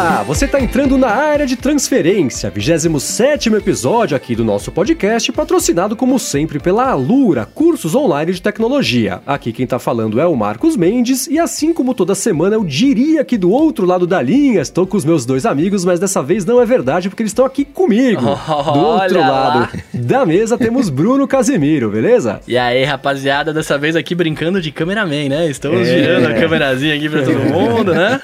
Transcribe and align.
Olá, 0.00 0.22
você 0.22 0.44
está 0.44 0.60
entrando 0.60 0.96
na 0.96 1.08
área 1.08 1.44
de 1.44 1.56
transferência, 1.56 2.48
27 2.48 3.52
episódio 3.54 4.16
aqui 4.16 4.36
do 4.36 4.44
nosso 4.44 4.70
podcast, 4.70 5.32
patrocinado 5.32 5.96
como 5.96 6.20
sempre 6.20 6.60
pela 6.60 6.88
Alura, 6.88 7.44
cursos 7.44 7.96
online 7.96 8.32
de 8.32 8.40
tecnologia. 8.40 9.20
Aqui 9.26 9.52
quem 9.52 9.64
está 9.64 9.76
falando 9.80 10.20
é 10.20 10.24
o 10.24 10.36
Marcos 10.36 10.76
Mendes 10.76 11.26
e 11.26 11.36
assim 11.36 11.74
como 11.74 11.94
toda 11.94 12.14
semana 12.14 12.54
eu 12.54 12.64
diria 12.64 13.24
que 13.24 13.36
do 13.36 13.50
outro 13.50 13.84
lado 13.84 14.06
da 14.06 14.22
linha 14.22 14.60
estou 14.60 14.86
com 14.86 14.96
os 14.96 15.04
meus 15.04 15.26
dois 15.26 15.44
amigos, 15.44 15.84
mas 15.84 15.98
dessa 15.98 16.22
vez 16.22 16.44
não 16.44 16.62
é 16.62 16.64
verdade 16.64 17.08
porque 17.08 17.24
eles 17.24 17.32
estão 17.32 17.44
aqui 17.44 17.64
comigo. 17.64 18.20
do 18.46 18.78
outro 18.78 19.18
lado 19.18 19.58
lá. 19.58 19.70
da 19.92 20.24
mesa 20.24 20.56
temos 20.56 20.90
Bruno 20.90 21.26
Casemiro, 21.26 21.90
beleza? 21.90 22.40
E 22.46 22.56
aí, 22.56 22.84
rapaziada, 22.84 23.52
dessa 23.52 23.76
vez 23.76 23.96
aqui 23.96 24.14
brincando 24.14 24.62
de 24.62 24.70
cameraman, 24.70 25.28
né? 25.28 25.50
Estamos 25.50 25.88
é. 25.88 25.98
girando 25.98 26.26
a 26.28 26.34
câmerazinha 26.34 26.94
aqui 26.94 27.08
para 27.08 27.22
todo 27.24 27.40
mundo, 27.52 27.92
né? 27.92 28.20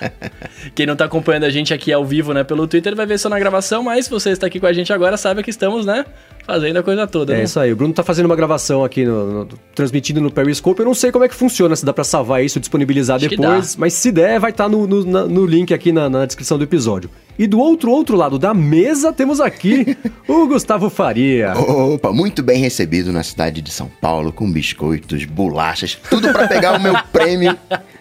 Quem 0.72 0.86
não 0.86 0.92
está 0.92 1.06
acompanhando 1.06 1.44
a 1.44 1.50
gente 1.50 1.63
aqui 1.73 1.92
ao 1.92 2.04
vivo, 2.04 2.34
né, 2.34 2.45
pelo 2.45 2.66
Twitter, 2.66 2.95
vai 2.95 3.06
ver 3.06 3.18
só 3.18 3.28
na 3.28 3.38
gravação, 3.38 3.82
mas 3.82 4.06
se 4.06 4.10
você 4.10 4.30
está 4.30 4.46
aqui 4.46 4.60
com 4.60 4.66
a 4.66 4.72
gente 4.72 4.92
agora, 4.92 5.16
saiba 5.16 5.42
que 5.42 5.50
estamos, 5.50 5.86
né, 5.86 6.05
fazendo 6.46 6.78
a 6.78 6.82
coisa 6.82 7.06
toda. 7.06 7.34
É 7.34 7.38
né? 7.38 7.45
isso 7.45 7.59
aí. 7.59 7.72
O 7.72 7.77
Bruno 7.77 7.92
tá 7.92 8.02
fazendo 8.02 8.27
uma 8.27 8.36
gravação 8.36 8.84
aqui, 8.84 9.05
no, 9.05 9.45
no, 9.45 9.48
transmitindo 9.74 10.20
no 10.20 10.30
Periscope. 10.30 10.80
Eu 10.80 10.86
não 10.86 10.95
sei 10.95 11.10
como 11.10 11.24
é 11.24 11.28
que 11.28 11.34
funciona, 11.34 11.74
se 11.74 11.84
dá 11.84 11.92
para 11.92 12.05
salvar 12.05 12.45
isso, 12.45 12.60
disponibilizar 12.60 13.16
Acho 13.16 13.28
depois, 13.28 13.77
mas 13.77 13.95
se 13.95 14.12
der, 14.12 14.38
vai 14.38 14.50
estar 14.50 14.64
tá 14.64 14.70
no, 14.70 14.86
no, 14.86 15.28
no, 15.28 15.46
link 15.46 15.72
aqui 15.72 15.92
na, 15.92 16.08
na 16.08 16.27
descrição 16.27 16.58
do 16.58 16.64
episódio. 16.64 17.10
E 17.38 17.46
do 17.46 17.58
outro 17.58 17.91
outro 17.91 18.16
lado 18.16 18.38
da 18.38 18.55
mesa 18.55 19.12
temos 19.12 19.41
aqui 19.41 19.96
o 20.28 20.46
Gustavo 20.46 20.88
Faria. 20.91 21.55
Opa, 21.56 22.12
muito 22.12 22.42
bem 22.42 22.60
recebido 22.60 23.12
na 23.12 23.22
cidade 23.22 23.60
de 23.60 23.70
São 23.70 23.91
Paulo, 24.00 24.33
com 24.33 24.50
biscoitos, 24.50 25.25
bolachas, 25.25 25.98
tudo 26.10 26.31
para 26.33 26.47
pegar 26.47 26.78
o 26.78 26.83
meu 26.83 26.94
prêmio 27.12 27.56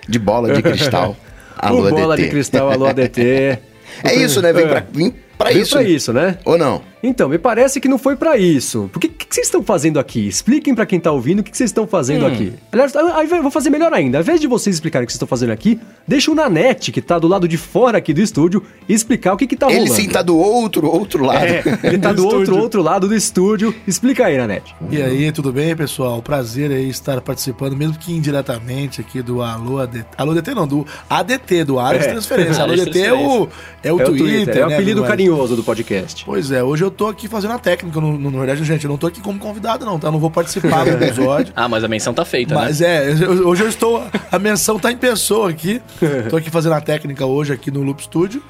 de 0.08 0.20
bola 0.20 0.54
de 0.54 0.62
cristal. 0.62 1.16
Alô, 1.58 1.90
Bola 1.90 2.14
ADT. 2.14 2.24
de 2.24 2.30
Cristal, 2.30 2.72
Alô 2.72 2.86
ADT. 2.86 3.22
é 4.04 4.16
isso, 4.16 4.42
né? 4.42 4.54
Vem 4.54 4.68
pra, 4.68 4.86
vem 4.92 5.16
pra 5.38 5.50
Vem 5.50 5.62
isso. 5.62 5.72
pra 5.72 5.84
isso, 5.84 6.14
né? 6.14 6.38
Ou 6.46 6.58
não? 6.58 6.82
Então, 7.06 7.28
me 7.28 7.38
parece 7.38 7.82
que 7.82 7.90
não 7.90 7.98
foi 7.98 8.16
para 8.16 8.38
isso. 8.38 8.90
Por 8.94 8.98
que, 8.98 9.10
que, 9.10 9.26
vocês 9.30 9.48
estão 9.48 9.62
fazendo 9.62 10.00
aqui? 10.00 10.26
Expliquem 10.26 10.74
para 10.74 10.86
quem 10.86 11.02
tá 11.02 11.12
ouvindo 11.12 11.40
o 11.40 11.44
que, 11.44 11.52
que 11.52 11.58
vocês 11.58 11.70
estão 11.70 11.86
fazendo 11.86 12.24
hum. 12.24 12.28
aqui. 12.28 12.54
Aliás, 12.72 12.96
aí 12.96 13.28
vou 13.28 13.52
fazer 13.52 13.70
melhor 13.70 13.92
ainda. 13.94 14.20
Ao 14.20 14.22
invés 14.22 14.40
de 14.40 14.48
vocês 14.48 14.74
explicarem 14.74 15.04
o 15.04 15.08
que 15.08 15.12
vocês 15.12 15.18
estão 15.18 15.28
fazendo 15.28 15.52
aqui, 15.52 15.78
deixa 16.08 16.32
o 16.32 16.36
Nanete, 16.36 16.94
que 16.94 17.02
tá 17.02 17.20
do 17.20 17.28
lado 17.28 17.46
de 17.46 17.58
fora 17.58 17.98
aqui 17.98 18.14
do 18.14 18.22
estúdio, 18.22 18.64
explicar 18.88 19.34
o 19.34 19.38
que, 19.38 19.46
que 19.46 19.58
tá 19.58 19.66
rolando. 19.66 19.86
Ele 19.86 19.94
sim 19.94 20.08
tá 20.08 20.22
do 20.22 20.38
outro, 20.38 20.88
outro 20.90 21.26
lado. 21.26 21.44
É, 21.44 21.62
ele 21.84 21.98
tá 21.98 22.14
do, 22.14 22.22
do 22.22 22.36
outro, 22.38 22.58
outro 22.58 22.82
lado 22.82 23.06
do 23.06 23.14
estúdio. 23.14 23.76
Explica 23.86 24.28
aí, 24.28 24.38
Nanete. 24.38 24.74
E 24.90 25.02
aí, 25.02 25.30
tudo 25.34 25.52
bem, 25.52 25.76
pessoal? 25.76 26.22
Prazer 26.22 26.72
aí 26.72 26.88
estar 26.88 27.20
participando, 27.20 27.76
mesmo 27.76 27.98
que 27.98 28.14
indiretamente 28.14 29.02
aqui 29.02 29.22
do 29.22 29.42
Alô 29.42 29.80
ADT. 29.80 30.06
Alô 30.18 30.32
ADT 30.32 30.56
não, 30.56 30.66
do 30.66 30.88
ADT, 31.10 31.66
do 31.66 31.80
Área 31.80 31.98
é. 31.98 32.02
de 32.02 32.08
Transferência. 32.08 32.64
Alô 32.64 32.72
ADT 32.72 32.98
é 32.98 33.14
o, 33.14 33.50
é 33.84 33.92
o 33.92 34.00
é 34.00 34.06
Twitter, 34.06 34.28
Twitter, 34.28 34.58
É 34.58 34.66
o 34.66 34.70
né, 34.70 34.76
apelido 34.76 35.04
carinhoso 35.24 35.56
do 35.56 35.64
podcast. 35.64 36.26
Pois 36.26 36.52
é, 36.52 36.64
hoje 36.64 36.84
eu 36.84 36.92
tô 36.92 37.08
aqui 37.08 37.28
fazendo 37.28 37.52
a 37.54 37.60
técnica. 37.60 38.00
No, 38.00 38.18
no, 38.18 38.32
na 38.32 38.38
verdade, 38.40 38.64
gente, 38.64 38.84
eu 38.84 38.90
não 38.90 38.98
tô 38.98 39.08
aqui 39.08 39.22
como 39.22 39.40
convidado, 39.40 39.86
não, 39.86 39.98
tá? 39.98 40.08
Eu 40.08 40.12
não 40.12 40.20
vou 40.20 40.30
participar 40.30 40.84
do 40.84 40.92
episódio. 41.04 41.54
ah, 41.56 41.68
mas 41.68 41.84
a 41.84 41.88
menção 41.88 42.14
tá 42.14 42.26
feita, 42.26 42.54
mas 42.54 42.80
né? 42.80 43.10
Mas 43.10 43.22
é, 43.22 43.30
hoje 43.30 43.64
eu 43.64 43.70
estou. 43.70 44.04
A 44.32 44.40
menção 44.40 44.78
tá 44.78 44.92
em 44.92 44.98
pessoa 44.98 45.50
aqui. 45.50 45.82
Tô 46.30 46.38
aqui 46.38 46.50
fazendo 46.50 46.74
a 46.74 46.82
técnica 46.82 47.26
hoje 47.26 47.54
aqui 47.54 47.72
no 47.72 47.82
Loop 47.82 48.04
Studio. 48.04 48.44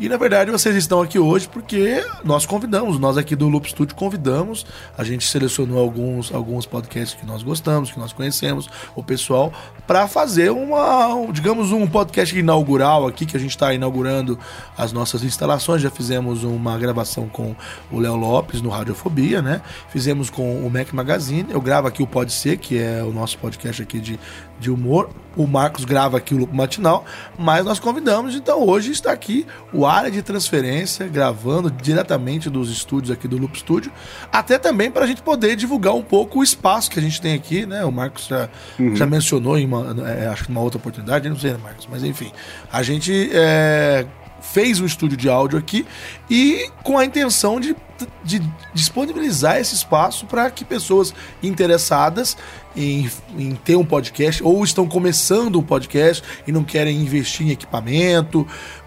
E 0.00 0.08
na 0.08 0.16
verdade 0.16 0.50
vocês 0.50 0.74
estão 0.76 1.02
aqui 1.02 1.18
hoje 1.18 1.46
porque 1.46 2.02
nós 2.24 2.46
convidamos, 2.46 2.98
nós 2.98 3.18
aqui 3.18 3.36
do 3.36 3.50
Loop 3.50 3.68
Studio 3.68 3.94
convidamos, 3.94 4.64
a 4.96 5.04
gente 5.04 5.28
selecionou 5.28 5.78
alguns, 5.78 6.32
alguns 6.32 6.64
podcasts 6.64 7.20
que 7.20 7.26
nós 7.26 7.42
gostamos, 7.42 7.90
que 7.90 7.98
nós 7.98 8.10
conhecemos, 8.10 8.66
o 8.96 9.02
pessoal, 9.02 9.52
para 9.86 10.08
fazer 10.08 10.52
uma, 10.52 11.30
digamos, 11.30 11.70
um 11.70 11.86
podcast 11.86 12.34
inaugural 12.34 13.06
aqui, 13.06 13.26
que 13.26 13.36
a 13.36 13.40
gente 13.40 13.50
está 13.50 13.74
inaugurando 13.74 14.38
as 14.74 14.90
nossas 14.90 15.22
instalações. 15.22 15.82
Já 15.82 15.90
fizemos 15.90 16.44
uma 16.44 16.78
gravação 16.78 17.28
com 17.28 17.54
o 17.90 17.98
Léo 17.98 18.16
Lopes 18.16 18.62
no 18.62 18.70
Radiofobia, 18.70 19.42
né? 19.42 19.60
Fizemos 19.90 20.30
com 20.30 20.64
o 20.64 20.70
Mac 20.70 20.94
Magazine. 20.94 21.48
Eu 21.50 21.60
gravo 21.60 21.88
aqui 21.88 22.02
o 22.02 22.06
Pode 22.06 22.32
Ser, 22.32 22.56
que 22.56 22.78
é 22.78 23.02
o 23.02 23.12
nosso 23.12 23.36
podcast 23.36 23.82
aqui 23.82 24.00
de, 24.00 24.18
de 24.60 24.70
humor. 24.70 25.10
O 25.36 25.46
Marcos 25.46 25.84
grava 25.84 26.18
aqui 26.18 26.34
o 26.34 26.38
Lupo 26.38 26.54
Matinal, 26.54 27.04
mas 27.38 27.64
nós 27.64 27.78
convidamos, 27.78 28.34
então 28.34 28.66
hoje 28.66 28.90
está 28.90 29.12
aqui 29.12 29.46
o 29.72 29.86
área 29.86 30.10
de 30.10 30.22
transferência, 30.22 31.06
gravando 31.06 31.70
diretamente 31.70 32.50
dos 32.50 32.68
estúdios 32.70 33.12
aqui 33.12 33.28
do 33.28 33.38
Loop 33.38 33.56
Studio, 33.56 33.92
até 34.32 34.58
também 34.58 34.90
para 34.90 35.04
a 35.04 35.06
gente 35.06 35.22
poder 35.22 35.54
divulgar 35.54 35.94
um 35.94 36.02
pouco 36.02 36.40
o 36.40 36.42
espaço 36.42 36.90
que 36.90 36.98
a 36.98 37.02
gente 37.02 37.20
tem 37.20 37.34
aqui, 37.34 37.64
né? 37.64 37.84
O 37.84 37.92
Marcos 37.92 38.26
já, 38.26 38.50
uhum. 38.78 38.96
já 38.96 39.06
mencionou 39.06 39.56
em 39.56 39.66
uma, 39.66 39.96
é, 40.08 40.26
acho 40.26 40.44
que 40.44 40.50
numa 40.50 40.62
outra 40.62 40.78
oportunidade, 40.78 41.28
não 41.28 41.38
sei, 41.38 41.52
né, 41.52 41.58
Marcos? 41.62 41.86
Mas 41.88 42.02
enfim, 42.02 42.32
a 42.72 42.82
gente 42.82 43.30
é, 43.32 44.04
fez 44.40 44.80
um 44.80 44.84
estúdio 44.84 45.16
de 45.16 45.28
áudio 45.28 45.58
aqui 45.58 45.86
e 46.28 46.68
com 46.82 46.98
a 46.98 47.04
intenção 47.04 47.60
de, 47.60 47.76
de 48.24 48.42
disponibilizar 48.74 49.58
esse 49.58 49.74
espaço 49.74 50.26
para 50.26 50.50
que 50.50 50.64
pessoas 50.64 51.14
interessadas 51.42 52.36
em, 52.76 53.10
em, 53.36 53.54
ter 53.54 53.76
um 53.76 53.84
podcast 53.84 54.42
ou 54.42 54.62
estão 54.62 54.86
começando 54.86 55.58
um 55.58 55.62
podcast 55.62 56.22
e 56.46 56.52
não 56.52 56.64
querem 56.64 56.96
investir 56.96 57.46
em 57.46 57.50
equipamento. 57.50 58.46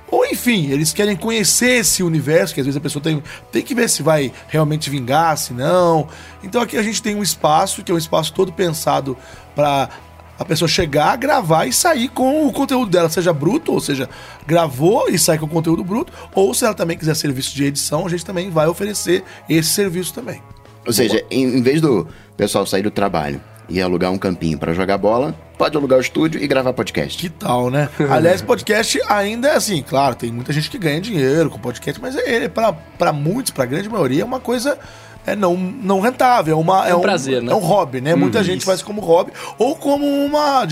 Ou 0.10 0.26
enfim, 0.28 0.70
eles 0.70 0.94
querem 0.94 1.16
conhecer 1.16 1.80
esse 1.80 2.04
universo, 2.04 2.54
que 2.54 2.60
às 2.60 2.68
vezes 2.68 2.78
a 2.78 2.82
pessoa 2.82 3.02
tem, 3.02 3.22
tem 3.52 3.64
que 3.64 3.74
ver 3.74 3.90
se 3.90 4.04
vai 4.04 4.32
realmente 4.48 4.88
vingar, 4.88 5.36
se 5.38 5.54
não. 5.54 6.08
Então 6.44 6.62
aqui 6.62 6.78
a 6.78 6.84
gente 6.84 7.02
tem 7.02 7.16
um 7.16 7.24
espaço, 7.24 7.84
que 7.84 7.92
é 7.92 7.96
um 7.96 7.98
espaço 7.98 8.32
todo 8.32 8.54
pensado 8.54 9.18
para 9.56 9.90
a 10.38 10.46
pessoa 10.46 10.68
chegar, 10.68 11.16
gravar 11.18 11.66
e 11.66 11.74
sair 11.74 12.08
com 12.10 12.48
o 12.48 12.52
conteúdo 12.52 12.90
dela, 12.90 13.10
seja 13.10 13.32
bruto, 13.32 13.72
ou 13.72 13.80
seja, 13.80 14.10
gravou 14.46 15.10
e 15.10 15.18
sai 15.18 15.38
com 15.38 15.46
o 15.46 15.50
conteúdo 15.50 15.84
bruto, 15.84 16.12
ou 16.34 16.54
se 16.54 16.66
ela 16.66 16.74
também 16.74 16.98
quiser 16.98 17.16
serviço 17.16 17.56
de 17.56 17.66
edição, 17.66 18.06
a 18.06 18.10
gente 18.10 18.26
também 18.26 18.50
vai 18.50 18.68
oferecer 18.68 19.24
esse 19.48 19.70
serviço 19.70 20.14
também. 20.14 20.42
Ou 20.86 20.94
seja, 20.94 21.24
em, 21.32 21.44
em 21.44 21.62
vez 21.62 21.80
do 21.80 22.08
pessoal 22.36 22.66
sair 22.66 22.82
do 22.82 22.92
trabalho 22.92 23.40
e 23.70 23.82
alugar 23.82 24.12
um 24.12 24.18
campinho 24.18 24.58
para 24.58 24.74
jogar 24.74 24.98
bola, 24.98 25.34
pode 25.58 25.78
alugar 25.78 25.98
o 25.98 26.02
estúdio 26.02 26.44
e 26.44 26.48
gravar 26.48 26.74
podcast. 26.74 27.18
Que 27.18 27.30
tal, 27.30 27.70
né? 27.70 27.90
Aliás, 28.10 28.42
podcast 28.42 29.00
ainda 29.08 29.50
é 29.50 29.56
assim, 29.56 29.82
claro, 29.82 30.16
tem 30.16 30.32
muita 30.32 30.52
gente 30.52 30.70
que 30.70 30.78
ganha 30.78 31.00
dinheiro 31.00 31.50
com 31.50 31.58
podcast, 31.60 32.02
mas 32.02 32.16
ele, 32.16 32.50
para 32.50 33.14
muitos, 33.14 33.52
para 33.52 33.64
a 33.64 33.68
grande 33.68 33.88
maioria, 33.88 34.24
é 34.24 34.26
uma 34.26 34.40
coisa 34.40 34.78
é 35.26 35.36
não, 35.36 35.56
não 35.56 36.00
rentável, 36.00 36.58
é, 36.58 36.60
uma, 36.60 36.88
é, 36.88 36.92
é 36.92 36.96
um, 36.96 37.00
um 37.00 37.02
prazer, 37.02 37.42
né? 37.42 37.52
É 37.52 37.56
um 37.56 37.60
hobby, 37.60 38.02
né? 38.02 38.14
Hum, 38.14 38.20
Muita 38.20 38.40
isso. 38.40 38.50
gente 38.50 38.66
faz 38.66 38.82
como 38.82 39.02
hobby 39.02 39.32
ou 39.58 39.76
como 39.76 40.06
uma, 40.06 40.66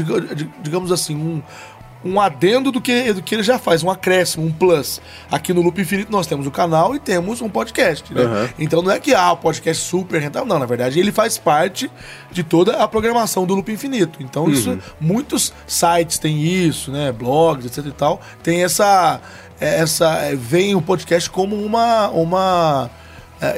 digamos 0.62 0.92
assim, 0.92 1.16
um, 1.16 1.42
um 2.04 2.20
adendo 2.20 2.72
do 2.72 2.82
que, 2.82 3.14
do 3.14 3.22
que 3.22 3.36
ele 3.36 3.44
já 3.44 3.60
faz, 3.60 3.84
um 3.84 3.90
acréscimo, 3.90 4.46
um 4.46 4.52
plus. 4.52 5.02
Aqui 5.30 5.54
no 5.54 5.62
Loop 5.62 5.80
Infinito 5.80 6.12
nós 6.12 6.28
temos 6.28 6.48
o 6.48 6.52
canal 6.52 6.96
e 6.96 7.00
temos 7.00 7.42
um 7.42 7.50
podcast, 7.50 8.14
né? 8.14 8.24
Uhum. 8.24 8.50
Então 8.60 8.82
não 8.82 8.92
é 8.92 9.00
que 9.00 9.14
ah, 9.14 9.32
o 9.32 9.38
podcast 9.38 9.84
super 9.84 10.20
rentável, 10.20 10.48
não, 10.48 10.60
na 10.60 10.66
verdade 10.66 11.00
ele 11.00 11.12
faz 11.12 11.38
parte 11.38 11.90
de 12.32 12.44
toda 12.44 12.78
a 12.78 12.88
programação 12.88 13.46
do 13.46 13.54
Loop 13.54 13.72
Infinito. 13.72 14.20
Então 14.22 14.46
uhum. 14.46 14.52
isso, 14.52 14.80
muitos 15.00 15.54
sites 15.68 16.18
têm 16.18 16.42
isso, 16.44 16.92
né? 16.92 17.12
Blogs, 17.12 17.66
etc 17.66 17.86
e 17.86 17.92
tal, 17.92 18.20
tem 18.42 18.64
essa 18.64 19.22
essa 19.60 20.36
vem 20.36 20.74
o 20.74 20.82
podcast 20.82 21.30
como 21.30 21.56
uma 21.56 22.10
uma 22.10 22.90
é, 22.90 23.01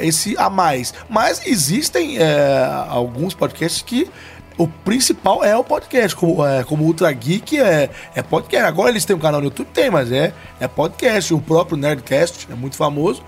esse 0.00 0.36
a 0.38 0.48
mais. 0.48 0.94
Mas 1.08 1.46
existem 1.46 2.18
é, 2.18 2.68
alguns 2.88 3.34
podcasts 3.34 3.82
que 3.82 4.10
o 4.56 4.68
principal 4.68 5.44
é 5.44 5.56
o 5.56 5.64
podcast, 5.64 6.14
como, 6.16 6.46
é, 6.46 6.62
como 6.62 6.84
Ultra 6.84 7.12
Geek 7.12 7.58
é, 7.58 7.90
é 8.14 8.22
podcast. 8.22 8.66
Agora 8.66 8.90
eles 8.90 9.04
têm 9.04 9.16
um 9.16 9.18
canal 9.18 9.40
no 9.40 9.46
YouTube? 9.46 9.68
Tem, 9.72 9.90
mas 9.90 10.12
é, 10.12 10.32
é 10.60 10.68
podcast. 10.68 11.34
O 11.34 11.40
próprio 11.40 11.76
Nerdcast 11.76 12.46
é 12.50 12.54
muito 12.54 12.76
famoso. 12.76 13.22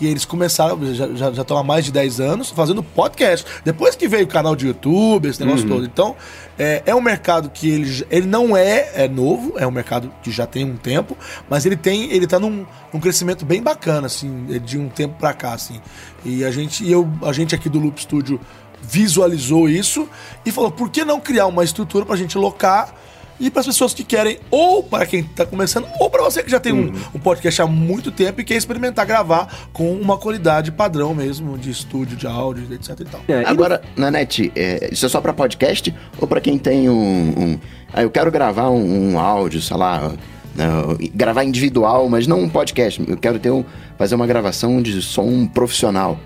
E 0.00 0.06
eles 0.06 0.24
começaram, 0.24 0.78
já, 0.94 1.08
já, 1.08 1.32
já 1.32 1.42
estão 1.42 1.56
há 1.58 1.62
mais 1.62 1.84
de 1.84 1.92
10 1.92 2.20
anos, 2.20 2.50
fazendo 2.50 2.82
podcast. 2.82 3.44
Depois 3.64 3.94
que 3.94 4.08
veio 4.08 4.24
o 4.24 4.28
canal 4.28 4.56
de 4.56 4.66
YouTube, 4.66 5.28
esse 5.28 5.44
negócio 5.44 5.66
uhum. 5.66 5.76
todo. 5.76 5.84
Então, 5.84 6.16
é, 6.58 6.82
é 6.86 6.94
um 6.94 7.00
mercado 7.00 7.50
que 7.50 7.68
ele, 7.68 8.06
ele 8.10 8.26
não 8.26 8.56
é, 8.56 8.90
é 8.94 9.08
novo, 9.08 9.54
é 9.56 9.66
um 9.66 9.70
mercado 9.70 10.10
que 10.22 10.30
já 10.30 10.46
tem 10.46 10.64
um 10.64 10.76
tempo, 10.76 11.16
mas 11.48 11.66
ele 11.66 11.76
tem, 11.76 12.10
ele 12.12 12.26
tá 12.26 12.38
num, 12.38 12.66
num 12.92 13.00
crescimento 13.00 13.44
bem 13.44 13.62
bacana, 13.62 14.06
assim, 14.06 14.46
de 14.64 14.78
um 14.78 14.88
tempo 14.88 15.16
para 15.18 15.32
cá, 15.34 15.52
assim. 15.52 15.80
E 16.24 16.44
a 16.44 16.50
gente, 16.50 16.84
e 16.84 16.90
eu, 16.90 17.10
a 17.22 17.32
gente 17.32 17.54
aqui 17.54 17.68
do 17.68 17.78
Loop 17.78 18.00
Studio 18.00 18.40
visualizou 18.82 19.68
isso 19.68 20.08
e 20.44 20.50
falou: 20.50 20.70
por 20.70 20.90
que 20.90 21.04
não 21.04 21.20
criar 21.20 21.46
uma 21.46 21.64
estrutura 21.64 22.04
para 22.04 22.14
a 22.14 22.18
gente 22.18 22.36
locar 22.38 22.94
e 23.40 23.50
para 23.50 23.60
as 23.60 23.66
pessoas 23.66 23.94
que 23.94 24.04
querem, 24.04 24.38
ou 24.50 24.82
para 24.82 25.06
quem 25.06 25.20
está 25.20 25.46
começando, 25.46 25.86
ou 25.98 26.10
para 26.10 26.22
você 26.22 26.42
que 26.42 26.50
já 26.50 26.60
tem 26.60 26.72
uhum. 26.72 26.92
um, 27.14 27.16
um, 27.16 27.18
podcast 27.18 27.62
há 27.62 27.66
muito 27.66 28.12
tempo 28.12 28.40
e 28.40 28.44
quer 28.44 28.54
experimentar 28.56 29.06
gravar 29.06 29.68
com 29.72 29.92
uma 29.94 30.18
qualidade 30.18 30.70
padrão 30.70 31.14
mesmo 31.14 31.56
de 31.56 31.70
estúdio, 31.70 32.16
de 32.16 32.26
áudio, 32.26 32.72
etc 32.74 33.00
e 33.00 33.04
tal. 33.04 33.20
É, 33.26 33.44
Agora, 33.46 33.80
Nanete, 33.96 34.52
é, 34.54 34.90
isso 34.92 35.06
é 35.06 35.08
só 35.08 35.20
para 35.20 35.32
podcast 35.32 35.94
ou 36.18 36.28
para 36.28 36.40
quem 36.40 36.58
tem 36.58 36.90
um, 36.90 36.94
um, 36.94 37.60
Ah, 37.92 38.02
eu 38.02 38.10
quero 38.10 38.30
gravar 38.30 38.68
um, 38.68 39.12
um 39.12 39.18
áudio, 39.18 39.60
sei 39.60 39.76
lá. 39.76 40.12
Uh, 40.50 41.10
gravar 41.14 41.44
individual, 41.44 42.08
mas 42.08 42.26
não 42.26 42.40
um 42.40 42.48
podcast. 42.48 43.02
Eu 43.08 43.16
quero 43.16 43.38
ter 43.38 43.50
um, 43.50 43.64
fazer 43.96 44.16
uma 44.16 44.26
gravação 44.26 44.82
de 44.82 45.00
som 45.00 45.46
profissional. 45.46 46.18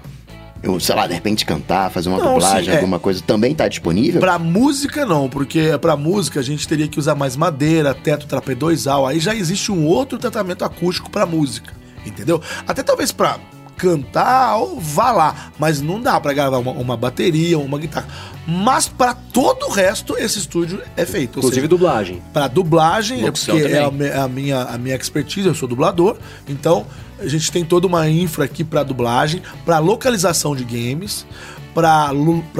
Eu, 0.64 0.80
sei 0.80 0.94
lá, 0.94 1.06
de 1.06 1.14
repente 1.14 1.44
cantar, 1.44 1.90
fazer 1.90 2.08
uma 2.08 2.18
Não, 2.18 2.34
dublagem, 2.34 2.64
sim, 2.64 2.70
é. 2.70 2.74
alguma 2.76 2.98
coisa, 2.98 3.22
também 3.22 3.54
tá 3.54 3.68
disponível? 3.68 4.20
Pra 4.20 4.38
música 4.38 5.04
não, 5.06 5.28
porque 5.28 5.76
pra 5.80 5.96
música 5.96 6.40
a 6.40 6.42
gente 6.42 6.66
teria 6.66 6.88
que 6.88 6.98
usar 6.98 7.14
mais 7.14 7.36
madeira, 7.36 7.94
teto 7.94 8.26
trapezoidal, 8.26 9.06
aí 9.06 9.20
já 9.20 9.34
existe 9.34 9.70
um 9.70 9.86
outro 9.86 10.18
tratamento 10.18 10.64
acústico 10.64 11.10
pra 11.10 11.24
música, 11.26 11.72
entendeu? 12.06 12.40
Até 12.66 12.82
talvez 12.82 13.12
pra 13.12 13.38
cantar, 13.76 14.56
ou 14.56 14.78
vá 14.80 15.10
lá, 15.10 15.50
mas 15.58 15.80
não 15.80 16.00
dá 16.00 16.18
pra 16.20 16.32
gravar 16.32 16.58
uma, 16.58 16.70
uma 16.70 16.96
bateria, 16.96 17.58
uma 17.58 17.78
guitarra. 17.78 18.06
Mas 18.46 18.86
pra 18.88 19.14
todo 19.14 19.66
o 19.66 19.70
resto 19.70 20.16
esse 20.16 20.38
estúdio 20.38 20.80
é 20.96 21.04
feito. 21.04 21.38
Inclusive 21.40 21.54
seja, 21.56 21.68
dublagem. 21.68 22.22
Para 22.32 22.46
dublagem, 22.46 23.20
é 23.22 23.26
Locução 23.26 23.58
porque 23.58 23.72
é 23.72 23.80
a, 23.80 23.84
também. 23.90 24.08
me- 24.10 24.14
a 24.14 24.28
minha, 24.28 24.62
a 24.62 24.78
minha 24.78 24.94
expertise, 24.96 25.48
eu 25.48 25.54
sou 25.54 25.68
dublador, 25.68 26.16
então 26.48 26.86
a 27.24 27.28
gente 27.28 27.50
tem 27.50 27.64
toda 27.64 27.86
uma 27.86 28.08
infra 28.08 28.44
aqui 28.44 28.62
para 28.64 28.82
dublagem, 28.82 29.42
para 29.64 29.78
localização 29.78 30.54
de 30.54 30.64
games, 30.64 31.26
para 31.74 32.10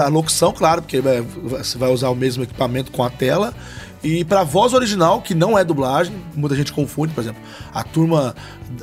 locução, 0.08 0.52
claro, 0.52 0.82
porque 0.82 1.00
vai- 1.00 1.20
você 1.20 1.78
vai 1.78 1.90
usar 1.92 2.08
o 2.10 2.14
mesmo 2.14 2.42
equipamento 2.42 2.90
com 2.90 3.02
a 3.04 3.10
tela. 3.10 3.54
E 4.02 4.22
para 4.24 4.42
voz 4.44 4.74
original, 4.74 5.22
que 5.22 5.34
não 5.34 5.56
é 5.58 5.64
dublagem, 5.64 6.14
muita 6.34 6.54
gente 6.54 6.72
confunde, 6.72 7.14
por 7.14 7.22
exemplo, 7.22 7.40
a 7.72 7.82
turma 7.82 8.34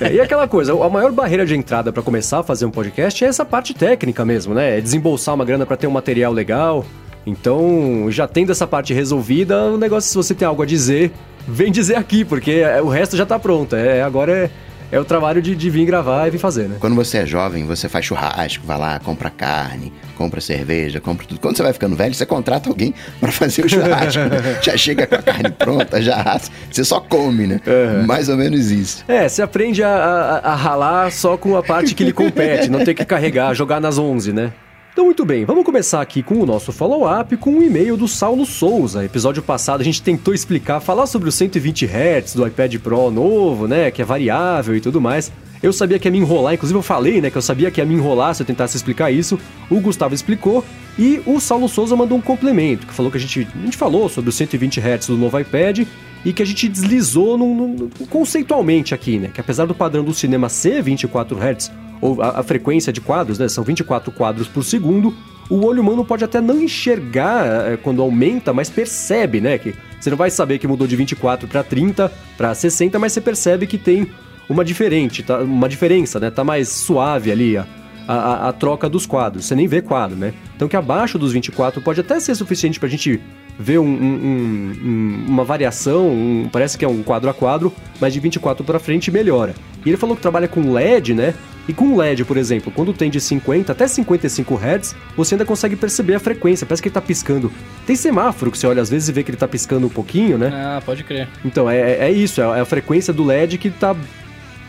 É, 0.00 0.14
e 0.14 0.20
aquela 0.20 0.46
coisa, 0.46 0.72
a 0.72 0.88
maior 0.88 1.10
barreira 1.10 1.44
de 1.44 1.56
entrada 1.56 1.92
pra 1.92 2.02
começar 2.02 2.40
a 2.40 2.42
fazer 2.42 2.64
um 2.64 2.70
podcast 2.70 3.24
é 3.24 3.28
essa 3.28 3.44
parte 3.44 3.74
técnica 3.74 4.24
mesmo, 4.24 4.54
né? 4.54 4.78
É 4.78 4.80
desembolsar 4.80 5.34
uma 5.34 5.44
grana 5.44 5.66
pra 5.66 5.76
ter 5.76 5.86
um 5.86 5.90
material 5.90 6.32
legal. 6.32 6.84
Então, 7.26 8.06
já 8.10 8.28
tendo 8.28 8.52
essa 8.52 8.66
parte 8.66 8.94
resolvida, 8.94 9.64
o 9.64 9.76
negócio, 9.76 10.08
se 10.08 10.16
você 10.16 10.34
tem 10.34 10.46
algo 10.46 10.62
a 10.62 10.66
dizer, 10.66 11.12
vem 11.48 11.72
dizer 11.72 11.96
aqui, 11.96 12.24
porque 12.24 12.50
é, 12.52 12.80
o 12.82 12.88
resto 12.88 13.16
já 13.16 13.26
tá 13.26 13.38
pronto. 13.38 13.74
É, 13.74 14.02
agora 14.02 14.32
é, 14.32 14.50
é 14.90 15.00
o 15.00 15.04
trabalho 15.04 15.40
de, 15.42 15.54
de 15.56 15.70
vir 15.70 15.84
gravar 15.84 16.26
e 16.26 16.30
vir 16.30 16.38
fazer, 16.38 16.68
né? 16.68 16.76
Quando 16.80 16.94
você 16.94 17.18
é 17.18 17.26
jovem, 17.26 17.64
você 17.66 17.88
faz 17.88 18.04
churrasco, 18.04 18.64
vai 18.66 18.78
lá, 18.78 18.98
compra 19.00 19.28
carne, 19.30 19.92
compra 20.16 20.40
cerveja, 20.40 21.00
compra 21.00 21.26
tudo. 21.26 21.40
Quando 21.40 21.56
você 21.56 21.62
vai 21.62 21.72
ficando 21.72 21.94
velho, 21.96 22.14
você 22.14 22.24
contrata 22.26 22.68
alguém 22.68 22.94
pra 23.20 23.30
fazer 23.32 23.64
o 23.64 23.68
churrasco. 23.68 24.20
já 24.62 24.76
chega 24.76 25.06
com 25.06 25.14
a 25.16 25.22
carne 25.22 25.50
pronta, 25.50 26.00
já 26.02 26.16
assa. 26.22 26.50
Você 26.70 26.84
só 26.84 27.00
come, 27.00 27.46
né? 27.46 27.60
Mais 28.06 28.28
ou 28.28 28.36
menos 28.36 28.70
isso. 28.70 29.04
É, 29.08 29.28
você 29.28 29.42
aprende 29.42 29.82
a, 29.82 29.88
a- 29.90 30.52
a 30.52 30.54
ralar 30.54 31.10
só 31.12 31.36
com 31.36 31.56
a 31.56 31.62
parte 31.62 31.94
que 31.94 32.04
lhe 32.04 32.12
compete, 32.12 32.70
não 32.70 32.84
ter 32.84 32.94
que 32.94 33.04
carregar, 33.04 33.54
jogar 33.54 33.80
nas 33.80 33.98
11, 33.98 34.32
né? 34.32 34.52
Então, 34.98 35.06
muito 35.06 35.24
bem, 35.24 35.44
vamos 35.44 35.64
começar 35.64 36.00
aqui 36.00 36.24
com 36.24 36.40
o 36.40 36.44
nosso 36.44 36.72
follow-up 36.72 37.36
com 37.36 37.50
um 37.52 37.62
e-mail 37.62 37.96
do 37.96 38.08
Saulo 38.08 38.44
Souza. 38.44 39.04
Episódio 39.04 39.40
passado 39.40 39.80
a 39.80 39.84
gente 39.84 40.02
tentou 40.02 40.34
explicar, 40.34 40.80
falar 40.80 41.06
sobre 41.06 41.28
os 41.28 41.36
120 41.36 41.86
Hz 41.86 42.34
do 42.34 42.44
iPad 42.44 42.74
Pro 42.78 43.08
novo, 43.08 43.68
né, 43.68 43.92
que 43.92 44.02
é 44.02 44.04
variável 44.04 44.74
e 44.74 44.80
tudo 44.80 45.00
mais. 45.00 45.30
Eu 45.62 45.72
sabia 45.72 46.00
que 46.00 46.08
ia 46.08 46.10
me 46.10 46.18
enrolar, 46.18 46.54
inclusive 46.54 46.76
eu 46.76 46.82
falei, 46.82 47.20
né, 47.20 47.30
que 47.30 47.38
eu 47.38 47.42
sabia 47.42 47.70
que 47.70 47.80
ia 47.80 47.86
me 47.86 47.94
enrolar 47.94 48.34
se 48.34 48.42
eu 48.42 48.46
tentasse 48.46 48.76
explicar 48.76 49.08
isso. 49.12 49.38
O 49.70 49.78
Gustavo 49.78 50.16
explicou 50.16 50.64
e 50.98 51.22
o 51.26 51.38
Saulo 51.38 51.68
Souza 51.68 51.94
mandou 51.94 52.18
um 52.18 52.20
complemento, 52.20 52.84
que 52.84 52.92
falou 52.92 53.08
que 53.08 53.18
a 53.18 53.20
gente, 53.20 53.46
a 53.54 53.64
gente 53.64 53.76
falou 53.76 54.08
sobre 54.08 54.30
os 54.30 54.34
120 54.34 54.80
Hz 54.80 55.06
do 55.06 55.16
novo 55.16 55.38
iPad 55.38 55.86
e 56.24 56.32
que 56.32 56.42
a 56.42 56.44
gente 56.44 56.68
deslizou 56.68 57.38
num- 57.38 57.54
num- 57.54 57.88
conceitualmente 58.10 58.94
aqui, 58.96 59.16
né? 59.20 59.30
Que 59.32 59.40
apesar 59.40 59.64
do 59.64 59.76
padrão 59.76 60.02
do 60.02 60.12
cinema 60.12 60.48
ser 60.48 60.82
24 60.82 61.38
Hz, 61.38 61.70
ou 62.00 62.20
a, 62.22 62.40
a 62.40 62.42
frequência 62.42 62.92
de 62.92 63.00
quadros, 63.00 63.38
né? 63.38 63.48
São 63.48 63.64
24 63.64 64.12
quadros 64.12 64.48
por 64.48 64.62
segundo, 64.62 65.14
o 65.48 65.64
olho 65.64 65.82
humano 65.82 66.04
pode 66.04 66.24
até 66.24 66.40
não 66.40 66.60
enxergar 66.60 67.72
eh, 67.72 67.78
quando 67.82 68.02
aumenta, 68.02 68.52
mas 68.52 68.68
percebe, 68.68 69.40
né? 69.40 69.56
Que 69.58 69.74
você 69.98 70.10
não 70.10 70.16
vai 70.16 70.30
saber 70.30 70.58
que 70.58 70.66
mudou 70.66 70.86
de 70.86 70.94
24 70.94 71.48
para 71.48 71.62
30, 71.62 72.12
para 72.36 72.54
60, 72.54 72.98
mas 72.98 73.12
você 73.12 73.20
percebe 73.20 73.66
que 73.66 73.78
tem 73.78 74.08
uma 74.48 74.64
diferente, 74.64 75.22
tá? 75.22 75.38
uma 75.38 75.68
diferença, 75.68 76.20
né? 76.20 76.30
Tá 76.30 76.44
mais 76.44 76.68
suave 76.68 77.32
ali 77.32 77.56
a, 77.56 77.66
a, 78.06 78.48
a 78.48 78.52
troca 78.52 78.88
dos 78.88 79.06
quadros. 79.06 79.46
Você 79.46 79.54
nem 79.54 79.66
vê 79.66 79.80
quadro, 79.80 80.16
né? 80.16 80.34
Então 80.54 80.68
que 80.68 80.76
abaixo 80.76 81.18
dos 81.18 81.32
24 81.32 81.80
pode 81.80 82.00
até 82.00 82.20
ser 82.20 82.34
suficiente 82.34 82.78
pra 82.78 82.88
gente 82.88 83.20
ver 83.58 83.78
um- 83.78 83.84
um- 83.84 83.88
um- 83.90 84.72
um- 84.84 85.24
uma 85.28 85.44
variação, 85.44 86.08
um- 86.08 86.48
parece 86.50 86.78
que 86.78 86.84
é 86.84 86.88
um 86.88 87.02
quadro 87.02 87.28
a 87.28 87.34
quadro, 87.34 87.72
mas 88.00 88.12
de 88.12 88.20
24 88.20 88.64
pra 88.64 88.78
frente 88.78 89.10
melhora. 89.10 89.54
E 89.84 89.88
ele 89.90 89.96
falou 89.96 90.14
que 90.14 90.22
trabalha 90.22 90.46
com 90.48 90.72
LED, 90.72 91.14
né? 91.14 91.34
E 91.68 91.72
com 91.72 91.96
LED, 91.96 92.24
por 92.24 92.36
exemplo, 92.38 92.72
quando 92.74 92.94
tem 92.94 93.10
de 93.10 93.20
50 93.20 93.72
até 93.72 93.86
55 93.86 94.54
Hz, 94.56 94.94
você 95.16 95.34
ainda 95.34 95.44
consegue 95.44 95.76
perceber 95.76 96.14
a 96.14 96.18
frequência, 96.20 96.64
parece 96.66 96.80
que 96.80 96.88
ele 96.88 96.94
tá 96.94 97.00
piscando. 97.00 97.52
Tem 97.86 97.94
semáforo 97.94 98.50
que 98.50 98.56
você 98.56 98.66
olha 98.66 98.80
às 98.80 98.88
vezes 98.88 99.08
e 99.08 99.12
vê 99.12 99.22
que 99.22 99.30
ele 99.30 99.36
tá 99.36 99.46
piscando 99.46 99.86
um 99.86 99.90
pouquinho, 99.90 100.38
né? 100.38 100.50
Ah, 100.54 100.80
pode 100.84 101.04
crer. 101.04 101.28
Então, 101.44 101.68
é, 101.68 102.06
é 102.08 102.10
isso, 102.10 102.40
é 102.40 102.60
a 102.60 102.64
frequência 102.64 103.12
do 103.12 103.22
LED 103.24 103.58
que 103.58 103.68
tá 103.70 103.94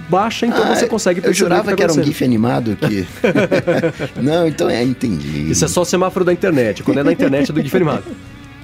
baixa, 0.09 0.45
então 0.45 0.63
Ah, 0.63 0.75
você 0.75 0.87
consegue 0.87 1.19
Eu 1.19 1.23
perceber 1.23 1.45
o 1.45 1.49
jurava 1.49 1.69
tá 1.71 1.75
que 1.77 1.83
era 1.83 1.93
um. 1.93 2.03
GIF 2.03 2.21
animado 2.23 2.75
que. 2.75 3.05
não, 4.21 4.47
então 4.47 4.69
é, 4.69 4.83
entendi. 4.83 5.51
Isso 5.51 5.63
é 5.63 5.67
só 5.67 5.85
semáforo 5.85 6.25
da 6.25 6.33
internet. 6.33 6.83
Quando 6.83 6.99
é 6.99 7.03
na 7.03 7.11
internet 7.13 7.49
é 7.49 7.53
do 7.53 7.61
GIF 7.61 7.75
animado. 7.75 8.03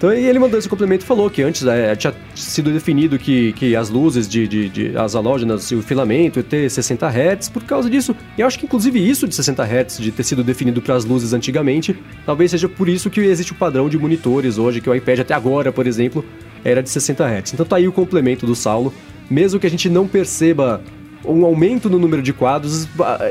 Então 0.06 0.16
e 0.16 0.28
ele 0.28 0.38
mandou 0.38 0.60
esse 0.60 0.70
complemento 0.70 1.04
e 1.04 1.08
falou 1.08 1.32
que 1.32 1.42
antes 1.42 1.66
é, 1.66 1.96
tinha 1.96 2.14
sido 2.36 2.72
definido 2.72 3.18
que, 3.18 3.54
que 3.54 3.76
as 3.76 3.90
luzes 3.90 4.28
de, 4.28 4.48
de, 4.48 4.70
de 4.70 4.98
as 4.98 5.16
halógenas 5.16 5.72
e 5.72 5.76
o 5.76 5.82
filamento 5.82 6.38
ia 6.38 6.44
ter 6.44 6.70
60 6.70 7.08
Hz 7.08 7.50
por 7.50 7.64
causa 7.64 7.90
disso. 7.90 8.16
E 8.38 8.42
eu 8.42 8.46
acho 8.46 8.60
que 8.60 8.68
inclusive 8.68 9.00
isso 9.00 9.28
de 9.28 9.34
60 9.34 9.64
Hz, 9.64 9.98
de 9.98 10.12
ter 10.12 10.24
sido 10.24 10.44
definido 10.44 10.80
para 10.80 10.94
as 10.94 11.06
luzes 11.06 11.34
antigamente, 11.34 11.98
talvez 12.24 12.52
seja 12.52 12.70
por 12.70 12.88
isso 12.88 13.10
que 13.10 13.20
existe 13.20 13.52
o 13.52 13.56
padrão 13.56 13.90
de 13.90 13.98
monitores 13.98 14.60
hoje, 14.60 14.80
que 14.80 14.88
o 14.88 14.94
iPad 14.94 15.22
até 15.22 15.34
agora, 15.34 15.72
por 15.72 15.88
exemplo, 15.88 16.24
era 16.64 16.84
de 16.84 16.90
60 16.92 17.26
Hz. 17.26 17.54
Então 17.54 17.66
tá 17.66 17.78
aí 17.78 17.88
o 17.88 17.92
complemento 17.92 18.46
do 18.46 18.54
Saulo. 18.54 18.94
Mesmo 19.28 19.60
que 19.60 19.66
a 19.66 19.72
gente 19.72 19.90
não 19.90 20.08
perceba 20.08 20.84
um 21.28 21.46
aumento 21.46 21.90
no 21.90 21.98
número 22.00 22.22
de 22.22 22.32
quadros, 22.34 22.88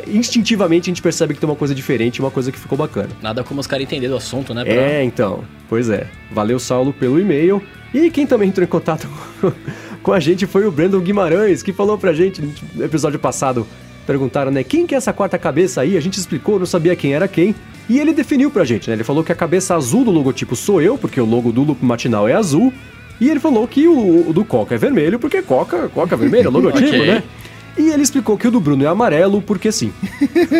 instintivamente 0.06 0.88
a 0.88 0.90
gente 0.90 1.02
percebe 1.02 1.34
que 1.34 1.40
tem 1.40 1.48
uma 1.48 1.56
coisa 1.56 1.74
diferente, 1.74 2.20
uma 2.20 2.30
coisa 2.30 2.50
que 2.52 2.58
ficou 2.58 2.76
bacana. 2.78 3.08
Nada 3.22 3.42
como 3.44 3.60
os 3.60 3.66
caras 3.66 3.84
entenderem 3.84 4.10
do 4.10 4.16
assunto, 4.16 4.52
né? 4.54 4.64
Pra- 4.64 4.72
É, 4.74 5.02
então. 5.04 5.44
Pois 5.68 5.88
é. 5.90 6.06
Valeu, 6.32 6.58
Saulo, 6.58 6.92
pelo 6.92 7.18
e-mail. 7.20 7.62
E 7.92 8.10
quem 8.10 8.26
também 8.26 8.48
entrou 8.48 8.64
em 8.64 8.68
contato 8.68 9.08
com 10.02 10.12
a 10.12 10.20
gente 10.20 10.46
foi 10.46 10.66
o 10.66 10.70
Brandon 10.70 11.00
Guimarães, 11.00 11.62
que 11.62 11.72
falou 11.72 11.96
pra 11.96 12.12
gente 12.12 12.42
no 12.74 12.84
episódio 12.84 13.18
passado. 13.18 13.66
Perguntaram, 14.06 14.50
né? 14.50 14.62
Quem 14.62 14.86
que 14.86 14.94
é 14.94 14.98
essa 14.98 15.12
quarta 15.12 15.38
cabeça 15.38 15.80
aí? 15.80 15.96
A 15.96 16.00
gente 16.00 16.18
explicou, 16.18 16.58
não 16.58 16.66
sabia 16.66 16.94
quem 16.94 17.14
era 17.14 17.26
quem. 17.26 17.54
E 17.88 17.98
ele 17.98 18.12
definiu 18.12 18.50
pra 18.50 18.64
gente, 18.64 18.88
né? 18.88 18.96
Ele 18.96 19.04
falou 19.04 19.22
que 19.24 19.32
a 19.32 19.34
cabeça 19.34 19.74
azul 19.74 20.04
do 20.04 20.10
logotipo 20.10 20.54
sou 20.56 20.80
eu, 20.82 20.98
porque 20.98 21.20
o 21.20 21.24
logo 21.24 21.50
do 21.52 21.62
Loop 21.62 21.82
Matinal 21.84 22.28
é 22.28 22.34
azul. 22.34 22.72
E 23.20 23.30
ele 23.30 23.38
falou 23.40 23.66
que 23.68 23.86
o, 23.86 24.28
o 24.28 24.32
do 24.32 24.44
Coca 24.44 24.74
é 24.74 24.78
vermelho, 24.78 25.18
porque 25.18 25.40
Coca, 25.40 25.88
Coca 25.88 26.14
é 26.16 26.18
vermelho, 26.18 26.46
é 26.46 26.48
o 26.48 26.52
logotipo, 26.52 26.88
Ok. 26.90 27.06
né? 27.06 27.22
E 27.76 27.90
ele 27.90 28.02
explicou 28.02 28.38
que 28.38 28.47
o 28.47 28.50
do 28.50 28.61
Bruno 28.61 28.85
é 28.85 28.87
amarelo, 28.87 29.43
porque 29.43 29.73
sim. 29.73 29.93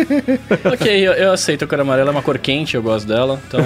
ok, 0.71 1.07
eu, 1.07 1.13
eu 1.13 1.31
aceito 1.31 1.63
a 1.63 1.67
cor 1.67 1.79
amarela, 1.79 2.09
é 2.09 2.11
uma 2.11 2.21
cor 2.21 2.37
quente, 2.37 2.75
eu 2.75 2.83
gosto 2.83 3.07
dela, 3.07 3.41
então. 3.47 3.61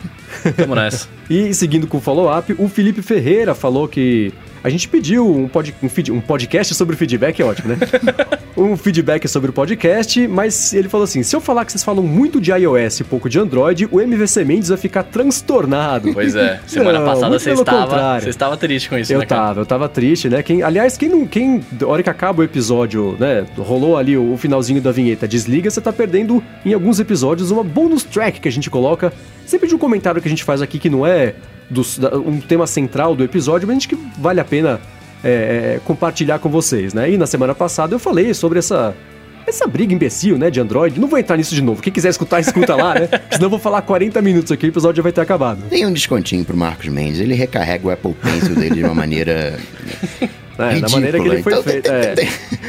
Tamo 0.56 0.74
nessa. 0.74 1.08
E 1.28 1.54
seguindo 1.54 1.86
com 1.86 1.98
o 1.98 2.00
follow-up, 2.00 2.54
o 2.58 2.68
Felipe 2.68 3.02
Ferreira 3.02 3.54
falou 3.54 3.86
que 3.86 4.32
A 4.64 4.70
gente 4.70 4.88
pediu 4.88 5.30
um, 5.30 5.46
pod, 5.46 5.74
um, 5.82 5.90
feed, 5.90 6.10
um 6.10 6.22
podcast 6.22 6.74
sobre 6.74 6.96
feedback, 6.96 7.38
é 7.38 7.44
ótimo, 7.44 7.68
né? 7.68 7.76
um 8.56 8.78
feedback 8.78 9.28
sobre 9.28 9.50
o 9.50 9.52
podcast, 9.52 10.26
mas 10.26 10.72
ele 10.72 10.88
falou 10.88 11.04
assim: 11.04 11.22
se 11.22 11.36
eu 11.36 11.40
falar 11.40 11.66
que 11.66 11.72
vocês 11.72 11.84
falam 11.84 12.02
muito 12.02 12.40
de 12.40 12.50
iOS 12.50 13.00
e 13.00 13.04
pouco 13.04 13.28
de 13.28 13.38
Android, 13.38 13.86
o 13.92 14.00
MVC 14.00 14.42
Mendes 14.42 14.70
vai 14.70 14.78
ficar 14.78 15.02
transtornado. 15.02 16.14
Pois 16.14 16.34
é, 16.34 16.62
semana 16.66 16.98
não, 16.98 17.04
passada 17.04 17.38
você 17.38 17.52
estava, 17.52 18.18
você 18.18 18.30
estava 18.30 18.56
triste 18.56 18.88
com 18.88 18.96
isso, 18.96 19.12
eu 19.12 19.18
né? 19.18 19.24
Eu 19.24 19.28
tava, 19.28 19.60
eu 19.60 19.66
tava 19.66 19.86
triste, 19.86 20.30
né? 20.30 20.42
Quem, 20.42 20.62
aliás, 20.62 20.96
quem 20.96 21.10
não. 21.10 21.26
Quem, 21.26 21.62
hora 21.82 22.02
que 22.02 22.08
acaba 22.08 22.40
o 22.40 22.44
episódio, 22.44 23.18
né? 23.20 23.44
Rolou 23.58 23.98
ali 23.98 24.16
o, 24.16 24.32
o 24.32 24.38
finalzinho 24.38 24.80
da 24.80 24.90
vinheta, 24.90 25.28
desliga, 25.28 25.70
você 25.70 25.82
tá 25.82 25.92
perdendo 25.92 26.42
em 26.64 26.72
alguns 26.72 26.98
episódios 26.98 27.50
uma 27.50 27.62
bonus 27.62 28.02
track 28.02 28.40
que 28.40 28.48
a 28.48 28.52
gente 28.52 28.70
coloca. 28.70 29.12
Sempre 29.44 29.68
de 29.68 29.74
um 29.74 29.78
comentário 29.78 30.22
que 30.22 30.26
a 30.26 30.30
gente 30.30 30.42
faz 30.42 30.62
aqui 30.62 30.78
que 30.78 30.88
não 30.88 31.06
é 31.06 31.34
do, 31.74 31.82
um 32.26 32.40
tema 32.40 32.66
central 32.66 33.14
do 33.14 33.22
episódio, 33.22 33.66
mas 33.66 33.76
a 33.76 33.80
gente 33.80 33.88
que 33.88 33.98
vale 34.18 34.40
a 34.40 34.44
pena 34.44 34.80
é, 35.22 35.74
é, 35.76 35.80
compartilhar 35.84 36.38
com 36.38 36.48
vocês, 36.48 36.94
né? 36.94 37.10
E 37.10 37.18
na 37.18 37.26
semana 37.26 37.54
passada 37.54 37.94
eu 37.94 37.98
falei 37.98 38.32
sobre 38.32 38.58
essa 38.58 38.94
essa 39.46 39.66
briga 39.66 39.92
imbecil, 39.92 40.38
né, 40.38 40.50
de 40.50 40.58
Android. 40.58 40.98
Não 40.98 41.06
vou 41.06 41.18
entrar 41.18 41.36
nisso 41.36 41.54
de 41.54 41.62
novo. 41.62 41.82
Quem 41.82 41.92
quiser 41.92 42.08
escutar, 42.08 42.40
escuta 42.40 42.74
lá, 42.74 42.94
né? 42.94 43.08
Senão 43.30 43.46
eu 43.46 43.50
vou 43.50 43.58
falar 43.58 43.82
40 43.82 44.22
minutos 44.22 44.50
aqui, 44.50 44.64
o 44.64 44.68
episódio 44.68 44.96
já 44.96 45.02
vai 45.02 45.12
ter 45.12 45.20
acabado. 45.20 45.62
Tem 45.68 45.84
um 45.84 45.92
descontinho 45.92 46.44
pro 46.46 46.56
Marcos 46.56 46.88
Mendes. 46.88 47.20
Ele 47.20 47.34
recarrega 47.34 47.86
o 47.86 47.90
Apple 47.90 48.14
Pencil 48.14 48.54
dele 48.54 48.76
de 48.76 48.84
uma 48.84 48.94
maneira. 48.94 49.58
É, 50.56 50.80
da 50.80 50.88
maneira 50.88 51.18
que 51.18 51.26
ele 51.26 51.42
foi 51.42 51.52
então, 51.52 51.62
feito. 51.64 51.90
É. 51.90 52.14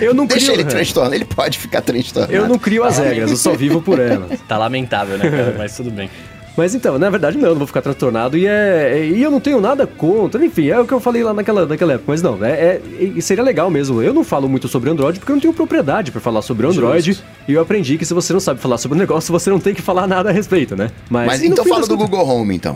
Eu 0.02 0.14
não 0.14 0.26
Deixa 0.26 0.48
crio... 0.48 0.60
ele 0.60 0.70
transtornado, 0.70 1.16
ele 1.16 1.26
pode 1.26 1.60
ficar 1.60 1.82
transtornado. 1.82 2.34
Eu 2.34 2.48
não 2.48 2.58
crio 2.58 2.84
as 2.84 2.98
regras, 2.98 3.30
eu 3.30 3.38
só 3.38 3.54
vivo 3.54 3.82
por 3.82 4.00
elas. 4.00 4.40
Tá 4.48 4.58
lamentável, 4.58 5.18
né, 5.18 5.30
cara? 5.30 5.56
Mas 5.58 5.78
tudo 5.78 5.92
bem. 5.92 6.10
Mas 6.58 6.74
então, 6.74 6.98
na 6.98 7.10
verdade 7.10 7.38
não, 7.38 7.50
não 7.50 7.58
vou 7.58 7.68
ficar 7.68 7.82
transtornado 7.82 8.38
e 8.38 8.48
é, 8.48 9.06
e 9.06 9.22
eu 9.22 9.30
não 9.30 9.40
tenho 9.40 9.60
nada 9.60 9.86
contra, 9.86 10.44
enfim, 10.46 10.68
é 10.70 10.80
o 10.80 10.86
que 10.86 10.94
eu 10.94 11.00
falei 11.00 11.24
lá 11.24 11.34
naquela, 11.34 11.66
naquela 11.66 11.94
época, 11.94 12.12
mas 12.12 12.22
não, 12.22 12.44
é, 12.44 12.82
é 13.18 13.22
seria 13.22 13.44
legal 13.44 13.70
mesmo. 13.70 14.02
Eu 14.02 14.14
não 14.14 14.24
falo 14.24 14.48
muito 14.48 14.68
sobre 14.68 14.90
Android 14.90 15.20
porque 15.20 15.32
eu 15.32 15.36
não 15.36 15.42
tenho 15.42 15.54
propriedade 15.54 16.12
para 16.12 16.22
falar 16.22 16.42
sobre 16.42 16.66
Android 16.68 17.14
Justo. 17.14 17.24
e 17.48 17.54
eu 17.54 17.62
aprendi 17.62 17.98
que 17.98 18.06
se 18.06 18.14
você 18.14 18.32
não 18.32 18.40
sabe 18.40 18.60
falar 18.60 18.78
sobre 18.78 18.98
o 18.98 19.00
negócio, 19.00 19.32
você 19.32 19.50
não 19.50 19.60
tem 19.60 19.74
que 19.74 19.82
falar 19.82 20.08
nada 20.08 20.30
a 20.30 20.32
respeito, 20.32 20.76
né? 20.76 20.92
Mas, 21.10 21.28
mas 21.28 21.44
então 21.44 21.66
fala 21.66 21.88
do 21.88 21.98
Google 21.98 22.26
Home 22.28 22.56
então. 22.56 22.74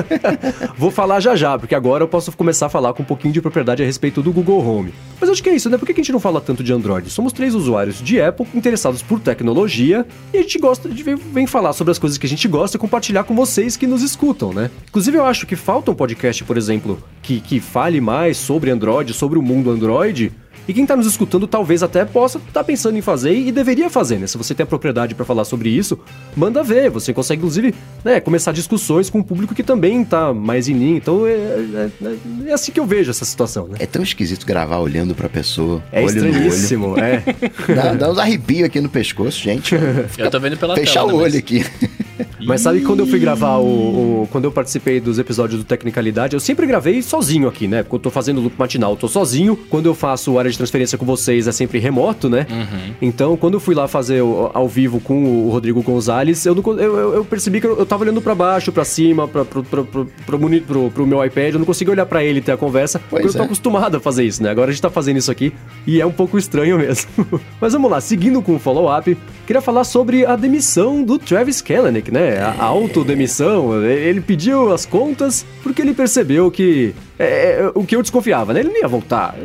vou 0.76 0.90
falar 0.90 1.20
já 1.20 1.36
já, 1.36 1.58
porque 1.58 1.74
agora 1.74 2.02
eu 2.04 2.08
posso 2.08 2.32
começar 2.32 2.66
a 2.66 2.68
falar 2.68 2.94
com 2.94 3.02
um 3.02 3.06
pouquinho 3.06 3.32
de 3.32 3.40
propriedade 3.40 3.82
a 3.82 3.86
respeito 3.86 4.22
do 4.22 4.32
Google 4.32 4.64
Home. 4.66 4.94
Mas 5.20 5.30
acho 5.30 5.42
que 5.42 5.48
é 5.48 5.54
isso, 5.54 5.68
né? 5.68 5.78
Por 5.78 5.86
que 5.86 5.92
a 5.92 5.96
gente 5.96 6.12
não 6.12 6.20
fala 6.20 6.40
tanto 6.40 6.62
de 6.62 6.72
Android? 6.72 7.10
Somos 7.10 7.32
três 7.32 7.54
usuários 7.54 8.02
de 8.02 8.20
Apple 8.20 8.46
interessados 8.54 9.02
por 9.02 9.20
tecnologia 9.20 10.06
e 10.32 10.38
a 10.38 10.42
gente 10.42 10.58
gosta 10.58 10.88
de 10.88 11.02
vem 11.02 11.46
falar 11.46 11.72
sobre 11.72 11.90
as 11.90 11.98
coisas 11.98 12.18
que 12.18 12.26
a 12.26 12.28
gente 12.28 12.46
gosta 12.48 12.76
e 12.76 12.80
compartilhar 12.94 13.24
com 13.24 13.34
vocês 13.34 13.76
que 13.76 13.88
nos 13.88 14.02
escutam, 14.02 14.52
né? 14.52 14.70
Inclusive, 14.88 15.16
eu 15.16 15.24
acho 15.24 15.48
que 15.48 15.56
falta 15.56 15.90
um 15.90 15.94
podcast, 15.96 16.44
por 16.44 16.56
exemplo, 16.56 17.02
que, 17.22 17.40
que 17.40 17.58
fale 17.58 18.00
mais 18.00 18.36
sobre 18.36 18.70
Android, 18.70 19.12
sobre 19.12 19.36
o 19.36 19.42
mundo 19.42 19.68
Android, 19.68 20.32
e 20.66 20.72
quem 20.72 20.84
está 20.84 20.96
nos 20.96 21.06
escutando 21.06 21.46
talvez 21.46 21.82
até 21.82 22.04
possa 22.04 22.38
estar 22.38 22.52
tá 22.52 22.64
pensando 22.64 22.96
em 22.96 23.02
fazer 23.02 23.34
e 23.34 23.52
deveria 23.52 23.90
fazer, 23.90 24.18
né? 24.18 24.26
Se 24.26 24.38
você 24.38 24.54
tem 24.54 24.64
a 24.64 24.66
propriedade 24.66 25.14
para 25.14 25.24
falar 25.24 25.44
sobre 25.44 25.68
isso, 25.68 25.98
manda 26.36 26.62
ver. 26.62 26.90
Você 26.90 27.12
consegue, 27.12 27.40
inclusive, 27.40 27.74
né, 28.04 28.20
começar 28.20 28.52
discussões 28.52 29.10
com 29.10 29.20
o 29.20 29.24
público 29.24 29.54
que 29.54 29.62
também 29.62 30.02
está 30.02 30.32
mais 30.32 30.68
em 30.68 30.74
linha. 30.74 30.96
Então 30.96 31.26
é, 31.26 31.32
é, 31.32 31.90
é, 32.02 32.16
é, 32.46 32.52
assim 32.52 32.72
que 32.72 32.80
eu 32.80 32.86
vejo 32.86 33.10
essa 33.10 33.24
situação, 33.24 33.68
né? 33.68 33.76
É 33.80 33.86
tão 33.86 34.02
esquisito 34.02 34.46
gravar 34.46 34.78
olhando 34.78 35.14
para 35.14 35.26
a 35.26 35.30
pessoa. 35.30 35.82
É 35.92 36.02
olho 36.02 36.16
estranhíssimo, 36.16 36.98
é. 36.98 37.22
Dá, 37.74 37.94
dá 37.94 38.10
uns 38.10 38.18
arrepios 38.18 38.64
aqui 38.64 38.80
no 38.80 38.88
pescoço, 38.88 39.38
gente. 39.40 39.74
eu 40.16 40.30
tô 40.30 40.40
vendo 40.40 40.56
pela 40.56 40.74
Fechar 40.74 41.00
tela, 41.00 41.12
o 41.12 41.16
olho 41.16 41.24
mas... 41.24 41.36
aqui. 41.36 41.64
Mas 42.46 42.60
sabe 42.60 42.80
quando 42.82 43.00
eu 43.00 43.06
fui 43.06 43.18
gravar 43.18 43.56
o, 43.56 44.22
o, 44.22 44.28
Quando 44.30 44.44
eu 44.44 44.52
participei 44.52 45.00
dos 45.00 45.18
episódios 45.18 45.60
do 45.60 45.64
Tecnicalidade, 45.64 46.34
eu 46.34 46.40
sempre 46.40 46.66
gravei 46.66 47.02
sozinho 47.02 47.48
aqui, 47.48 47.66
né? 47.66 47.82
Porque 47.82 47.96
eu 47.96 48.00
tô 48.00 48.10
fazendo 48.10 48.40
loop 48.40 48.54
matinal, 48.58 48.92
eu 48.92 48.96
tô 48.96 49.08
sozinho. 49.08 49.56
Quando 49.56 49.86
eu 49.86 49.94
faço 49.94 50.38
área 50.44 50.50
de 50.50 50.56
transferência 50.56 50.96
com 50.96 51.04
vocês, 51.04 51.46
é 51.46 51.52
sempre 51.52 51.78
remoto, 51.78 52.28
né? 52.28 52.46
Uhum. 52.50 52.94
Então, 53.00 53.36
quando 53.36 53.54
eu 53.54 53.60
fui 53.60 53.74
lá 53.74 53.88
fazer 53.88 54.20
ao 54.20 54.68
vivo 54.68 55.00
com 55.00 55.46
o 55.46 55.50
Rodrigo 55.50 55.82
Gonzalez, 55.82 56.44
eu, 56.46 56.54
não, 56.54 56.78
eu, 56.78 57.14
eu 57.14 57.24
percebi 57.24 57.60
que 57.60 57.66
eu, 57.66 57.78
eu 57.78 57.86
tava 57.86 58.04
olhando 58.04 58.20
para 58.20 58.34
baixo, 58.34 58.72
para 58.72 58.84
cima, 58.84 59.26
pra, 59.26 59.44
pro, 59.44 59.62
pro, 59.62 59.84
pro, 59.84 60.06
pro, 60.26 60.60
pro, 60.60 60.90
pro, 60.90 61.06
meu 61.06 61.24
iPad, 61.24 61.54
eu 61.54 61.58
não 61.58 61.66
consegui 61.66 61.90
olhar 61.90 62.06
para 62.06 62.22
ele 62.22 62.38
e 62.38 62.42
ter 62.42 62.52
a 62.52 62.56
conversa, 62.56 63.00
pois 63.10 63.22
porque 63.22 63.26
é. 63.26 63.30
eu 63.30 63.42
tô 63.42 63.42
acostumado 63.44 63.96
a 63.96 64.00
fazer 64.00 64.24
isso, 64.24 64.42
né? 64.42 64.50
Agora 64.50 64.70
a 64.70 64.72
gente 64.72 64.82
tá 64.82 64.90
fazendo 64.90 65.16
isso 65.16 65.30
aqui 65.30 65.52
e 65.86 66.00
é 66.00 66.06
um 66.06 66.12
pouco 66.12 66.38
estranho 66.38 66.78
mesmo. 66.78 67.08
Mas 67.60 67.72
vamos 67.72 67.90
lá, 67.90 68.00
seguindo 68.00 68.40
com 68.42 68.56
o 68.56 68.58
follow-up, 68.58 69.16
queria 69.46 69.60
falar 69.60 69.84
sobre 69.84 70.24
a 70.26 70.36
demissão 70.36 71.02
do 71.02 71.18
Travis 71.18 71.60
Kalanick, 71.60 72.10
né? 72.10 72.38
A, 72.38 72.50
a 72.58 72.64
autodemissão. 72.64 73.82
Ele 73.84 74.20
pediu 74.20 74.72
as 74.72 74.84
contas 74.86 75.44
porque 75.62 75.82
ele 75.82 75.94
percebeu 75.94 76.50
que. 76.50 76.94
É, 77.18 77.60
é, 77.60 77.72
o 77.74 77.84
que 77.84 77.94
eu 77.94 78.02
desconfiava, 78.02 78.52
né? 78.52 78.60
Ele 78.60 78.70
não 78.70 78.80
ia 78.80 78.88
voltar. 78.88 79.36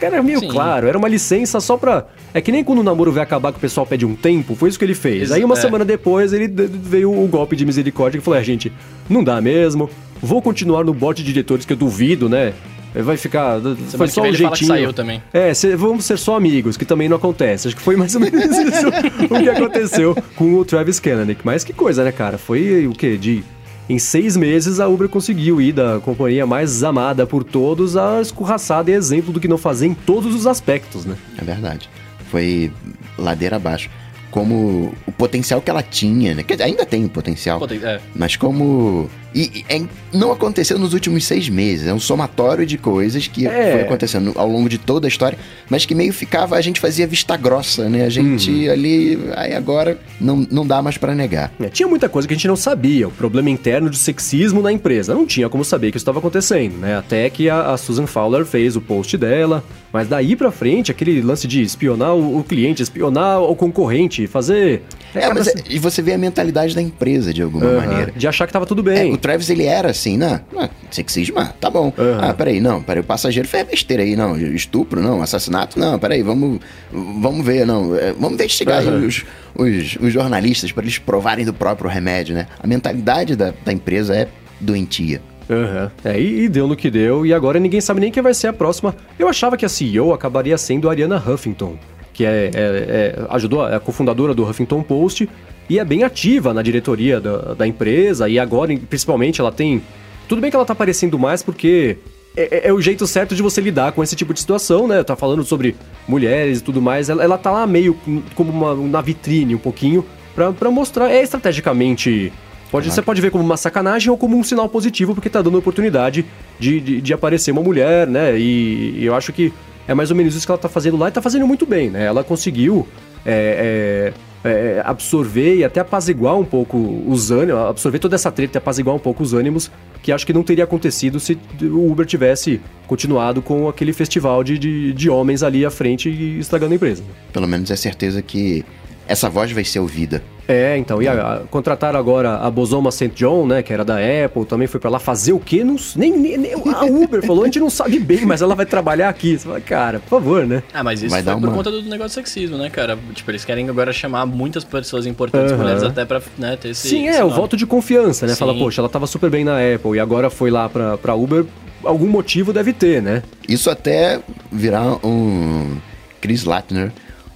Era 0.00 0.22
meio 0.22 0.40
Sim. 0.40 0.48
claro, 0.48 0.86
era 0.86 0.96
uma 0.96 1.08
licença 1.08 1.60
só 1.60 1.76
pra. 1.76 2.06
É 2.32 2.40
que 2.40 2.50
nem 2.50 2.64
quando 2.64 2.78
o 2.78 2.82
namoro 2.82 3.12
vai 3.12 3.22
acabar 3.22 3.52
que 3.52 3.58
o 3.58 3.60
pessoal 3.60 3.86
pede 3.86 4.06
um 4.06 4.14
tempo, 4.14 4.54
foi 4.54 4.68
isso 4.68 4.78
que 4.78 4.84
ele 4.84 4.94
fez. 4.94 5.30
Aí 5.30 5.44
uma 5.44 5.54
é. 5.54 5.60
semana 5.60 5.84
depois 5.84 6.32
ele 6.32 6.48
veio 6.48 7.12
o 7.12 7.28
golpe 7.28 7.54
de 7.54 7.66
misericórdia 7.66 8.18
que 8.18 8.24
falou: 8.24 8.40
é, 8.40 8.44
gente, 8.44 8.72
não 9.08 9.22
dá 9.22 9.40
mesmo. 9.40 9.90
Vou 10.22 10.40
continuar 10.40 10.84
no 10.84 10.94
bote 10.94 11.22
de 11.22 11.32
diretores 11.32 11.66
que 11.66 11.72
eu 11.72 11.76
duvido, 11.76 12.28
né? 12.28 12.54
Vai 12.94 13.16
ficar. 13.16 13.60
Semana 13.60 13.76
foi 13.96 14.08
só 14.08 14.22
um 14.22 14.32
jeitinho. 14.32 14.68
saiu 14.68 14.92
também. 14.92 15.22
É, 15.32 15.54
cê, 15.54 15.74
vamos 15.76 16.04
ser 16.04 16.18
só 16.18 16.36
amigos, 16.36 16.76
que 16.76 16.84
também 16.84 17.08
não 17.08 17.16
acontece. 17.16 17.68
Acho 17.68 17.76
que 17.76 17.82
foi 17.82 17.96
mais 17.96 18.14
ou 18.14 18.20
menos 18.20 18.44
isso 18.44 18.88
o 19.30 19.42
que 19.42 19.48
aconteceu 19.48 20.16
com 20.36 20.54
o 20.54 20.64
Travis 20.64 21.00
Kalanick. 21.00 21.40
Mas 21.44 21.64
que 21.64 21.72
coisa, 21.72 22.04
né, 22.04 22.12
cara? 22.12 22.36
Foi 22.36 22.86
o 22.86 22.92
quê? 22.92 23.16
De. 23.16 23.42
Em 23.88 23.98
seis 23.98 24.36
meses, 24.36 24.78
a 24.78 24.88
Uber 24.88 25.08
conseguiu 25.08 25.60
ir 25.60 25.72
da 25.72 25.98
companhia 26.00 26.46
mais 26.46 26.84
amada 26.84 27.26
por 27.26 27.42
todos 27.42 27.96
a 27.96 28.20
escorraçada 28.20 28.90
e 28.90 28.94
exemplo 28.94 29.32
do 29.32 29.40
que 29.40 29.48
não 29.48 29.58
fazer 29.58 29.86
em 29.86 29.94
todos 29.94 30.34
os 30.34 30.46
aspectos, 30.46 31.04
né? 31.04 31.16
É 31.36 31.44
verdade. 31.44 31.90
Foi 32.30 32.70
ladeira 33.18 33.56
abaixo 33.56 33.90
como 34.32 34.92
o 35.06 35.12
potencial 35.12 35.60
que 35.60 35.70
ela 35.70 35.82
tinha, 35.82 36.34
né? 36.34 36.42
Que 36.42 36.60
ainda 36.60 36.84
tem 36.84 37.06
potencial. 37.06 37.60
Poten 37.60 37.78
é. 37.84 38.00
Mas 38.16 38.34
como 38.34 39.08
e, 39.34 39.64
e 39.68 39.74
é, 39.74 39.82
não 40.12 40.32
aconteceu 40.32 40.78
nos 40.78 40.94
últimos 40.94 41.24
seis 41.24 41.48
meses. 41.48 41.86
É 41.86 41.94
um 41.94 42.00
somatório 42.00 42.66
de 42.66 42.76
coisas 42.78 43.26
que 43.28 43.46
é. 43.46 43.72
foi 43.72 43.80
acontecendo 43.82 44.32
ao 44.34 44.48
longo 44.48 44.68
de 44.68 44.78
toda 44.78 45.06
a 45.06 45.08
história, 45.08 45.38
mas 45.68 45.84
que 45.84 45.94
meio 45.94 46.12
ficava, 46.12 46.56
a 46.56 46.60
gente 46.60 46.80
fazia 46.80 47.06
vista 47.06 47.36
grossa, 47.36 47.88
né? 47.88 48.04
A 48.04 48.08
gente 48.08 48.50
uhum. 48.50 48.72
ali, 48.72 49.18
aí 49.34 49.54
agora 49.54 49.98
não, 50.20 50.46
não 50.50 50.66
dá 50.66 50.82
mais 50.82 50.96
para 50.96 51.14
negar. 51.14 51.52
É, 51.60 51.68
tinha 51.68 51.88
muita 51.88 52.08
coisa 52.08 52.26
que 52.26 52.34
a 52.34 52.36
gente 52.36 52.48
não 52.48 52.56
sabia. 52.56 53.08
O 53.08 53.10
problema 53.10 53.50
interno 53.50 53.90
de 53.90 53.98
sexismo 53.98 54.62
na 54.62 54.72
empresa. 54.72 55.14
Não 55.14 55.26
tinha 55.26 55.48
como 55.48 55.64
saber 55.64 55.90
que 55.90 55.96
isso 55.98 56.02
estava 56.02 56.18
acontecendo, 56.18 56.78
né? 56.78 56.96
Até 56.96 57.28
que 57.28 57.48
a, 57.48 57.72
a, 57.72 57.76
Susan 57.76 58.06
Fowler 58.06 58.44
fez 58.44 58.76
o 58.76 58.80
post 58.80 59.16
dela. 59.18 59.62
Mas 59.92 60.08
daí 60.08 60.34
pra 60.34 60.50
frente, 60.50 60.90
aquele 60.90 61.20
lance 61.20 61.46
de 61.46 61.62
espionar 61.62 62.14
o, 62.14 62.38
o 62.38 62.44
cliente, 62.44 62.82
espionar 62.82 63.42
o 63.42 63.54
concorrente, 63.54 64.26
fazer. 64.26 64.82
É, 65.14 65.28
mas 65.28 65.48
assim... 65.48 65.58
e 65.68 65.78
você 65.78 66.00
vê 66.00 66.14
a 66.14 66.18
mentalidade 66.18 66.74
da 66.74 66.80
empresa 66.80 67.32
de 67.32 67.42
alguma 67.42 67.66
uhum. 67.66 67.76
maneira. 67.76 68.12
De 68.16 68.26
achar 68.26 68.46
que 68.46 68.52
tava 68.52 68.64
tudo 68.64 68.82
bem. 68.82 69.12
É, 69.12 69.16
Travis, 69.18 69.50
ele 69.50 69.64
era 69.64 69.90
assim, 69.90 70.16
né? 70.16 70.40
Ah, 70.56 70.70
sexismo, 70.90 71.36
tá 71.60 71.68
bom. 71.68 71.92
Uhum. 71.96 72.18
Ah, 72.20 72.32
peraí, 72.32 72.60
não, 72.60 72.82
peraí, 72.82 73.02
o 73.02 73.04
passageiro 73.04 73.46
fez 73.46 73.66
besteira 73.66 74.02
aí, 74.02 74.16
não. 74.16 74.36
Estupro, 74.38 75.02
não. 75.02 75.20
Assassinato, 75.20 75.78
não. 75.78 75.98
Peraí, 75.98 76.22
vamos, 76.22 76.60
vamos 76.90 77.44
ver, 77.44 77.66
não. 77.66 77.94
É, 77.94 78.12
vamos 78.12 78.34
investigar 78.34 78.82
uhum. 78.84 79.06
os, 79.06 79.24
os, 79.54 79.96
os, 80.00 80.12
jornalistas 80.12 80.72
para 80.72 80.84
eles 80.84 80.98
provarem 80.98 81.44
do 81.44 81.52
próprio 81.52 81.90
remédio, 81.90 82.34
né? 82.34 82.46
A 82.58 82.66
mentalidade 82.66 83.36
da, 83.36 83.52
da 83.64 83.72
empresa 83.72 84.14
é 84.14 84.28
doentia. 84.58 85.20
Uhum. 85.48 85.90
É, 86.04 86.20
e, 86.20 86.44
e, 86.44 86.48
deu 86.48 86.66
no 86.66 86.76
que 86.76 86.90
deu, 86.90 87.26
e 87.26 87.34
agora 87.34 87.58
ninguém 87.58 87.80
sabe 87.80 88.00
nem 88.00 88.10
quem 88.10 88.22
vai 88.22 88.34
ser 88.34 88.48
a 88.48 88.52
próxima. 88.52 88.94
Eu 89.18 89.28
achava 89.28 89.56
que 89.56 89.64
a 89.64 89.68
CEO 89.68 90.12
acabaria 90.12 90.56
sendo 90.56 90.88
a 90.88 90.92
Ariana 90.92 91.16
Huffington, 91.16 91.76
que 92.12 92.24
é, 92.24 92.46
é, 92.46 92.50
é 92.54 93.26
ajudou, 93.30 93.68
é 93.68 93.74
a 93.74 93.80
cofundadora 93.80 94.34
do 94.34 94.48
Huffington 94.48 94.82
Post, 94.82 95.28
e 95.68 95.78
é 95.78 95.84
bem 95.84 96.04
ativa 96.04 96.52
na 96.52 96.62
diretoria 96.62 97.20
da, 97.20 97.54
da 97.54 97.66
empresa, 97.66 98.28
e 98.28 98.38
agora, 98.38 98.76
principalmente, 98.88 99.40
ela 99.40 99.52
tem. 99.52 99.82
Tudo 100.28 100.40
bem 100.40 100.50
que 100.50 100.56
ela 100.56 100.64
tá 100.64 100.72
aparecendo 100.72 101.18
mais 101.18 101.42
porque 101.42 101.98
é, 102.36 102.42
é, 102.42 102.68
é, 102.68 102.72
o 102.72 102.80
jeito 102.80 103.06
certo 103.06 103.34
de 103.34 103.42
você 103.42 103.60
lidar 103.60 103.92
com 103.92 104.02
esse 104.02 104.16
tipo 104.16 104.32
de 104.32 104.40
situação, 104.40 104.88
né? 104.88 105.02
Tá 105.02 105.14
falando 105.14 105.44
sobre 105.44 105.76
mulheres 106.08 106.58
e 106.58 106.62
tudo 106.62 106.80
mais. 106.80 107.08
Ela, 107.08 107.22
ela 107.22 107.38
tá 107.38 107.50
lá 107.50 107.66
meio 107.66 107.96
como 108.34 108.50
uma, 108.50 108.74
na 108.74 109.00
vitrine 109.00 109.54
um 109.54 109.58
pouquinho 109.58 110.04
pra 110.34 110.70
mostrar. 110.70 111.10
É 111.10 111.22
estrategicamente. 111.22 112.32
Pode, 112.72 112.90
Você 112.90 113.02
pode 113.02 113.20
ver 113.20 113.30
como 113.30 113.44
uma 113.44 113.58
sacanagem 113.58 114.10
ou 114.10 114.16
como 114.16 114.34
um 114.34 114.42
sinal 114.42 114.66
positivo, 114.66 115.14
porque 115.14 115.28
tá 115.28 115.42
dando 115.42 115.58
oportunidade 115.58 116.24
de, 116.58 116.80
de, 116.80 117.00
de 117.02 117.12
aparecer 117.12 117.50
uma 117.50 117.60
mulher, 117.60 118.06
né? 118.06 118.38
E, 118.38 118.94
e, 118.96 119.04
eu 119.04 119.14
acho 119.14 119.30
que 119.30 119.52
é 119.86 119.92
mais 119.92 120.10
ou 120.10 120.16
menos 120.16 120.34
isso 120.34 120.46
que 120.46 120.50
ela 120.50 120.58
tá 120.58 120.70
fazendo 120.70 120.96
lá 120.96 121.08
e 121.08 121.12
tá 121.12 121.20
fazendo 121.20 121.46
muito 121.46 121.66
bem, 121.66 121.90
né? 121.90 122.06
Ela 122.06 122.24
conseguiu. 122.24 122.88
É, 123.26 124.12
é, 124.44 124.48
é, 124.48 124.82
absorver 124.84 125.56
e 125.56 125.64
até 125.64 125.78
apaziguar 125.78 126.36
um 126.36 126.44
pouco 126.44 126.76
os 127.06 127.30
ânimos, 127.30 127.62
absorver 127.62 128.00
toda 128.00 128.16
essa 128.16 128.32
treta 128.32 128.56
e 128.56 128.58
apaziguar 128.58 128.96
um 128.96 128.98
pouco 128.98 129.22
os 129.22 129.32
ânimos, 129.32 129.70
que 130.02 130.10
acho 130.10 130.26
que 130.26 130.32
não 130.32 130.42
teria 130.42 130.64
acontecido 130.64 131.20
se 131.20 131.38
o 131.60 131.88
Uber 131.88 132.04
tivesse 132.04 132.60
continuado 132.88 133.40
com 133.40 133.68
aquele 133.68 133.92
festival 133.92 134.42
de, 134.42 134.58
de, 134.58 134.92
de 134.92 135.08
homens 135.08 135.44
ali 135.44 135.64
à 135.64 135.70
frente 135.70 136.08
e 136.08 136.40
estragando 136.40 136.72
a 136.72 136.74
empresa. 136.74 137.04
Pelo 137.32 137.46
menos 137.46 137.70
é 137.70 137.76
certeza 137.76 138.20
que 138.20 138.64
essa 139.06 139.28
voz 139.28 139.50
vai 139.52 139.64
ser 139.64 139.80
ouvida. 139.80 140.22
É, 140.48 140.76
então, 140.76 141.00
e 141.00 141.06
a, 141.06 141.34
a, 141.34 141.38
contrataram 141.50 141.98
agora 141.98 142.36
a 142.38 142.50
Bosoma 142.50 142.90
St. 142.90 143.08
John, 143.14 143.46
né, 143.46 143.62
que 143.62 143.72
era 143.72 143.84
da 143.84 143.96
Apple, 143.96 144.44
também 144.44 144.66
foi 144.66 144.80
para 144.80 144.90
lá 144.90 144.98
fazer 144.98 145.32
o 145.32 145.38
quê? 145.38 145.62
Não, 145.62 145.76
nem, 145.94 146.10
nem, 146.18 146.36
nem, 146.36 146.52
a 146.54 146.84
Uber 146.84 147.24
falou, 147.24 147.42
a 147.42 147.46
gente 147.46 147.60
não 147.60 147.70
sabe 147.70 147.98
bem, 148.00 148.26
mas 148.26 148.42
ela 148.42 148.54
vai 148.54 148.66
trabalhar 148.66 149.08
aqui. 149.08 149.38
Você 149.38 149.44
fala, 149.46 149.60
cara, 149.60 150.00
por 150.00 150.08
favor, 150.10 150.44
né? 150.44 150.62
Ah, 150.74 150.82
mas 150.82 151.00
isso 151.00 151.10
Vai 151.10 151.22
foi 151.22 151.32
por 151.34 151.48
uma- 151.48 151.52
conta 151.56 151.70
do 151.70 151.82
negócio 151.82 152.08
do 152.10 152.26
sexismo, 152.26 152.58
né, 152.58 152.68
cara? 152.70 152.98
Tipo, 153.14 153.30
eles 153.30 153.44
querem 153.44 153.68
agora 153.68 153.92
chamar 153.92 154.26
muitas 154.26 154.64
pessoas 154.64 155.06
importantes, 155.06 155.52
Aham. 155.52 155.62
mulheres, 155.62 155.82
até 155.84 156.04
pra 156.04 156.20
né, 156.36 156.56
ter 156.60 156.70
esse 156.70 156.88
Sim, 156.88 157.06
esse 157.08 157.18
é, 157.18 157.24
o 157.24 157.28
nome. 157.28 157.40
voto 157.40 157.56
de 157.56 157.64
confiança, 157.64 158.26
né? 158.26 158.34
Fala, 158.34 158.52
Sim. 158.52 158.58
poxa, 158.58 158.80
ela 158.80 158.88
tava 158.88 159.06
super 159.06 159.30
bem 159.30 159.44
na 159.44 159.56
Apple 159.58 159.92
e 159.96 160.00
agora 160.00 160.28
foi 160.28 160.50
lá 160.50 160.68
pra, 160.68 160.98
pra 160.98 161.14
Uber, 161.14 161.44
algum 161.84 162.08
motivo 162.08 162.52
deve 162.52 162.72
ter, 162.72 163.00
né? 163.00 163.22
Isso 163.48 163.70
até 163.70 164.20
virar 164.50 164.98
um 165.06 165.76
Chris 166.20 166.44
Latner 166.44 166.90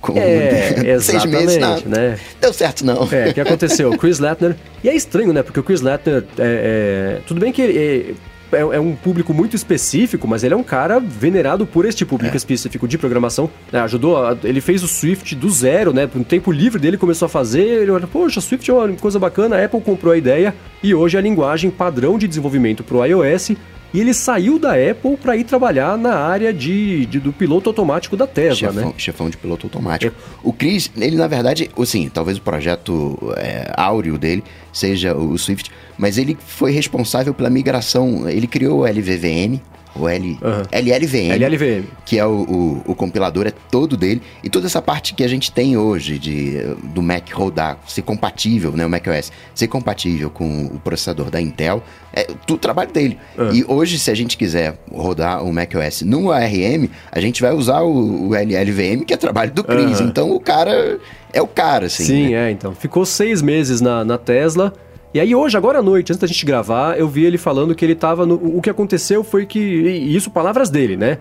com 0.06 0.18
É, 0.18 0.98
seis 1.00 1.25
meses. 1.25 1.58
Não, 1.58 1.80
né? 1.86 2.18
deu 2.40 2.52
certo 2.52 2.84
não. 2.84 3.08
É, 3.12 3.30
o 3.30 3.34
que 3.34 3.40
aconteceu? 3.40 3.90
O 3.90 3.98
Chris 3.98 4.18
Latner. 4.18 4.56
E 4.82 4.88
é 4.88 4.94
estranho, 4.94 5.32
né? 5.32 5.42
Porque 5.42 5.60
o 5.60 5.62
Chris 5.62 5.80
Latner. 5.80 6.25
É, 6.38 7.18
é- 7.18 7.20
tudo 7.26 7.40
bem 7.40 7.52
que 7.52 7.60
ele. 7.62 8.14
É, 8.52 8.60
é 8.60 8.80
um 8.80 8.94
público 8.94 9.34
muito 9.34 9.56
específico, 9.56 10.26
mas 10.28 10.44
ele 10.44 10.54
é 10.54 10.56
um 10.56 10.62
cara 10.62 11.00
venerado 11.00 11.66
por 11.66 11.84
este 11.84 12.04
público 12.06 12.36
específico 12.36 12.86
de 12.86 12.96
programação. 12.96 13.50
né? 13.72 13.80
ajudou, 13.80 14.16
a- 14.25 14.36
ele 14.44 14.60
fez 14.60 14.84
o 14.84 14.88
Swift 14.88 15.34
do 15.34 15.50
zero, 15.50 15.92
né? 15.92 16.08
No 16.14 16.25
tempo 16.25 16.52
livre 16.52 16.80
dele 16.80 16.96
começou 16.96 17.26
a 17.26 17.28
fazer. 17.28 17.62
Ele 17.82 17.90
olha, 17.90 18.06
poxa, 18.06 18.40
Swift 18.40 18.70
é 18.70 18.72
uma 18.72 18.88
coisa 18.94 19.18
bacana. 19.18 19.56
A 19.56 19.64
Apple 19.64 19.80
comprou 19.80 20.12
a 20.12 20.16
ideia 20.16 20.54
e 20.80 20.94
hoje 20.94 21.16
é 21.16 21.18
a 21.18 21.22
linguagem 21.22 21.70
padrão 21.70 22.16
de 22.16 22.28
desenvolvimento 22.28 22.84
para 22.84 22.96
o 22.96 23.04
iOS. 23.04 23.50
E 23.97 24.00
ele 24.00 24.12
saiu 24.12 24.59
da 24.59 24.73
Apple 24.75 25.17
para 25.17 25.37
ir 25.37 25.45
trabalhar 25.45 25.97
na 25.97 26.15
área 26.15 26.53
de, 26.53 27.07
de- 27.07 27.19
do 27.19 27.33
piloto 27.33 27.71
automático 27.71 28.15
da 28.17 28.26
Tesla, 28.26 28.71
Chefão, 28.71 28.88
né? 28.88 28.95
chefão 28.99 29.31
de 29.31 29.37
piloto 29.38 29.67
automático. 29.67 30.15
O 30.43 30.53
Chris, 30.53 30.91
ele 30.99 31.17
na 31.17 31.26
verdade, 31.26 31.71
assim, 31.79 32.11
talvez 32.11 32.37
o 32.37 32.43
projeto 32.43 33.19
é, 33.38 33.73
áureo 33.76 34.19
dele 34.19 34.45
seja 34.73 35.17
o 35.17 35.38
Swift, 35.38 35.71
mas 35.97 36.19
ele 36.19 36.37
foi 36.47 36.73
responsável 36.73 37.33
pela 37.33 37.49
migração. 37.49 38.29
Ele 38.29 38.47
criou 38.47 38.81
o 38.81 38.85
LVVN, 38.87 39.61
o 39.99 40.09
L, 40.09 40.38
Aham. 40.43 40.62
LLVN, 40.73 41.38
LLVM. 41.38 41.85
que 42.05 42.19
é 42.19 42.26
o, 42.26 42.31
o, 42.31 42.83
o 42.93 42.95
compilador, 42.95 43.47
é 43.47 43.53
todo 43.71 43.97
dele. 43.97 44.23
E 44.43 44.49
toda 44.49 44.67
essa 44.67 44.83
parte 44.83 45.15
que 45.15 45.25
a 45.25 45.29
gente 45.29 45.50
tem 45.53 45.76
hoje 45.76 46.19
de, 46.19 46.59
do 46.95 47.03
Mac 47.03 47.31
rodar, 47.33 47.79
ser 47.87 48.03
compatível, 48.03 48.73
né, 48.73 48.85
o 48.85 48.91
macOS, 48.91 49.33
ser 49.55 49.67
compatível 49.67 50.31
com 50.31 50.67
o 50.67 50.81
processador 50.81 51.31
da 51.31 51.41
Intel, 51.41 51.83
é 52.12 52.25
tudo 52.47 52.59
trabalho 52.59 52.91
dele. 52.91 53.19
Ah. 53.37 53.50
E 53.53 53.65
hoje, 53.69 53.99
se 53.99 54.11
a 54.11 54.15
gente 54.15 54.37
quiser 54.37 54.79
rodar 54.91 55.45
o 55.45 55.53
macOS 55.53 56.03
no 56.03 56.31
ARM, 56.31 56.88
a 57.12 57.21
gente 57.21 57.43
vai 57.43 57.53
usar 57.53 57.83
o, 57.83 58.29
o 58.29 58.35
LLVM, 58.35 59.05
que 59.05 59.12
é 59.12 59.17
trabalho 59.17 59.53
do 59.53 59.62
Chris. 59.62 60.00
Aham. 60.00 60.09
Então 60.09 60.31
o 60.31 60.41
cara 60.41 60.99
é 61.33 61.43
o 61.43 61.47
cara, 61.47 61.87
assim. 61.87 62.05
Sim, 62.05 62.29
né? 62.31 62.49
é, 62.49 62.50
então. 62.50 62.75
Ficou 62.75 63.05
seis 63.05 63.43
meses 63.43 63.81
na, 63.81 64.05
na 64.05 64.17
Tesla. 64.17 64.73
E 65.14 65.20
aí 65.20 65.34
hoje, 65.34 65.56
agora 65.56 65.78
à 65.78 65.82
noite, 65.82 66.12
antes 66.12 66.20
da 66.20 66.26
gente 66.26 66.44
gravar, 66.44 66.98
eu 66.98 67.08
vi 67.08 67.25
ele 67.25 67.38
falando 67.38 67.75
que 67.75 67.84
ele 67.84 67.94
tava 67.94 68.26
no... 68.26 68.34
O 68.34 68.60
que 68.60 68.68
aconteceu 68.68 69.25
foi 69.25 69.46
que... 69.46 69.58
E 69.58 70.14
isso 70.14 70.30
palavras 70.30 70.68
dele, 70.68 70.96
né? 70.96 71.18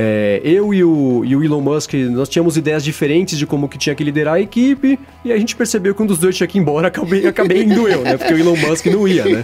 É, 0.00 0.40
eu 0.44 0.72
e 0.72 0.84
o, 0.84 1.24
e 1.24 1.34
o 1.34 1.42
Elon 1.42 1.60
Musk, 1.60 1.94
nós 1.94 2.28
tínhamos 2.28 2.56
ideias 2.56 2.84
diferentes 2.84 3.36
de 3.36 3.44
como 3.44 3.68
que 3.68 3.76
tinha 3.76 3.96
que 3.96 4.04
liderar 4.04 4.34
a 4.34 4.40
equipe, 4.40 4.96
e 5.24 5.32
a 5.32 5.36
gente 5.36 5.56
percebeu 5.56 5.92
que 5.92 6.00
um 6.00 6.06
dos 6.06 6.18
dois 6.18 6.36
tinha 6.36 6.46
que 6.46 6.56
ir 6.56 6.60
embora, 6.60 6.86
acabei, 6.88 7.26
acabei 7.26 7.64
indo 7.64 7.88
eu, 7.88 8.02
né? 8.02 8.16
Porque 8.16 8.32
o 8.32 8.38
Elon 8.38 8.54
Musk 8.56 8.86
não 8.86 9.08
ia, 9.08 9.24
né? 9.24 9.42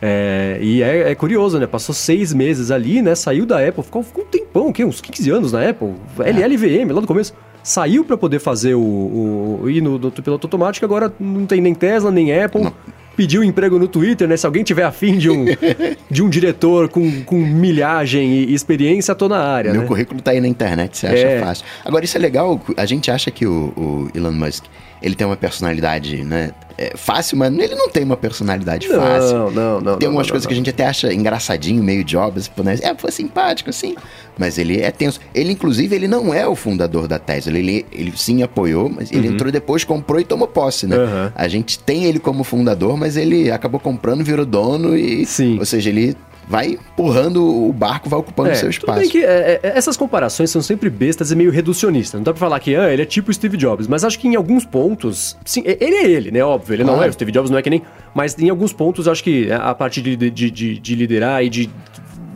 É, 0.00 0.58
e 0.62 0.82
é, 0.82 1.10
é 1.10 1.14
curioso, 1.14 1.58
né? 1.58 1.66
Passou 1.66 1.94
seis 1.94 2.32
meses 2.32 2.70
ali, 2.70 3.02
né? 3.02 3.14
Saiu 3.14 3.44
da 3.44 3.58
Apple, 3.58 3.82
ficou, 3.82 4.02
ficou 4.02 4.24
um 4.24 4.26
tempão, 4.28 4.68
o 4.68 4.72
quê? 4.72 4.84
Uns 4.84 5.00
15 5.02 5.30
anos 5.30 5.52
na 5.52 5.68
Apple. 5.68 5.92
LLVM, 6.18 6.90
lá 6.92 7.00
no 7.00 7.06
começo. 7.06 7.34
Saiu 7.68 8.02
pra 8.02 8.16
poder 8.16 8.38
fazer 8.38 8.74
o, 8.74 9.60
o 9.62 9.68
ir 9.68 9.82
no, 9.82 9.98
no 9.98 10.10
piloto 10.10 10.46
automático, 10.46 10.86
agora 10.86 11.12
não 11.20 11.44
tem 11.44 11.60
nem 11.60 11.74
Tesla, 11.74 12.10
nem 12.10 12.32
Apple. 12.32 12.62
Não. 12.62 12.72
Pediu 13.14 13.44
emprego 13.44 13.78
no 13.78 13.86
Twitter, 13.86 14.26
né? 14.26 14.36
Se 14.38 14.46
alguém 14.46 14.62
tiver 14.64 14.84
afim 14.84 15.18
de 15.18 15.28
um, 15.28 15.44
de 16.10 16.22
um 16.22 16.30
diretor 16.30 16.88
com, 16.88 17.22
com 17.24 17.34
milhagem 17.36 18.32
e 18.32 18.54
experiência, 18.54 19.14
tô 19.14 19.28
na 19.28 19.38
área, 19.38 19.72
Meu 19.72 19.82
né? 19.82 19.86
currículo 19.86 20.22
tá 20.22 20.30
aí 20.30 20.40
na 20.40 20.48
internet, 20.48 20.96
você 20.96 21.08
acha 21.08 21.16
É. 21.26 21.40
fácil. 21.40 21.66
Agora, 21.84 22.04
isso 22.06 22.16
é 22.16 22.20
legal, 22.20 22.58
a 22.76 22.86
gente 22.86 23.10
acha 23.10 23.30
que 23.30 23.44
o, 23.44 23.72
o 23.76 24.08
Elon 24.16 24.32
Musk, 24.32 24.64
ele 25.02 25.14
tem 25.14 25.26
uma 25.26 25.36
personalidade, 25.36 26.24
né, 26.24 26.52
é, 26.78 26.96
fácil, 26.96 27.36
mas 27.36 27.52
ele 27.52 27.74
não 27.74 27.88
tem 27.88 28.04
uma 28.04 28.16
personalidade 28.16 28.86
fácil. 28.86 29.36
Não, 29.36 29.50
não, 29.50 29.80
não. 29.80 29.98
Tem 29.98 30.06
não, 30.06 30.12
algumas 30.12 30.28
não, 30.28 30.32
coisas 30.32 30.44
não. 30.44 30.48
que 30.48 30.54
a 30.54 30.56
gente 30.56 30.70
até 30.70 30.86
acha 30.86 31.12
engraçadinho, 31.12 31.82
meio 31.82 32.04
Jobs, 32.04 32.46
pô, 32.46 32.62
né? 32.62 32.78
é, 32.80 32.94
foi 32.94 33.10
simpático, 33.10 33.68
assim, 33.68 33.96
mas 34.38 34.56
ele 34.58 34.80
é 34.80 34.90
tenso. 34.92 35.20
Ele, 35.34 35.52
inclusive, 35.52 35.94
ele 35.94 36.06
não 36.06 36.32
é 36.32 36.46
o 36.46 36.54
fundador 36.54 37.08
da 37.08 37.18
Tesla, 37.18 37.58
ele, 37.58 37.84
ele 37.90 38.12
sim 38.16 38.42
apoiou, 38.44 38.88
mas 38.88 39.10
ele 39.10 39.26
entrou 39.26 39.50
depois, 39.50 39.82
comprou 39.82 40.20
e 40.20 40.24
tomou 40.24 40.46
posse, 40.46 40.86
né? 40.86 40.96
Uhum. 40.96 41.32
A 41.34 41.48
gente 41.48 41.80
tem 41.80 42.04
ele 42.04 42.20
como 42.20 42.44
fundador, 42.44 42.96
mas 42.96 43.16
ele 43.16 43.50
acabou 43.50 43.80
comprando, 43.80 44.22
virou 44.22 44.46
dono 44.46 44.96
e... 44.96 45.26
Sim. 45.26 45.58
Ou 45.58 45.64
seja, 45.64 45.90
ele 45.90 46.16
vai 46.48 46.68
empurrando 46.68 47.44
o 47.44 47.72
barco, 47.72 48.08
vai 48.08 48.18
ocupando 48.18 48.50
o 48.50 48.54
seu 48.54 48.70
tudo 48.70 48.78
espaço. 48.80 49.00
bem 49.00 49.08
que 49.08 49.22
é, 49.22 49.60
é, 49.62 49.72
essas 49.76 49.96
comparações 49.96 50.50
são 50.50 50.62
sempre 50.62 50.88
bestas 50.88 51.30
e 51.30 51.36
meio 51.36 51.50
reducionistas. 51.50 52.18
Não 52.18 52.24
dá 52.24 52.32
pra 52.32 52.40
falar 52.40 52.58
que 52.58 52.74
ah, 52.74 52.90
ele 52.90 53.02
é 53.02 53.04
tipo 53.04 53.30
o 53.30 53.34
Steve 53.34 53.56
Jobs, 53.56 53.86
mas 53.86 54.02
acho 54.02 54.18
que 54.18 54.26
em 54.26 54.34
alguns 54.34 54.64
pontos. 54.64 55.36
Sim, 55.44 55.62
ele 55.64 55.94
é 55.94 56.10
ele, 56.10 56.30
né? 56.30 56.42
Óbvio, 56.42 56.74
ele 56.74 56.84
não 56.84 57.02
é. 57.02 57.08
O 57.08 57.12
Steve 57.12 57.30
Jobs 57.30 57.50
não 57.50 57.58
é 57.58 57.62
que 57.62 57.68
nem. 57.68 57.82
Mas 58.14 58.36
em 58.38 58.48
alguns 58.48 58.72
pontos 58.72 59.06
acho 59.06 59.22
que 59.22 59.52
a 59.52 59.74
parte 59.74 60.00
de, 60.00 60.16
de, 60.16 60.50
de, 60.50 60.78
de 60.78 60.94
liderar 60.94 61.44
e 61.44 61.50
de. 61.50 61.70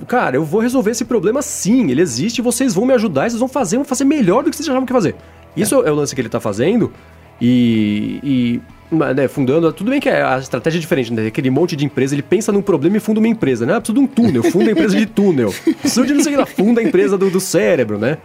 Cara, 0.07 0.37
eu 0.37 0.45
vou 0.45 0.61
resolver 0.61 0.91
esse 0.91 1.05
problema 1.07 1.41
sim, 1.41 1.91
ele 1.91 2.03
existe, 2.03 2.43
vocês 2.43 2.75
vão 2.75 2.85
me 2.85 2.93
ajudar, 2.93 3.31
vocês 3.31 3.41
vão 3.41 3.49
fazer, 3.49 3.77
vão 3.77 3.85
fazer 3.85 4.05
melhor 4.05 4.43
do 4.43 4.51
que 4.51 4.57
vocês 4.57 4.69
achavam 4.69 4.85
que 4.85 4.93
fazer. 4.93 5.15
Isso 5.57 5.75
é. 5.77 5.91
o 5.91 5.95
lance 5.95 6.15
que 6.15 6.21
ele 6.21 6.29
tá 6.29 6.41
fazendo. 6.41 6.93
E. 7.41 8.21
e 8.23 8.61
né, 9.15 9.27
fundando, 9.29 9.73
tudo 9.73 9.91
bem 9.91 10.01
que 10.01 10.09
a 10.09 10.39
estratégia 10.39 10.79
é 10.79 10.81
diferente, 10.81 11.13
né? 11.13 11.27
Aquele 11.27 11.51
monte 11.51 11.75
de 11.75 11.85
empresa, 11.85 12.15
ele 12.15 12.23
pensa 12.23 12.53
num 12.53 12.63
problema 12.63 12.97
e 12.97 13.01
funda 13.01 13.19
uma 13.21 13.29
empresa, 13.29 13.65
né? 13.65 13.75
Ah, 13.75 13.81
preciso 13.81 13.95
de 13.99 14.05
um 14.05 14.07
túnel, 14.07 14.43
funda 14.43 14.69
a 14.69 14.73
empresa 14.73 14.97
de 14.97 15.07
túnel. 15.07 15.53
Preciso 15.81 16.07
de 16.07 16.13
não 16.15 16.23
sei 16.23 16.33
o 16.33 16.35
que 16.37 16.41
lá, 16.41 16.47
funda 16.47 16.81
a 16.81 16.85
empresa 16.85 17.17
do, 17.17 17.31
do 17.31 17.41
cérebro, 17.41 17.99
né? 17.99 18.19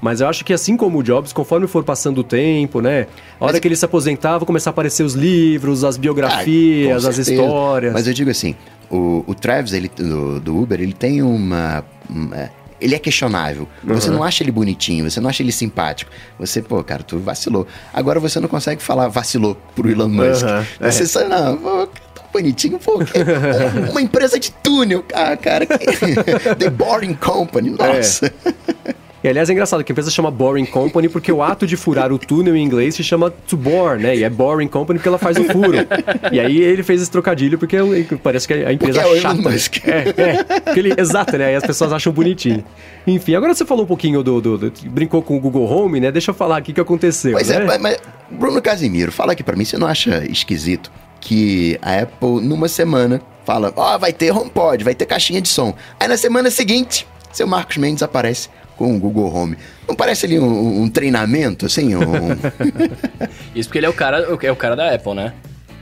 Mas 0.00 0.20
eu 0.20 0.26
acho 0.28 0.44
que 0.44 0.52
assim 0.52 0.76
como 0.76 0.98
o 0.98 1.02
Jobs, 1.02 1.32
conforme 1.32 1.66
for 1.68 1.84
passando 1.84 2.18
o 2.18 2.24
tempo, 2.24 2.80
né? 2.80 3.06
A 3.38 3.44
hora 3.44 3.52
Mas- 3.52 3.60
que 3.60 3.68
ele 3.68 3.76
se 3.76 3.84
aposentar, 3.84 4.38
vão 4.38 4.46
começar 4.46 4.70
a 4.70 4.72
aparecer 4.72 5.02
os 5.04 5.14
livros, 5.14 5.84
as 5.84 5.96
Ah, 5.96 6.00
biografias, 6.00 7.02
com 7.04 7.08
as 7.10 7.18
histórias. 7.18 7.92
Mas 7.92 8.06
eu 8.08 8.12
digo 8.14 8.28
assim, 8.30 8.56
o, 8.90 9.22
o 9.26 9.34
Travis 9.34 9.72
ele, 9.72 9.88
do, 9.96 10.40
do 10.40 10.56
Uber, 10.60 10.80
ele 10.80 10.92
tem 10.92 11.22
uma. 11.22 11.84
uma- 12.10 12.50
ele 12.82 12.94
é 12.94 12.98
questionável. 12.98 13.68
Você 13.84 14.08
Uhum. 14.10 14.16
não 14.16 14.22
acha 14.24 14.42
ele 14.42 14.50
bonitinho, 14.52 15.08
você 15.10 15.20
não 15.20 15.30
acha 15.30 15.42
ele 15.42 15.52
simpático. 15.52 16.10
Você, 16.38 16.60
pô, 16.60 16.82
cara, 16.82 17.02
tu 17.02 17.18
vacilou. 17.18 17.66
Agora 17.94 18.18
você 18.20 18.40
não 18.40 18.48
consegue 18.48 18.82
falar 18.82 19.08
vacilou 19.08 19.56
pro 19.74 19.88
Elon 19.90 20.08
Musk. 20.08 20.44
Uhum, 20.44 20.90
Você 20.90 21.02
é. 21.04 21.06
só, 21.06 21.28
não, 21.28 21.56
pô, 21.56 21.86
tão 22.14 22.24
bonitinho, 22.32 22.78
pô, 22.78 23.00
uma 23.90 24.00
empresa 24.02 24.38
de 24.38 24.50
túnel, 24.50 25.04
ah, 25.14 25.36
cara. 25.36 25.64
que- 25.66 25.76
The 26.58 26.70
Boring 26.70 27.14
Company, 27.14 27.70
nossa. 27.70 28.32
E 29.24 29.28
aliás 29.28 29.48
é 29.48 29.52
engraçado 29.52 29.84
que 29.84 29.92
a 29.92 29.94
empresa 29.94 30.10
chama 30.10 30.30
Boring 30.30 30.64
Company 30.66 31.08
porque 31.08 31.30
o 31.30 31.42
ato 31.42 31.64
de 31.66 31.76
furar 31.76 32.12
o 32.12 32.18
túnel 32.18 32.56
em 32.56 32.64
inglês 32.64 32.96
se 32.96 33.04
chama 33.04 33.30
to 33.30 33.56
bore, 33.56 34.02
né? 34.02 34.16
E 34.16 34.24
é 34.24 34.28
Boring 34.30 34.66
Company 34.66 34.98
porque 34.98 35.08
ela 35.08 35.18
faz 35.18 35.36
o 35.36 35.44
furo. 35.44 35.76
e 36.32 36.40
aí 36.40 36.60
ele 36.60 36.82
fez 36.82 37.00
esse 37.02 37.10
trocadilho 37.10 37.56
porque 37.58 37.76
parece 38.22 38.48
que 38.48 38.54
a 38.54 38.72
empresa 38.72 39.00
Porque 39.00 39.18
é 39.18 39.20
chata. 39.20 39.40
Musk. 39.40 39.76
É, 39.86 40.08
é. 40.72 40.78
Ele, 40.78 40.92
exato, 40.98 41.38
né? 41.38 41.46
Aí 41.46 41.54
as 41.54 41.64
pessoas 41.64 41.92
acham 41.92 42.12
bonitinho. 42.12 42.64
Enfim, 43.06 43.34
agora 43.36 43.54
você 43.54 43.64
falou 43.64 43.84
um 43.84 43.86
pouquinho 43.86 44.22
do, 44.24 44.40
do- 44.40 44.58
do- 44.58 44.72
Brincou 44.90 45.22
com 45.22 45.36
o 45.36 45.40
Google 45.40 45.70
Home, 45.70 46.00
né? 46.00 46.10
Deixa 46.10 46.30
eu 46.30 46.34
falar 46.34 46.56
aqui 46.56 46.72
o 46.72 46.74
que 46.74 46.80
aconteceu. 46.80 47.32
Pois 47.32 47.48
né? 47.48 47.56
é, 47.74 47.78
mas, 47.78 47.98
Bruno 48.30 48.60
Casimiro, 48.60 49.12
fala 49.12 49.32
aqui 49.32 49.42
pra 49.44 49.54
mim, 49.54 49.64
você 49.64 49.78
não 49.78 49.86
acha 49.86 50.24
esquisito 50.28 50.90
que 51.20 51.78
a 51.80 52.00
Apple, 52.00 52.40
numa 52.40 52.66
semana, 52.66 53.22
fala, 53.44 53.72
ó, 53.76 53.96
vai 53.98 54.12
ter 54.12 54.32
HomePod, 54.32 54.82
vai 54.82 54.94
ter 54.96 55.06
caixinha 55.06 55.40
de 55.40 55.48
som. 55.48 55.74
Aí 56.00 56.08
na 56.08 56.16
semana 56.16 56.50
seguinte, 56.50 57.06
seu 57.32 57.46
Marcos 57.46 57.76
Mendes 57.76 58.02
aparece 58.02 58.48
com 58.76 58.94
o 58.96 58.98
Google 58.98 59.32
Home. 59.34 59.56
Não 59.88 59.94
parece 59.94 60.26
ali 60.26 60.38
um, 60.38 60.82
um 60.82 60.88
treinamento, 60.88 61.66
assim? 61.66 61.94
Um... 61.94 62.00
Isso 63.54 63.68
porque 63.68 63.78
ele 63.78 63.86
é 63.86 63.88
o 63.90 63.92
cara, 63.92 64.26
é 64.42 64.50
o 64.52 64.56
cara 64.56 64.74
da 64.76 64.94
Apple, 64.94 65.14
né? 65.14 65.32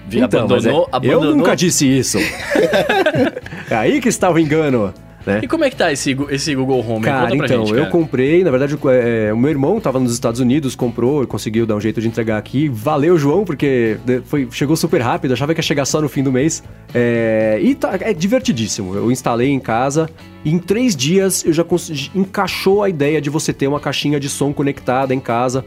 Vi- 0.08 0.20
Então, 0.20 0.48
mas 0.48 0.66
é- 0.66 0.70
abandonou. 0.90 1.24
eu 1.30 1.36
nunca 1.36 1.54
disse 1.54 1.86
isso. 1.86 2.18
é 3.70 3.74
aí 3.76 4.00
que 4.00 4.08
está 4.08 4.28
o 4.30 4.38
engano. 4.38 4.92
Né? 5.26 5.40
E 5.42 5.48
como 5.48 5.64
é 5.64 5.70
que 5.70 5.76
tá 5.76 5.92
esse, 5.92 6.16
esse 6.30 6.54
Google 6.54 6.84
Home? 6.86 7.04
Cara, 7.04 7.34
então, 7.34 7.46
gente, 7.66 7.70
eu 7.72 7.76
cara. 7.80 7.90
comprei, 7.90 8.42
na 8.42 8.50
verdade, 8.50 8.74
o- 8.74 8.90
é, 8.90 9.32
o 9.32 9.36
meu 9.36 9.50
irmão 9.50 9.78
tava 9.80 10.00
nos 10.00 10.12
Estados 10.12 10.40
Unidos, 10.40 10.74
comprou 10.74 11.22
e 11.22 11.26
conseguiu 11.26 11.66
dar 11.66 11.76
um 11.76 11.80
jeito 11.80 12.00
de 12.00 12.08
entregar 12.08 12.38
aqui. 12.38 12.68
Valeu, 12.68 13.18
João, 13.18 13.44
porque 13.44 13.98
foi, 14.24 14.48
chegou 14.50 14.76
super 14.76 15.00
rápido, 15.02 15.32
achava 15.32 15.52
que 15.54 15.58
ia 15.58 15.62
chegar 15.62 15.84
só 15.84 16.00
no 16.00 16.08
fim 16.08 16.22
do 16.22 16.32
mês. 16.32 16.62
É, 16.94 17.58
e 17.62 17.74
tá, 17.74 17.98
é 18.00 18.14
divertidíssimo. 18.14 18.94
Eu 18.94 19.12
instalei 19.12 19.48
em 19.50 19.60
casa 19.60 20.08
e 20.44 20.50
em 20.50 20.58
três 20.58 20.96
dias 20.96 21.44
eu 21.44 21.52
já 21.52 21.62
consegui, 21.64 22.10
encaixou 22.14 22.82
a 22.82 22.88
ideia 22.88 23.20
de 23.20 23.28
você 23.28 23.52
ter 23.52 23.66
uma 23.66 23.78
caixinha 23.80 24.18
de 24.18 24.28
som 24.28 24.52
conectada 24.52 25.14
em 25.14 25.20
casa. 25.20 25.64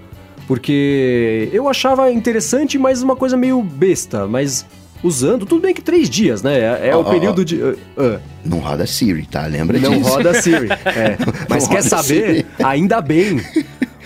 Porque 0.47 1.49
eu 1.53 1.69
achava 1.69 2.11
interessante, 2.11 2.77
mas 2.77 3.01
uma 3.01 3.15
coisa 3.15 3.37
meio 3.37 3.61
besta. 3.61 4.27
Mas 4.27 4.65
usando, 5.03 5.45
tudo 5.45 5.61
bem 5.61 5.73
que 5.73 5.81
três 5.81 6.09
dias, 6.09 6.41
né? 6.41 6.59
É, 6.59 6.89
é 6.89 6.95
Ó, 6.95 7.01
o 7.01 7.05
período 7.05 7.41
ó. 7.41 7.43
de. 7.43 7.61
ah, 7.61 7.75
ah. 7.97 8.19
não 8.45 8.59
roda 8.59 8.87
Siri, 8.87 9.25
tá? 9.25 9.45
Lembra 9.45 9.77
Não 9.77 9.97
disso? 9.97 10.09
roda 10.09 10.41
Siri. 10.41 10.69
É. 10.85 11.17
Mas 11.49 11.63
Não 11.63 11.69
quer 11.69 11.81
saber? 11.83 12.03
Siri. 12.35 12.45
Ainda 12.63 13.01
bem. 13.01 13.41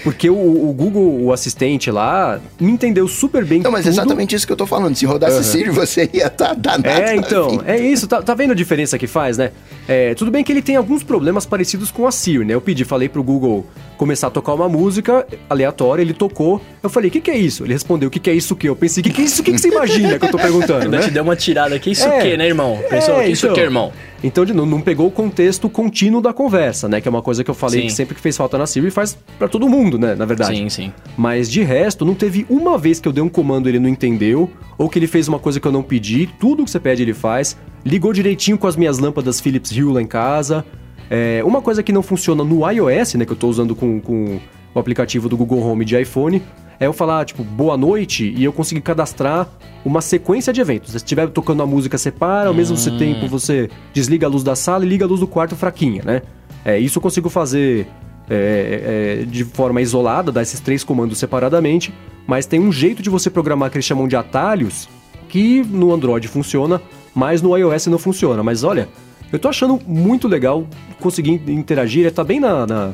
Porque 0.03 0.29
o, 0.29 0.35
o 0.35 0.73
Google, 0.73 1.21
o 1.23 1.33
assistente 1.33 1.89
lá, 1.91 2.39
me 2.59 2.71
entendeu 2.71 3.07
super 3.07 3.43
bem 3.43 3.61
Não, 3.61 3.71
mas 3.71 3.81
é 3.81 3.89
tudo. 3.89 3.99
exatamente 3.99 4.35
isso 4.35 4.45
que 4.45 4.53
eu 4.53 4.57
tô 4.57 4.65
falando. 4.65 4.95
Se 4.95 5.05
rodasse 5.05 5.43
Siri, 5.43 5.69
você 5.69 6.09
ia 6.13 6.27
estar 6.27 6.49
tá 6.49 6.53
danado. 6.53 6.87
É, 6.87 7.05
da 7.05 7.15
então, 7.15 7.61
é 7.65 7.79
isso. 7.79 8.07
Tá, 8.07 8.21
tá 8.21 8.33
vendo 8.33 8.51
a 8.51 8.55
diferença 8.55 8.97
que 8.97 9.07
faz, 9.07 9.37
né? 9.37 9.51
É, 9.87 10.13
tudo 10.15 10.29
bem 10.31 10.43
que 10.43 10.51
ele 10.51 10.61
tem 10.61 10.75
alguns 10.75 11.03
problemas 11.03 11.45
parecidos 11.45 11.91
com 11.91 12.05
a 12.07 12.11
Siri, 12.11 12.45
né? 12.45 12.53
Eu 12.53 12.61
pedi, 12.61 12.83
falei 12.85 13.09
pro 13.09 13.23
Google 13.23 13.65
começar 13.97 14.27
a 14.27 14.29
tocar 14.29 14.53
uma 14.53 14.69
música 14.69 15.25
aleatória, 15.49 16.01
ele 16.03 16.13
tocou. 16.13 16.61
Eu 16.83 16.89
falei, 16.89 17.09
o 17.09 17.11
que, 17.11 17.19
que 17.19 17.31
é 17.31 17.37
isso? 17.37 17.63
Ele 17.63 17.73
respondeu, 17.73 18.07
o 18.07 18.11
que, 18.11 18.19
que 18.19 18.29
é 18.29 18.33
isso 18.33 18.55
que? 18.55 18.69
Eu 18.69 18.75
pensei, 18.75 19.01
o 19.01 19.03
que, 19.03 19.09
que 19.11 19.21
é 19.21 19.25
isso? 19.25 19.41
O 19.41 19.43
que, 19.43 19.51
que 19.51 19.57
você 19.57 19.69
imagina 19.69 20.19
que 20.19 20.25
eu 20.25 20.31
tô 20.31 20.37
perguntando, 20.37 20.83
Ainda 20.85 20.97
né? 20.99 21.03
te 21.03 21.11
deu 21.11 21.23
uma 21.23 21.35
tirada 21.35 21.75
aqui. 21.75 21.91
Isso 21.91 22.05
É. 22.05 22.19
o 22.19 22.21
quê, 22.21 22.37
né, 22.37 22.45
irmão? 22.47 22.77
Pensou, 22.89 23.19
É, 23.19 23.27
isso 23.29 23.47
o 23.47 23.49
então. 23.49 23.55
quê, 23.55 23.61
irmão? 23.61 23.91
Então, 24.23 24.43
de 24.45 24.53
novo, 24.53 24.69
não 24.69 24.81
pegou 24.81 25.07
o 25.07 25.11
contexto 25.11 25.69
contínuo 25.69 26.21
da 26.21 26.33
conversa, 26.33 26.87
né? 26.89 26.99
Que 26.99 27.07
é 27.07 27.11
uma 27.11 27.21
coisa 27.21 27.43
que 27.43 27.49
eu 27.51 27.53
falei 27.55 27.81
Sim. 27.81 27.87
que 27.87 27.93
sempre 27.93 28.15
que 28.15 28.21
fez 28.21 28.35
falta 28.35 28.57
na 28.57 28.65
Siri 28.65 28.89
faz 28.89 29.15
pra 29.37 29.47
todo 29.47 29.69
mundo, 29.69 29.86
né? 29.95 30.15
Na 30.15 30.25
verdade. 30.25 30.57
Sim, 30.57 30.69
sim. 30.69 30.93
Mas 31.15 31.47
de 31.51 31.61
resto, 31.61 32.03
não 32.03 32.15
teve 32.15 32.47
uma 32.49 32.79
vez 32.79 32.99
que 32.99 33.07
eu 33.07 33.13
dei 33.13 33.23
um 33.23 33.29
comando 33.29 33.67
e 33.67 33.69
ele 33.69 33.79
não 33.79 33.87
entendeu, 33.87 34.49
ou 34.75 34.89
que 34.89 34.97
ele 34.97 35.05
fez 35.05 35.27
uma 35.27 35.37
coisa 35.37 35.59
que 35.59 35.67
eu 35.67 35.71
não 35.71 35.83
pedi, 35.83 36.27
tudo 36.39 36.65
que 36.65 36.71
você 36.71 36.79
pede 36.79 37.03
ele 37.03 37.13
faz. 37.13 37.55
Ligou 37.85 38.11
direitinho 38.11 38.57
com 38.57 38.65
as 38.65 38.75
minhas 38.75 38.97
lâmpadas 38.97 39.39
Philips 39.39 39.69
Hue 39.69 39.93
lá 39.93 40.01
em 40.01 40.07
casa. 40.07 40.65
É, 41.11 41.43
uma 41.45 41.61
coisa 41.61 41.83
que 41.83 41.91
não 41.91 42.01
funciona 42.01 42.43
no 42.43 42.67
iOS, 42.69 43.13
né, 43.13 43.25
que 43.25 43.31
eu 43.31 43.37
tô 43.37 43.47
usando 43.47 43.75
com, 43.75 44.01
com 44.01 44.39
o 44.73 44.79
aplicativo 44.79 45.29
do 45.29 45.37
Google 45.37 45.61
Home 45.61 45.85
de 45.85 45.99
iPhone, 45.99 46.41
é 46.79 46.85
eu 46.85 46.93
falar, 46.93 47.25
tipo, 47.25 47.43
boa 47.43 47.75
noite, 47.75 48.33
e 48.35 48.43
eu 48.43 48.53
conseguir 48.53 48.81
cadastrar 48.81 49.47
uma 49.83 50.01
sequência 50.01 50.53
de 50.53 50.61
eventos. 50.61 50.91
Se 50.91 50.97
estiver 50.97 51.27
tocando 51.29 51.63
a 51.63 51.65
música, 51.65 51.97
separa, 51.97 52.49
ao 52.49 52.53
mesmo 52.53 52.77
tempo 52.97 53.27
você 53.27 53.69
desliga 53.93 54.27
a 54.27 54.29
luz 54.29 54.43
da 54.43 54.55
sala 54.55 54.85
e 54.85 54.87
liga 54.87 55.05
a 55.05 55.07
luz 55.07 55.19
do 55.19 55.27
quarto 55.27 55.55
fraquinha, 55.55 56.03
né? 56.05 56.21
É, 56.63 56.77
isso 56.77 56.97
eu 56.97 57.01
consigo 57.01 57.29
fazer 57.29 57.87
é, 58.29 59.21
é, 59.21 59.25
de 59.25 59.43
forma 59.43 59.81
isolada, 59.81 60.31
dar 60.31 60.41
esses 60.41 60.59
três 60.59 60.83
comandos 60.83 61.17
separadamente, 61.17 61.93
mas 62.25 62.45
tem 62.45 62.59
um 62.59 62.71
jeito 62.71 63.01
de 63.01 63.09
você 63.09 63.29
programar 63.29 63.69
que 63.71 63.77
eles 63.77 63.85
chamam 63.85 64.07
de 64.07 64.15
atalhos, 64.15 64.89
que 65.29 65.63
no 65.63 65.93
Android 65.93 66.27
funciona, 66.27 66.81
mas 67.15 67.41
no 67.41 67.55
iOS 67.57 67.87
não 67.87 67.97
funciona. 67.97 68.43
Mas 68.43 68.63
olha, 68.63 68.87
eu 69.31 69.39
tô 69.39 69.47
achando 69.47 69.79
muito 69.87 70.27
legal 70.27 70.67
conseguir 70.99 71.41
interagir, 71.47 72.01
ele 72.01 72.11
tá 72.11 72.23
bem 72.23 72.39
na, 72.39 72.67
na, 72.67 72.93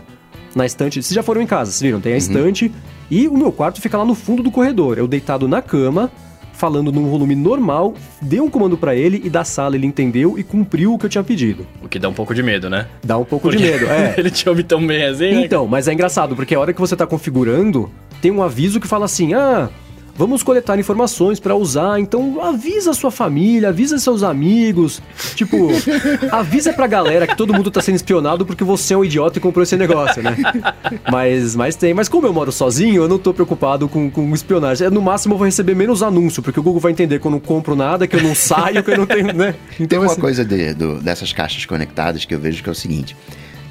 na 0.55 0.65
estante. 0.65 1.01
Vocês 1.01 1.13
já 1.13 1.23
foram 1.23 1.41
em 1.41 1.47
casa, 1.47 1.71
vocês 1.71 1.81
viram? 1.81 1.99
Tem 1.99 2.13
a 2.13 2.17
estante 2.17 2.71
e 3.09 3.27
o 3.27 3.37
meu 3.37 3.51
quarto 3.51 3.81
fica 3.81 3.97
lá 3.97 4.05
no 4.05 4.15
fundo 4.15 4.41
do 4.41 4.51
corredor. 4.51 4.97
Eu 4.97 5.07
deitado 5.07 5.47
na 5.47 5.61
cama, 5.61 6.11
falando 6.53 6.91
num 6.91 7.09
volume 7.09 7.35
normal, 7.35 7.93
dei 8.21 8.39
um 8.39 8.49
comando 8.49 8.77
pra 8.77 8.95
ele 8.95 9.21
e 9.23 9.29
da 9.29 9.43
sala 9.43 9.75
ele 9.75 9.85
entendeu 9.85 10.37
e 10.39 10.43
cumpriu 10.43 10.93
o 10.93 10.97
que 10.97 11.05
eu 11.05 11.09
tinha 11.09 11.23
pedido. 11.23 11.67
O 11.83 11.89
que 11.89 11.99
dá 11.99 12.07
um 12.07 12.13
pouco 12.13 12.33
de 12.33 12.41
medo, 12.41 12.69
né? 12.69 12.87
Dá 13.03 13.17
um 13.17 13.25
pouco 13.25 13.51
de 13.51 13.57
medo, 13.57 13.85
é. 13.87 14.15
Ele 14.17 14.29
te 14.29 14.47
ouve 14.47 14.63
tão 14.63 14.85
bem 14.85 15.03
assim, 15.03 15.31
né? 15.31 15.45
Então, 15.45 15.67
mas 15.67 15.87
é 15.87 15.93
engraçado, 15.93 16.35
porque 16.35 16.55
a 16.55 16.59
hora 16.59 16.71
que 16.71 16.79
você 16.79 16.95
tá 16.95 17.05
configurando, 17.05 17.91
tem 18.21 18.31
um 18.31 18.41
aviso 18.41 18.79
que 18.79 18.87
fala 18.87 19.05
assim: 19.05 19.33
ah, 19.33 19.69
vamos 20.15 20.43
coletar 20.43 20.77
informações 20.79 21.39
pra 21.39 21.55
usar, 21.55 21.99
então 21.99 22.39
avisa 22.41 22.93
sua 22.93 23.09
família, 23.11 23.69
avisa 23.69 23.97
seus 23.97 24.21
amigos. 24.23 25.01
Tipo, 25.35 25.69
avisa 26.31 26.71
pra 26.73 26.85
galera 26.87 27.25
que 27.27 27.35
todo 27.35 27.53
mundo 27.53 27.71
tá 27.71 27.81
sendo 27.81 27.95
espionado 27.95 28.45
porque 28.45 28.63
você 28.63 28.93
é 28.93 28.97
um 28.97 29.03
idiota 29.05 29.37
e 29.37 29.41
comprou 29.41 29.63
esse 29.63 29.75
negócio, 29.75 30.21
né? 30.21 30.35
Mas, 31.11 31.55
mas 31.55 31.75
tem. 31.75 31.93
Mas 31.93 32.07
como 32.09 32.27
eu 32.27 32.33
moro 32.33 32.51
sozinho, 32.51 33.03
eu 33.03 33.07
não 33.07 33.17
tô 33.17 33.33
preocupado 33.33 33.87
com, 33.89 34.09
com 34.09 34.33
espionagem. 34.33 34.89
No 34.89 35.01
máximo 35.01 35.33
eu 35.33 35.37
vou 35.37 35.45
receber 35.45 35.75
menos 35.75 36.03
anúncio, 36.03 36.41
porque 36.43 36.59
o 36.59 36.63
Google 36.63 36.79
vai 36.79 36.91
entender 36.91 37.19
que 37.19 37.25
eu 37.25 37.31
não 37.31 37.39
compro 37.39 37.75
nada, 37.75 38.07
que 38.07 38.15
eu 38.15 38.21
não 38.23 38.35
saio, 38.35 38.83
que 38.83 38.91
eu 38.91 38.97
não 38.97 39.05
tenho, 39.05 39.33
né? 39.33 39.53
Tem 39.77 39.85
Então, 39.85 40.01
uma 40.01 40.11
assim, 40.11 40.21
coisa 40.21 40.45
de- 40.45 40.73
do- 40.73 40.99
dessas 41.01 41.33
caixas 41.33 41.65
conectadas 41.65 42.25
que 42.25 42.33
eu 42.35 42.39
vejo 42.39 42.61
que 42.61 42.69
é 42.69 42.71
o 42.71 42.75
seguinte: 42.75 43.15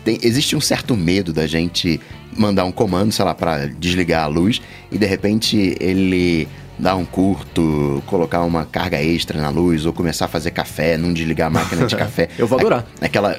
tem- 0.04 0.18
existe 0.22 0.54
um 0.56 0.60
certo 0.60 0.96
medo 0.96 1.32
da 1.32 1.46
gente 1.46 2.00
mandar 2.36 2.64
um 2.64 2.72
comando, 2.72 3.12
sei 3.12 3.24
lá, 3.24 3.34
pra 3.34 3.66
desligar 3.66 4.24
a 4.24 4.26
luz 4.26 4.60
e 4.90 4.98
de 4.98 5.06
repente 5.06 5.76
ele 5.80 6.48
dar 6.82 6.96
um 6.96 7.04
curto, 7.04 8.02
colocar 8.06 8.42
uma 8.42 8.64
carga 8.64 9.00
extra 9.00 9.40
na 9.40 9.48
luz 9.50 9.86
ou 9.86 9.92
começar 9.92 10.24
a 10.24 10.28
fazer 10.28 10.50
café, 10.50 10.96
não 10.96 11.12
desligar 11.12 11.46
a 11.46 11.50
máquina 11.50 11.86
de 11.86 11.94
café. 11.94 12.28
Eu 12.36 12.44
vou 12.44 12.58
adorar. 12.58 12.84
Aquela. 13.00 13.38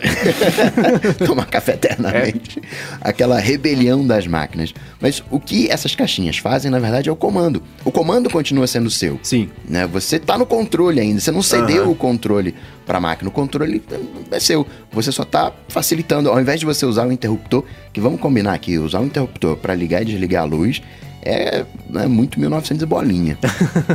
Tomar 1.28 1.48
café 1.48 1.74
eternamente. 1.74 2.62
Aquela 3.02 3.38
rebelião 3.40 4.08
das 4.08 4.26
máquinas. 4.28 4.74
Mas 5.02 5.22
o 5.30 5.42
que 5.42 5.70
essas 5.70 5.94
caixinhas 5.94 6.38
fazem, 6.38 6.72
na 6.72 6.80
verdade, 6.80 7.10
é 7.10 7.12
o 7.12 7.18
comando. 7.18 7.62
O 7.84 7.92
comando 7.92 8.30
continua 8.30 8.66
sendo 8.66 8.90
seu 8.90 9.20
Sim. 9.22 9.50
né? 9.68 9.86
Você 9.88 10.20
tá 10.20 10.38
no 10.38 10.46
controle 10.46 11.02
ainda, 11.02 11.20
você 11.20 11.32
não 11.32 11.44
cedeu 11.44 11.92
o 11.92 11.96
controle 11.96 12.56
para 12.86 12.98
a 12.98 13.02
máquina, 13.02 13.28
o 13.30 13.32
controle 13.32 13.84
é 14.32 14.40
seu. 14.40 14.66
Você 14.94 15.12
só 15.12 15.26
tá 15.26 15.52
facilitando, 15.68 16.30
ao 16.30 16.40
invés 16.40 16.62
de 16.62 16.66
você 16.66 16.86
usar 16.86 17.06
o 17.06 17.12
interruptor, 17.12 17.66
que 17.92 18.00
vamos 18.00 18.22
combinar 18.22 18.54
aqui, 18.54 18.78
usar 18.78 19.02
o 19.02 19.06
interruptor 19.06 19.58
para 19.58 19.76
ligar 19.76 20.02
e 20.02 20.06
desligar 20.06 20.44
a 20.44 20.46
luz 20.46 20.82
é, 21.26 21.66
é 21.96 22.08
muito 22.08 22.40
1900 22.40 22.84
e 22.84 22.86
bolinha. 22.86 23.38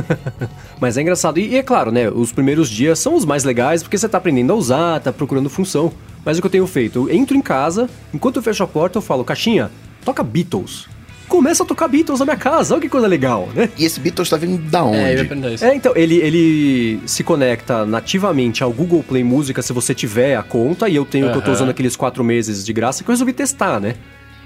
Mas 0.79 0.97
é 0.97 1.01
engraçado. 1.01 1.39
E, 1.39 1.49
e 1.49 1.57
é 1.57 1.63
claro, 1.63 1.91
né? 1.91 2.09
Os 2.09 2.31
primeiros 2.31 2.69
dias 2.69 2.99
são 2.99 3.15
os 3.15 3.25
mais 3.25 3.43
legais 3.43 3.83
porque 3.83 3.97
você 3.97 4.09
tá 4.09 4.17
aprendendo 4.17 4.53
a 4.53 4.55
usar, 4.55 4.99
tá 4.99 5.13
procurando 5.13 5.49
função. 5.49 5.91
Mas 6.25 6.37
o 6.37 6.41
que 6.41 6.47
eu 6.47 6.51
tenho 6.51 6.67
feito? 6.67 7.09
Eu 7.09 7.15
entro 7.15 7.37
em 7.37 7.41
casa, 7.41 7.89
enquanto 8.13 8.37
eu 8.37 8.43
fecho 8.43 8.63
a 8.63 8.67
porta, 8.67 8.97
eu 8.97 9.01
falo, 9.01 9.23
caixinha, 9.23 9.71
toca 10.03 10.23
Beatles. 10.23 10.87
Começa 11.27 11.61
a 11.61 11.65
tocar 11.65 11.87
Beatles 11.87 12.19
na 12.19 12.25
minha 12.25 12.37
casa, 12.37 12.73
olha 12.73 12.81
que 12.81 12.89
coisa 12.89 13.05
legal, 13.05 13.49
né? 13.53 13.69
E 13.77 13.85
esse 13.85 13.99
Beatles 13.99 14.27
tá 14.27 14.35
vindo 14.35 14.57
da 14.69 14.83
onde? 14.83 14.97
É, 14.97 15.19
eu 15.19 15.23
ia 15.23 15.53
isso. 15.53 15.63
É, 15.63 15.75
então, 15.75 15.93
ele, 15.95 16.15
ele 16.15 16.99
se 17.05 17.23
conecta 17.23 17.85
nativamente 17.85 18.63
ao 18.63 18.73
Google 18.73 19.03
Play 19.03 19.23
Música 19.23 19.61
se 19.61 19.71
você 19.71 19.93
tiver 19.93 20.35
a 20.35 20.41
conta, 20.41 20.89
e 20.89 20.95
eu 20.95 21.05
tenho 21.05 21.31
que 21.31 21.37
eu 21.37 21.41
tô 21.41 21.51
usando 21.51 21.69
aqueles 21.69 21.95
quatro 21.95 22.23
meses 22.23 22.65
de 22.65 22.73
graça 22.73 23.03
que 23.03 23.09
eu 23.09 23.13
resolvi 23.13 23.31
testar, 23.31 23.79
né? 23.79 23.93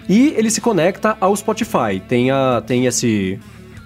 E 0.08 0.34
ele 0.38 0.50
se 0.50 0.62
conecta 0.62 1.18
ao 1.20 1.36
Spotify. 1.36 2.02
Tem, 2.08 2.32
a, 2.32 2.62
tem 2.66 2.86
esse. 2.86 3.40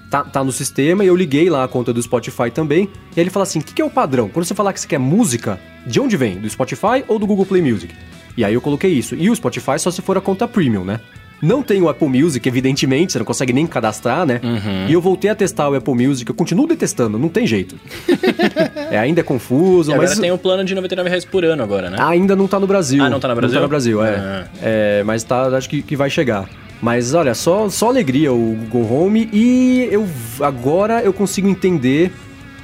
Tá, 0.10 0.23
tá 0.23 0.43
no 0.43 0.53
sistema 0.53 1.03
e 1.03 1.08
eu 1.08 1.15
liguei 1.15 1.49
lá 1.49 1.65
a 1.65 1.67
conta 1.67 1.91
do 1.91 2.01
Spotify 2.01 2.49
também. 2.49 2.89
E 3.15 3.19
ele 3.19 3.30
fala 3.30 3.43
assim: 3.43 3.60
o 3.60 3.63
que, 3.63 3.73
que 3.73 3.82
é 3.82 3.86
o 3.86 3.89
padrão? 3.89 4.30
Quando 4.30 4.45
você 4.45 4.56
falar 4.56 4.73
que 4.73 4.80
você 4.80 4.88
quer 4.88 4.99
música, 4.99 5.60
de 5.86 5.99
onde 5.99 6.15
vem? 6.15 6.39
Do 6.39 6.49
Spotify 6.49 7.03
ou 7.08 7.19
do 7.19 7.27
Google 7.27 7.45
Play 7.45 7.62
Music? 7.62 7.93
E 8.36 8.43
aí 8.43 8.53
eu 8.53 8.62
coloquei 8.62 8.91
isso. 8.91 9.15
E 9.15 9.30
o 9.30 9.36
Spotify 9.36 9.80
só 9.80 9.91
se 9.91 10.01
for 10.01 10.17
a 10.17 10.21
conta 10.21 10.47
premium, 10.47 10.86
né? 10.86 10.99
Não 11.41 11.62
tem 11.62 11.82
o 11.82 11.89
Apple 11.89 12.08
Music, 12.08 12.47
evidentemente, 12.47 13.13
você 13.13 13.19
não 13.19 13.26
consegue 13.26 13.54
nem 13.54 13.67
cadastrar, 13.67 14.26
né? 14.26 14.41
E 14.88 14.93
eu 14.93 15.02
voltei 15.02 15.30
a 15.30 15.36
testar 15.36 15.69
o 15.69 15.76
Apple 15.76 15.93
Music, 15.93 16.30
eu 16.30 16.36
continuo 16.36 16.67
detestando, 16.67 17.17
não 17.17 17.30
tem 17.30 17.45
jeito. 17.45 17.76
é, 18.91 18.97
ainda 18.97 19.21
é 19.21 19.23
confuso, 19.23 19.91
E 19.91 19.93
agora 19.93 20.10
mas 20.10 20.19
tem 20.19 20.32
um 20.32 20.38
plano 20.38 20.63
de 20.63 20.73
99 20.73 21.10
reais 21.10 21.26
por 21.26 21.45
ano 21.45 21.62
agora, 21.62 21.89
né? 21.89 21.97
ainda 22.00 22.36
não 22.36 22.47
tá 22.47 22.60
no 22.60 22.67
Brasil. 22.67 23.04
Ah, 23.04 23.10
não 23.10 23.19
tá 23.19 23.28
no 23.28 23.36
Brasil? 23.36 23.54
Não 23.54 23.62
tá 23.62 23.63
no 23.63 23.69
Brasil, 23.69 24.04
é. 24.04 24.15
Ah. 24.15 24.47
É, 24.62 25.04
mas 25.04 25.23
tá, 25.23 25.47
acho 25.56 25.69
que, 25.69 25.82
que 25.82 25.95
vai 25.95 26.10
chegar. 26.10 26.50
Mas 26.82 27.13
olha, 27.13 27.34
só, 27.34 27.69
só 27.69 27.89
alegria 27.89 28.32
o 28.32 28.56
Google 28.69 29.06
Home 29.06 29.30
e 29.34 29.88
eu 29.91 30.08
agora 30.39 31.02
eu 31.02 31.12
consigo 31.12 31.47
entender 31.47 32.12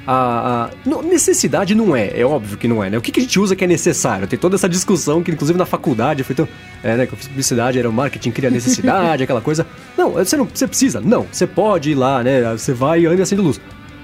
a, 0.06 0.70
a- 0.70 1.02
necessidade 1.02 1.74
não 1.74 1.94
é, 1.96 2.18
é 2.18 2.24
óbvio 2.24 2.58
que 2.58 2.68
não 2.68 2.82
é, 2.82 2.90
né? 2.90 2.98
O 2.98 3.00
que, 3.00 3.10
que 3.12 3.20
a 3.20 3.22
gente 3.22 3.38
usa 3.38 3.56
que 3.56 3.64
é 3.64 3.66
necessário? 3.66 4.26
Tem 4.26 4.38
toda 4.38 4.56
essa 4.56 4.68
discussão 4.68 5.22
que 5.22 5.30
inclusive 5.30 5.58
na 5.58 5.66
faculdade 5.66 6.22
foi 6.24 6.34
tão, 6.34 6.48
é, 6.82 6.96
né, 6.96 7.06
que 7.06 7.16
fiz 7.16 7.28
publicidade, 7.28 7.78
era 7.78 7.88
o 7.88 7.92
marketing 7.92 8.30
cria 8.30 8.50
necessidade, 8.50 9.22
aquela 9.24 9.40
coisa. 9.40 9.66
Não, 9.96 10.10
você 10.12 10.36
não, 10.36 10.44
você 10.52 10.66
precisa, 10.66 11.00
não, 11.00 11.26
você 11.30 11.46
pode 11.46 11.90
ir 11.90 11.94
lá, 11.94 12.22
né? 12.22 12.52
Você 12.52 12.72
vai 12.72 13.00
e 13.00 13.06
anda 13.06 13.22
acende 13.22 13.40
luz. 13.42 13.60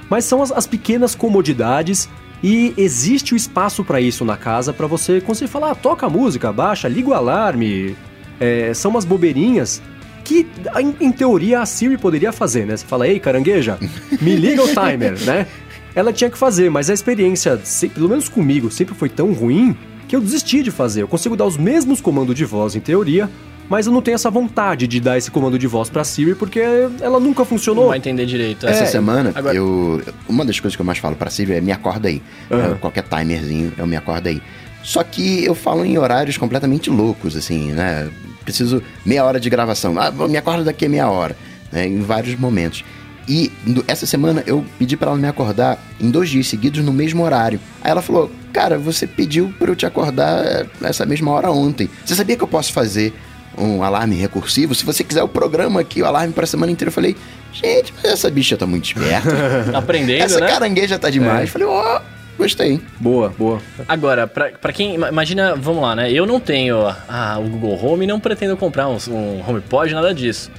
Mas 0.09 0.25
são 0.25 0.43
as, 0.43 0.51
as 0.51 0.67
pequenas 0.67 1.15
comodidades 1.15 2.09
e 2.43 2.73
existe 2.77 3.35
o 3.35 3.37
espaço 3.37 3.85
para 3.85 4.01
isso 4.01 4.25
na 4.25 4.37
casa 4.37 4.73
para 4.73 4.87
você 4.87 5.21
conseguir 5.21 5.51
falar, 5.51 5.73
ah, 5.73 5.75
toca 5.75 6.07
a 6.07 6.11
música, 6.11 6.51
baixa, 6.53 6.89
liga 6.89 7.11
o 7.11 7.15
alarme. 7.15 7.95
É, 8.41 8.73
são 8.73 8.91
umas 8.91 9.05
bobeirinhas 9.05 9.83
que, 10.25 10.47
em, 10.79 10.95
em 11.09 11.13
teoria, 11.13 11.61
a 11.61 11.67
Siri 11.67 11.99
poderia 11.99 12.33
fazer, 12.33 12.65
né? 12.67 12.77
Você 12.77 12.87
fala, 12.87 13.07
ei, 13.07 13.21
carangueja, 13.21 13.79
me 14.23 14.35
liga 14.37 14.63
o 14.63 14.69
timer, 14.69 15.19
né? 15.27 15.47
Ela 15.95 16.13
tinha 16.13 16.31
que 16.31 16.39
fazer, 16.39 16.71
mas 16.71 16.89
a 16.91 16.95
experiência, 16.95 17.61
pelo 17.95 18.09
menos 18.09 18.29
comigo, 18.29 18.71
sempre 18.71 18.95
foi 18.95 19.09
tão 19.09 19.33
ruim 19.33 19.77
que 20.09 20.15
eu 20.17 20.21
desisti 20.21 20.63
de 20.63 20.71
fazer. 20.71 21.03
Eu 21.03 21.09
consigo 21.09 21.37
dar 21.37 21.47
os 21.47 21.57
mesmos 21.57 22.01
comandos 22.01 22.35
de 22.35 22.45
voz 22.45 22.75
em 22.77 22.81
teoria, 22.81 23.29
mas 23.69 23.87
eu 23.87 23.93
não 23.93 24.03
tenho 24.03 24.15
essa 24.17 24.31
vontade 24.31 24.87
de 24.89 25.01
dar 25.01 25.17
esse 25.17 25.31
comando 25.31 25.59
de 25.59 25.67
voz 25.67 25.89
pra 25.89 26.03
Siri 26.03 26.35
porque 26.35 26.61
ela 27.01 27.21
nunca 27.21 27.41
Não 27.41 27.47
funcionou. 27.47 27.89
vai 27.89 27.99
entender 27.99 28.27
direito. 28.27 28.67
Essa 28.67 28.83
É. 28.85 28.87
semana, 28.87 29.33
Agora- 29.35 29.55
eu. 29.55 30.03
Uma 30.29 30.45
das 30.45 30.59
coisas 30.59 30.75
que 30.75 30.83
eu 30.83 30.87
mais 30.87 30.99
falo 30.99 31.15
pra 31.17 31.31
Silvia 31.31 31.59
é 31.59 31.61
me 31.61 31.71
acorda 31.71 32.09
aí. 32.09 32.21
É, 32.51 32.75
qualquer 32.81 33.05
timerzinho, 33.05 33.73
eu 33.79 33.87
me 33.87 33.97
acorda 33.97 34.29
aí. 34.29 34.43
Só 34.83 35.03
que 35.05 35.45
eu 35.45 35.55
falo 35.55 35.85
em 35.85 35.99
horários 35.99 36.37
completamente 36.37 36.89
loucos, 36.91 37.37
assim, 37.37 37.71
né? 37.73 38.09
Preciso 38.45 38.83
meia 39.05 39.25
hora 39.25 39.39
de 39.39 39.49
gravação. 39.51 39.95
Ah, 40.01 40.11
me 40.11 40.37
acorda 40.37 40.65
daqui 40.65 40.87
a 40.87 40.89
meia 40.89 41.09
hora, 41.09 41.37
né? 41.71 41.87
Em 41.87 42.01
vários 42.01 42.37
momentos. 42.41 42.83
E 43.33 43.53
essa 43.87 44.07
semana 44.07 44.43
eu 44.45 44.65
pedi 44.77 44.97
pra 44.97 45.11
ela 45.11 45.17
me 45.17 45.29
acordar 45.29 45.79
em 46.01 46.11
dois 46.11 46.29
dias 46.29 46.49
seguidos 46.49 46.85
no 46.85 46.93
mesmo 46.93 47.23
horário. 47.23 47.61
Aí 47.81 47.89
ela 47.91 48.03
falou: 48.03 48.29
Cara, 48.53 48.77
você 48.77 49.07
pediu 49.07 49.55
pra 49.57 49.71
eu 49.71 49.77
te 49.77 49.87
acordar 49.87 50.45
eh, 50.45 50.67
nessa 50.81 51.07
mesma 51.07 51.31
hora 51.31 51.49
ontem. 51.53 51.89
Você 52.05 52.17
sabia 52.17 52.37
que 52.37 52.43
eu 52.43 52.49
posso 52.49 52.73
fazer 52.73 53.15
um 53.57 53.85
alarme 53.85 54.17
recursivo? 54.17 54.75
Se 54.75 54.85
você 54.85 55.05
quiser, 55.05 55.21
eu 55.21 55.29
programo 55.29 55.79
aqui 55.79 56.03
o 56.03 56.07
alarme 56.07 56.33
pra 56.33 56.45
semana 56.45 56.73
inteira. 56.73 56.89
Eu 56.89 56.93
falei: 56.93 57.15
Gente, 57.53 57.95
mas 58.03 58.13
essa 58.13 58.29
bicha 58.29 58.57
tá 58.57 58.67
muito 58.67 58.87
esperta. 58.87 59.29
Aprendendo, 59.79 60.25
Essa 60.25 60.41
né? 60.41 60.49
carangueja 60.49 60.99
tá 60.99 61.09
demais. 61.09 61.51
Falei, 61.51 61.69
ó, 61.69 62.01
gostei. 62.37 62.81
Boa, 62.99 63.33
boa. 63.39 63.61
Agora, 63.87 64.27
pra, 64.27 64.51
pra 64.51 64.73
quem. 64.73 64.97
ima- 64.97 65.09
Imagina, 65.09 65.55
vamos 65.55 65.83
lá, 65.83 65.95
né? 65.95 66.11
Eu 66.11 66.27
não 66.27 66.41
tenho 66.41 66.79
ah, 67.09 67.39
o 67.39 67.49
Google 67.49 67.79
Home 67.85 68.05
e 68.05 68.09
não 68.09 68.19
pretendo 68.19 68.57
comprar 68.57 68.89
um, 68.89 68.97
um 69.09 69.45
HomePod, 69.49 69.95
nada 69.95 70.13
disso. 70.13 70.51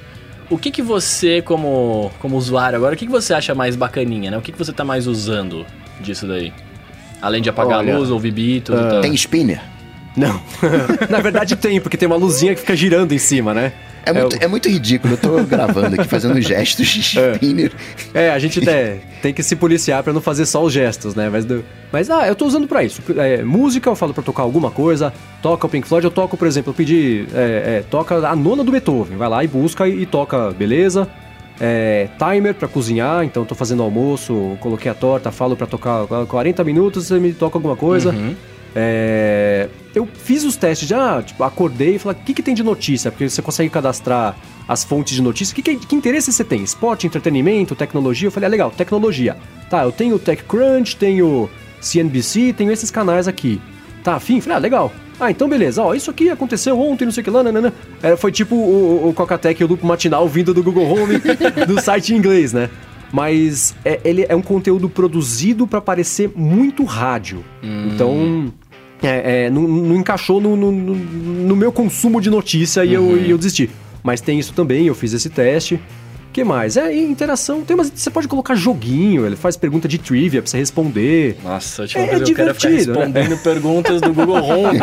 O 0.51 0.57
que 0.57 0.69
que 0.69 0.81
você, 0.81 1.41
como, 1.41 2.11
como 2.19 2.35
usuário 2.35 2.75
agora, 2.75 2.93
o 2.93 2.97
que 2.97 3.05
que 3.05 3.11
você 3.11 3.33
acha 3.33 3.55
mais 3.55 3.77
bacaninha, 3.77 4.29
né? 4.29 4.37
O 4.37 4.41
que 4.41 4.51
que 4.51 4.57
você 4.57 4.73
tá 4.73 4.83
mais 4.83 5.07
usando 5.07 5.65
disso 6.01 6.27
daí? 6.27 6.51
Além 7.21 7.41
de 7.41 7.49
apagar 7.49 7.79
Olha, 7.79 7.95
a 7.95 7.97
luz, 7.97 8.11
ouvir 8.11 8.31
Beatles 8.31 8.77
e 8.77 8.89
tal. 8.89 9.01
Tem 9.01 9.13
spinner? 9.15 9.61
Não. 10.15 10.41
Na 11.09 11.19
verdade 11.19 11.55
tem, 11.55 11.79
porque 11.79 11.97
tem 11.97 12.07
uma 12.07 12.17
luzinha 12.17 12.53
que 12.53 12.61
fica 12.61 12.75
girando 12.75 13.13
em 13.13 13.17
cima, 13.17 13.53
né? 13.53 13.73
É 14.03 14.11
muito, 14.11 14.43
é 14.43 14.47
muito 14.47 14.67
ridículo. 14.69 15.13
Eu 15.13 15.17
tô 15.17 15.43
gravando 15.43 15.95
aqui, 15.99 16.07
fazendo 16.07 16.39
gestos 16.41 16.87
de 16.87 16.99
spinner. 17.35 17.71
É, 18.13 18.31
a 18.31 18.39
gente 18.39 18.59
tem, 18.59 18.99
tem 19.21 19.33
que 19.33 19.43
se 19.43 19.55
policiar 19.55 20.03
pra 20.03 20.11
não 20.11 20.21
fazer 20.21 20.45
só 20.45 20.63
os 20.63 20.73
gestos, 20.73 21.13
né? 21.13 21.29
Mas, 21.29 21.45
mas 21.91 22.09
ah, 22.09 22.27
eu 22.27 22.35
tô 22.35 22.45
usando 22.45 22.67
pra 22.67 22.83
isso. 22.83 23.01
É, 23.17 23.43
música, 23.43 23.89
eu 23.89 23.95
falo 23.95 24.13
pra 24.13 24.23
tocar 24.23 24.43
alguma 24.43 24.71
coisa. 24.71 25.13
Toca 25.41 25.67
o 25.67 25.69
Pink 25.69 25.87
Floyd, 25.87 26.05
eu 26.05 26.11
toco, 26.11 26.35
por 26.35 26.47
exemplo, 26.47 26.71
eu 26.71 26.73
pedi. 26.75 27.27
é, 27.33 27.77
é, 27.77 27.83
toca 27.89 28.15
a 28.27 28.35
nona 28.35 28.63
do 28.63 28.71
Beethoven. 28.71 29.17
Vai 29.17 29.29
lá 29.29 29.43
e 29.43 29.47
busca 29.47 29.87
e, 29.87 30.01
e 30.01 30.05
toca, 30.05 30.51
beleza. 30.51 31.07
É, 31.59 32.07
timer 32.17 32.55
pra 32.55 32.67
cozinhar, 32.67 33.23
então 33.23 33.45
tô 33.45 33.53
fazendo 33.53 33.83
almoço, 33.83 34.57
coloquei 34.59 34.89
a 34.89 34.95
torta, 34.95 35.31
falo 35.31 35.55
pra 35.55 35.67
tocar 35.67 36.07
40 36.07 36.63
minutos, 36.63 37.05
você 37.05 37.19
me 37.19 37.33
toca 37.33 37.55
alguma 37.55 37.75
coisa. 37.75 38.11
É, 38.75 39.69
eu 39.93 40.05
fiz 40.05 40.43
os 40.43 40.55
testes 40.55 40.87
já, 40.87 41.21
tipo, 41.21 41.43
acordei 41.43 41.95
e 41.95 41.99
falei, 41.99 42.19
o 42.21 42.25
que, 42.25 42.33
que 42.33 42.41
tem 42.41 42.53
de 42.53 42.63
notícia? 42.63 43.11
Porque 43.11 43.29
você 43.29 43.41
consegue 43.41 43.69
cadastrar 43.69 44.35
as 44.67 44.83
fontes 44.83 45.13
de 45.13 45.21
notícia. 45.21 45.53
Que, 45.53 45.61
que, 45.61 45.75
que 45.75 45.95
interesse 45.95 46.31
você 46.31 46.43
tem? 46.43 46.63
Esporte, 46.63 47.05
entretenimento, 47.05 47.75
tecnologia? 47.75 48.27
Eu 48.27 48.31
falei, 48.31 48.47
ah, 48.47 48.51
legal, 48.51 48.71
tecnologia. 48.71 49.37
Tá, 49.69 49.83
eu 49.83 49.91
tenho 49.91 50.17
TechCrunch, 50.17 50.95
tenho 50.95 51.49
CNBC, 51.81 52.53
tenho 52.53 52.71
esses 52.71 52.89
canais 52.89 53.27
aqui. 53.27 53.59
Tá, 54.03 54.15
afim? 54.15 54.39
Falei, 54.39 54.57
ah, 54.57 54.59
legal. 54.59 54.93
Ah, 55.19 55.29
então 55.29 55.47
beleza, 55.47 55.83
ó, 55.83 55.93
isso 55.93 56.09
aqui 56.09 56.31
aconteceu 56.31 56.79
ontem, 56.79 57.05
não 57.05 57.11
sei 57.11 57.21
o 57.21 57.23
que 57.23 57.29
lá, 57.29 57.43
nanana. 57.43 57.71
É, 58.01 58.15
foi 58.15 58.31
tipo 58.31 58.55
o, 58.55 59.09
o 59.09 59.13
Coca-Tech 59.13 59.61
e 59.61 59.63
o 59.63 59.67
Loop 59.67 59.85
Matinal 59.85 60.27
vindo 60.27 60.51
do 60.51 60.63
Google 60.63 60.85
Home, 60.91 61.21
do 61.67 61.79
site 61.79 62.11
em 62.11 62.17
inglês, 62.17 62.53
né? 62.53 62.71
Mas 63.13 63.75
é, 63.85 63.99
ele 64.03 64.25
é 64.27 64.35
um 64.35 64.41
conteúdo 64.41 64.89
produzido 64.89 65.67
pra 65.67 65.79
parecer 65.79 66.31
muito 66.35 66.83
rádio. 66.85 67.43
Então, 67.61 68.51
é, 69.01 69.45
é, 69.45 69.49
não, 69.49 69.61
não 69.63 69.95
encaixou 69.95 70.39
no, 70.41 70.55
no- 70.55 70.71
no- 70.71 71.55
meu 71.55 71.71
consumo 71.71 72.19
de 72.21 72.29
notícia 72.29 72.83
e, 72.85 72.93
eu, 72.93 73.17
e 73.17 73.29
eu 73.29 73.37
desisti. 73.37 73.69
Mas 74.03 74.21
tem 74.21 74.39
isso 74.39 74.53
também, 74.53 74.85
eu 74.87 74.95
fiz 74.95 75.13
esse 75.13 75.29
teste. 75.29 75.79
que 76.33 76.43
mais? 76.43 76.77
É, 76.77 76.93
e 76.95 77.03
interação. 77.03 77.61
Tem 77.61 77.75
umas, 77.75 77.91
você 77.93 78.09
pode 78.09 78.27
colocar 78.27 78.55
joguinho, 78.55 79.25
ele 79.25 79.35
faz 79.35 79.57
pergunta 79.57 79.87
de 79.87 79.97
trivia 79.97 80.41
pra 80.41 80.49
você 80.49 80.57
responder. 80.57 81.37
Nossa, 81.43 81.85
tipo, 81.87 81.99
É 81.99 82.15
eu 82.15 82.23
quero 82.33 82.53
ficar 82.55 82.69
né? 82.69 82.75
respondendo 82.77 83.37
perguntas 83.43 84.01
do 84.01 84.13
Google 84.13 84.37
Home. 84.43 84.79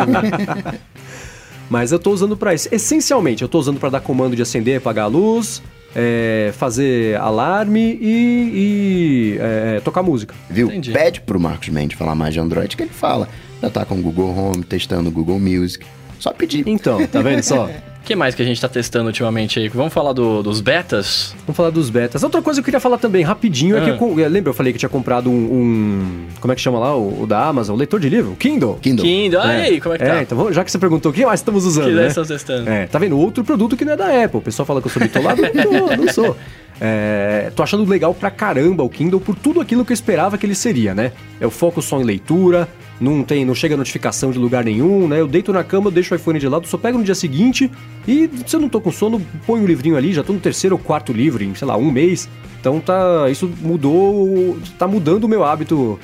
Mas 1.69 1.91
eu 1.91 1.99
tô 1.99 2.11
usando 2.11 2.35
pra 2.35 2.53
isso. 2.53 2.67
Essencialmente, 2.71 3.41
eu 3.43 3.47
tô 3.47 3.59
usando 3.59 3.79
pra 3.79 3.89
dar 3.89 3.99
comando 4.01 4.35
de 4.35 4.41
acender 4.41 4.73
e 4.73 4.77
apagar 4.77 5.05
a 5.05 5.07
luz, 5.07 5.61
é, 5.95 6.51
fazer 6.57 7.15
alarme 7.17 7.97
e, 8.01 9.35
e, 9.35 9.37
é, 9.39 9.79
tocar 9.81 10.01
música. 10.01 10.33
Viu? 10.49 10.67
Entendi. 10.67 10.91
Pede 10.91 11.21
pro 11.21 11.39
Marcos 11.39 11.69
Mendes 11.69 11.97
falar 11.97 12.15
mais 12.15 12.33
de 12.33 12.39
Android, 12.39 12.75
que 12.75 12.83
ele 12.83 12.91
fala. 12.91 13.29
Já 13.61 13.69
tá 13.69 13.85
com 13.85 13.95
o 13.95 14.01
Google 14.01 14.29
Home, 14.37 14.63
testando 14.63 15.09
o 15.09 15.11
Google 15.11 15.39
Music. 15.39 15.85
Só 16.19 16.31
pedir. 16.31 16.63
Então, 16.67 17.05
tá 17.07 17.21
vendo 17.21 17.41
só? 17.43 17.65
O 17.65 17.69
que 18.03 18.15
mais 18.15 18.33
que 18.35 18.41
a 18.41 18.45
gente 18.45 18.59
tá 18.59 18.67
testando 18.67 19.07
ultimamente 19.07 19.59
aí? 19.59 19.69
Vamos 19.69 19.93
falar 19.93 20.11
do- 20.13 20.41
dos 20.43 20.59
betas? 20.61 21.33
Vamos 21.45 21.55
falar 21.55 21.69
dos 21.69 21.89
betas. 21.89 22.23
Outra 22.23 22.41
coisa 22.41 22.59
que 22.59 22.61
eu 22.61 22.65
queria 22.65 22.79
falar 22.79 22.97
também, 22.97 23.23
rapidinho, 23.23 23.77
é 23.77 23.81
que 23.81 23.89
Ah. 23.89 23.93
eu, 23.93 23.97
com- 23.97 24.19
eu- 24.19 24.27
lembra 24.29 24.49
eu 24.49 24.53
falei 24.53 24.73
que 24.73 24.77
eu 24.77 24.79
tinha 24.79 24.89
comprado 24.89 25.29
um, 25.29 25.33
um- 25.33 26.25
Como 26.41 26.51
é 26.51 26.55
que 26.55 26.61
chama 26.61 26.79
lá? 26.79 26.95
O, 26.95 27.23
o 27.23 27.27
da 27.27 27.45
Amazon, 27.45 27.75
o 27.75 27.77
leitor 27.77 27.99
de 27.99 28.09
livro? 28.09 28.31
O 28.31 28.35
Kindle. 28.35 28.77
Kindle. 28.81 29.05
Kindle. 29.05 29.39
Ah, 29.41 29.57
e 29.59 29.61
aí, 29.61 29.81
como 29.81 29.95
é 29.95 29.97
que 29.97 30.03
tá? 30.05 30.15
É, 30.17 30.21
então 30.23 30.51
já 30.53 30.63
que 30.63 30.71
você 30.71 30.77
perguntou 30.79 31.11
o 31.11 31.15
que 31.15 31.25
mais 31.25 31.39
estamos 31.39 31.65
O 31.65 31.67
usando, 31.69 31.85
que 31.85 31.91
né? 31.91 32.01
nós 32.01 32.07
estamos 32.11 32.27
testando? 32.29 32.69
É, 32.69 32.87
tá 32.87 32.97
vendo? 32.99 33.17
Outro 33.17 33.43
produto 33.43 33.77
que 33.77 33.85
não 33.85 33.93
é 33.93 33.97
da 33.97 34.23
Apple. 34.25 34.39
O 34.39 34.41
pessoal 34.41 34.65
fala 34.65 34.81
que 34.81 34.87
eu 34.87 34.91
sou 34.91 35.01
bitolado. 35.01 35.41
não, 35.41 35.97
não 36.05 36.13
sou. 36.13 36.35
É, 36.81 37.51
tô 37.55 37.61
achando 37.63 37.85
legal 37.89 38.13
pra 38.13 38.31
caramba 38.31 38.83
o 38.83 38.89
Kindle 38.89 39.19
por 39.19 39.35
tudo 39.35 39.59
aquilo 39.61 39.83
que 39.85 39.91
eu 39.91 39.95
esperava 39.95 40.37
que 40.37 40.45
ele 40.45 40.55
seria, 40.55 40.93
né? 40.95 41.11
Eu 41.39 41.51
foco 41.51 41.81
só 41.81 41.99
em 41.99 42.03
leitura, 42.03 42.67
não 42.99 43.23
tem, 43.23 43.45
não 43.45 43.55
chega 43.55 43.77
notificação 43.77 44.31
de 44.31 44.37
lugar 44.37 44.63
nenhum, 44.63 45.07
né? 45.07 45.21
Eu 45.21 45.27
deito 45.27 45.53
na 45.53 45.63
cama, 45.63 45.87
eu 45.87 45.91
deixo 45.91 46.13
o 46.13 46.17
iPhone 46.17 46.39
de 46.39 46.47
lado, 46.47 46.67
só 46.67 46.77
pego 46.77 46.97
no 46.97 47.03
dia 47.03 47.15
seguinte 47.15 47.71
e 48.07 48.29
se 48.45 48.55
eu 48.55 48.59
não 48.59 48.67
tô 48.67 48.81
com 48.81 48.91
sono, 48.91 49.21
ponho 49.45 49.63
um 49.63 49.65
livrinho 49.65 49.95
ali, 49.95 50.11
já 50.11 50.23
tô 50.23 50.33
no 50.33 50.39
terceiro 50.39 50.75
ou 50.75 50.81
quarto 50.81 51.13
livro 51.13 51.43
em, 51.43 51.55
sei 51.55 51.67
lá, 51.67 51.77
um 51.77 51.91
mês. 51.91 52.29
Então 52.59 52.79
tá, 52.79 53.29
isso 53.29 53.49
mudou, 53.61 54.57
tá 54.77 54.87
mudando 54.87 55.23
o 55.23 55.27
meu 55.29 55.43
hábito 55.43 55.97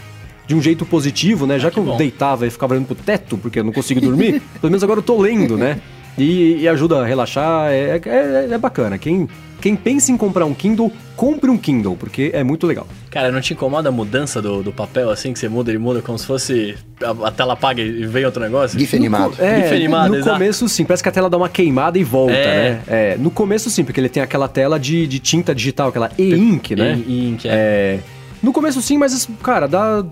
de 0.48 0.56
um 0.56 0.62
jeito 0.62 0.86
positivo, 0.86 1.46
né? 1.46 1.60
Já 1.60 1.70
que, 1.70 1.76
que 1.76 1.80
eu 1.80 1.86
bom. 1.86 1.98
deitava 1.98 2.48
e 2.48 2.50
ficava 2.50 2.74
olhando 2.74 2.88
pro 2.88 2.96
teto, 2.96 3.38
porque 3.38 3.60
eu 3.60 3.64
não 3.64 3.74
consigo 3.74 4.00
dormir, 4.00 4.42
pelo 4.62 4.72
menos 4.72 4.84
agora 4.84 5.00
eu 5.00 5.04
tô 5.04 5.20
lendo, 5.20 5.58
né? 5.58 5.80
E, 6.18 6.62
e 6.62 6.68
ajuda 6.68 7.02
a 7.02 7.06
relaxar, 7.06 7.72
é, 7.72 8.00
é, 8.06 8.48
é 8.52 8.58
bacana. 8.58 8.98
Quem, 8.98 9.28
quem 9.66 9.76
pensa 9.76 10.12
em 10.12 10.18
comprar 10.18 10.46
um 10.46 10.54
Kindle, 10.54 10.92
compre 11.16 11.50
um 11.50 11.58
Kindle, 11.58 11.96
porque 11.96 12.30
é 12.36 12.44
muito 12.44 12.68
legal. 12.68 12.86
Cara, 13.10 13.32
não 13.32 13.42
te 13.42 13.54
incomoda 13.54 13.90
a 13.90 13.92
mudança 13.92 14.40
do, 14.40 14.62
do 14.62 14.72
papel 14.72 15.10
assim 15.10 15.34
que 15.34 15.40
você 15.40 15.50
muda, 15.50 15.72
ele 15.72 15.80
muda 15.80 16.04
como 16.04 16.20
se 16.20 16.26
fosse 16.28 16.76
a, 17.02 17.28
a 17.30 17.32
tela 17.32 17.54
apaga 17.54 17.82
e 17.82 18.06
vem 18.06 18.24
outro 18.26 18.44
negócio? 18.44 18.78
GIF 18.78 18.96
animado. 18.96 19.34
É, 19.40 19.64
GIF 19.64 19.74
animado, 19.74 20.10
no 20.12 20.18
exato. 20.18 20.38
começo 20.38 20.70
sim, 20.70 20.86
parece 20.86 21.02
que 21.02 21.10
a 21.10 21.12
tela 21.12 21.32
dá 21.32 21.36
uma 21.38 21.50
queimada 21.50 21.98
e 21.98 22.04
volta, 22.04 22.34
É. 22.34 22.46
né? 22.74 22.82
É, 22.88 23.18
no 23.18 23.32
começo 23.32 23.68
sim, 23.72 23.84
porque 23.84 24.00
ele 24.00 24.08
tem 24.08 24.22
aquela 24.22 24.48
tela 24.48 24.80
de, 24.80 25.08
de 25.08 25.18
tinta 25.18 25.56
digital, 25.56 25.90
aquela 25.90 26.12
e-ink, 26.16 26.76
né? 26.76 27.02
E- 27.08 27.30
Ink, 27.30 27.48
é. 27.48 27.52
É, 27.52 28.00
no 28.44 28.54
começo 28.54 28.80
sim, 28.84 29.00
mas, 29.00 29.28
cara, 29.42 29.68
dá. 29.68 30.06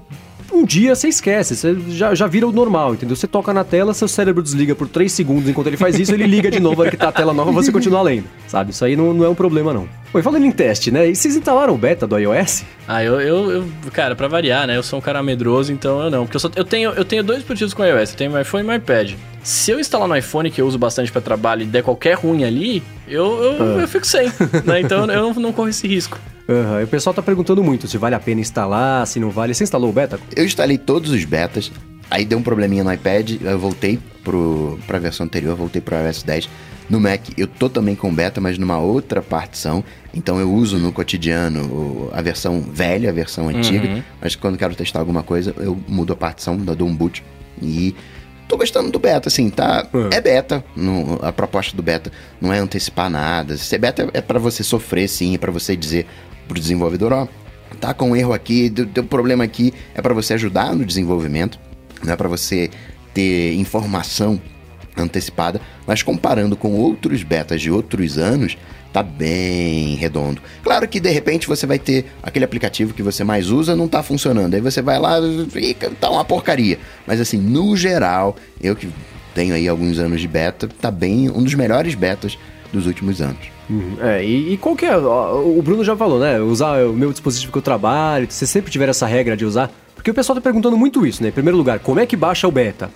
Um 0.54 0.64
dia 0.66 0.96
você 0.96 1.08
esquece, 1.08 1.56
você 1.56 1.76
já, 1.90 2.14
já 2.14 2.28
vira 2.28 2.48
o 2.48 2.52
normal, 2.52 2.94
entendeu? 2.94 3.16
Você 3.16 3.26
toca 3.28 3.52
na 3.52 3.64
tela, 3.64 3.94
seu 3.94 4.08
cérebro 4.08 4.44
desliga 4.44 4.76
por 4.76 4.88
3 4.88 5.12
segundos 5.12 5.50
enquanto 5.50 5.68
ele 5.68 5.78
faz 5.78 6.00
isso, 6.00 6.14
ele 6.14 6.28
liga 6.28 6.52
de 6.52 6.60
novo, 6.60 6.84
que 6.90 6.96
tá 6.96 7.10
a 7.10 7.12
tela 7.12 7.34
nova, 7.34 7.52
você 7.52 7.72
continua 7.72 8.02
lendo, 8.04 8.26
sabe? 8.48 8.70
Isso 8.72 8.86
aí 8.86 8.96
não, 8.96 9.14
não 9.14 9.26
é 9.26 9.30
um 9.30 9.36
problema, 9.36 9.74
não. 9.74 9.88
Oi, 10.14 10.22
falando 10.22 10.46
em 10.46 10.52
teste, 10.52 10.92
né? 10.92 11.10
E 11.10 11.16
vocês 11.16 11.36
instalaram 11.36 11.74
o 11.74 11.78
beta 11.78 12.06
do 12.06 12.18
iOS? 12.20 12.64
Ah, 12.88 13.04
eu, 13.04 13.20
eu, 13.20 13.52
eu- 13.52 13.66
cara, 13.92 14.16
pra 14.16 14.28
variar, 14.28 14.68
né? 14.68 14.78
Eu 14.78 14.84
sou 14.84 15.00
um 15.00 15.02
cara 15.02 15.24
medroso, 15.24 15.72
então 15.74 16.04
eu 16.04 16.12
não. 16.12 16.26
Porque 16.26 16.36
eu, 16.36 16.40
só, 16.40 16.52
eu, 16.56 16.64
tenho, 16.64 16.92
eu 16.92 17.04
tenho 17.04 17.24
dois 17.24 17.40
dispositivos 17.40 17.74
com 17.74 17.84
iOS. 17.84 18.12
Eu 18.12 18.18
tenho 18.18 18.40
iPhone 18.40 18.64
e 18.64 18.68
meu 18.68 18.76
iPad. 18.76 19.14
Se 19.44 19.72
eu 19.72 19.80
instalar 19.80 20.08
no 20.08 20.16
iPhone, 20.16 20.50
que 20.50 20.62
eu 20.62 20.66
uso 20.66 20.80
bastante 20.80 21.12
pra 21.12 21.22
trabalho, 21.22 21.64
e 21.64 21.66
der 21.66 21.84
qualquer 21.84 22.14
ruim 22.14 22.46
ali, 22.46 22.82
eu, 23.08 23.44
eu, 23.44 23.80
eu 23.82 23.88
fico 23.88 24.08
sem, 24.08 24.28
né? 24.64 24.80
Então 24.80 25.00
eu 25.00 25.08
não, 25.08 25.34
não 25.34 25.54
corro 25.54 25.68
esse 25.68 25.86
risco. 25.86 26.18
Aham, 26.48 26.82
e 26.82 26.84
o 26.86 26.88
pessoal 26.88 27.14
tá 27.14 27.22
perguntando 27.22 27.64
muito 27.64 27.88
se 27.88 27.98
vale 27.98 28.16
a 28.16 28.20
pena 28.20 28.40
instalar, 28.42 29.06
se 29.06 29.20
não 29.20 29.30
vale. 29.30 29.54
Você 29.54 29.64
instalou 29.64 29.90
o 29.90 29.94
beta? 29.94 30.20
Eu 30.36 30.46
instalei 30.46 30.78
todos 30.78 31.12
os 31.12 31.26
betas, 31.26 31.72
aí 32.10 32.24
deu 32.24 32.38
um 32.38 32.44
probleminha 32.44 32.84
no 32.84 32.94
iPad, 32.94 33.42
eu 33.42 33.60
voltei 33.60 34.00
pro, 34.24 34.80
pra 34.88 34.98
versão 34.98 35.26
anterior, 35.26 35.56
voltei 35.56 35.82
pro 35.82 35.96
iOS 35.96 36.24
10. 36.24 36.50
No 36.90 37.00
Mac 37.00 37.22
eu 37.38 37.48
tô 37.48 37.70
também 37.70 37.96
com 37.96 38.14
beta, 38.14 38.42
mas 38.42 38.58
numa 38.58 38.78
outra 38.78 39.22
partição, 39.22 39.84
então 40.14 40.40
eu 40.40 40.52
uso 40.54 40.78
no 40.78 40.92
cotidiano 40.92 42.10
a 42.14 42.22
versão 42.22 42.62
velha, 42.62 43.10
a 43.10 43.14
versão 43.14 43.48
antiga, 43.48 44.04
mas 44.22 44.36
quando 44.36 44.58
quero 44.58 44.76
testar 44.76 45.00
alguma 45.00 45.24
coisa 45.24 45.54
eu 45.58 45.78
mudo 45.88 46.14
a 46.14 46.16
partição, 46.16 46.58
dou 46.58 46.88
um 46.88 46.96
boot 46.96 47.24
e... 47.62 47.94
Tô 48.48 48.58
gostando 48.58 48.92
do 48.92 49.00
beta, 49.00 49.30
assim, 49.30 49.50
tá? 49.50 49.88
É 50.12 50.22
beta, 50.22 50.64
não- 50.76 51.18
a 51.22 51.32
proposta 51.32 51.76
do 51.76 51.82
beta 51.82 52.12
não 52.42 52.52
é 52.54 52.60
antecipar 52.60 53.10
nada. 53.10 53.58
Ser 53.58 53.78
beta 53.78 54.10
é 54.14 54.22
pra 54.22 54.38
você 54.40 54.64
sofrer, 54.64 55.08
sim, 55.08 55.34
é 55.36 55.38
pra 55.38 55.52
você 55.52 55.76
dizer 55.76 56.06
pro 56.48 56.60
desenvolvedor, 56.60 57.14
ó, 57.14 57.28
tá 57.80 57.94
com 57.94 58.12
um 58.12 58.16
erro 58.16 58.34
aqui, 58.34 58.70
deu, 58.70 58.86
deu 58.86 59.04
problema 59.04 59.44
aqui, 59.44 59.74
é 59.96 60.02
para 60.02 60.14
você 60.14 60.34
ajudar 60.34 60.76
no 60.76 60.86
desenvolvimento, 60.86 61.58
não 62.04 62.14
é 62.14 62.16
para 62.16 62.28
você 62.28 62.70
ter 63.14 63.54
informação 63.56 64.40
antecipada, 64.98 65.60
mas 65.88 66.04
comparando 66.04 66.56
com 66.56 66.74
outros 66.74 67.24
betas 67.24 67.62
de 67.62 67.72
outros 67.72 68.18
anos, 68.18 68.58
tá 68.94 69.02
bem 69.02 69.96
redondo. 69.96 70.40
Claro 70.64 70.88
que 70.88 71.00
de 71.00 71.10
repente 71.10 71.48
você 71.48 71.66
vai 71.66 71.80
ter 71.80 72.06
aquele 72.22 72.46
aplicativo 72.46 72.94
que 72.94 73.02
você 73.02 73.24
mais 73.24 73.50
usa 73.50 73.76
não 73.76 73.88
tá 73.88 74.04
funcionando, 74.04 74.54
aí 74.54 74.62
você 74.62 74.82
vai 74.82 75.00
lá 75.00 75.18
e 75.56 75.74
tá 76.00 76.12
uma 76.12 76.24
porcaria. 76.24 76.78
Mas 77.08 77.20
assim, 77.20 77.38
no 77.38 77.76
geral, 77.76 78.38
eu 78.62 78.76
que 78.76 78.88
tenho 79.34 79.56
aí 79.56 79.68
alguns 79.68 79.98
anos 79.98 80.22
de 80.22 80.28
beta, 80.28 80.70
tá 80.80 80.92
bem 80.92 81.30
um 81.30 81.42
dos 81.42 81.56
melhores 81.56 81.96
betas 81.96 82.38
dos 82.72 82.86
últimos 82.86 83.20
anos. 83.20 83.52
Uhum, 83.70 83.98
É, 84.02 84.24
e, 84.24 84.54
e 84.54 84.58
qual 84.58 84.76
que 84.76 84.86
é? 84.86 84.96
O 84.96 85.62
Bruno 85.64 85.84
já 85.84 85.96
falou, 85.96 86.20
né? 86.20 86.40
Usar 86.40 86.86
o 86.86 86.94
meu 86.94 87.12
dispositivo 87.12 87.52
que 87.52 87.58
eu 87.58 87.62
trabalho, 87.62 88.28
você 88.30 88.46
sempre 88.46 88.72
tiver 88.72 88.90
essa 88.90 89.08
regra 89.08 89.36
de 89.36 89.46
usar. 89.46 89.72
Porque 89.96 90.12
o 90.12 90.14
pessoal 90.14 90.36
tá 90.36 90.42
perguntando 90.42 90.78
muito 90.78 91.06
isso, 91.08 91.24
né? 91.24 91.30
Em 91.30 91.32
primeiro 91.32 91.58
lugar, 91.58 91.80
como 91.80 92.00
é 92.00 92.06
que 92.06 92.16
baixa 92.16 92.48
o 92.48 92.52
beta? 92.52 92.92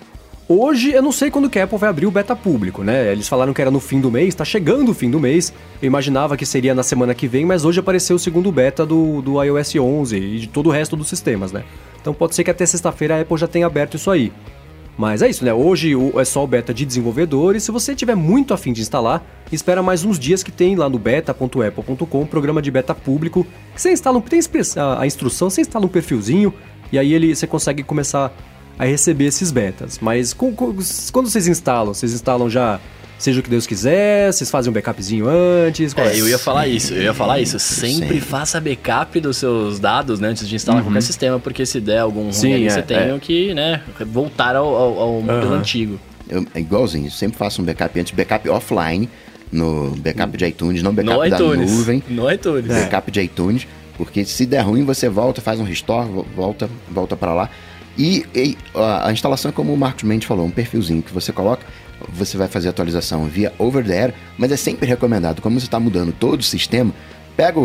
Hoje, 0.50 0.92
eu 0.92 1.02
não 1.02 1.12
sei 1.12 1.30
quando 1.30 1.50
que 1.50 1.58
a 1.58 1.64
Apple 1.64 1.76
vai 1.76 1.90
abrir 1.90 2.06
o 2.06 2.10
beta 2.10 2.34
público, 2.34 2.82
né? 2.82 3.12
Eles 3.12 3.28
falaram 3.28 3.52
que 3.52 3.60
era 3.60 3.70
no 3.70 3.80
fim 3.80 4.00
do 4.00 4.10
mês, 4.10 4.34
tá 4.34 4.46
chegando 4.46 4.92
o 4.92 4.94
fim 4.94 5.10
do 5.10 5.20
mês. 5.20 5.52
Eu 5.82 5.86
imaginava 5.86 6.38
que 6.38 6.46
seria 6.46 6.74
na 6.74 6.82
semana 6.82 7.14
que 7.14 7.28
vem, 7.28 7.44
mas 7.44 7.66
hoje 7.66 7.80
apareceu 7.80 8.16
o 8.16 8.18
segundo 8.18 8.50
beta 8.50 8.86
do, 8.86 9.20
do 9.20 9.42
iOS 9.44 9.76
11 9.76 10.16
e 10.16 10.38
de 10.38 10.46
todo 10.46 10.68
o 10.68 10.72
resto 10.72 10.96
dos 10.96 11.06
sistemas, 11.06 11.52
né? 11.52 11.64
Então 12.00 12.14
pode 12.14 12.34
ser 12.34 12.44
que 12.44 12.50
até 12.50 12.64
sexta-feira 12.64 13.18
a 13.18 13.20
Apple 13.20 13.36
já 13.36 13.46
tenha 13.46 13.66
aberto 13.66 13.96
isso 13.96 14.10
aí. 14.10 14.32
Mas 14.96 15.20
é 15.20 15.28
isso, 15.28 15.44
né? 15.44 15.52
Hoje 15.52 15.92
é 16.18 16.24
só 16.24 16.42
o 16.42 16.46
beta 16.46 16.72
de 16.72 16.86
desenvolvedores. 16.86 17.62
Se 17.62 17.70
você 17.70 17.94
tiver 17.94 18.14
muito 18.14 18.54
afim 18.54 18.72
de 18.72 18.80
instalar, 18.80 19.22
espera 19.52 19.82
mais 19.82 20.02
uns 20.02 20.18
dias 20.18 20.42
que 20.42 20.50
tem 20.50 20.76
lá 20.76 20.88
no 20.88 20.98
beta.apple.com, 20.98 22.26
programa 22.26 22.62
de 22.62 22.70
beta 22.70 22.94
público, 22.94 23.46
que 23.74 23.82
você 23.82 23.92
instala, 23.92 24.18
tem 24.22 24.40
a 24.98 25.06
instrução, 25.06 25.50
você 25.50 25.60
instala 25.60 25.84
um 25.84 25.90
perfilzinho 25.90 26.54
e 26.90 26.98
aí 26.98 27.12
ele 27.12 27.36
você 27.36 27.46
consegue 27.46 27.82
começar 27.82 28.32
a 28.78 28.84
receber 28.84 29.24
esses 29.26 29.50
betas. 29.50 29.98
Mas 30.00 30.32
com- 30.32 30.54
com- 30.54 30.74
quando 31.12 31.28
vocês 31.28 31.46
instalam, 31.48 31.92
vocês 31.94 32.12
instalam 32.12 32.48
já 32.48 32.78
seja 33.18 33.40
o 33.40 33.42
que 33.42 33.50
Deus 33.50 33.66
quiser, 33.66 34.32
vocês 34.32 34.48
fazem 34.48 34.70
um 34.70 34.72
backupzinho 34.72 35.26
antes? 35.28 35.92
qual 35.92 36.06
É, 36.06 36.20
eu 36.20 36.28
ia 36.28 36.38
falar 36.38 36.68
isso, 36.68 36.94
eu 36.94 37.02
ia 37.02 37.12
falar 37.14 37.40
isso. 37.40 37.58
Sempre, 37.58 37.98
Sempre. 37.98 38.20
faça 38.20 38.60
backup 38.60 39.18
dos 39.20 39.36
seus 39.38 39.80
dados, 39.80 40.20
né, 40.20 40.28
antes 40.28 40.48
de 40.48 40.54
instalar 40.54 40.82
qualquer 40.84 41.02
sistema, 41.02 41.40
porque 41.40 41.66
se 41.66 41.80
der 41.80 41.98
algum 41.98 42.22
ruim 42.24 42.32
Sim, 42.32 42.64
é, 42.66 42.70
você 42.70 42.80
tem 42.82 42.96
é. 42.96 43.18
que, 43.20 43.52
né, 43.54 43.82
voltar 44.06 44.54
ao, 44.54 44.68
ao, 44.74 45.00
ao 45.00 45.12
modelo 45.20 45.54
antigo. 45.54 45.98
Eu, 46.28 46.46
é 46.54 46.60
igualzinho, 46.60 47.10
sempre 47.10 47.36
faço 47.38 47.60
um 47.60 47.64
backup 47.64 47.98
antes, 47.98 48.12
backup 48.14 48.48
offline, 48.50 49.08
no 49.50 49.96
backup 49.96 50.36
de 50.36 50.44
iTunes, 50.46 50.82
não 50.82 50.92
backup 50.94 51.16
No 51.16 51.28
da 51.30 51.36
iTunes. 51.36 51.72
nuvem. 51.72 52.02
No 52.08 52.30
iTunes. 52.30 52.66
backup 52.68 53.10
de 53.10 53.20
iTunes, 53.22 53.66
porque 53.96 54.24
se 54.24 54.46
der 54.46 54.60
ruim 54.60 54.84
você 54.84 55.08
volta, 55.08 55.40
faz 55.40 55.58
um 55.58 55.64
restore, 55.64 56.08
vo- 56.08 56.26
volta, 56.36 56.68
volta 56.88 57.16
para 57.16 57.32
lá. 57.34 57.50
E, 57.98 58.24
e, 58.34 58.56
a, 58.74 59.08
a 59.08 59.12
instalação 59.12 59.48
é 59.48 59.52
como 59.52 59.72
o 59.72 59.76
Marcos 59.76 60.04
Mendes 60.04 60.28
falou, 60.28 60.46
um 60.46 60.50
perfilzinho 60.50 61.02
que 61.02 61.12
você 61.12 61.32
coloca, 61.32 61.66
você 62.08 62.36
vai 62.38 62.46
fazer 62.46 62.68
atualização 62.68 63.24
via 63.24 63.52
over 63.58 63.84
the 63.84 63.92
air, 64.00 64.14
mas 64.38 64.52
é 64.52 64.56
sempre 64.56 64.86
recomendado, 64.88 65.42
como 65.42 65.58
você 65.58 65.66
está 65.66 65.80
mudando 65.80 66.12
todo 66.12 66.40
o 66.40 66.44
sistema, 66.44 66.92
pega 67.36 67.58
o, 67.58 67.64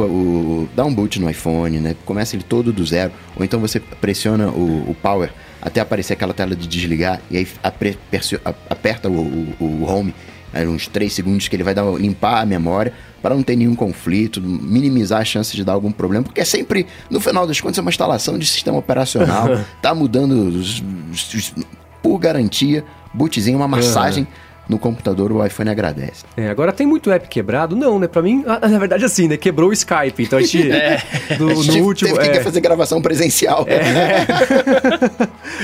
o- 0.63 0.69
dá 0.75 0.83
um 0.83 0.93
boot 0.93 1.19
no 1.21 1.29
iPhone, 1.29 1.79
né? 1.79 1.95
Começa 2.05 2.35
ele 2.35 2.43
todo 2.43 2.73
do 2.73 2.83
zero, 2.85 3.11
ou 3.35 3.45
então 3.45 3.59
você 3.59 3.79
pressiona 3.79 4.47
o, 4.49 4.89
o 4.89 4.95
power 5.01 5.31
até 5.61 5.79
aparecer 5.81 6.13
aquela 6.13 6.33
tela 6.33 6.55
de 6.55 6.67
desligar 6.67 7.21
e 7.29 7.37
aí 7.37 7.47
apre- 7.61 7.97
a- 8.43 8.53
aperta 8.69 9.09
o- 9.09 9.53
o 9.59 9.85
home 9.87 10.13
uns 10.61 10.87
3 10.87 11.11
segundos 11.11 11.47
que 11.47 11.55
ele 11.55 11.63
vai 11.63 11.73
dar, 11.73 11.83
limpar 11.97 12.41
a 12.41 12.45
memória 12.45 12.93
para 13.21 13.33
não 13.35 13.41
ter 13.43 13.55
nenhum 13.55 13.75
conflito, 13.75 14.41
minimizar 14.41 15.21
a 15.21 15.25
chance 15.25 15.55
de 15.55 15.63
dar 15.63 15.73
algum 15.73 15.91
problema, 15.91 16.23
porque 16.23 16.41
é 16.41 16.45
sempre, 16.45 16.85
no 17.09 17.19
final 17.19 17.47
das 17.47 17.59
contas, 17.61 17.77
é 17.77 17.81
uma 17.81 17.89
instalação 17.89 18.37
de 18.37 18.45
sistema 18.45 18.77
operacional, 18.77 19.47
tá 19.81 19.95
mudando 19.95 20.31
os- 20.33 20.83
os- 21.11 21.33
os- 21.33 21.53
por 22.01 22.17
garantia, 22.19 22.83
bootzinho, 23.13 23.57
uma 23.57 23.67
massagem 23.67 24.27
no 24.67 24.79
computador, 24.79 25.29
o 25.31 25.45
iPhone 25.45 25.69
agradece. 25.69 26.23
É, 26.37 26.49
agora 26.49 26.71
tem 26.71 26.87
muito 26.87 27.11
app 27.11 27.27
quebrado? 27.27 27.75
Não, 27.75 27.99
né? 27.99 28.07
Pra 28.07 28.21
mim, 28.21 28.45
ah, 28.47 28.65
na 28.65 28.79
verdade, 28.79 29.03
assim, 29.03 29.27
né? 29.27 29.35
Quebrou 29.35 29.69
o 29.69 29.73
Skype. 29.73 30.23
Então 30.23 30.39
a 30.39 30.41
gente. 30.41 30.69
do- 31.37 31.49
A 31.49 31.55
gente 31.55 31.79
no 31.79 31.85
último. 31.85 32.15
teve 32.15 32.29
que 32.31 32.37
é, 32.37 32.41
fazer 32.41 32.61
gravação 32.61 33.01
presencial. 33.01 33.65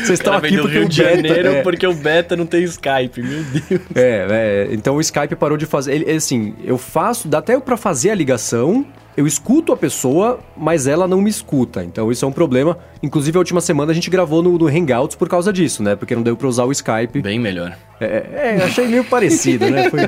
vocês 0.10 0.20
estão 0.20 0.34
aqui 0.34 0.58
porque 0.58 0.78
Rio 0.78 0.86
o 0.86 0.90
de 0.90 1.04
beta, 1.04 1.16
Janeiro 1.16 1.50
é, 1.50 1.62
porque 1.62 1.88
o 1.88 1.94
beta 1.94 2.36
não 2.36 2.46
tem 2.46 2.64
Skype, 2.64 3.22
meu 3.22 3.44
Deus. 3.44 3.82
É, 3.96 4.28
é, 4.30 4.68
então 4.72 4.96
o 4.96 5.02
Skype 5.02 5.36
parou 5.36 5.58
de 5.58 5.66
fazer. 5.66 5.94
Ele, 5.94 6.12
assim, 6.12 6.56
eu 6.64 6.78
faço, 6.78 7.28
dá 7.28 7.38
até 7.38 7.60
pra 7.60 7.78
fazer 7.78 8.12
a 8.12 8.16
ligação, 8.16 8.86
eu 9.16 9.28
escuto 9.28 9.72
a 9.72 9.78
pessoa, 9.78 10.40
mas 10.56 10.88
ela 10.88 11.08
não 11.08 11.22
me 11.22 11.30
escuta. 11.30 11.84
Então 11.84 12.12
isso 12.12 12.26
é 12.26 12.28
um 12.28 12.32
problema. 12.32 12.78
Inclusive, 13.04 13.38
a 13.38 13.40
última 13.40 13.62
semana 13.62 13.92
a 13.92 13.96
gente 13.96 14.10
gravou 14.10 14.42
no, 14.42 14.58
no 14.58 14.68
Hangouts 14.68 15.16
por 15.16 15.30
causa 15.30 15.52
disso, 15.54 15.84
né? 15.84 15.96
Porque 15.96 16.16
não 16.16 16.24
deu 16.24 16.36
pra 16.36 16.48
usar 16.48 16.66
o 16.66 16.72
Skype. 16.72 17.22
Bem 17.22 17.40
melhor. 17.40 17.78
É, 18.00 18.26
é, 18.34 18.64
achei 18.64 18.88
meio 18.88 19.04
parecido, 19.04 19.70
né? 19.70 19.90
Foi, 19.90 20.00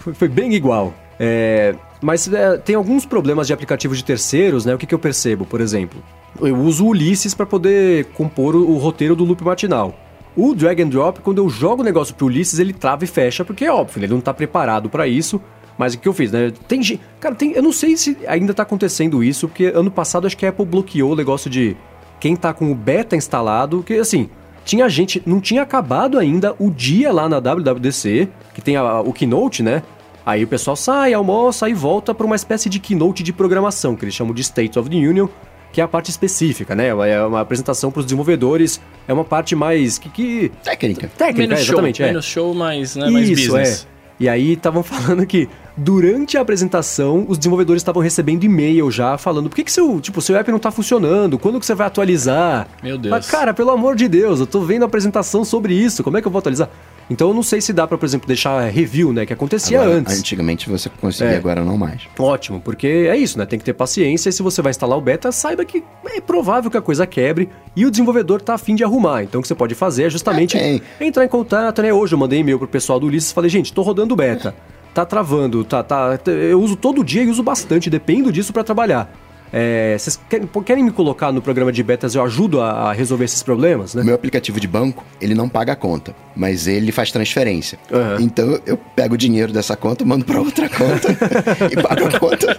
foi, 0.00 0.14
foi 0.14 0.28
bem 0.28 0.54
igual. 0.54 0.92
É, 1.18 1.74
mas 2.00 2.30
é, 2.32 2.56
tem 2.58 2.76
alguns 2.76 3.06
problemas 3.06 3.46
de 3.46 3.52
aplicativos 3.52 3.98
de 3.98 4.04
terceiros, 4.04 4.64
né? 4.64 4.74
O 4.74 4.78
que, 4.78 4.86
que 4.86 4.94
eu 4.94 4.98
percebo, 4.98 5.46
por 5.46 5.60
exemplo? 5.60 6.02
Eu 6.40 6.56
uso 6.56 6.84
o 6.84 6.88
Ulysses 6.88 7.34
para 7.34 7.46
poder 7.46 8.06
compor 8.14 8.54
o, 8.56 8.70
o 8.70 8.76
roteiro 8.78 9.14
do 9.16 9.24
loop 9.24 9.42
matinal. 9.44 9.94
O 10.36 10.54
drag 10.54 10.82
and 10.82 10.88
drop, 10.88 11.20
quando 11.20 11.38
eu 11.38 11.48
jogo 11.48 11.82
o 11.82 11.84
negócio 11.84 12.14
pro 12.14 12.26
Ulysses, 12.26 12.58
ele 12.58 12.72
trava 12.72 13.04
e 13.04 13.06
fecha, 13.06 13.44
porque 13.44 13.64
é 13.64 13.72
óbvio, 13.72 14.00
ele 14.04 14.12
não 14.12 14.20
tá 14.20 14.34
preparado 14.34 14.88
para 14.90 15.06
isso. 15.08 15.40
Mas 15.78 15.92
o 15.94 15.98
que 15.98 16.08
eu 16.08 16.12
fiz, 16.14 16.32
né? 16.32 16.52
Tem 16.66 16.82
gente. 16.82 17.00
Cara, 17.20 17.34
tem, 17.34 17.52
eu 17.52 17.62
não 17.62 17.72
sei 17.72 17.96
se 17.98 18.16
ainda 18.26 18.54
tá 18.54 18.62
acontecendo 18.62 19.22
isso, 19.22 19.46
porque 19.48 19.66
ano 19.66 19.90
passado 19.90 20.26
acho 20.26 20.36
que 20.36 20.46
a 20.46 20.48
Apple 20.48 20.64
bloqueou 20.64 21.12
o 21.12 21.16
negócio 21.16 21.50
de 21.50 21.76
quem 22.18 22.34
tá 22.34 22.52
com 22.54 22.72
o 22.72 22.74
beta 22.74 23.14
instalado, 23.14 23.82
que 23.82 23.92
assim, 23.94 24.28
tinha 24.64 24.88
gente, 24.88 25.22
não 25.26 25.38
tinha 25.38 25.60
acabado 25.62 26.18
ainda 26.18 26.54
o 26.58 26.70
dia 26.70 27.12
lá 27.12 27.28
na 27.28 27.40
WWDC, 27.40 28.26
que 28.54 28.62
tem 28.62 28.76
a- 28.76 29.00
o 29.02 29.12
keynote, 29.12 29.62
né? 29.62 29.82
Aí 30.24 30.42
o 30.44 30.48
pessoal 30.48 30.76
sai, 30.76 31.12
almoça 31.12 31.68
e 31.68 31.74
volta 31.74 32.14
para 32.14 32.26
uma 32.26 32.36
espécie 32.36 32.68
de 32.70 32.80
keynote 32.80 33.22
de 33.22 33.32
programação, 33.32 33.94
que 33.94 34.04
eles 34.04 34.14
chamam 34.14 34.32
de 34.34 34.40
State 34.42 34.78
of 34.78 34.88
the 34.88 34.96
Union, 34.96 35.28
que 35.76 35.80
é 35.82 35.84
a 35.84 35.88
parte 35.88 36.10
específica, 36.10 36.74
né? 36.74 36.86
É 36.88 37.22
uma 37.22 37.42
apresentação 37.42 37.90
para 37.92 38.00
os 38.00 38.06
desenvolvedores, 38.06 38.80
é 39.06 39.12
uma 39.12 39.26
parte 39.26 39.54
mais 39.54 39.98
que, 39.98 40.08
que 40.08 40.50
Técnica. 40.64 41.06
técnica, 41.18 41.48
menos 41.48 41.60
é, 41.60 41.64
show, 41.64 41.74
exatamente, 41.74 42.02
é. 42.02 42.06
menos 42.06 42.24
show, 42.24 42.54
mas, 42.54 42.96
né, 42.96 43.10
mais 43.10 43.28
Isso, 43.28 43.52
business. 43.52 43.84
é. 43.84 43.96
E 44.18 44.26
aí 44.26 44.52
estavam 44.54 44.80
falando 44.82 45.26
que 45.26 45.46
durante 45.76 46.38
a 46.38 46.40
apresentação 46.40 47.26
os 47.28 47.36
desenvolvedores 47.38 47.80
estavam 47.80 48.02
recebendo 48.02 48.44
e-mail 48.44 48.90
já 48.90 49.18
falando 49.18 49.48
por 49.48 49.56
que, 49.56 49.64
que 49.64 49.72
seu, 49.72 50.00
tipo, 50.00 50.20
seu 50.20 50.36
app 50.36 50.50
não 50.50 50.58
tá 50.58 50.70
funcionando, 50.70 51.38
quando 51.38 51.60
que 51.60 51.66
você 51.66 51.74
vai 51.74 51.86
atualizar? 51.86 52.66
Meu 52.82 52.96
Deus. 52.96 53.10
Mas, 53.10 53.28
cara, 53.30 53.52
pelo 53.52 53.70
amor 53.70 53.94
de 53.96 54.08
Deus, 54.08 54.40
eu 54.40 54.46
tô 54.46 54.60
vendo 54.60 54.82
a 54.82 54.86
apresentação 54.86 55.44
sobre 55.44 55.74
isso, 55.74 56.02
como 56.02 56.16
é 56.16 56.22
que 56.22 56.26
eu 56.26 56.32
vou 56.32 56.38
atualizar? 56.38 56.70
Então 57.08 57.28
eu 57.28 57.34
não 57.34 57.42
sei 57.42 57.60
se 57.60 57.72
dá 57.72 57.86
pra, 57.86 57.96
por 57.96 58.04
exemplo, 58.04 58.26
deixar 58.26 58.60
review, 58.68 59.12
né, 59.12 59.24
que 59.24 59.32
acontecia 59.32 59.80
Agora, 59.80 59.96
antes. 59.98 60.18
Antigamente 60.18 60.68
você 60.68 60.88
conseguia, 60.88 61.34
É. 61.34 61.36
agora 61.36 61.64
não 61.64 61.76
mais. 61.78 62.02
Ótimo, 62.18 62.60
porque 62.60 62.86
é 63.08 63.16
isso, 63.16 63.38
né? 63.38 63.46
Tem 63.46 63.58
que 63.60 63.64
ter 63.64 63.74
paciência 63.74 64.28
e 64.28 64.32
se 64.32 64.42
você 64.42 64.60
vai 64.60 64.70
instalar 64.70 64.98
o 64.98 65.00
beta, 65.00 65.30
saiba 65.30 65.64
que 65.64 65.84
é 66.06 66.20
provável 66.20 66.68
que 66.68 66.76
a 66.76 66.82
coisa 66.82 67.06
quebre 67.06 67.48
e 67.76 67.86
o 67.86 67.90
desenvolvedor 67.92 68.40
tá 68.40 68.54
afim 68.54 68.74
de 68.74 68.82
arrumar. 68.82 69.22
Então 69.22 69.38
o 69.38 69.42
que 69.42 69.46
você 69.46 69.54
pode 69.54 69.74
fazer 69.76 70.04
é 70.04 70.10
justamente 70.10 70.56
É, 70.56 70.80
entrar 71.00 71.24
em 71.24 71.28
contato, 71.28 71.80
né? 71.80 71.92
Hoje 71.92 72.14
eu 72.14 72.18
mandei 72.18 72.40
e-mail 72.40 72.58
pro 72.58 72.66
pessoal 72.66 72.98
do 72.98 73.06
Ulisses 73.06 73.30
e 73.30 73.34
falei, 73.34 73.50
gente, 73.50 73.72
tô 73.72 73.82
rodando 73.82 74.12
o 74.14 74.16
beta. 74.16 74.52
Tá 74.96 75.04
travando, 75.04 75.62
tá, 75.62 75.82
tá. 75.82 76.18
Eu 76.26 76.58
uso 76.58 76.74
todo 76.74 77.04
dia 77.04 77.22
e 77.22 77.26
uso 77.26 77.42
bastante, 77.42 77.90
dependo 77.90 78.32
disso 78.32 78.50
pra 78.50 78.64
trabalhar. 78.64 79.12
É, 79.52 79.94
vocês 79.98 80.18
querem, 80.26 80.48
querem 80.64 80.82
me 80.82 80.90
colocar 80.90 81.30
no 81.30 81.42
programa 81.42 81.70
de 81.70 81.82
betas? 81.82 82.14
Eu 82.14 82.24
ajudo 82.24 82.62
a, 82.62 82.70
a 82.70 82.92
resolver 82.94 83.26
esses 83.26 83.42
problemas, 83.42 83.94
né? 83.94 84.02
Meu 84.02 84.14
aplicativo 84.14 84.58
de 84.58 84.66
banco, 84.66 85.04
ele 85.20 85.34
não 85.34 85.50
paga 85.50 85.74
a 85.74 85.76
conta, 85.76 86.16
mas 86.34 86.66
ele 86.66 86.90
faz 86.92 87.12
transferência. 87.12 87.78
Aham. 87.92 88.22
Então 88.22 88.58
eu 88.64 88.78
pego 88.78 89.16
o 89.16 89.18
dinheiro 89.18 89.52
dessa 89.52 89.76
conta, 89.76 90.02
mando 90.02 90.24
pra 90.24 90.40
outra 90.40 90.66
conta 90.66 91.10
e 91.70 91.76
pago 91.76 92.06
a 92.06 92.18
conta 92.18 92.58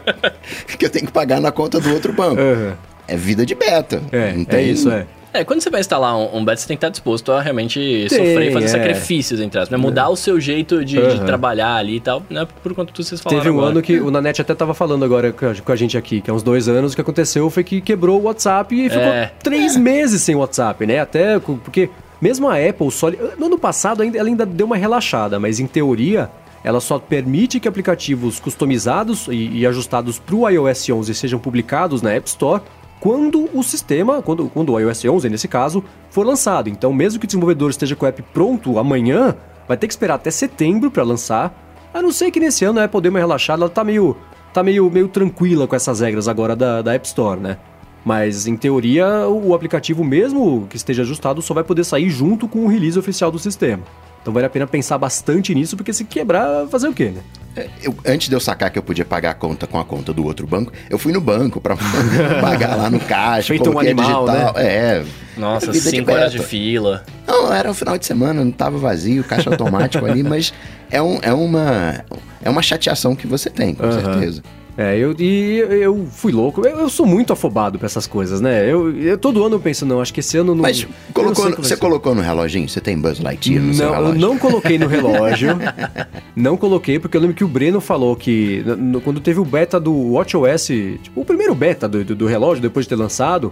que 0.78 0.86
eu 0.86 0.92
tenho 0.92 1.08
que 1.08 1.12
pagar 1.12 1.42
na 1.42 1.52
conta 1.52 1.80
do 1.80 1.92
outro 1.92 2.14
banco. 2.14 2.40
Aham. 2.40 2.78
É 3.08 3.18
vida 3.18 3.48
de 3.48 3.56
beta. 3.56 4.00
É, 4.12 4.36
é 4.48 4.62
isso, 4.62 4.92
é. 4.92 5.08
É, 5.38 5.44
quando 5.44 5.62
você 5.62 5.70
vai 5.70 5.80
instalar 5.82 6.18
um, 6.18 6.38
um 6.38 6.44
beta, 6.46 6.62
você 6.62 6.68
tem 6.68 6.76
que 6.76 6.80
estar 6.80 6.90
disposto 6.90 7.32
a 7.32 7.42
realmente 7.42 7.80
Tem, 7.80 8.18
sofrer 8.18 8.50
e 8.50 8.52
fazer 8.54 8.66
é. 8.66 8.70
sacrifícios, 8.70 9.40
entre 9.40 9.60
aspas, 9.60 9.78
né? 9.78 9.84
Mudar 9.84 10.10
o 10.10 10.16
seu 10.16 10.40
jeito 10.40 10.84
de, 10.84 10.96
de 10.96 11.00
Aham. 11.02 11.26
trabalhar 11.26 11.76
ali 11.76 11.98
e 11.98 12.00
tal, 12.00 12.24
né? 12.30 12.48
Por 12.64 12.74
quanto 12.74 12.92
tudo 12.94 13.06
vocês 13.06 13.22
falaram 13.22 13.44
Teve 13.44 13.54
um 13.54 13.60
agora. 13.60 13.72
ano 13.72 13.82
que 13.82 14.00
o 14.00 14.10
Nanete 14.10 14.42
até 14.42 14.56
tava 14.56 14.74
falando 14.74 15.06
agora 15.06 15.32
com 15.32 15.72
a- 15.72 15.76
gente 15.76 15.98
aqui, 15.98 16.22
que 16.22 16.32
há 16.32 16.34
uns 16.34 16.42
dois 16.44 16.68
anos, 16.68 16.94
o 16.94 16.96
que 16.96 17.02
aconteceu 17.02 17.50
foi 17.50 17.64
que 17.64 17.82
quebrou 17.82 18.20
o 18.20 18.24
WhatsApp 18.24 18.74
e 18.76 18.90
ficou 18.90 19.04
É. 19.06 19.32
três 19.44 19.76
meses 19.78 20.22
sem 20.24 20.36
WhatsApp, 20.36 20.86
né? 20.88 21.00
Até 21.00 21.38
porque 21.40 21.90
mesmo 22.20 22.48
a 22.50 22.56
Apple 22.56 22.90
só. 22.92 23.12
No 23.38 23.46
ano 23.46 23.60
passado 23.60 24.02
ainda- 24.02 24.18
ela 24.18 24.28
ainda 24.28 24.46
deu 24.46 24.66
uma 24.66 24.76
relaxada, 24.78 25.40
mas 25.40 25.60
em 25.60 25.68
teoria 25.68 26.30
ela 26.64 26.80
só 26.82 26.98
permite 26.98 27.60
que 27.60 27.68
aplicativos 27.68 28.40
customizados 28.40 29.28
e, 29.28 29.60
e 29.60 29.68
ajustados 29.68 30.18
para 30.20 30.36
o 30.36 30.50
iOS 30.50 30.90
11 30.90 31.14
sejam 31.14 31.40
publicados 31.40 32.02
na 32.02 32.12
App 32.14 32.28
Store 32.28 32.62
quando 33.00 33.50
o 33.54 33.64
sistema, 33.64 34.22
quando, 34.22 34.50
quando 34.50 34.74
o 34.74 34.80
iOS 34.80 35.06
11 35.06 35.30
nesse 35.30 35.48
caso, 35.48 35.84
for 36.10 36.26
lançado. 36.26 36.70
Então, 36.70 36.92
mesmo 36.92 37.20
que 37.20 37.26
o 37.26 37.28
desenvolvedor 37.28 37.70
esteja 37.70 37.96
com 37.96 38.06
o 38.06 38.08
app 38.08 38.22
pronto 38.34 38.80
amanhã, 38.80 39.36
vai 39.68 39.78
ter 39.78 39.88
que 39.88 39.94
esperar 39.94 40.16
até 40.16 40.32
setembro 40.32 40.90
para 40.90 41.04
lançar. 41.04 41.90
A 41.94 42.02
não 42.02 42.12
ser 42.12 42.32
que 42.32 42.40
nesse 42.40 42.66
ano 42.66 42.80
a 42.80 42.86
Apple 42.86 43.02
dê 43.02 43.10
uma 43.10 43.20
relaxada, 43.20 43.64
ela 43.64 43.70
tá 43.70 43.84
meio, 43.84 44.18
tá 44.54 44.64
meio, 44.64 44.90
meio 44.90 45.08
tranquila 45.08 45.68
com 45.68 45.76
essas 45.76 46.00
regras 46.00 46.28
agora 46.28 46.56
da, 46.56 46.82
da 46.82 46.94
App 46.94 47.06
Store, 47.06 47.40
né? 47.40 47.58
Mas, 48.04 48.48
em 48.48 48.56
teoria, 48.56 49.28
o 49.28 49.54
aplicativo, 49.54 50.04
mesmo 50.04 50.66
que 50.70 50.78
esteja 50.78 51.02
ajustado, 51.02 51.42
só 51.42 51.54
vai 51.54 51.64
poder 51.64 51.84
sair 51.84 52.10
junto 52.10 52.48
com 52.48 52.60
o 52.60 52.68
release 52.68 52.98
oficial 52.98 53.30
do 53.30 53.38
sistema. 53.38 53.84
Então 54.28 54.34
vale 54.34 54.46
a 54.46 54.50
pena 54.50 54.68
pensar 54.68 54.98
bastante 54.98 55.56
nisso, 55.56 55.78
porque 55.78 55.94
se 55.94 56.04
quebrar, 56.04 56.68
fazer 56.68 56.90
o 56.90 56.94
quê, 56.94 57.14
né? 57.16 57.66
Eu- 57.82 57.96
antes 58.06 58.28
de 58.28 58.36
eu 58.36 58.42
sacar 58.42 58.70
que 58.70 58.78
eu 58.78 58.84
podia 58.84 59.06
pagar 59.06 59.32
a 59.32 59.34
conta 59.34 59.66
com 59.66 59.80
a 59.80 59.86
conta 59.86 60.12
do 60.12 60.26
outro 60.26 60.46
banco, 60.46 60.74
eu 60.90 60.98
fui 61.00 61.14
no 61.14 61.22
banco 61.22 61.62
pra 61.62 61.78
pagar 62.42 62.76
lá 62.76 62.90
no 62.90 63.00
caixa, 63.00 63.48
Feito 63.48 63.70
um 63.70 63.80
animal, 63.80 64.26
digital. 64.26 64.54
É. 64.58 65.06
Nossa, 65.38 65.72
vida 65.72 65.90
de 65.90 65.98
cinco 65.98 66.12
horas 66.12 66.34
de 66.34 66.40
fila. 66.40 67.06
Não, 67.26 67.54
era 67.54 67.72
um 67.72 67.74
final 67.74 67.98
de 67.98 68.06
semana, 68.06 68.44
não 68.44 68.52
tava 68.52 68.78
vazio, 68.78 69.24
caixa 69.24 69.50
automático 69.50 70.06
ali, 70.06 70.24
mas 70.24 70.54
é, 70.92 71.02
um, 71.02 71.20
é, 71.22 71.32
uma, 71.34 72.04
é 72.44 72.50
uma 72.50 72.62
chateação 72.62 73.16
que 73.16 73.26
você 73.26 73.50
tem, 73.50 73.74
com 73.74 73.86
Aham. 73.86 73.94
certeza. 74.02 74.44
É, 74.80 74.96
eu, 74.96 75.16
e 75.18 75.58
eu 75.82 76.06
fui 76.12 76.32
louco. 76.32 76.62
Eu, 76.64 76.82
eu 76.82 76.90
sou 76.90 77.04
muito 77.04 77.34
afobado 77.34 77.80
pra 77.80 77.88
essas 77.88 78.06
coisas, 78.06 78.40
né? 78.40 78.64
Eu, 78.72 78.96
eu- 78.96 79.18
todo 79.18 79.44
ano 79.44 79.56
eu 79.56 79.60
penso, 79.60 79.88
não, 79.88 80.00
acho 80.00 80.14
que 80.14 80.20
esse 80.20 80.38
ano 80.38 80.54
não. 80.54 80.62
Mas 80.62 80.84
não 80.84 80.90
colocou, 81.14 81.50
você 81.56 81.70
ser. 81.70 81.78
colocou 81.78 82.14
no 82.14 82.22
reloginho? 82.22 82.70
Você 82.70 82.80
tem 82.80 82.96
Buzz 82.96 83.20
Lightyear 83.20 83.64
no 83.64 83.74
seu 83.74 83.88
Não, 83.88 83.94
eu 83.96 84.02
relógio? 84.02 84.22
não 84.22 84.38
coloquei 84.38 84.78
no 84.78 84.86
relógio. 84.86 85.50
não 86.36 86.56
coloquei, 86.56 87.00
porque 87.00 87.18
eu 87.18 87.22
lembro 87.22 87.36
que 87.36 87.44
o 87.44 87.48
Breno 87.48 87.82
falou 87.82 88.16
que 88.16 88.62
no- 88.68 88.76
no- 88.76 89.02
quando 89.02 89.20
teve 89.20 89.40
o 89.40 89.46
beta 89.46 89.80
do 89.80 90.12
WatchOS, 90.12 90.68
tipo, 91.02 91.22
o 91.22 91.26
primeiro 91.26 91.56
beta 91.56 91.88
do, 91.88 92.06
do, 92.06 92.16
do 92.16 92.28
relógio, 92.28 92.62
depois 92.62 92.86
de 92.86 92.90
ter 92.90 92.96
lançado, 92.98 93.52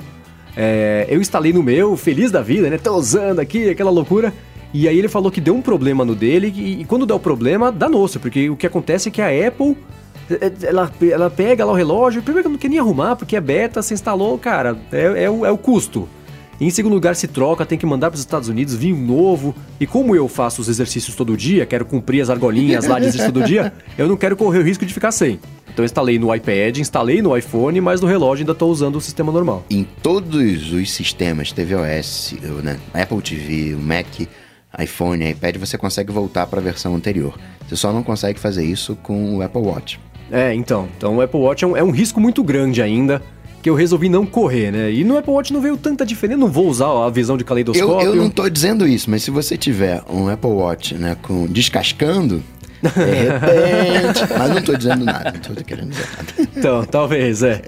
é, 0.55 1.07
eu 1.09 1.19
instalei 1.19 1.51
no 1.51 1.63
meu, 1.63 1.97
feliz 1.97 2.29
da 2.31 2.43
vida, 2.43 2.69
né? 2.69 2.77
Tô 2.77 2.93
usando 2.95 3.39
aqui, 3.39 3.67
aquela 3.69 3.89
loucura. 3.89 4.31
E 4.71 4.87
aí 4.87 4.99
ele 4.99 5.07
falou 5.07 5.31
que 5.31 5.41
deu 5.41 5.55
um 5.55 5.61
problema 5.61 6.05
no 6.05 6.13
dele, 6.13 6.53
e, 6.55 6.81
e 6.81 6.85
quando 6.85 7.05
dá 7.05 7.15
o 7.15 7.19
problema, 7.19 7.71
danou-se, 7.71 8.19
porque 8.19 8.47
o 8.49 8.55
que 8.55 8.67
acontece 8.67 9.09
é 9.09 9.11
que 9.11 9.21
a 9.23 9.47
Apple. 9.47 9.75
É, 10.29 10.51
Ela, 10.67 10.91
ela 11.11 11.29
pega 11.29 11.65
lá 11.65 11.71
o 11.71 11.75
relógio, 11.75 12.21
primeiro 12.21 12.43
que 12.43 12.47
eu 12.47 12.51
não 12.51 12.59
queria 12.59 12.75
nem 12.75 12.79
arrumar, 12.79 13.15
porque 13.15 13.35
é 13.35 13.41
beta, 13.41 13.81
você 13.81 13.93
instalou, 13.93 14.37
cara, 14.37 14.77
é, 14.91 15.23
é 15.23 15.29
o, 15.29 15.45
é 15.45 15.51
o 15.51 15.57
custo. 15.57 16.07
Em 16.59 16.69
segundo 16.69 16.93
lugar, 16.93 17.15
se 17.15 17.27
troca, 17.27 17.65
tem 17.65 17.77
que 17.77 17.85
mandar 17.85 18.09
para 18.09 18.15
os 18.15 18.21
Estados 18.21 18.47
Unidos, 18.47 18.75
vir 18.75 18.93
um 18.93 19.05
novo. 19.05 19.53
E 19.77 19.85
como 19.85 20.15
eu 20.15 20.27
faço 20.29 20.61
os 20.61 20.69
exercícios 20.69 21.13
todo 21.15 21.35
dia, 21.35 21.65
quero 21.65 21.85
cumprir 21.85 22.21
as 22.21 22.29
argolinhas 22.29 22.85
lá 22.85 22.97
de 22.97 23.07
exercício 23.07 23.33
todo 23.33 23.45
dia, 23.45 23.73
eu 23.97 24.07
não 24.07 24.15
quero 24.15 24.37
correr 24.37 24.59
o 24.59 24.63
risco 24.63 24.85
de 24.85 24.93
ficar 24.93 25.11
sem. 25.11 25.39
Então 25.67 25.83
eu 25.83 25.85
instalei 25.85 26.17
no 26.17 26.33
iPad, 26.33 26.77
instalei 26.77 27.21
no 27.21 27.35
iPhone, 27.35 27.81
mas 27.81 27.99
no 27.99 28.07
relógio 28.07 28.43
ainda 28.43 28.53
estou 28.53 28.71
usando 28.71 28.95
o 28.95 29.01
sistema 29.01 29.29
normal. 29.33 29.65
Em 29.69 29.83
todos 30.01 30.71
os 30.71 30.91
sistemas, 30.91 31.51
tvOS, 31.51 32.35
né, 32.63 32.79
Apple 32.93 33.21
TV, 33.21 33.75
o 33.75 33.79
Mac, 33.79 34.21
iPhone, 34.79 35.29
iPad, 35.29 35.57
você 35.57 35.77
consegue 35.77 36.13
voltar 36.13 36.47
para 36.47 36.59
a 36.59 36.63
versão 36.63 36.95
anterior. 36.95 37.37
Você 37.67 37.75
só 37.75 37.91
não 37.91 38.03
consegue 38.03 38.39
fazer 38.39 38.63
isso 38.63 38.95
com 39.03 39.35
o 39.35 39.41
Apple 39.41 39.61
Watch. 39.61 39.99
É, 40.31 40.53
então. 40.53 40.87
Então 40.97 41.17
o 41.17 41.21
Apple 41.21 41.39
Watch 41.39 41.63
é 41.63 41.67
um, 41.67 41.77
é 41.77 41.83
um 41.83 41.91
risco 41.91 42.19
muito 42.19 42.43
grande 42.43 42.81
ainda 42.81 43.21
que 43.61 43.69
eu 43.69 43.73
resolvi 43.73 44.09
não 44.09 44.27
correr, 44.27 44.71
né? 44.71 44.91
E 44.91 45.03
no 45.03 45.17
Apple 45.17 45.33
Watch 45.33 45.51
não 45.51 45.59
veio 45.59 45.75
tanta 45.75 46.05
diferença, 46.05 46.39
não 46.39 46.47
vou 46.47 46.67
usar 46.67 46.85
a 46.85 47.09
visão 47.09 47.35
de 47.35 47.43
caleidoscópio. 47.43 48.05
Eu, 48.05 48.13
eu 48.13 48.15
não 48.15 48.29
tô 48.29 48.47
dizendo 48.47 48.87
isso, 48.87 49.09
mas 49.09 49.23
se 49.23 49.31
você 49.31 49.57
tiver 49.57 50.03
um 50.07 50.29
Apple 50.29 50.51
Watch, 50.51 50.93
né, 50.93 51.17
com 51.19 51.47
descascando, 51.47 52.43
de 52.83 52.89
repente. 52.93 54.33
mas 54.37 54.53
não 54.53 54.61
tô 54.61 54.75
dizendo 54.75 55.03
nada, 55.03 55.31
não 55.31 55.55
tô 55.55 55.63
querendo 55.63 55.89
dizer 55.89 56.07
nada. 56.15 56.49
Então, 56.55 56.85
talvez, 56.85 57.41
é. 57.41 57.61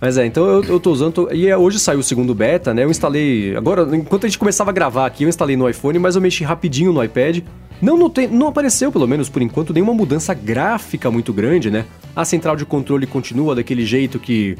Mas 0.00 0.16
é, 0.16 0.24
então 0.24 0.46
eu, 0.46 0.64
eu 0.64 0.80
tô 0.80 0.90
usando. 0.90 1.12
Tô, 1.12 1.32
e 1.32 1.46
é, 1.46 1.56
hoje 1.56 1.78
saiu 1.78 2.00
o 2.00 2.02
segundo 2.02 2.34
beta, 2.34 2.72
né? 2.72 2.84
Eu 2.84 2.90
instalei. 2.90 3.54
Agora, 3.54 3.86
enquanto 3.94 4.24
a 4.24 4.28
gente 4.28 4.38
começava 4.38 4.70
a 4.70 4.72
gravar 4.72 5.06
aqui, 5.06 5.24
eu 5.24 5.28
instalei 5.28 5.54
no 5.54 5.68
iPhone, 5.68 5.98
mas 5.98 6.16
eu 6.16 6.22
mexi 6.22 6.44
rapidinho 6.44 6.92
no 6.92 7.04
iPad. 7.04 7.40
Não, 7.82 8.08
tem, 8.08 8.28
não 8.28 8.46
apareceu, 8.46 8.92
pelo 8.92 9.08
menos 9.08 9.28
por 9.28 9.42
enquanto, 9.42 9.74
nenhuma 9.74 9.92
mudança 9.92 10.32
gráfica 10.32 11.10
muito 11.10 11.32
grande, 11.32 11.68
né? 11.68 11.84
A 12.14 12.24
central 12.24 12.54
de 12.54 12.64
controle 12.64 13.08
continua 13.08 13.56
daquele 13.56 13.84
jeito 13.84 14.20
que 14.20 14.56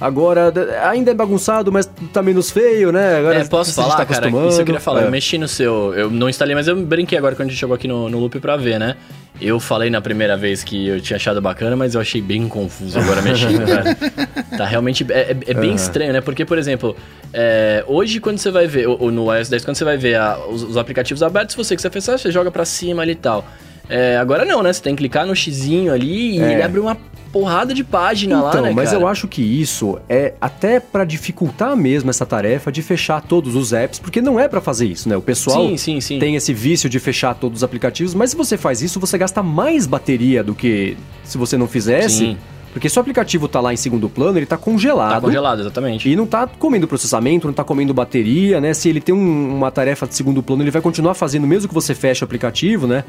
Agora, 0.00 0.52
ainda 0.88 1.10
é 1.10 1.14
bagunçado, 1.14 1.72
mas 1.72 1.90
tá 2.12 2.22
menos 2.22 2.50
feio, 2.50 2.92
né? 2.92 3.16
Agora 3.18 3.38
é, 3.40 3.44
posso 3.44 3.74
falar, 3.74 3.96
tá 3.96 4.06
cara? 4.06 4.28
Isso 4.48 4.60
eu 4.60 4.64
queria 4.64 4.80
falar. 4.80 5.02
É. 5.02 5.06
Eu 5.06 5.10
mexi 5.10 5.36
no 5.38 5.48
seu... 5.48 5.92
Eu 5.94 6.08
não 6.08 6.28
instalei, 6.28 6.54
mas 6.54 6.68
eu 6.68 6.76
brinquei 6.76 7.18
agora 7.18 7.34
quando 7.34 7.48
a 7.48 7.50
gente 7.50 7.58
chegou 7.58 7.74
aqui 7.74 7.88
no, 7.88 8.08
no 8.08 8.18
Loop 8.20 8.38
pra 8.38 8.56
ver, 8.56 8.78
né? 8.78 8.94
Eu 9.40 9.58
falei 9.58 9.90
na 9.90 10.00
primeira 10.00 10.36
vez 10.36 10.62
que 10.62 10.86
eu 10.86 11.00
tinha 11.00 11.16
achado 11.16 11.40
bacana, 11.40 11.74
mas 11.74 11.94
eu 11.94 12.00
achei 12.00 12.20
bem 12.22 12.48
confuso 12.48 12.98
agora 12.98 13.20
mexendo. 13.22 13.64
Tá 14.56 14.64
realmente... 14.66 15.04
É, 15.10 15.32
é, 15.32 15.36
é 15.46 15.54
bem 15.54 15.70
uhum. 15.70 15.76
estranho, 15.76 16.12
né? 16.12 16.20
Porque, 16.20 16.44
por 16.44 16.58
exemplo, 16.58 16.96
é, 17.32 17.84
hoje 17.86 18.20
quando 18.20 18.38
você 18.38 18.50
vai 18.50 18.66
ver... 18.66 18.86
Ou, 18.86 19.10
no 19.10 19.32
iOS 19.34 19.48
10, 19.48 19.64
quando 19.64 19.76
você 19.76 19.84
vai 19.84 19.96
ver 19.96 20.14
a, 20.14 20.38
os, 20.48 20.62
os, 20.62 20.76
aplicativos 20.76 21.22
abertos, 21.22 21.56
você 21.56 21.74
quiser 21.74 21.90
fechar, 21.90 22.18
você 22.18 22.30
joga 22.30 22.50
pra 22.50 22.64
cima 22.64 23.02
ali 23.02 23.12
e 23.12 23.16
tal. 23.16 23.44
É, 23.88 24.16
agora 24.18 24.44
não, 24.44 24.62
né? 24.62 24.72
Você 24.72 24.82
tem 24.82 24.94
que 24.94 24.98
clicar 24.98 25.26
no 25.26 25.34
xizinho 25.34 25.92
ali 25.92 26.36
e 26.36 26.40
é. 26.40 26.52
ele 26.52 26.62
abre 26.62 26.80
uma 26.80 26.96
porrada 27.32 27.74
de 27.74 27.84
página 27.84 28.36
então, 28.36 28.62
lá, 28.62 28.62
né, 28.62 28.72
mas 28.72 28.92
eu 28.92 29.06
acho 29.06 29.28
que 29.28 29.42
isso 29.42 29.98
é 30.08 30.32
até 30.40 30.80
para 30.80 31.04
dificultar 31.04 31.76
mesmo 31.76 32.08
essa 32.08 32.24
tarefa 32.24 32.72
de 32.72 32.82
fechar 32.82 33.20
todos 33.20 33.54
os 33.54 33.72
apps, 33.72 33.98
porque 33.98 34.22
não 34.22 34.40
é 34.40 34.48
para 34.48 34.60
fazer 34.60 34.86
isso, 34.86 35.08
né? 35.08 35.16
O 35.16 35.20
pessoal 35.22 35.68
sim, 35.68 35.76
sim, 35.76 36.00
sim. 36.00 36.18
tem 36.18 36.36
esse 36.36 36.54
vício 36.54 36.88
de 36.88 36.98
fechar 36.98 37.34
todos 37.34 37.58
os 37.58 37.64
aplicativos, 37.64 38.14
mas 38.14 38.30
se 38.30 38.36
você 38.36 38.56
faz 38.56 38.82
isso, 38.82 38.98
você 38.98 39.18
gasta 39.18 39.42
mais 39.42 39.86
bateria 39.86 40.42
do 40.42 40.54
que 40.54 40.96
se 41.22 41.36
você 41.36 41.56
não 41.56 41.68
fizesse. 41.68 42.16
Sim. 42.16 42.36
Porque 42.72 42.88
se 42.88 42.98
o 42.98 43.00
aplicativo 43.00 43.48
tá 43.48 43.60
lá 43.60 43.72
em 43.72 43.76
segundo 43.76 44.08
plano, 44.08 44.38
ele 44.38 44.46
tá 44.46 44.56
congelado. 44.56 45.14
Tá 45.14 45.20
congelado, 45.20 45.60
exatamente. 45.60 46.08
E 46.08 46.14
não 46.14 46.26
tá 46.26 46.46
comendo 46.46 46.86
processamento, 46.86 47.46
não 47.46 47.54
tá 47.54 47.64
comendo 47.64 47.94
bateria, 47.94 48.60
né? 48.60 48.74
Se 48.74 48.88
ele 48.88 49.00
tem 49.00 49.14
um, 49.14 49.56
uma 49.56 49.70
tarefa 49.70 50.06
de 50.06 50.14
segundo 50.14 50.42
plano, 50.42 50.62
ele 50.62 50.70
vai 50.70 50.82
continuar 50.82 51.14
fazendo 51.14 51.46
mesmo 51.46 51.66
que 51.66 51.74
você 51.74 51.94
feche 51.94 52.22
o 52.22 52.26
aplicativo, 52.26 52.86
né? 52.86 53.04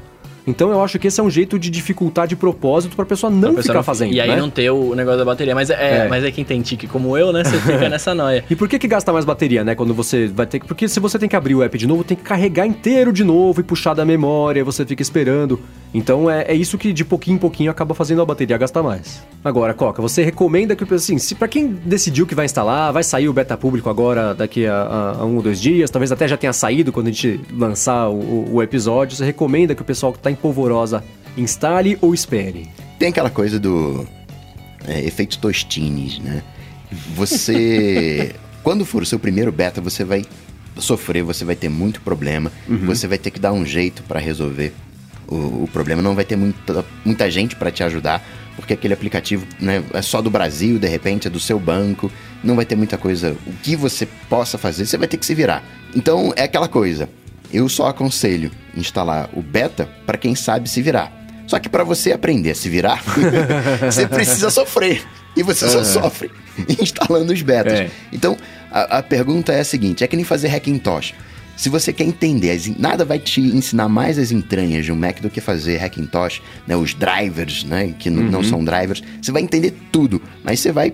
Então 0.46 0.72
eu 0.72 0.84
acho 0.84 0.98
que 0.98 1.08
esse 1.08 1.20
é 1.20 1.24
um 1.24 1.30
jeito 1.30 1.60
de 1.60 1.70
dificultar 1.70 2.28
de 2.28 2.36
propósito 2.36 2.96
pra 2.96 3.06
pessoa 3.06 3.30
não 3.30 3.56
pessoa 3.56 3.64
ficar 3.64 3.74
não... 3.76 3.84
fazendo. 3.84 4.14
E 4.14 4.22
aí 4.22 4.30
né? 4.30 4.38
não 4.38 4.50
ter 4.50 4.70
o 4.70 4.96
negócio 4.96 5.20
da 5.20 5.26
bateria. 5.26 5.54
Mas 5.54 5.70
é, 5.70 6.06
é. 6.06 6.08
mas 6.08 6.24
é 6.24 6.32
quem 6.32 6.44
tem 6.44 6.62
tique 6.62 6.88
como 6.88 7.18
eu, 7.18 7.32
né? 7.32 7.44
Você 7.44 7.58
fica 7.60 7.88
nessa 7.90 8.14
noia. 8.14 8.44
E 8.50 8.56
por 8.56 8.68
que 8.68 8.80
que 8.80 8.88
gasta 8.88 9.12
mais 9.14 9.26
bateria, 9.26 9.64
né? 9.64 9.76
Quando 9.76 9.94
você 9.94 10.28
vai 10.28 10.46
ter 10.46 10.60
que. 10.60 10.68
Porque 10.68 10.88
se 10.88 11.00
você 11.00 11.18
tem 11.20 11.30
que 11.30 11.36
abrir 11.36 11.56
o 11.56 11.64
app 11.64 11.78
de 11.78 11.88
novo, 11.88 12.04
tem 12.04 12.18
que 12.18 12.24
carregar 12.24 12.66
inteiro 12.66 13.12
de 13.12 13.24
novo 13.24 13.62
e 13.62 13.64
puxar 13.64 13.94
da 13.94 14.06
memória, 14.06 14.64
você 14.64 14.86
fica 14.86 15.02
esperando. 15.02 15.60
Então 15.94 16.30
é, 16.30 16.44
é 16.44 16.54
isso 16.54 16.78
que 16.78 16.94
de 16.94 17.04
pouquinho 17.04 17.36
em 17.36 17.40
pouquinho 17.40 17.72
acaba 17.72 17.96
fazendo 17.96 18.22
a 18.22 18.26
bateria 18.26 18.58
gastar 18.58 18.84
mais. 18.84 19.24
Agora, 19.44 19.74
Coca, 19.74 20.02
você 20.02 20.24
recomenda 20.24 20.76
que, 20.76 20.94
assim, 20.94 21.18
se 21.18 21.34
para 21.34 21.48
quem 21.48 21.68
decidiu 21.68 22.28
que 22.28 22.36
vai 22.36 22.46
instalar, 22.46 22.92
vai 22.92 23.04
sair 23.04 23.30
o 23.30 23.34
beta 23.34 23.56
público 23.58 23.90
agora 23.90 24.34
daqui 24.34 24.68
a, 24.68 24.74
a, 24.74 25.12
a, 25.22 25.26
um 25.26 25.38
ou 25.38 25.42
dois 25.42 25.60
dias, 25.60 25.90
talvez 25.90 26.12
até 26.12 26.28
já 26.28 26.38
tenha 26.38 26.54
saído 26.54 26.92
quando 26.92 27.08
a 27.08 27.12
gente 27.12 27.40
lançar 27.58 28.10
o, 28.10 28.56
o 28.56 28.62
episódio, 28.62 29.16
você 29.16 29.26
recomenda 29.26 29.74
que 29.74 29.82
o 29.82 29.86
pessoal 29.86 30.12
que 30.12 30.20
tá 30.20 30.29
em 30.30 30.36
polvorosa 30.36 31.04
instale 31.38 31.98
ou 32.02 32.14
espere? 32.14 32.70
Tem 32.98 33.10
aquela 33.10 33.30
coisa 33.30 33.60
do 33.60 34.08
é, 34.88 35.06
efeito 35.06 35.38
Tostines, 35.40 36.20
né? 36.20 36.44
Você, 37.16 38.36
quando 38.64 38.86
for 38.86 39.04
o 39.04 39.06
seu 39.06 39.20
primeiro 39.20 39.52
beta, 39.52 39.80
você 39.80 40.04
vai 40.04 40.26
sofrer, 40.78 41.24
você 41.24 41.46
vai 41.46 41.56
ter 41.56 41.70
muito 41.70 42.02
problema, 42.02 42.52
uhum. 42.68 42.86
você 42.86 43.08
vai 43.08 43.18
ter 43.18 43.32
que 43.32 43.40
dar 43.40 43.52
um 43.52 43.66
jeito 43.66 44.04
para 44.04 44.20
resolver 44.20 44.74
o, 45.28 45.64
o, 45.64 45.70
problema. 45.72 46.02
Não 46.02 46.16
vai 46.16 46.26
ter 46.26 46.36
muita, 46.36 46.86
muita 47.06 47.30
gente 47.30 47.56
para 47.56 47.72
te 47.72 47.84
ajudar, 47.84 48.26
porque 48.56 48.74
aquele 48.74 48.94
aplicativo 48.94 49.46
né, 49.60 49.84
é 49.94 50.02
só 50.02 50.22
do 50.22 50.30
Brasil, 50.30 50.80
de 50.80 50.88
repente, 50.88 51.28
é 51.28 51.30
do 51.30 51.40
seu 51.40 51.60
banco, 51.60 52.12
não 52.44 52.56
vai 52.56 52.66
ter 52.66 52.76
muita 52.76 52.98
coisa. 52.98 53.36
O 53.46 53.54
que 53.62 53.76
você 53.76 54.08
possa 54.30 54.58
fazer, 54.58 54.86
você 54.86 54.98
vai 54.98 55.08
ter 55.08 55.18
que 55.18 55.26
se 55.26 55.36
virar. 55.36 55.64
Então 55.96 56.34
é 56.36 56.44
aquela 56.44 56.68
coisa. 56.68 57.10
Eu 57.52 57.68
só 57.68 57.88
aconselho 57.88 58.52
instalar 58.76 59.30
o 59.34 59.42
beta 59.42 59.90
para 60.06 60.18
quem 60.18 60.36
sabe 60.36 60.70
se 60.70 60.82
virar. 60.82 61.12
Só 61.48 61.58
que 61.58 61.68
para 61.68 61.84
você 61.84 62.12
aprender 62.12 62.52
a 62.52 62.56
se 62.56 62.70
virar, 62.70 63.04
você 63.82 64.08
precisa 64.08 64.52
sofrer. 64.52 65.02
E 65.36 65.42
você 65.42 65.68
só 65.68 65.84
sofre 65.84 66.30
instalando 66.82 67.34
os 67.34 67.42
betas. 67.42 67.74
É. 67.74 67.92
Então, 68.12 68.38
a, 68.72 69.00
a, 69.00 69.04
pergunta 69.04 69.52
é 69.52 69.62
a 69.62 69.64
seguinte: 69.64 70.04
é 70.04 70.08
que 70.08 70.16
nem 70.16 70.26
fazer 70.26 70.50
Hackintosh. 70.50 71.14
Se 71.56 71.70
você 71.70 71.92
quer 71.92 72.06
entender, 72.06 72.58
nada 72.78 73.04
vai 73.04 73.20
te 73.20 73.42
ensinar 73.42 73.90
mais 73.90 74.18
as 74.18 74.32
entranhas 74.32 74.86
de 74.86 74.92
um 74.92 74.96
Mac 74.96 75.20
do 75.20 75.30
que 75.30 75.42
fazer 75.42 75.78
Hackintosh, 75.84 76.42
né, 76.66 76.76
os 76.76 76.94
drivers, 76.94 77.66
né, 77.66 77.94
que 78.00 78.10
uhum. 78.10 78.30
não 78.30 78.44
são 78.44 78.64
drivers. 78.64 79.04
Você 79.22 79.32
vai 79.32 79.42
entender 79.42 79.74
tudo, 79.92 80.22
mas 80.42 80.62
você 80.62 80.72
vai 80.72 80.94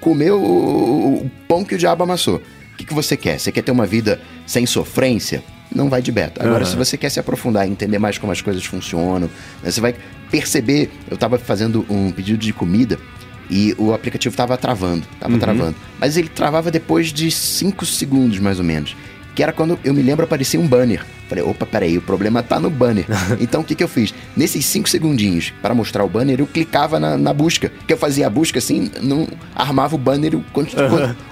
comer 0.00 0.30
o, 0.30 0.38
o, 0.38 1.14
o 1.24 1.30
pão 1.46 1.64
que 1.64 1.74
o 1.74 1.78
diabo 1.78 2.02
amassou. 2.02 2.36
O 2.36 2.76
que, 2.76 2.84
que 2.84 2.94
você 2.94 3.16
quer? 3.16 3.38
Você 3.38 3.52
quer 3.52 3.62
ter 3.62 3.72
uma 3.72 3.86
vida 3.86 4.20
sem 4.46 4.64
sofrência? 4.64 5.42
Não 5.74 5.88
vai 5.88 6.00
de 6.00 6.12
beta. 6.12 6.42
Agora, 6.42 6.64
uhum. 6.64 6.70
se 6.70 6.76
você 6.76 6.96
quer 6.96 7.10
se 7.10 7.18
aprofundar 7.20 7.66
e 7.66 7.70
entender 7.70 7.98
mais 7.98 8.18
como 8.18 8.32
as 8.32 8.40
coisas 8.40 8.64
funcionam, 8.64 9.28
né, 9.62 9.70
você 9.70 9.80
vai 9.80 9.94
perceber. 10.30 10.90
Eu 11.08 11.14
estava 11.14 11.38
fazendo 11.38 11.84
um 11.88 12.10
pedido 12.10 12.38
de 12.38 12.52
comida 12.52 12.98
e 13.50 13.74
o 13.78 13.92
aplicativo 13.92 14.32
estava 14.32 14.56
travando, 14.56 15.06
estava 15.12 15.32
uhum. 15.32 15.38
travando. 15.38 15.76
Mas 15.98 16.16
ele 16.16 16.28
travava 16.28 16.70
depois 16.70 17.12
de 17.12 17.30
5 17.30 17.84
segundos, 17.84 18.38
mais 18.38 18.58
ou 18.58 18.64
menos 18.64 18.96
que 19.36 19.42
era 19.42 19.52
quando 19.52 19.78
eu 19.84 19.92
me 19.92 20.00
lembro 20.02 20.24
aparecia 20.24 20.58
um 20.58 20.66
banner. 20.66 21.04
Falei, 21.28 21.44
opa, 21.44 21.66
peraí, 21.66 21.98
o 21.98 22.00
problema 22.00 22.42
tá 22.42 22.58
no 22.58 22.70
banner. 22.70 23.04
então 23.38 23.60
o 23.60 23.64
que, 23.64 23.74
que 23.74 23.84
eu 23.84 23.88
fiz? 23.88 24.14
Nesses 24.34 24.64
cinco 24.64 24.88
segundinhos 24.88 25.52
para 25.60 25.74
mostrar 25.74 26.02
o 26.04 26.08
banner, 26.08 26.40
eu 26.40 26.46
clicava 26.46 26.98
na, 26.98 27.18
na, 27.18 27.34
busca. 27.34 27.70
Que 27.86 27.92
eu 27.92 27.98
fazia 27.98 28.26
a 28.26 28.30
busca 28.30 28.58
assim, 28.58 28.90
não 29.02 29.28
armava 29.54 29.94
o 29.94 29.98
banner, 29.98 30.34
o, 30.34 30.42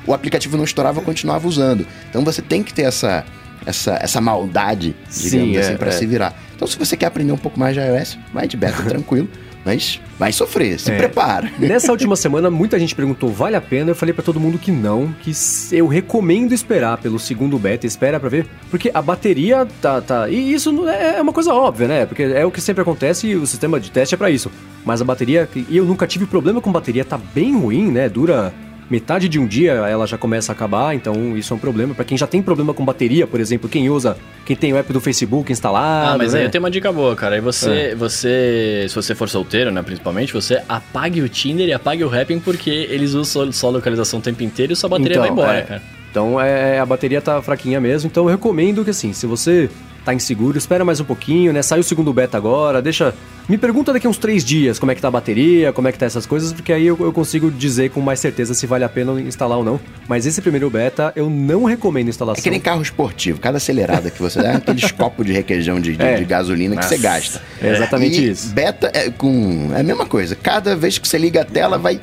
o 0.06 0.12
aplicativo 0.12 0.54
não 0.58 0.64
estourava, 0.64 1.00
eu 1.00 1.04
continuava 1.04 1.48
usando. 1.48 1.86
Então 2.10 2.22
você 2.22 2.42
tem 2.42 2.62
que 2.62 2.74
ter 2.74 2.82
essa 2.82 3.24
essa, 3.66 3.98
essa 4.00 4.20
maldade, 4.20 4.94
digamos 5.08 5.48
Sim, 5.50 5.56
assim, 5.56 5.72
é, 5.72 5.76
para 5.76 5.88
é. 5.88 5.92
se 5.92 6.06
virar. 6.06 6.34
Então, 6.54 6.66
se 6.68 6.78
você 6.78 6.96
quer 6.96 7.06
aprender 7.06 7.32
um 7.32 7.38
pouco 7.38 7.58
mais 7.58 7.74
de 7.74 7.80
iOS, 7.80 8.18
vai 8.32 8.46
de 8.46 8.56
beta 8.56 8.82
tranquilo. 8.88 9.28
Mas 9.64 9.98
vai 10.18 10.30
sofrer, 10.30 10.78
se 10.78 10.92
é. 10.92 10.96
prepara. 10.98 11.50
Nessa 11.58 11.90
última 11.90 12.16
semana, 12.16 12.50
muita 12.50 12.78
gente 12.78 12.94
perguntou: 12.94 13.32
vale 13.32 13.56
a 13.56 13.60
pena? 13.62 13.90
Eu 13.90 13.94
falei 13.94 14.12
para 14.12 14.22
todo 14.22 14.38
mundo 14.38 14.58
que 14.58 14.70
não, 14.70 15.14
que 15.22 15.32
eu 15.72 15.86
recomendo 15.86 16.52
esperar 16.52 16.98
pelo 16.98 17.18
segundo 17.18 17.58
beta, 17.58 17.86
espera 17.86 18.20
para 18.20 18.28
ver, 18.28 18.46
porque 18.70 18.90
a 18.92 19.00
bateria 19.00 19.66
tá, 19.80 20.02
tá. 20.02 20.28
E 20.28 20.52
isso 20.52 20.86
é, 20.86 21.16
é 21.16 21.22
uma 21.22 21.32
coisa 21.32 21.54
óbvia, 21.54 21.88
né? 21.88 22.04
Porque 22.04 22.22
é 22.24 22.44
o 22.44 22.50
que 22.50 22.60
sempre 22.60 22.82
acontece 22.82 23.28
e 23.28 23.36
o 23.36 23.46
sistema 23.46 23.80
de 23.80 23.90
teste 23.90 24.14
é 24.14 24.18
para 24.18 24.30
isso. 24.30 24.50
Mas 24.84 25.00
a 25.00 25.04
bateria, 25.04 25.48
e 25.56 25.74
eu 25.74 25.86
nunca 25.86 26.06
tive 26.06 26.26
problema 26.26 26.60
com 26.60 26.70
bateria, 26.70 27.04
tá 27.04 27.18
bem 27.34 27.56
ruim, 27.58 27.90
né? 27.90 28.06
Dura 28.06 28.52
metade 28.90 29.28
de 29.28 29.38
um 29.38 29.46
dia 29.46 29.72
ela 29.72 30.06
já 30.06 30.18
começa 30.18 30.52
a 30.52 30.54
acabar, 30.54 30.94
então 30.94 31.36
isso 31.36 31.52
é 31.52 31.56
um 31.56 31.58
problema. 31.58 31.94
para 31.94 32.04
quem 32.04 32.16
já 32.16 32.26
tem 32.26 32.42
problema 32.42 32.74
com 32.74 32.84
bateria, 32.84 33.26
por 33.26 33.40
exemplo, 33.40 33.68
quem 33.68 33.88
usa, 33.88 34.16
quem 34.44 34.54
tem 34.54 34.72
o 34.72 34.76
app 34.76 34.92
do 34.92 35.00
Facebook 35.00 35.50
instalado. 35.52 36.14
Ah, 36.14 36.18
mas 36.18 36.32
né? 36.32 36.40
aí 36.40 36.44
eu 36.46 36.50
tenho 36.50 36.62
uma 36.62 36.70
dica 36.70 36.92
boa, 36.92 37.14
cara. 37.16 37.36
Aí 37.36 37.40
você, 37.40 37.70
é. 37.70 37.94
você, 37.94 38.86
se 38.88 38.94
você 38.94 39.14
for 39.14 39.28
solteiro, 39.28 39.70
né, 39.70 39.82
principalmente, 39.82 40.32
você 40.32 40.62
apague 40.68 41.20
o 41.22 41.28
Tinder 41.28 41.68
e 41.68 41.72
apague 41.72 42.04
o 42.04 42.08
Rapping, 42.08 42.40
porque 42.40 42.70
eles 42.70 43.14
usam 43.14 43.50
só 43.52 43.70
localização 43.70 44.18
o 44.18 44.22
tempo 44.22 44.42
inteiro 44.42 44.72
e 44.72 44.76
sua 44.76 44.88
bateria 44.88 45.12
então, 45.12 45.22
vai 45.22 45.30
embora, 45.30 45.58
é. 45.58 45.62
cara. 45.62 45.82
Então 46.10 46.40
é, 46.40 46.78
a 46.78 46.86
bateria 46.86 47.20
tá 47.20 47.42
fraquinha 47.42 47.80
mesmo, 47.80 48.08
então 48.08 48.24
eu 48.24 48.30
recomendo 48.30 48.84
que 48.84 48.90
assim, 48.90 49.12
se 49.12 49.26
você 49.26 49.68
tá 50.04 50.12
inseguro, 50.12 50.58
espera 50.58 50.84
mais 50.84 51.00
um 51.00 51.04
pouquinho, 51.04 51.52
né? 51.52 51.62
Saiu 51.62 51.80
o 51.80 51.84
segundo 51.84 52.12
beta 52.12 52.36
agora, 52.36 52.82
deixa. 52.82 53.14
Me 53.48 53.58
pergunta 53.58 53.92
daqui 53.92 54.08
uns 54.08 54.16
três 54.16 54.42
dias 54.42 54.78
como 54.78 54.90
é 54.90 54.94
que 54.94 55.02
tá 55.02 55.08
a 55.08 55.10
bateria, 55.10 55.72
como 55.72 55.86
é 55.86 55.92
que 55.92 55.98
tá 55.98 56.06
essas 56.06 56.24
coisas, 56.24 56.52
porque 56.52 56.72
aí 56.72 56.86
eu, 56.86 56.96
eu 56.98 57.12
consigo 57.12 57.50
dizer 57.50 57.90
com 57.90 58.00
mais 58.00 58.18
certeza 58.18 58.54
se 58.54 58.66
vale 58.66 58.84
a 58.84 58.88
pena 58.88 59.20
instalar 59.20 59.58
ou 59.58 59.64
não. 59.64 59.80
Mas 60.08 60.24
esse 60.24 60.40
primeiro 60.40 60.70
beta 60.70 61.12
eu 61.14 61.28
não 61.28 61.64
recomendo 61.64 62.08
instalação. 62.08 62.40
É 62.40 62.42
que 62.42 62.50
nem 62.50 62.60
carro 62.60 62.80
esportivo, 62.82 63.38
cada 63.40 63.58
acelerada 63.58 64.10
que 64.10 64.20
você 64.20 64.40
dá 64.42 64.52
é 64.52 64.56
aqueles 64.56 64.90
copos 64.92 65.26
de 65.26 65.32
requeijão 65.32 65.78
de, 65.80 65.96
de, 65.96 66.02
é. 66.02 66.16
de 66.16 66.24
gasolina 66.24 66.74
Nossa. 66.74 66.88
que 66.88 66.94
você 66.94 67.02
gasta. 67.02 67.42
É 67.60 67.72
exatamente 67.72 68.20
e 68.20 68.30
isso. 68.30 68.48
Beta 68.48 68.90
é 68.94 69.10
com. 69.10 69.70
É 69.74 69.80
a 69.80 69.82
mesma 69.82 70.06
coisa. 70.06 70.34
Cada 70.34 70.74
vez 70.74 70.96
que 70.98 71.06
você 71.06 71.18
liga 71.18 71.42
a 71.42 71.44
tela, 71.44 71.76
vai 71.76 72.00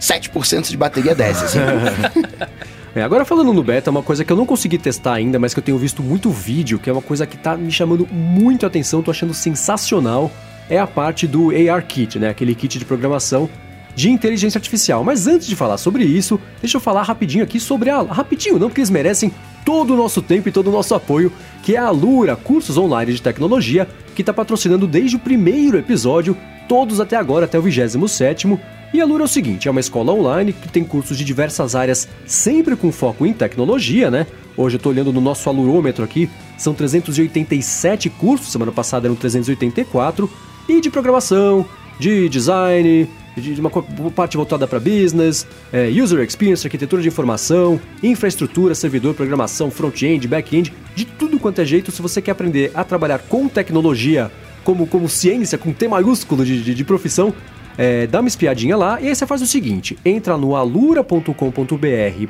7% 0.00 0.68
de 0.68 0.76
bateria 0.76 1.14
desce. 1.14 1.44
Assim. 1.44 1.58
É, 2.94 3.02
agora 3.02 3.24
falando 3.24 3.52
no 3.52 3.62
beta, 3.62 3.90
uma 3.90 4.02
coisa 4.02 4.24
que 4.24 4.32
eu 4.32 4.36
não 4.36 4.46
consegui 4.46 4.78
testar 4.78 5.14
ainda, 5.14 5.38
mas 5.38 5.52
que 5.52 5.60
eu 5.60 5.64
tenho 5.64 5.78
visto 5.78 6.02
muito 6.02 6.30
vídeo, 6.30 6.78
que 6.78 6.88
é 6.88 6.92
uma 6.92 7.02
coisa 7.02 7.26
que 7.26 7.36
tá 7.36 7.56
me 7.56 7.70
chamando 7.70 8.06
muito 8.10 8.64
a 8.64 8.66
atenção, 8.66 9.02
tô 9.02 9.10
achando 9.10 9.34
sensacional, 9.34 10.30
é 10.68 10.78
a 10.78 10.86
parte 10.86 11.26
do 11.26 11.50
AR 11.50 11.84
Kit, 11.86 12.18
né? 12.18 12.28
Aquele 12.28 12.54
kit 12.54 12.78
de 12.78 12.84
programação 12.84 13.48
de 13.94 14.10
inteligência 14.10 14.58
artificial. 14.58 15.02
Mas 15.02 15.26
antes 15.26 15.46
de 15.46 15.56
falar 15.56 15.76
sobre 15.76 16.04
isso, 16.04 16.40
deixa 16.60 16.76
eu 16.76 16.80
falar 16.80 17.02
rapidinho 17.02 17.42
aqui 17.42 17.58
sobre 17.58 17.90
a. 17.90 18.02
Rapidinho, 18.02 18.58
não, 18.58 18.68
porque 18.68 18.80
eles 18.80 18.90
merecem 18.90 19.32
todo 19.64 19.92
o 19.92 19.96
nosso 19.96 20.22
tempo 20.22 20.48
e 20.48 20.52
todo 20.52 20.68
o 20.68 20.72
nosso 20.72 20.94
apoio, 20.94 21.32
que 21.62 21.74
é 21.74 21.78
a 21.78 21.90
Lura 21.90 22.36
Cursos 22.36 22.78
Online 22.78 23.12
de 23.12 23.20
Tecnologia, 23.20 23.88
que 24.14 24.22
está 24.22 24.32
patrocinando 24.32 24.86
desde 24.86 25.16
o 25.16 25.18
primeiro 25.18 25.76
episódio, 25.76 26.36
todos 26.68 27.00
até 27.00 27.16
agora, 27.16 27.44
até 27.44 27.58
o 27.58 27.62
27. 27.62 28.46
E 28.92 29.00
a 29.00 29.04
Lura 29.04 29.24
é 29.24 29.26
o 29.26 29.28
seguinte: 29.28 29.68
é 29.68 29.70
uma 29.70 29.80
escola 29.80 30.12
online 30.12 30.52
que 30.52 30.68
tem 30.68 30.84
cursos 30.84 31.16
de 31.16 31.24
diversas 31.24 31.74
áreas, 31.74 32.08
sempre 32.26 32.76
com 32.76 32.90
foco 32.90 33.26
em 33.26 33.32
tecnologia, 33.32 34.10
né? 34.10 34.26
Hoje 34.56 34.76
eu 34.76 34.80
tô 34.80 34.88
olhando 34.88 35.12
no 35.12 35.20
nosso 35.20 35.48
alurômetro 35.48 36.04
aqui, 36.04 36.28
são 36.56 36.74
387 36.74 38.10
cursos, 38.10 38.50
semana 38.50 38.72
passada 38.72 39.06
eram 39.06 39.14
384, 39.14 40.28
e 40.68 40.80
de 40.80 40.90
programação, 40.90 41.64
de 42.00 42.28
design, 42.28 43.08
de 43.36 43.60
uma 43.60 43.70
parte 44.10 44.36
voltada 44.36 44.66
para 44.66 44.80
business, 44.80 45.46
é, 45.72 45.88
user 45.88 46.20
experience, 46.24 46.66
arquitetura 46.66 47.00
de 47.00 47.08
informação, 47.08 47.80
infraestrutura, 48.02 48.74
servidor, 48.74 49.14
programação, 49.14 49.70
front-end, 49.70 50.26
back-end, 50.26 50.72
de 50.96 51.04
tudo 51.04 51.38
quanto 51.38 51.60
é 51.60 51.64
jeito. 51.64 51.92
Se 51.92 52.02
você 52.02 52.20
quer 52.20 52.32
aprender 52.32 52.72
a 52.74 52.82
trabalhar 52.82 53.20
com 53.20 53.48
tecnologia, 53.48 54.30
como, 54.64 54.86
como 54.86 55.08
ciência, 55.08 55.56
com 55.56 55.72
T 55.72 55.86
maiúsculo 55.86 56.44
de, 56.44 56.62
de, 56.62 56.74
de 56.74 56.84
profissão, 56.84 57.32
é, 57.78 58.08
dá 58.08 58.18
uma 58.18 58.26
espiadinha 58.26 58.76
lá 58.76 59.00
e 59.00 59.06
aí 59.06 59.14
você 59.14 59.24
faz 59.24 59.40
o 59.40 59.46
seguinte: 59.46 59.96
entra 60.04 60.36
no 60.36 60.56
alura.com.br 60.56 61.32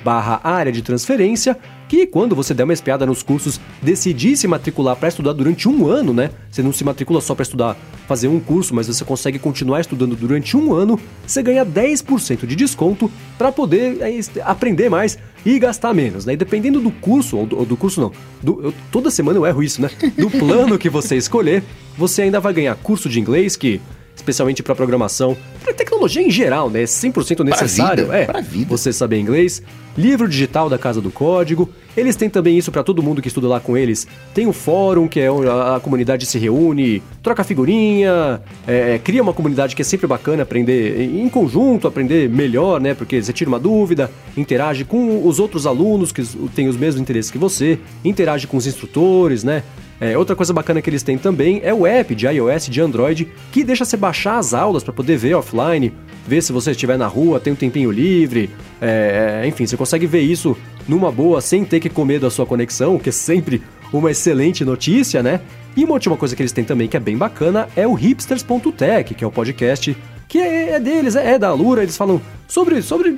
barra 0.04 0.40
área 0.44 0.70
de 0.70 0.82
transferência, 0.82 1.56
que 1.88 2.06
quando 2.06 2.36
você 2.36 2.52
der 2.52 2.64
uma 2.64 2.74
espiada 2.74 3.06
nos 3.06 3.22
cursos, 3.22 3.58
decidir 3.80 4.36
se 4.36 4.46
matricular 4.46 4.94
para 4.94 5.08
estudar 5.08 5.32
durante 5.32 5.66
um 5.66 5.86
ano, 5.86 6.12
né? 6.12 6.30
Você 6.50 6.62
não 6.62 6.70
se 6.70 6.84
matricula 6.84 7.22
só 7.22 7.34
para 7.34 7.44
estudar, 7.44 7.78
fazer 8.06 8.28
um 8.28 8.38
curso, 8.38 8.74
mas 8.74 8.88
você 8.88 9.02
consegue 9.06 9.38
continuar 9.38 9.80
estudando 9.80 10.14
durante 10.14 10.54
um 10.54 10.74
ano, 10.74 11.00
você 11.26 11.42
ganha 11.42 11.64
10% 11.64 12.44
de 12.44 12.54
desconto 12.54 13.10
para 13.38 13.50
poder 13.50 14.02
é, 14.02 14.20
aprender 14.42 14.90
mais 14.90 15.18
e 15.46 15.58
gastar 15.58 15.94
menos, 15.94 16.26
né? 16.26 16.34
E 16.34 16.36
dependendo 16.36 16.78
do 16.78 16.90
curso, 16.90 17.38
ou 17.38 17.46
do, 17.46 17.58
ou 17.60 17.64
do 17.64 17.76
curso 17.76 18.02
não, 18.02 18.12
do, 18.42 18.64
eu, 18.64 18.74
toda 18.92 19.10
semana 19.10 19.38
eu 19.38 19.46
erro 19.46 19.62
isso, 19.62 19.80
né? 19.80 19.88
Do 20.18 20.28
plano 20.28 20.76
que 20.76 20.90
você 20.90 21.16
escolher, 21.16 21.64
você 21.96 22.22
ainda 22.22 22.38
vai 22.38 22.52
ganhar 22.52 22.74
curso 22.76 23.08
de 23.08 23.18
inglês 23.18 23.56
que 23.56 23.80
especialmente 24.18 24.62
para 24.62 24.74
programação, 24.74 25.36
para 25.62 25.72
tecnologia 25.72 26.22
em 26.22 26.30
geral, 26.30 26.68
né? 26.68 26.82
100% 26.82 27.44
necessário. 27.44 28.06
Pra 28.06 28.16
vida, 28.16 28.24
é, 28.24 28.26
pra 28.26 28.40
vida. 28.40 28.66
você 28.68 28.92
saber 28.92 29.18
inglês. 29.18 29.62
Livro 29.96 30.28
digital 30.28 30.68
da 30.68 30.78
Casa 30.78 31.00
do 31.00 31.10
Código. 31.10 31.68
Eles 31.96 32.14
têm 32.14 32.30
também 32.30 32.56
isso 32.56 32.70
para 32.70 32.84
todo 32.84 33.02
mundo 33.02 33.20
que 33.20 33.26
estuda 33.26 33.48
lá 33.48 33.58
com 33.58 33.76
eles. 33.76 34.06
Tem 34.32 34.46
o 34.46 34.52
fórum, 34.52 35.08
que 35.08 35.18
é 35.18 35.30
onde 35.30 35.48
a, 35.48 35.76
a 35.76 35.80
comunidade 35.80 36.24
se 36.26 36.38
reúne, 36.38 37.02
troca 37.22 37.42
figurinha, 37.42 38.40
é, 38.66 38.94
é, 38.94 38.98
cria 38.98 39.20
uma 39.20 39.32
comunidade 39.32 39.74
que 39.74 39.82
é 39.82 39.84
sempre 39.84 40.06
bacana 40.06 40.44
aprender 40.44 41.00
em 41.00 41.28
conjunto, 41.28 41.88
aprender 41.88 42.28
melhor, 42.28 42.80
né? 42.80 42.94
Porque 42.94 43.20
você 43.20 43.32
tira 43.32 43.48
uma 43.48 43.58
dúvida, 43.58 44.10
interage 44.36 44.84
com 44.84 45.26
os 45.26 45.40
outros 45.40 45.66
alunos 45.66 46.12
que 46.12 46.22
têm 46.54 46.68
os 46.68 46.76
mesmos 46.76 47.00
interesses 47.00 47.30
que 47.30 47.38
você, 47.38 47.78
interage 48.04 48.46
com 48.46 48.56
os 48.56 48.66
instrutores, 48.66 49.42
né? 49.42 49.64
É, 50.00 50.16
outra 50.16 50.36
coisa 50.36 50.52
bacana 50.52 50.80
que 50.80 50.88
eles 50.88 51.02
têm 51.02 51.18
também 51.18 51.60
é 51.64 51.74
o 51.74 51.86
app 51.86 52.14
de 52.14 52.26
iOS 52.26 52.66
de 52.66 52.80
Android 52.80 53.28
que 53.50 53.64
deixa 53.64 53.84
você 53.84 53.96
baixar 53.96 54.38
as 54.38 54.54
aulas 54.54 54.84
para 54.84 54.92
poder 54.92 55.16
ver 55.16 55.34
offline, 55.34 55.92
ver 56.26 56.42
se 56.42 56.52
você 56.52 56.70
estiver 56.70 56.96
na 56.96 57.06
rua, 57.06 57.40
tem 57.40 57.52
um 57.52 57.56
tempinho 57.56 57.90
livre, 57.90 58.48
é, 58.80 59.42
enfim, 59.46 59.66
você 59.66 59.76
consegue 59.76 60.06
ver 60.06 60.20
isso 60.20 60.56
numa 60.86 61.10
boa 61.10 61.40
sem 61.40 61.64
ter 61.64 61.80
que 61.80 61.88
comer 61.88 62.20
da 62.20 62.30
sua 62.30 62.46
conexão, 62.46 62.98
que 62.98 63.08
é 63.08 63.12
sempre 63.12 63.60
uma 63.92 64.10
excelente 64.10 64.64
notícia, 64.64 65.22
né? 65.22 65.40
E 65.76 65.84
uma 65.84 65.94
última 65.94 66.16
coisa 66.16 66.36
que 66.36 66.42
eles 66.42 66.52
têm 66.52 66.64
também 66.64 66.88
que 66.88 66.96
é 66.96 67.00
bem 67.00 67.16
bacana 67.16 67.68
é 67.74 67.86
o 67.86 67.94
hipsters.tech, 67.94 69.14
que 69.14 69.24
é 69.24 69.26
o 69.26 69.32
podcast 69.32 69.96
que 70.28 70.38
é, 70.38 70.72
é 70.72 70.80
deles, 70.80 71.16
é, 71.16 71.32
é 71.32 71.38
da 71.38 71.48
Alura, 71.48 71.82
eles 71.82 71.96
falam 71.96 72.20
sobre, 72.48 72.80
sobre 72.80 73.16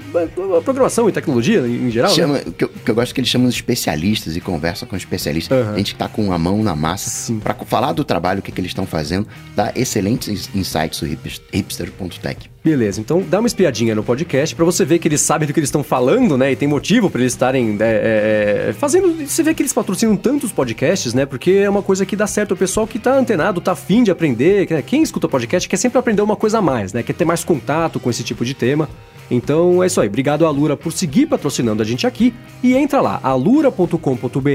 a 0.59 0.61
programação 0.61 1.09
e 1.09 1.13
tecnologia 1.13 1.61
em 1.61 1.89
geral. 1.91 2.11
Chama, 2.11 2.35
né? 2.35 2.45
que, 2.59 2.65
eu, 2.65 2.69
que 2.69 2.91
eu 2.91 2.95
gosto 2.95 3.15
que 3.15 3.21
eles 3.21 3.31
chamam 3.31 3.49
de 3.49 3.55
especialistas 3.55 4.37
e 4.37 4.41
conversam 4.41 4.89
com 4.89 4.97
especialistas. 4.97 5.57
Uhum. 5.57 5.75
A 5.75 5.79
gente 5.79 5.95
tá 5.95 6.09
com 6.09 6.33
a 6.33 6.39
mão 6.39 6.63
na 6.63 6.75
massa 6.75 7.33
para 7.35 7.55
falar 7.55 7.93
do 7.93 8.03
trabalho, 8.03 8.41
o 8.41 8.43
que, 8.43 8.51
que 8.51 8.61
eles 8.61 8.71
estão 8.71 8.85
fazendo, 8.85 9.27
dá 9.55 9.73
excelentes 9.77 10.51
insights 10.55 11.01
do 11.01 11.07
hipster.tech. 11.53 12.51
Beleza, 12.63 13.01
então 13.01 13.23
dá 13.23 13.39
uma 13.39 13.47
espiadinha 13.47 13.95
no 13.95 14.03
podcast 14.03 14.55
para 14.55 14.65
você 14.67 14.85
ver 14.85 14.99
que 14.99 15.09
eles 15.09 15.23
sabem 15.23 15.47
do 15.47 15.55
que 15.55 15.61
eles 15.61 15.69
estão 15.69 15.83
falando, 15.83 16.37
né? 16.37 16.53
E 16.53 16.57
tem 16.57 16.69
motivo 16.69 17.09
para 17.09 17.23
eles 17.23 17.33
estarem 17.33 17.79
é, 17.81 18.69
é, 18.69 18.73
fazendo. 18.75 19.27
Você 19.27 19.43
vê 19.43 19.55
que 19.55 19.63
eles 19.63 19.73
patrocinam 19.73 20.15
tantos 20.15 20.53
podcasts, 20.53 21.15
né? 21.15 21.25
Porque 21.25 21.53
é 21.53 21.71
uma 21.71 21.83
coisa 21.83 22.05
que 22.05 22.15
dá 22.15 22.27
certo. 22.27 22.53
O 22.53 22.57
pessoal 22.57 22.87
que 22.87 22.99
tá 22.99 23.15
antenado, 23.15 23.63
tá 23.63 23.73
afim 23.73 24.03
de 24.03 24.11
aprender. 24.11 24.69
Né? 24.69 24.83
Quem 24.83 25.03
escuta 25.03 25.27
podcast 25.27 25.67
quer 25.67 25.79
sempre 25.79 25.99
aprender 25.99 26.21
uma 26.21 26.37
coisa 26.37 26.59
a 26.59 26.63
mais, 26.63 26.93
né? 26.93 27.03
Quer 27.03 27.15
ter 27.15 27.25
mais 27.25 27.45
contato 27.45 27.99
com 27.99 28.11
esse 28.11 28.23
tipo 28.23 28.45
de 28.45 28.53
tema. 28.53 28.91
Então 29.31 29.83
é 29.83 29.87
isso 29.87 30.01
aí. 30.01 30.09
Obrigado, 30.09 30.45
Alura, 30.45 30.77
por 30.77 30.93
seguir 30.93 31.27
patrocinando 31.27 31.83
a 31.83 31.87
gente 31.87 32.07
aqui. 32.07 32.35
E 32.63 32.75
entra 32.75 33.01
lá, 33.01 33.21
alura.com.br. 33.23 34.49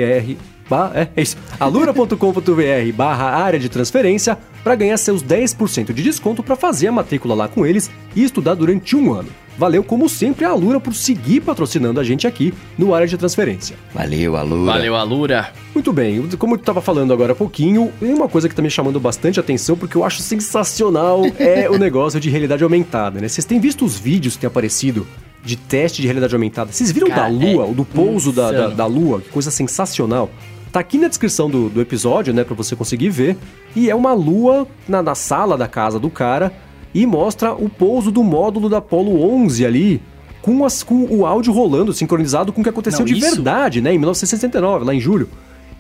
É, 0.94 1.10
é 1.16 1.22
isso. 1.22 1.38
alura.com.br 1.60 2.94
barra 2.96 3.36
área 3.38 3.60
de 3.60 3.70
transferência 3.70 4.38
para 4.64 4.76
ganhar 4.76 4.98
seus 4.98 5.24
10% 5.24 5.94
de 5.94 6.04
desconto 6.04 6.44
para 6.44 6.56
fazer 6.56 6.88
a 6.88 6.92
matrícula 6.92 7.36
lá 7.36 7.48
com 7.48 7.66
eles 7.66 7.90
e 8.16 8.24
estudar 8.24 8.56
durante 8.56 8.96
um 8.96 9.14
ano. 9.14 9.30
Valeu, 9.58 9.84
como 9.84 10.10
sempre, 10.10 10.43
a 10.43 10.49
Alura 10.49 10.80
por 10.80 10.93
seguir 10.93 11.41
patrocinando 11.41 11.99
a 11.99 12.03
gente 12.03 12.28
aqui 12.28 12.53
no 12.78 12.93
Área 12.93 13.08
de 13.08 13.18
Transferência. 13.18 13.76
Valeu, 13.93 14.36
Alura. 14.36 14.74
Valeu, 14.74 14.95
Alura. 14.95 15.51
Muito 15.74 15.93
bem, 15.93 16.28
como 16.38 16.56
eu 16.56 16.60
estava 16.60 16.82
falando 16.82 17.14
agora 17.14 17.32
há 17.32 17.36
pouquinho, 17.36 17.91
tem 17.99 18.14
uma 18.14 18.28
coisa 18.28 18.47
que 18.49 18.53
está 18.53 18.62
me 18.62 18.70
chamando 18.70 18.99
bastante 18.99 19.39
atenção, 19.39 19.78
porque 19.78 19.95
eu 19.95 20.03
acho 20.03 20.22
sensacional, 20.22 21.22
é 21.39 21.70
o 21.72 21.78
negócio 21.78 22.20
de 22.20 22.30
realidade 22.30 22.64
aumentada, 22.64 23.22
né? 23.22 23.28
Vocês 23.28 23.45
têm 23.45 23.60
visto 23.60 23.86
os 23.86 23.97
vídeos 23.97 24.36
que 24.36 24.41
têm 24.41 24.47
aparecido 24.47 25.08
de 25.43 25.56
teste 25.56 26.01
de 26.01 26.08
realidade 26.08 26.34
aumentada? 26.34 26.72
Vocês 26.72 26.91
viram 26.91 27.08
Cara, 27.08 27.24
da 27.24 27.28
Lua, 27.28 27.66
é 27.66 27.70
o 27.70 27.74
do 27.74 27.86
pouso 27.86 28.32
da, 28.32 28.51
da, 28.51 28.68
da 28.68 28.86
Lua? 28.86 29.22
Que 29.22 29.30
coisa 29.30 29.51
sensacional. 29.51 30.30
Tá 30.72 30.82
aqui 30.82 30.97
na 30.97 31.08
descrição 31.08 31.49
do, 31.49 31.70
do 31.70 31.80
episódio, 31.80 32.34
né, 32.34 32.43
pra 32.43 32.53
você 32.53 32.76
conseguir 32.76 33.10
ver. 33.10 33.38
E 33.74 33.89
é 33.89 33.95
uma 33.95 34.12
lua 34.12 34.68
na, 34.86 35.01
na 35.01 35.16
sala 35.16 35.58
da 35.58 35.70
casa 35.70 35.97
do 35.97 36.10
cara 36.10 36.51
e 36.96 37.06
mostra 37.06 37.54
o 37.54 37.70
pouso 37.70 38.10
do 38.10 38.24
módulo 38.24 38.70
da 38.70 38.78
Apollo 38.78 39.22
11 39.22 39.66
ali, 39.66 40.02
com, 40.41 40.64
as, 40.64 40.82
com 40.82 41.06
o 41.14 41.26
áudio 41.26 41.52
rolando, 41.52 41.91
sincronizado 41.93 42.54
com 42.54 42.62
o 42.62 42.64
que 42.64 42.70
aconteceu 42.70 43.00
Não, 43.00 43.06
de 43.06 43.14
isso- 43.20 43.36
verdade, 43.36 43.82
né, 43.82 43.93
em 43.93 43.98
1969, 43.98 44.86
lá 44.86 44.93
em 44.96 45.00
julho. 45.00 45.28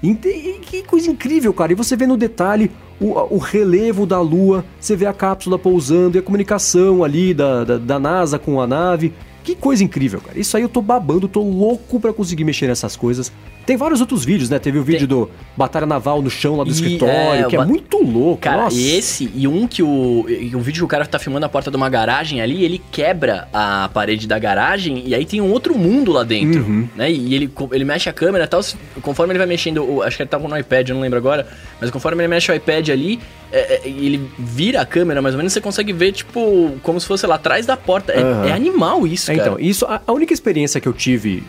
E, 0.03 0.09
e 0.11 0.59
que 0.61 0.83
coisa 0.83 1.09
incrível, 1.09 1.53
cara. 1.53 1.71
E 1.71 1.75
você 1.75 1.95
vê 1.95 2.05
no 2.05 2.17
detalhe 2.17 2.69
o, 2.99 3.13
o 3.35 3.37
relevo 3.37 4.05
da 4.05 4.19
Lua, 4.19 4.63
você 4.79 4.95
vê 4.95 5.05
a 5.05 5.13
cápsula 5.13 5.57
pousando 5.57 6.17
e 6.17 6.19
a 6.19 6.21
comunicação 6.21 7.03
ali 7.03 7.33
da, 7.33 7.63
da, 7.63 7.77
da 7.77 7.97
NASA 7.99 8.37
com 8.37 8.59
a 8.61 8.67
nave. 8.67 9.13
Que 9.43 9.55
coisa 9.55 9.83
incrível, 9.83 10.19
cara. 10.19 10.37
Isso 10.37 10.57
aí 10.57 10.63
eu 10.63 10.69
tô 10.69 10.81
babando, 10.81 11.27
tô 11.27 11.41
louco 11.41 11.99
pra 11.99 12.11
conseguir 12.11 12.43
mexer 12.43 12.67
nessas 12.67 12.95
coisas. 12.95 13.31
Tem 13.65 13.75
vários 13.77 13.99
outros 13.99 14.23
vídeos, 14.23 14.49
né? 14.49 14.59
Teve 14.59 14.77
o 14.77 14.83
vídeo 14.83 15.07
do 15.07 15.29
Batalha 15.57 15.85
Naval 15.85 16.21
no 16.21 16.29
chão 16.29 16.55
lá 16.55 16.63
do 16.63 16.69
E, 16.69 16.73
escritório, 16.73 17.45
é, 17.45 17.47
que 17.49 17.55
é 17.55 17.59
ba- 17.59 17.65
muito 17.65 17.97
louco. 18.03 18.41
Cara, 18.41 18.63
Nossa. 18.63 18.79
esse 18.79 19.29
e 19.33 19.47
um 19.47 19.67
que 19.67 19.81
o. 19.81 20.25
E 20.29 20.55
o 20.55 20.59
vídeo 20.59 20.79
que 20.81 20.85
o 20.85 20.87
cara 20.87 21.05
tá 21.05 21.17
filmando 21.17 21.45
a 21.45 21.49
porta 21.49 21.71
de 21.71 21.77
uma 21.77 21.89
garagem 21.89 22.41
ali, 22.41 22.63
ele 22.63 22.79
quebra 22.91 23.47
a 23.51 23.89
parede 23.93 24.27
da 24.27 24.37
garagem 24.37 25.03
e 25.07 25.15
aí 25.15 25.25
tem 25.25 25.41
um 25.41 25.51
outro 25.51 25.75
mundo 25.77 26.11
lá 26.11 26.23
dentro. 26.23 26.61
Uhum. 26.61 26.87
Né? 26.95 27.11
E 27.11 27.33
ele, 27.33 27.51
ele 27.71 27.85
mexe 27.85 28.07
a 28.09 28.13
câmera 28.13 28.45
e 28.45 28.47
tal. 28.47 28.61
Conforme 29.01 29.31
ele 29.31 29.39
vai 29.39 29.47
mexendo, 29.47 30.03
acho 30.03 30.15
que 30.17 30.23
ele 30.23 30.29
tava 30.29 30.47
no 30.47 30.57
iPad, 30.57 30.89
eu 30.89 30.95
não 30.95 31.01
lembro 31.01 31.17
agora. 31.17 31.47
Mas 31.81 31.89
conforme 31.89 32.21
ele 32.21 32.27
mexe 32.27 32.51
o 32.51 32.55
iPad 32.55 32.89
ali, 32.89 33.19
é, 33.51 33.75
é, 33.75 33.81
e 33.89 34.05
ele 34.05 34.29
vira 34.37 34.81
a 34.81 34.85
câmera, 34.85 35.21
mais 35.21 35.33
ou 35.33 35.37
menos, 35.37 35.51
você 35.53 35.59
consegue 35.61 35.91
ver, 35.91 36.11
tipo, 36.11 36.73
como 36.83 36.99
se 36.99 37.07
fosse 37.07 37.25
lá 37.25 37.35
atrás 37.35 37.65
da 37.65 37.75
porta. 37.75 38.11
É, 38.13 38.21
Aham. 38.21 38.45
é 38.47 38.51
animal 38.51 39.07
isso, 39.07 39.31
É, 39.31 39.35
cara. 39.35 39.49
então, 39.49 39.59
isso, 39.59 39.85
a, 39.85 40.01
a 40.05 40.11
única 40.13 40.33
experiência 40.33 40.79
que 40.79 40.87
eu 40.87 40.93
tive 40.93 41.43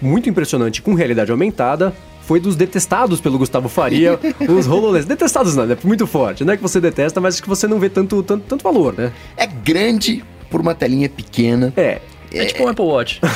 muito 0.00 0.28
impressionante 0.28 0.82
com 0.82 0.94
realidade 0.94 1.30
aumentada 1.30 1.94
foi 2.22 2.38
dos 2.38 2.54
detestados 2.54 3.20
pelo 3.20 3.38
Gustavo 3.38 3.68
Faria, 3.68 4.18
os 4.48 4.66
HoloLens. 4.66 5.04
Detestados 5.04 5.56
não, 5.56 5.64
é 5.64 5.76
muito 5.82 6.06
forte, 6.06 6.44
não 6.44 6.52
é 6.52 6.56
que 6.56 6.62
você 6.62 6.80
detesta, 6.80 7.20
mas 7.20 7.40
que 7.40 7.48
você 7.48 7.66
não 7.66 7.78
vê 7.78 7.88
tanto, 7.88 8.22
tanto, 8.22 8.44
tanto 8.46 8.62
valor, 8.62 8.94
né? 8.96 9.12
É 9.36 9.46
grande 9.46 10.22
por 10.48 10.60
uma 10.60 10.74
telinha 10.74 11.08
pequena. 11.08 11.72
É. 11.76 12.00
É 12.32 12.44
tipo 12.44 12.62
um 12.62 12.68
Apple 12.68 12.84
Watch. 12.84 13.20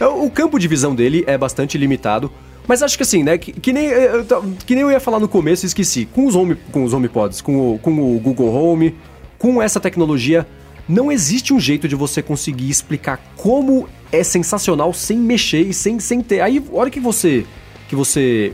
É, 0.00 0.06
O 0.06 0.30
campo 0.30 0.58
de 0.58 0.66
visão 0.66 0.94
dele 0.94 1.22
é 1.26 1.36
bastante 1.36 1.76
limitado. 1.76 2.32
Mas 2.66 2.82
acho 2.82 2.96
que 2.96 3.02
assim, 3.02 3.22
né? 3.22 3.36
Que, 3.38 3.52
que 3.52 3.72
nem, 3.72 3.86
eu 3.86 4.24
que 4.64 4.74
nem 4.74 4.82
eu 4.82 4.90
ia 4.90 5.00
falar 5.00 5.20
no 5.20 5.28
começo 5.28 5.64
e 5.64 5.68
esqueci. 5.68 6.06
Com 6.06 6.26
os, 6.26 6.34
home, 6.34 6.56
com 6.72 6.82
os 6.82 6.92
HomePods, 6.92 7.40
com 7.40 7.74
o, 7.74 7.78
com 7.78 7.90
o 7.90 8.18
Google 8.18 8.52
Home, 8.52 8.96
com 9.38 9.60
essa 9.60 9.78
tecnologia, 9.78 10.46
não 10.88 11.10
existe 11.10 11.52
um 11.54 11.60
jeito 11.60 11.86
de 11.88 11.94
você 11.94 12.22
conseguir 12.22 12.68
explicar 12.68 13.18
como 13.36 13.88
é 14.10 14.22
sensacional 14.22 14.92
sem 14.92 15.18
mexer 15.18 15.62
e 15.62 15.74
sem, 15.74 15.98
sem 15.98 16.20
ter. 16.20 16.40
Aí, 16.40 16.62
a 16.72 16.76
hora 16.76 16.90
que 16.90 17.00
você, 17.00 17.46
que 17.88 17.96
você 17.96 18.52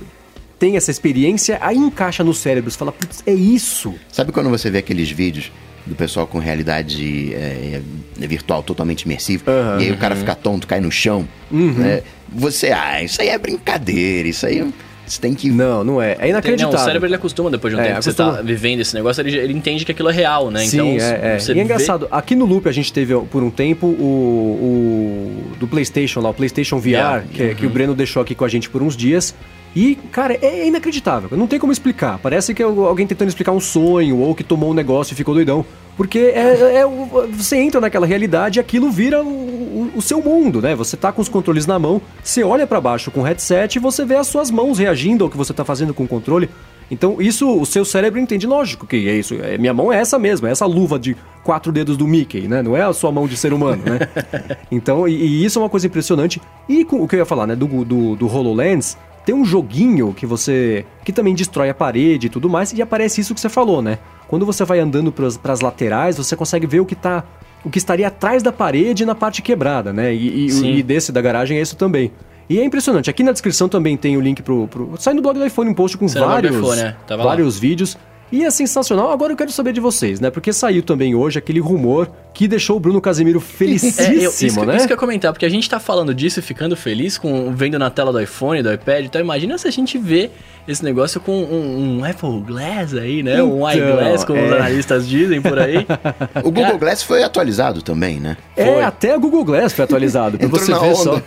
tem 0.58 0.76
essa 0.76 0.90
experiência, 0.90 1.58
aí 1.60 1.76
encaixa 1.76 2.24
no 2.24 2.34
cérebro. 2.34 2.70
Você 2.70 2.78
fala, 2.78 2.92
putz, 2.92 3.22
é 3.26 3.32
isso. 3.32 3.94
Sabe 4.12 4.32
quando 4.32 4.50
você 4.50 4.70
vê 4.70 4.78
aqueles 4.78 5.10
vídeos 5.10 5.50
do 5.86 5.94
pessoal 5.94 6.26
com 6.26 6.38
realidade 6.38 7.32
é, 7.32 7.80
é, 8.20 8.26
virtual 8.26 8.62
totalmente 8.62 9.02
imersiva, 9.02 9.78
e 9.80 9.84
aí 9.84 9.90
o 9.90 9.96
cara 9.96 10.14
fica 10.14 10.34
tonto, 10.34 10.66
cai 10.66 10.80
no 10.80 10.90
chão, 10.90 11.26
né? 11.50 12.02
Você, 12.30 12.70
ah, 12.72 13.02
isso 13.02 13.22
aí 13.22 13.28
é 13.28 13.38
brincadeira, 13.38 14.28
isso 14.28 14.44
aí 14.44 14.70
você 15.12 15.20
tem 15.20 15.34
que... 15.34 15.50
Não, 15.50 15.82
não 15.84 16.02
é. 16.02 16.12
É 16.12 16.14
Tem- 16.16 16.30
inacreditável. 16.30 16.72
Não, 16.74 16.80
o 16.82 16.84
cérebro 16.84 17.06
ele 17.09 17.14
acostuma 17.14 17.50
depois 17.50 17.72
de 17.74 17.78
um 17.80 17.82
É, 17.82 17.86
tempo 17.88 17.98
que 17.98 18.04
você 18.04 18.11
acostuma. 18.11 18.36
tá 18.36 18.42
vivendo 18.42 18.80
esse 18.80 18.94
negócio, 18.94 19.20
ele, 19.20 19.36
ele 19.36 19.52
entende 19.52 19.84
que 19.84 19.92
aquilo 19.92 20.09
é 20.09 20.12
real, 20.12 20.50
né? 20.50 20.61
Sim, 20.66 20.94
então, 20.94 21.06
é, 21.06 21.11
é. 21.36 21.38
E 21.38 21.50
é 21.50 21.54
vê- 21.54 21.61
engraçado, 21.62 22.09
aqui 22.11 22.34
no 22.34 22.44
Loop 22.44 22.68
a 22.68 22.72
gente 22.72 22.92
teve 22.92 23.14
por 23.30 23.42
um 23.42 23.50
tempo 23.50 23.86
o, 23.86 25.52
o 25.52 25.56
do 25.59 25.66
PlayStation 25.66 26.20
lá, 26.20 26.30
o 26.30 26.34
PlayStation 26.34 26.78
VR, 26.78 27.20
VR, 27.22 27.22
que, 27.32 27.42
é- 27.42 27.54
que 27.54 27.66
o 27.66 27.70
Breno 27.70 27.94
deixou 27.94 28.22
aqui 28.22 28.34
com 28.34 28.44
a 28.44 28.48
gente 28.48 28.68
por 28.70 28.82
uns 28.82 28.96
dias. 28.96 29.34
E, 29.76 29.94
cara, 30.10 30.36
é 30.40 30.66
inacreditável. 30.66 31.36
Não 31.36 31.46
tem 31.46 31.58
como 31.58 31.72
explicar. 31.72 32.18
Parece 32.18 32.52
que 32.54 32.62
é 32.62 32.66
alguém 32.66 33.06
tentando 33.06 33.28
explicar 33.28 33.52
um 33.52 33.60
sonho 33.60 34.18
ou 34.18 34.34
que 34.34 34.42
tomou 34.42 34.70
um 34.70 34.74
negócio 34.74 35.12
e 35.12 35.16
ficou 35.16 35.34
doidão. 35.34 35.64
Porque 35.96 36.18
é, 36.18 36.76
é 36.80 36.86
o- 36.86 37.28
você 37.32 37.56
entra 37.56 37.80
naquela 37.80 38.06
realidade 38.06 38.58
e 38.58 38.60
aquilo 38.60 38.90
vira 38.90 39.22
o, 39.22 39.26
o- 39.28 39.90
o 39.96 40.02
seu 40.02 40.22
mundo, 40.22 40.60
né? 40.62 40.74
Você 40.74 40.96
tá 40.96 41.10
com 41.12 41.20
os 41.20 41.28
controles 41.28 41.66
na 41.66 41.78
mão, 41.78 42.00
você 42.22 42.42
olha 42.44 42.66
pra 42.66 42.80
baixo 42.80 43.10
com 43.10 43.20
o 43.20 43.22
headset 43.24 43.76
e 43.76 43.80
você 43.80 44.04
vê 44.04 44.14
as 44.16 44.26
suas 44.28 44.50
mãos 44.50 44.78
reagindo 44.78 45.24
ao 45.24 45.30
que 45.30 45.36
você 45.36 45.52
tá 45.52 45.64
fazendo 45.64 45.92
com 45.92 46.04
o 46.04 46.08
controle. 46.08 46.48
Então, 46.90 47.20
isso 47.20 47.46
o 47.60 47.66
seu 47.66 47.84
cérebro 47.84 48.18
entende, 48.18 48.46
lógico 48.46 48.86
que 48.86 48.96
é 49.08 49.14
isso. 49.16 49.34
É, 49.34 49.58
minha 49.58 49.74
mão 49.74 49.92
é 49.92 49.98
essa 49.98 50.18
mesma, 50.18 50.48
é 50.48 50.52
essa 50.52 50.64
luva 50.64 50.98
de 50.98 51.14
quatro 51.44 51.70
dedos 51.70 51.96
do 51.98 52.06
Mickey, 52.06 52.48
né? 52.48 52.62
Não 52.62 52.74
é 52.76 52.80
a 52.82 52.92
sua 52.94 53.12
mão 53.12 53.26
de 53.28 53.36
ser 53.36 53.52
humano, 53.52 53.82
né? 53.84 53.98
então, 54.72 55.06
e, 55.06 55.12
e 55.14 55.44
isso 55.44 55.58
é 55.58 55.62
uma 55.62 55.68
coisa 55.68 55.86
impressionante. 55.86 56.40
E 56.68 56.84
com, 56.86 57.02
o 57.02 57.06
que 57.08 57.16
eu 57.16 57.18
ia 57.20 57.26
falar, 57.26 57.46
né? 57.46 57.54
Do, 57.54 57.66
do, 57.84 58.16
do 58.16 58.26
HoloLens, 58.26 58.96
tem 59.28 59.34
um 59.34 59.44
joguinho 59.44 60.14
que 60.14 60.24
você. 60.24 60.86
que 61.04 61.12
também 61.12 61.34
destrói 61.34 61.68
a 61.68 61.74
parede 61.74 62.28
e 62.28 62.30
tudo 62.30 62.48
mais, 62.48 62.72
e 62.72 62.80
aparece 62.80 63.20
isso 63.20 63.34
que 63.34 63.40
você 63.42 63.50
falou, 63.50 63.82
né? 63.82 63.98
Quando 64.26 64.46
você 64.46 64.64
vai 64.64 64.80
andando 64.80 65.12
para 65.12 65.52
as 65.52 65.60
laterais, 65.60 66.16
você 66.16 66.34
consegue 66.34 66.66
ver 66.66 66.80
o 66.80 66.86
que 66.86 66.94
tá. 66.94 67.22
O 67.62 67.68
que 67.68 67.76
estaria 67.76 68.08
atrás 68.08 68.42
da 68.42 68.50
parede 68.50 69.04
na 69.04 69.14
parte 69.14 69.42
quebrada, 69.42 69.92
né? 69.92 70.14
E, 70.14 70.46
e, 70.46 70.78
e 70.78 70.82
desse 70.82 71.12
da 71.12 71.20
garagem 71.20 71.58
é 71.58 71.60
isso 71.60 71.76
também. 71.76 72.10
E 72.48 72.58
é 72.58 72.64
impressionante. 72.64 73.10
Aqui 73.10 73.22
na 73.22 73.32
descrição 73.32 73.68
também 73.68 73.98
tem 73.98 74.16
o 74.16 74.20
link 74.22 74.40
pro. 74.40 74.66
pro 74.66 74.94
sai 74.98 75.12
no 75.12 75.20
blog 75.20 75.38
do 75.38 75.44
iPhone 75.44 75.68
um 75.68 75.74
post 75.74 75.98
com 75.98 76.08
vários, 76.08 76.56
iPhone, 76.56 76.80
é. 76.80 76.96
Tava 77.06 77.22
lá. 77.22 77.28
vários 77.28 77.58
vídeos. 77.58 77.98
E 78.30 78.44
é 78.44 78.50
sensacional. 78.50 79.10
Agora 79.10 79.32
eu 79.32 79.36
quero 79.36 79.50
saber 79.50 79.72
de 79.72 79.80
vocês, 79.80 80.20
né? 80.20 80.30
Porque 80.30 80.52
saiu 80.52 80.82
também 80.82 81.14
hoje 81.14 81.38
aquele 81.38 81.60
rumor 81.60 82.08
que 82.34 82.46
deixou 82.46 82.76
o 82.76 82.80
Bruno 82.80 83.00
Casemiro 83.00 83.40
felicíssimo, 83.40 84.06
É, 84.20 84.26
eu, 84.26 84.30
isso, 84.30 84.60
que- 84.60 84.66
né? 84.66 84.76
isso 84.76 84.86
que 84.86 84.92
eu 84.92 84.96
ia 84.96 85.00
comentar, 85.00 85.32
porque 85.32 85.46
a 85.46 85.48
gente 85.48 85.68
tá 85.68 85.80
falando 85.80 86.14
disso 86.14 86.38
e 86.38 86.42
ficando 86.42 86.76
feliz 86.76 87.18
com 87.18 87.52
vendo 87.52 87.78
na 87.78 87.90
tela 87.90 88.12
do 88.12 88.20
iPhone, 88.20 88.62
do 88.62 88.72
iPad, 88.72 89.06
então 89.06 89.20
imagina 89.20 89.56
se 89.58 89.66
a 89.66 89.70
gente 89.72 89.98
vê 89.98 90.30
esse 90.68 90.84
negócio 90.84 91.18
com 91.20 91.32
um, 91.32 91.98
um 91.98 92.04
Apple 92.04 92.40
Glass 92.46 92.94
aí, 92.94 93.22
né? 93.22 93.42
um 93.42 93.68
Então, 93.68 93.72
iGlass, 93.72 94.24
como 94.24 94.38
os 94.44 94.52
é. 94.52 94.56
analistas 94.56 95.08
dizem 95.08 95.40
por 95.40 95.58
aí. 95.58 95.86
O 96.44 96.50
Google 96.52 96.78
Glass 96.78 97.02
foi 97.02 97.22
atualizado 97.24 97.82
também, 97.82 98.20
né? 98.20 98.36
É, 98.56 98.64
Foi. 98.66 98.82
até 98.82 99.14
a 99.14 99.16
Google 99.18 99.44
Glass 99.44 99.72
foi 99.72 99.84
atualizado. 99.86 100.38
pra 100.38 100.46
você 100.48 100.72
ver 100.72 100.78
onda. 100.78 100.94
só. 100.96 101.22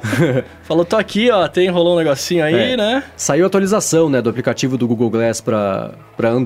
Falou, 0.62 0.84
tô 0.84 0.96
aqui, 0.96 1.30
ó, 1.30 1.46
tem, 1.48 1.68
rolou 1.68 1.94
um 1.94 1.98
negocinho 1.98 2.44
aí, 2.44 2.72
É. 2.72 2.76
né? 2.76 3.02
Saiu 3.16 3.44
a 3.44 3.46
atualização 3.48 4.08
né, 4.08 4.22
do 4.22 4.30
aplicativo 4.30 4.78
do 4.78 4.86
Google 4.86 5.10
Glass 5.10 5.40
para 5.40 5.92
Android. 6.22 6.43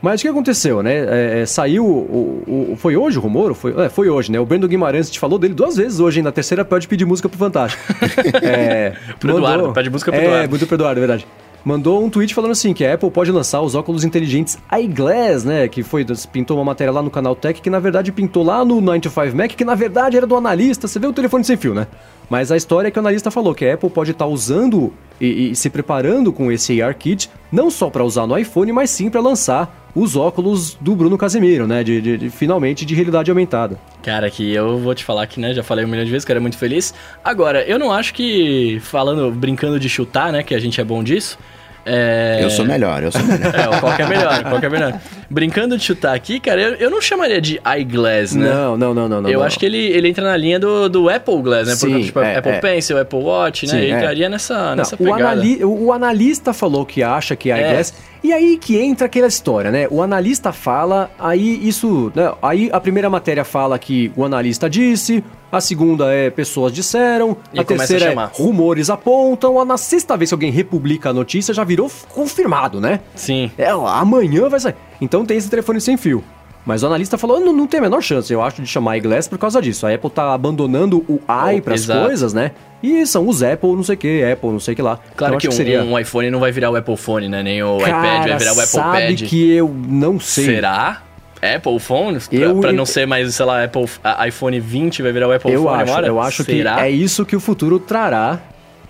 Mas 0.00 0.20
o 0.20 0.22
que 0.22 0.28
aconteceu, 0.28 0.80
né? 0.82 0.94
É, 0.94 1.40
é, 1.40 1.46
saiu. 1.46 1.84
O, 1.84 2.70
o- 2.72 2.76
foi 2.76 2.96
hoje 2.96 3.18
o 3.18 3.20
rumor? 3.20 3.52
Foi, 3.54 3.74
é, 3.84 3.88
foi 3.88 4.08
hoje, 4.08 4.30
né? 4.30 4.38
O 4.38 4.46
Brendo 4.46 4.68
Guimarães 4.68 5.06
gente 5.06 5.18
falou 5.18 5.38
dele 5.40 5.54
duas 5.54 5.76
vezes 5.76 5.98
hoje, 5.98 6.20
hein? 6.20 6.24
Na 6.24 6.30
terceira 6.30 6.64
pode 6.64 6.86
pedir 6.86 7.04
música 7.04 7.28
pro 7.28 7.36
Fantástico. 7.36 7.82
é, 8.42 8.92
Pro 9.18 9.36
Eduardo, 9.36 9.72
pede 9.72 9.90
música 9.90 10.12
pro 10.12 10.20
é, 10.20 10.24
Eduardo. 10.24 10.50
muito 10.50 10.66
pro 10.66 10.76
Eduardo, 10.76 10.98
é 10.98 11.02
verdade. 11.06 11.26
Mandou 11.64 12.02
um 12.02 12.08
tweet 12.08 12.32
falando 12.32 12.52
assim: 12.52 12.72
que 12.72 12.84
a 12.86 12.94
Apple 12.94 13.10
pode 13.10 13.32
lançar 13.32 13.60
os 13.60 13.74
óculos 13.74 14.04
inteligentes 14.04 14.56
iGlass, 14.80 15.44
né? 15.44 15.66
Que 15.66 15.82
foi, 15.82 16.06
pintou 16.32 16.56
uma 16.56 16.64
matéria 16.64 16.92
lá 16.92 17.02
no 17.02 17.10
canal 17.10 17.34
Tech, 17.34 17.60
que 17.60 17.68
na 17.68 17.80
verdade 17.80 18.12
pintou 18.12 18.44
lá 18.44 18.64
no 18.64 18.80
9 18.80 19.00
to 19.00 19.10
5 19.10 19.36
Mac, 19.36 19.50
que 19.50 19.64
na 19.64 19.74
verdade 19.74 20.16
era 20.16 20.26
do 20.26 20.36
analista. 20.36 20.86
Você 20.86 21.00
vê 21.00 21.08
o 21.08 21.12
telefone 21.12 21.42
sem 21.44 21.56
fio, 21.56 21.74
né? 21.74 21.88
Mas 22.30 22.52
a 22.52 22.56
história 22.56 22.88
é 22.88 22.90
que 22.90 22.98
o 22.98 23.00
analista 23.00 23.30
falou 23.30 23.54
que 23.54 23.64
a 23.66 23.74
Apple 23.74 23.88
pode 23.90 24.10
estar 24.10 24.26
usando 24.26 24.92
e, 25.20 25.50
e 25.50 25.56
se 25.56 25.70
preparando 25.70 26.32
com 26.32 26.52
esse 26.52 26.80
AR 26.82 26.94
Kit, 26.94 27.30
não 27.50 27.70
só 27.70 27.88
para 27.90 28.04
usar 28.04 28.26
no 28.26 28.38
iPhone, 28.38 28.70
mas 28.72 28.90
sim 28.90 29.08
para 29.08 29.20
lançar 29.20 29.88
os 29.94 30.14
óculos 30.14 30.74
do 30.80 30.94
Bruno 30.94 31.16
Casemiro, 31.18 31.66
né? 31.66 31.82
De, 31.82 32.00
de- 32.00 32.18
de- 32.18 32.30
finalmente 32.30 32.84
de 32.84 32.94
realidade 32.94 33.30
aumentada. 33.30 33.78
Cara, 34.02 34.30
que 34.30 34.52
eu 34.54 34.78
vou 34.78 34.94
te 34.94 35.04
falar 35.04 35.26
que, 35.26 35.40
né, 35.40 35.54
já 35.54 35.62
falei 35.62 35.84
um 35.84 35.88
milhão 35.88 36.04
de 36.04 36.10
vezes 36.10 36.24
que 36.24 36.30
eu 36.30 36.34
era 36.34 36.40
muito 36.40 36.58
feliz. 36.58 36.92
Agora, 37.24 37.62
eu 37.64 37.78
não 37.78 37.90
acho 37.90 38.12
que, 38.14 38.78
falando, 38.82 39.30
brincando 39.32 39.80
de 39.80 39.88
chutar, 39.88 40.30
né, 40.30 40.42
que 40.42 40.54
a 40.54 40.58
gente 40.60 40.80
é 40.80 40.84
bom 40.84 41.02
disso. 41.02 41.38
É... 41.86 42.40
Eu 42.42 42.50
sou 42.50 42.64
melhor, 42.66 43.02
eu 43.02 43.10
sou 43.10 43.22
melhor. 43.24 43.48
É, 43.56 43.80
qual 43.80 43.96
que 43.96 44.02
é 44.02 44.06
melhor, 44.06 44.42
qual 44.44 44.60
que 44.60 44.66
é 44.66 44.68
melhor. 44.68 45.00
Brincando 45.30 45.76
de 45.76 45.84
chutar 45.84 46.14
aqui, 46.14 46.40
cara, 46.40 46.60
eu, 46.60 46.74
eu 46.76 46.90
não 46.90 47.02
chamaria 47.02 47.38
de 47.40 47.60
iGlass, 47.80 48.34
né? 48.34 48.48
Não, 48.48 48.78
não, 48.78 48.94
não, 48.94 49.08
não. 49.08 49.20
não 49.22 49.28
eu 49.30 49.40
não. 49.40 49.46
axe 49.46 49.58
que 49.58 49.66
ele, 49.66 49.76
ele 49.76 50.08
entra 50.08 50.24
na 50.24 50.36
linha 50.36 50.58
do, 50.58 50.88
do 50.88 51.10
Apple 51.10 51.42
Glass, 51.42 51.68
né? 51.68 51.74
Sim, 51.74 52.02
tipo, 52.02 52.18
é, 52.20 52.38
Apple 52.38 52.52
é. 52.52 52.60
Pencil, 52.60 52.98
Apple 52.98 53.18
Watch, 53.18 53.66
né? 53.66 53.72
Sim, 53.72 53.78
ele 53.78 53.92
é. 53.92 53.96
entraria 53.96 54.28
nessa, 54.30 54.70
Não, 54.70 54.76
nessa 54.76 54.94
o, 54.94 54.98
pegada. 54.98 55.24
anali- 55.32 55.62
o- 55.62 55.92
analista 55.92 56.54
falou 56.54 56.86
que 56.86 57.02
acha 57.02 57.36
que 57.36 57.50
é 57.50 57.60
É. 57.60 57.66
iGlass. 57.68 57.92
E 58.24 58.32
aí 58.32 58.56
que 58.58 58.76
entra 58.78 59.06
aquela 59.06 59.28
história, 59.28 59.70
né? 59.70 59.86
O 59.90 60.02
analista 60.02 60.50
fala, 60.52 61.10
aí 61.18 61.60
isso. 61.68 62.10
né? 62.14 62.32
Aí 62.42 62.68
a 62.72 62.80
primeira 62.80 63.08
matéria 63.10 63.44
fala 63.44 63.78
que 63.78 64.10
o 64.16 64.24
analista 64.24 64.68
disse, 64.68 65.22
a 65.52 65.60
segunda 65.60 66.12
é 66.12 66.28
pessoas 66.30 66.72
disseram, 66.72 67.36
E 67.52 67.60
a 67.60 67.64
começa 67.64 67.84
a 67.84 67.96
terceira 67.98 68.20
é 68.20 68.28
rumores 68.32 68.90
apontam, 68.90 69.60
a 69.60 69.64
na 69.64 69.76
sexta 69.76 70.16
vez 70.16 70.30
que 70.30 70.34
alguém 70.34 70.50
republica 70.50 71.10
a 71.10 71.12
notícia 71.12 71.52
já 71.54 71.62
virou 71.64 71.88
confirmado, 72.08 72.80
né? 72.80 73.00
Sim. 73.14 73.50
É, 73.58 73.68
amanhã 73.68 74.48
vai 74.48 74.58
sair. 74.58 74.74
Então 75.00 75.24
tem 75.24 75.36
esse 75.36 75.48
telefone 75.50 75.80
sem 75.80 75.96
fio. 75.96 76.22
Mas 76.66 76.82
o 76.82 76.86
analista 76.86 77.16
falou, 77.16 77.40
não, 77.40 77.52
não 77.52 77.66
tem 77.66 77.78
a 77.78 77.82
menor 77.82 78.02
chance, 78.02 78.30
eu 78.30 78.42
acho, 78.42 78.60
de 78.60 78.68
chamar 78.68 78.98
iGlass 78.98 79.26
por 79.26 79.38
causa 79.38 79.62
disso. 79.62 79.86
A 79.86 79.94
Apple 79.94 80.10
tá 80.10 80.34
abandonando 80.34 80.98
o 81.08 81.14
i 81.26 81.56
Oh, 81.58 81.62
para 81.62 81.74
as 81.74 81.86
coisas, 81.86 82.34
né? 82.34 82.50
E 82.82 83.06
são 83.06 83.26
os 83.26 83.42
Apple, 83.42 83.70
não 83.72 83.82
sei 83.82 83.94
o 83.94 83.98
que, 83.98 84.22
Apple, 84.22 84.50
não 84.50 84.60
sei 84.60 84.74
o 84.74 84.76
que 84.76 84.82
lá. 84.82 84.98
Claro 85.16 85.36
então, 85.36 85.50
que, 85.50 85.78
um, 85.78 85.92
um 85.94 85.98
iPhone 85.98 86.30
não 86.30 86.40
vai 86.40 86.52
virar 86.52 86.70
o 86.70 86.76
Apple 86.76 86.96
Phone, 86.96 87.26
né? 87.28 87.42
Nem 87.42 87.62
o 87.62 87.78
iPad 87.78 87.90
Cara, 87.90 88.28
vai 88.28 88.38
virar 88.38 88.50
o 88.52 88.60
Apple 88.60 88.66
sabe 88.66 89.06
Pad. 89.06 89.24
que 89.26 89.50
eu 89.52 89.74
não 89.88 90.20
sei. 90.20 90.44
Será? 90.44 91.02
Apple 91.40 91.78
Phone? 91.78 92.18
Pra, 92.20 92.38
Eu- 92.38 92.60
pra 92.60 92.72
não 92.72 92.84
ser 92.84 93.06
mais, 93.06 93.34
sei 93.34 93.46
lá, 93.46 93.64
Apple, 93.64 93.86
a- 94.04 94.28
iPhone 94.28 94.60
20 94.60 95.02
vai 95.02 95.12
virar 95.12 95.28
o 95.28 95.32
Apple 95.32 95.50
Eu 95.52 95.62
Phone 95.62 95.82
acho, 95.82 95.90
agora? 95.92 96.06
eu 96.06 96.20
acho 96.20 96.44
que 96.44 96.52
Será? 96.52 96.84
é 96.86 96.90
isso 96.90 97.24
que 97.24 97.34
o 97.36 97.40
futuro 97.40 97.78
trará. 97.78 98.40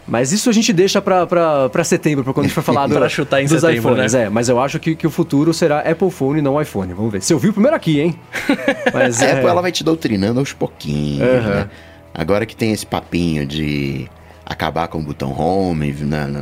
Mas 0.08 0.32
isso 0.32 0.48
a 0.48 0.52
gente 0.52 0.72
deixa 0.72 1.02
pra 1.02 1.84
setembro, 1.84 2.24
pra 2.24 2.32
quando 2.32 2.46
a 2.46 2.48
gente 2.48 2.54
for 2.54 2.62
falar 2.62 2.86
do, 2.88 2.94
Pra 2.94 3.08
chutar 3.08 3.42
em 3.42 3.46
dos 3.46 3.60
setembro, 3.60 3.92
iPhones. 3.92 4.14
né? 4.14 4.22
É, 4.24 4.28
mas 4.30 4.48
eu 4.48 4.58
acho 4.60 4.78
que, 4.80 4.96
que 4.96 5.06
o 5.06 5.10
futuro 5.10 5.52
será 5.52 5.80
Apple 5.80 6.10
Phone 6.10 6.38
e 6.38 6.42
não 6.42 6.60
iPhone. 6.60 6.94
Vamos 6.94 7.12
ver. 7.12 7.20
Você 7.22 7.34
ouviu 7.34 7.52
primeiro 7.52 7.76
aqui, 7.76 8.00
hein? 8.00 8.18
Mas 8.92 9.20
A 9.22 9.26
é, 9.26 9.32
Apple 9.34 9.46
ela 9.48 9.60
vai 9.60 9.70
te 9.70 9.84
doutrinando 9.84 10.40
aos 10.40 10.52
pouquinhos, 10.54 11.20
Aham. 11.28 11.54
né? 11.54 11.70
Agora 12.14 12.46
que 12.46 12.56
tem 12.56 12.72
esse 12.72 12.86
papinho 12.86 13.46
de 13.46 14.08
acabar 14.46 14.88
com 14.88 14.98
o 14.98 15.02
botão 15.02 15.30
home 15.38 15.92
na, 16.00 16.26
na, 16.26 16.40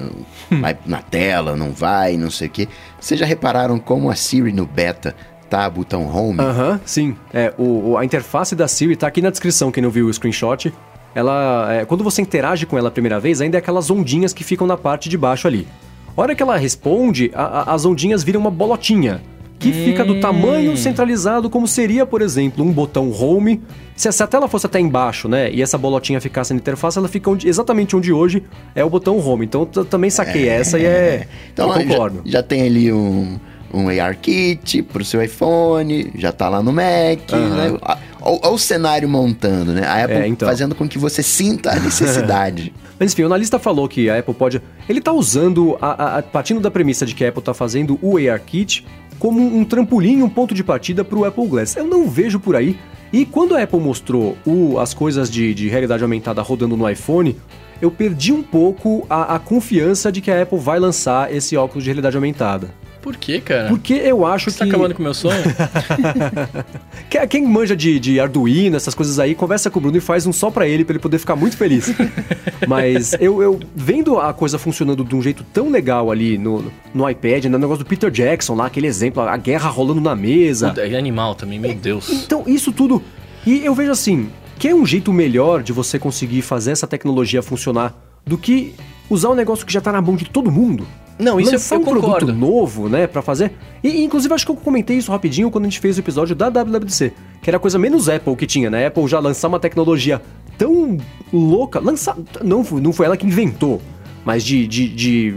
Hum. 0.51 0.61
vai 0.61 0.79
na 0.87 1.03
tela, 1.03 1.57
não 1.57 1.73
vai, 1.73 2.17
não 2.17 2.31
sei 2.31 2.47
o 2.47 2.51
quê. 2.51 2.69
Vocês 3.01 3.19
já 3.19 3.27
repararam 3.27 3.81
como 3.81 4.09
a 4.11 4.15
Siri 4.15 4.53
no 4.53 4.65
beta 4.65 5.13
tá 5.51 5.69
botão 5.69 6.07
home? 6.07 6.39
Aham, 6.41 6.81
sim. 6.85 7.17
É, 7.35 7.53
o, 7.59 7.91
o- 7.91 7.99
a 7.99 8.05
interface 8.05 8.55
da 8.55 8.69
Siri 8.69 8.95
tá 8.95 9.09
aqui 9.09 9.21
na 9.21 9.31
descrição, 9.31 9.73
quem 9.73 9.83
não 9.83 9.91
viu 9.91 10.07
o 10.07 10.13
screenshot. 10.15 10.73
Ela, 11.17 11.73
é, 11.73 11.85
quando 11.87 12.05
você 12.05 12.21
interage 12.21 12.67
com 12.67 12.77
ela 12.77 12.89
a 12.89 12.91
primeira 12.91 13.19
vez, 13.19 13.41
ainda 13.41 13.57
é 13.57 13.61
aquelas 13.61 13.91
ondinhas 13.91 14.35
que 14.35 14.45
ficam 14.45 14.67
na 14.67 14.77
parte 14.77 15.09
de 15.09 15.17
baixo 15.17 15.47
ali. 15.49 15.67
A 16.15 16.21
hora 16.21 16.35
que 16.35 16.43
ela 16.43 16.59
responde, 16.59 17.31
a- 17.35 17.43
a- 17.71 17.73
as 17.75 17.87
ondinhas 17.87 18.23
viram 18.23 18.39
uma 18.39 18.51
bolotinha. 18.51 19.23
Que 19.59 19.73
fica 19.73 20.05
do 20.05 20.21
tamanho 20.21 20.77
centralizado 20.77 21.49
como 21.49 21.67
seria, 21.67 22.05
por 22.05 22.21
exemplo, 22.21 22.63
um 22.63 22.71
botão 22.71 23.11
home. 23.11 23.63
Se, 23.97 24.13
se 24.13 24.23
a 24.23 24.27
tela 24.27 24.47
fosse 24.47 24.67
até 24.67 24.79
embaixo, 24.79 25.27
né? 25.27 25.51
E 25.51 25.63
essa 25.63 25.79
bolotinha 25.79 26.21
ficasse 26.21 26.53
na 26.53 26.59
interface, 26.61 26.99
ela 26.99 27.09
fica 27.09 27.31
onde- 27.31 27.49
exatamente 27.49 27.97
onde 27.97 28.13
hoje 28.13 28.43
é 28.75 28.85
o 28.85 28.91
botão 28.91 29.19
home. 29.19 29.47
Então 29.47 29.67
eu 29.75 29.85
também 29.87 30.11
saquei 30.11 30.47
essa 30.47 30.79
e 30.79 30.85
é. 30.85 31.27
Então 31.55 31.71
eu 31.71 31.75
já, 31.75 31.83
concordo. 31.89 32.21
já 32.27 32.43
tem 32.43 32.67
ali 32.67 32.93
um, 32.93 33.39
um 33.73 33.89
AR 33.89 34.15
kit 34.21 34.83
pro 34.83 35.03
seu 35.03 35.23
iPhone, 35.23 36.13
já 36.17 36.33
tá 36.33 36.51
lá 36.51 36.63
no 36.63 36.71
Mac, 36.71 37.33
né? 37.33 37.79
Olha 38.27 38.51
o 38.55 38.59
cenário 38.59 39.09
montando, 39.09 39.73
né? 39.73 39.87
A 39.87 40.05
Apple 40.05 40.17
É, 40.17 40.27
então. 40.27 40.49
fazendo 40.49 40.75
com 40.75 40.89
que 40.89 40.99
você 40.99 41.23
sinta 41.23 41.71
a 41.73 41.77
necessidade. 41.81 42.73
Mas 42.99 43.13
enfim, 43.13 43.23
o 43.23 43.27
analista 43.27 43.59
falou 43.59 43.89
que 43.89 44.09
a 44.11 44.19
Apple 44.19 44.35
pode. 44.35 44.61
Ele 44.89 45.01
tá 45.01 45.13
usando, 45.13 45.77
a, 45.81 46.19
a- 46.19 46.23
partindo 46.23 46.61
da 46.61 46.71
premissa 46.71 47.05
de 47.07 47.15
que 47.15 47.25
a 47.25 47.29
Apple 47.29 47.43
tá 47.43 47.53
fazendo 47.55 47.99
o 48.03 48.17
AR 48.17 48.41
Kit 48.41 48.85
como 49.19 49.41
um 49.41 49.65
trampolim, 49.65 50.23
um 50.23 50.29
ponto 50.29 50.55
de 50.55 50.63
partida 50.65 51.05
para 51.05 51.19
o 51.19 51.25
Apple 51.25 51.47
Glass. 51.47 51.77
Eu 51.77 51.87
não 51.87 52.09
vejo 52.09 52.39
por 52.41 52.57
aí. 52.57 52.79
E 53.13 53.25
quando 53.25 53.55
a 53.57 53.63
Apple 53.63 53.79
mostrou 53.81 54.37
o- 54.45 54.79
as 54.79 54.93
coisas 54.93 55.31
de, 55.31 55.55
de 55.55 55.69
realidade 55.69 56.03
aumentada 56.03 56.43
rodando 56.43 56.77
no 56.77 56.89
iPhone, 56.89 57.37
eu 57.81 57.91
perdi 57.91 58.33
um 58.33 58.43
pouco 58.43 59.07
a, 59.09 59.37
a 59.37 59.39
confiança 59.39 60.11
de 60.11 60.21
que 60.21 60.31
a 60.31 60.43
Apple 60.43 60.59
vai 60.59 60.79
lançar 60.81 61.33
esse 61.33 61.57
óculos 61.57 61.85
de 61.85 61.91
realidade 61.91 62.17
aumentada. 62.17 62.71
Por 63.07 63.17
quê, 63.17 63.41
cara? 63.41 63.69
Porque 63.69 63.95
eu 63.95 64.27
acho 64.27 64.51
Você 64.51 64.55
que. 64.55 64.59
tá 64.59 64.65
acabando 64.65 64.93
com 64.93 64.99
o 65.01 65.05
meu 65.05 65.15
sonho? 65.15 65.41
Que- 67.09 67.25
Quem 67.29 67.47
manja 67.47 67.77
de, 67.77 68.01
de 68.01 68.19
Arduino, 68.19 68.77
essas 68.77 68.95
coisas 68.97 69.21
aí, 69.21 69.33
conversa 69.33 69.71
com 69.71 69.79
o 69.79 69.83
Bruno 69.83 69.97
e 69.97 70.01
faz 70.01 70.27
um 70.27 70.33
só 70.33 70.51
pra 70.51 70.67
ele, 70.67 70.85
pra 70.85 70.95
ele 70.95 70.99
poder 70.99 71.19
ficar 71.19 71.37
muito 71.37 71.57
feliz. 71.57 71.95
Mas 72.67 73.13
eu, 73.21 73.41
eu 73.41 73.61
vendo 73.77 74.19
a 74.19 74.33
coisa 74.35 74.59
funcionando 74.59 75.05
de 75.05 75.15
um 75.15 75.23
jeito 75.23 75.45
tão 75.53 75.71
legal 75.71 76.11
ali 76.11 76.37
no, 76.37 76.65
no 76.93 77.09
iPad, 77.09 77.45
no 77.45 77.59
negócio 77.59 77.85
do 77.85 77.89
Peter 77.89 78.11
Jackson 78.11 78.57
lá, 78.57 78.67
aquele 78.67 78.89
exemplo, 78.89 79.23
a 79.23 79.37
guerra 79.37 79.69
rolando 79.69 80.01
na 80.01 80.17
mesa. 80.17 80.75
É 80.77 80.97
animal 80.97 81.37
também, 81.37 81.61
meu 81.61 81.75
Deus. 81.75 82.11
Então, 82.11 82.43
isso 82.45 82.73
tudo. 82.73 83.01
E 83.47 83.65
eu 83.65 83.73
vejo 83.73 83.93
assim: 83.93 84.29
que 84.59 84.67
é 84.67 84.75
um 84.75 84.85
jeito 84.85 85.13
melhor 85.13 85.63
de 85.63 85.73
você 85.73 85.97
conseguir 85.97 86.43
fazer 86.43 86.73
essa 86.73 86.89
tecnologia 86.89 87.41
funcionar 87.41 87.95
do 88.27 88.37
que 88.37 88.75
usar 89.11 89.31
um 89.31 89.35
negócio 89.35 89.65
que 89.67 89.73
já 89.73 89.81
tá 89.81 89.93
na 89.93 90.01
mão 90.01 90.17
de 90.17 90.25
todo 90.27 90.51
mundo. 90.51 90.87
Não, 91.19 91.41
isso 91.41 91.53
Lançar 91.53 91.77
eu 91.77 91.81
um 91.81 91.85
produto 91.85 92.05
concordo. 92.05 92.33
novo, 92.35 92.89
né, 92.91 93.07
pra 93.07 93.23
fazer. 93.23 93.53
E, 93.83 94.05
inclusive, 94.05 94.35
acho 94.35 94.45
que 94.45 94.53
eu 94.53 94.57
comentei 94.57 94.99
isso 94.99 95.11
rapidinho 95.11 95.51
quando 95.51 95.65
a 95.65 95.69
gente 95.69 95.81
fez 95.81 95.97
o 95.97 96.01
episódio 96.01 96.37
da 96.37 96.49
WWDC, 96.51 97.13
que 97.41 97.49
era 97.49 97.57
a 97.57 97.61
coisa 97.61 97.79
menos 97.79 98.07
Apple 98.09 98.37
que 98.37 98.47
tinha, 98.47 98.69
né? 98.69 98.87
Apple 98.87 99.07
já 99.09 99.19
lançar 99.19 99.49
uma 99.49 99.59
tecnologia 99.59 100.21
tão 100.59 100.99
louca. 101.33 101.81
Lançar. 101.81 102.17
Não, 102.45 102.63
foi- 102.63 102.81
não 102.83 102.93
foi 102.93 103.07
ela 103.07 103.17
que 103.17 103.27
inventou, 103.27 103.81
mas 104.25 104.45
de. 104.45 104.67
de, 104.67 104.89
de 104.89 105.35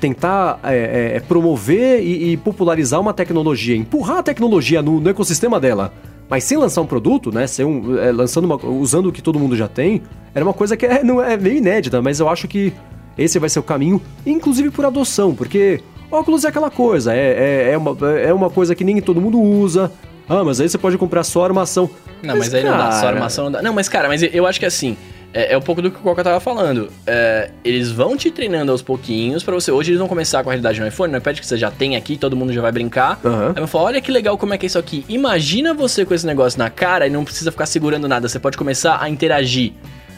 tentar 0.00 0.60
é, 0.62 1.16
é, 1.16 1.20
promover 1.20 2.00
e, 2.00 2.30
e 2.32 2.36
popularizar 2.36 3.00
uma 3.00 3.12
tecnologia, 3.12 3.76
empurrar 3.76 4.18
a 4.18 4.22
tecnologia 4.22 4.80
no, 4.80 5.00
no 5.00 5.10
ecossistema 5.10 5.58
dela, 5.58 5.92
mas 6.30 6.44
sem 6.44 6.56
lançar 6.56 6.82
um 6.82 6.86
produto, 6.86 7.32
né? 7.32 7.48
Sem 7.48 7.64
um, 7.66 7.98
é, 7.98 8.12
lançando 8.12 8.44
uma, 8.44 8.56
usando 8.64 9.06
o 9.06 9.12
que 9.12 9.20
todo 9.20 9.38
mundo 9.40 9.56
já 9.56 9.66
tem, 9.66 10.02
era 10.32 10.44
uma 10.44 10.54
coisa 10.54 10.76
que 10.76 10.86
é, 10.86 11.02
não 11.02 11.20
é 11.20 11.36
meio 11.36 11.56
inédita, 11.56 12.00
mas 12.00 12.20
eu 12.20 12.28
acho 12.28 12.46
que 12.46 12.72
esse 13.18 13.38
vai 13.38 13.48
ser 13.48 13.58
o 13.58 13.62
caminho, 13.62 14.00
inclusive 14.24 14.70
por 14.70 14.84
adoção, 14.84 15.34
porque 15.34 15.82
óculos 16.10 16.44
é 16.44 16.48
aquela 16.48 16.70
coisa, 16.70 17.14
é, 17.14 17.18
é, 17.68 17.72
é, 17.72 17.76
uma, 17.78 17.96
é 18.18 18.32
uma 18.32 18.48
coisa 18.48 18.74
que 18.74 18.84
nem 18.84 19.00
todo 19.00 19.20
mundo 19.20 19.40
usa. 19.40 19.90
Ah, 20.28 20.44
mas 20.44 20.60
aí 20.60 20.68
você 20.68 20.78
pode 20.78 20.96
comprar 20.98 21.24
só 21.24 21.44
armação. 21.44 21.90
Não, 22.22 22.36
mas, 22.36 22.52
aí 22.52 22.62
não 22.62 22.76
dá, 22.76 22.92
só 22.92 23.02
cara, 23.02 23.16
armação 23.16 23.44
não 23.44 23.52
dá. 23.52 23.62
Não, 23.62 23.72
mas 23.72 23.88
cara, 23.88 24.08
mas 24.08 24.22
eu 24.22 24.46
acho 24.46 24.60
que 24.60 24.66
assim, 24.66 24.96
é, 25.32 25.52
é 25.52 25.58
um 25.58 25.60
pouco 25.60 25.82
do 25.82 25.90
que 25.90 25.98
o 25.98 26.00
Coca 26.00 26.24
tava 26.24 26.40
falando. 26.40 26.90
É, 27.06 27.50
eles 27.64 27.90
vão 27.90 28.16
te 28.16 28.30
treinando 28.30 28.72
aos 28.72 28.82
pouquinhos 28.82 29.42
pra 29.42 29.54
você. 29.54 29.70
Hoje 29.70 29.90
eles 29.90 29.98
vão 29.98 30.08
começar 30.08 30.42
com 30.42 30.50
a 30.50 30.52
realidade 30.52 30.80
no 30.80 30.86
iPhone, 30.86 31.12
no 31.12 31.18
iPad 31.18 31.38
que 31.38 31.46
você 31.46 31.56
já 31.56 31.70
tem 31.70 31.96
aqui, 31.96 32.16
todo 32.16 32.34
mundo 32.34 32.52
já 32.52 32.60
vai 32.60 32.72
brincar. 32.72 33.20
Aham. 33.24 33.48
Aí 33.48 33.54
vão 33.54 33.66
falar, 33.66 33.84
olha 33.84 34.00
que 34.00 34.10
legal 34.10 34.38
como 34.38 34.54
é 34.54 34.58
que 34.58 34.66
é 34.66 34.68
isso 34.68 34.78
aqui. 34.78 35.04
Imagina 35.08 35.74
você 35.74 36.04
com 36.04 36.14
esse 36.14 36.26
negócio 36.26 36.58
na 36.58 36.70
cara 36.70 37.06
e 37.06 37.10
não 37.10 37.24
precisa 37.24 37.50
ficar 37.50 37.66
segurando 37.66 38.08
nada. 38.08 38.28
Você 38.28 38.38
pode 38.38 38.56
começar 38.56 39.00
a 39.00 39.08
interagir. 39.08 39.72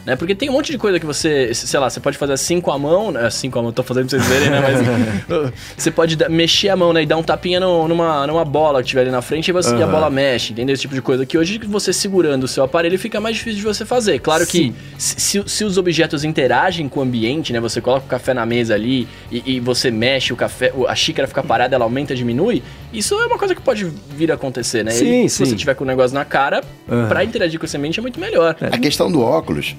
Né? 0.05 0.15
Porque 0.15 0.33
tem 0.33 0.49
um 0.49 0.53
monte 0.53 0.71
de 0.71 0.77
coisa 0.79 0.99
que 0.99 1.05
você, 1.05 1.53
sei 1.53 1.79
lá, 1.79 1.87
você 1.89 1.99
pode 1.99 2.17
fazer 2.17 2.33
assim 2.33 2.59
com 2.59 2.71
a 2.71 2.79
mão, 2.79 3.11
né? 3.11 3.25
assim 3.27 3.51
com 3.51 3.59
a 3.59 3.61
mão, 3.61 3.71
tô 3.71 3.83
fazendo 3.83 4.09
pra 4.09 4.17
vocês 4.19 4.27
verem, 4.27 4.49
né? 4.49 4.59
Mas 4.59 5.53
você 5.77 5.91
pode 5.91 6.17
mexer 6.29 6.69
a 6.69 6.75
mão, 6.75 6.91
né? 6.91 7.03
E 7.03 7.05
dar 7.05 7.17
um 7.17 7.23
tapinha 7.23 7.59
no- 7.59 7.87
numa, 7.87 8.25
numa 8.25 8.43
bola 8.43 8.81
que 8.81 8.89
tiver 8.89 9.01
ali 9.01 9.11
na 9.11 9.21
frente 9.21 9.49
e, 9.49 9.51
você, 9.51 9.75
e 9.75 9.83
a 9.83 9.85
bola 9.85 10.09
mexe, 10.09 10.53
entendeu? 10.53 10.73
Esse 10.73 10.81
tipo 10.81 10.95
de 10.95 11.01
coisa. 11.03 11.23
Que 11.25 11.37
hoje 11.37 11.59
você 11.67 11.93
segurando 11.93 12.45
o 12.45 12.47
seu 12.47 12.63
aparelho 12.63 12.97
fica 12.97 13.21
mais 13.21 13.35
difícil 13.35 13.59
de 13.59 13.65
você 13.65 13.85
fazer. 13.85 14.17
Claro 14.19 14.43
Sim. 14.45 14.73
que 14.73 14.75
se, 14.97 15.43
se- 15.45 15.63
os 15.63 15.77
objetos 15.77 16.23
interagem 16.23 16.89
com 16.89 16.99
o 16.99 17.03
ambiente, 17.03 17.53
né? 17.53 17.59
Você 17.59 17.79
coloca 17.79 18.05
o 18.05 18.09
café 18.09 18.33
na 18.33 18.45
mesa 18.45 18.73
ali 18.73 19.07
e, 19.31 19.43
e 19.57 19.59
você 19.59 19.91
mexe 19.91 20.33
o 20.33 20.35
café, 20.35 20.71
o- 20.75 20.87
a 20.87 20.95
xícara 20.95 21.27
fica 21.27 21.43
parada, 21.43 21.75
ela 21.75 21.85
aumenta, 21.85 22.15
diminui. 22.15 22.63
Isso 22.91 23.13
é 23.21 23.25
uma 23.27 23.37
coisa 23.37 23.53
que 23.53 23.61
pode 23.61 23.85
vir 24.17 24.31
a 24.31 24.35
acontecer, 24.35 24.83
né? 24.83 24.89
Sim, 24.91 25.25
E 25.25 25.29
se 25.29 25.37
sim. 25.37 25.45
você 25.45 25.55
tiver 25.55 25.75
com 25.75 25.83
o 25.83 25.87
negócio 25.87 26.15
na 26.15 26.25
cara, 26.25 26.61
Aham. 26.89 27.07
pra 27.07 27.23
interagir 27.23 27.59
com 27.59 27.65
esse 27.67 27.77
ambiente 27.77 27.99
é 27.99 28.01
muito 28.01 28.19
melhor. 28.19 28.55
A 28.59 28.77
questão 28.79 29.11
do 29.11 29.21
óculos, 29.21 29.75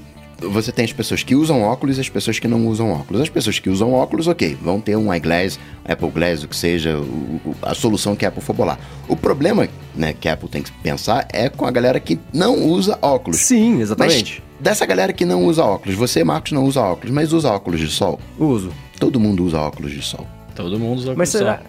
você 0.51 0.73
tem 0.73 0.85
as 0.85 0.93
pessoas 0.93 1.23
que 1.23 1.35
usam 1.35 1.63
óculos 1.63 1.99
e 1.99 2.01
as 2.01 2.09
pessoas 2.09 2.39
que 2.39 2.49
não 2.49 2.67
usam 2.67 2.91
óculos. 2.93 3.23
As 3.23 3.29
pessoas 3.29 3.59
que 3.59 3.71
usam 3.71 3.93
óculos, 3.93 4.27
ok, 4.27 4.57
vão 4.61 4.81
ter 4.81 4.97
um 4.97 5.13
iGlass, 5.15 5.59
Apple 5.85 6.11
Glass, 6.11 6.43
o 6.43 6.49
que 6.49 6.57
seja, 6.57 6.97
o- 6.99 7.55
a 7.63 7.75
solução 7.75 8.15
que 8.17 8.25
a 8.25 8.29
Apple 8.29 8.43
for 8.43 8.55
bolar. 8.55 8.79
O 9.09 9.17
problema 9.17 9.69
né, 9.95 10.15
que 10.19 10.29
a 10.29 10.33
Apple 10.35 10.49
tem 10.49 10.63
que 10.63 10.73
pensar 10.73 11.27
é 11.33 11.49
com 11.49 11.67
a 11.67 11.71
galera 11.71 12.01
que 12.01 12.19
não 12.33 12.67
usa 12.67 12.99
óculos. 13.03 13.39
Sim, 13.41 13.73
Mas 13.73 13.81
exatamente. 13.83 14.43
dessa 14.61 14.87
galera 14.87 15.13
que 15.13 15.25
não 15.25 15.45
usa 15.47 15.63
óculos, 15.65 15.97
você, 15.97 16.25
Marcos, 16.25 16.53
não 16.53 16.65
usa 16.65 16.81
óculos, 16.81 17.13
mas 17.13 17.33
usa 17.33 17.51
óculos 17.51 17.81
de 17.81 17.89
sol. 17.89 18.19
Uso. 18.39 18.73
Todo 18.99 19.19
mundo 19.21 19.45
usa 19.45 19.59
óculos 19.59 19.91
de 19.93 20.01
sol. 20.03 20.27
Todo 20.55 20.79
mundo 20.79 20.99
usa 20.99 21.15
Mas 21.17 21.31
será? 21.31 21.61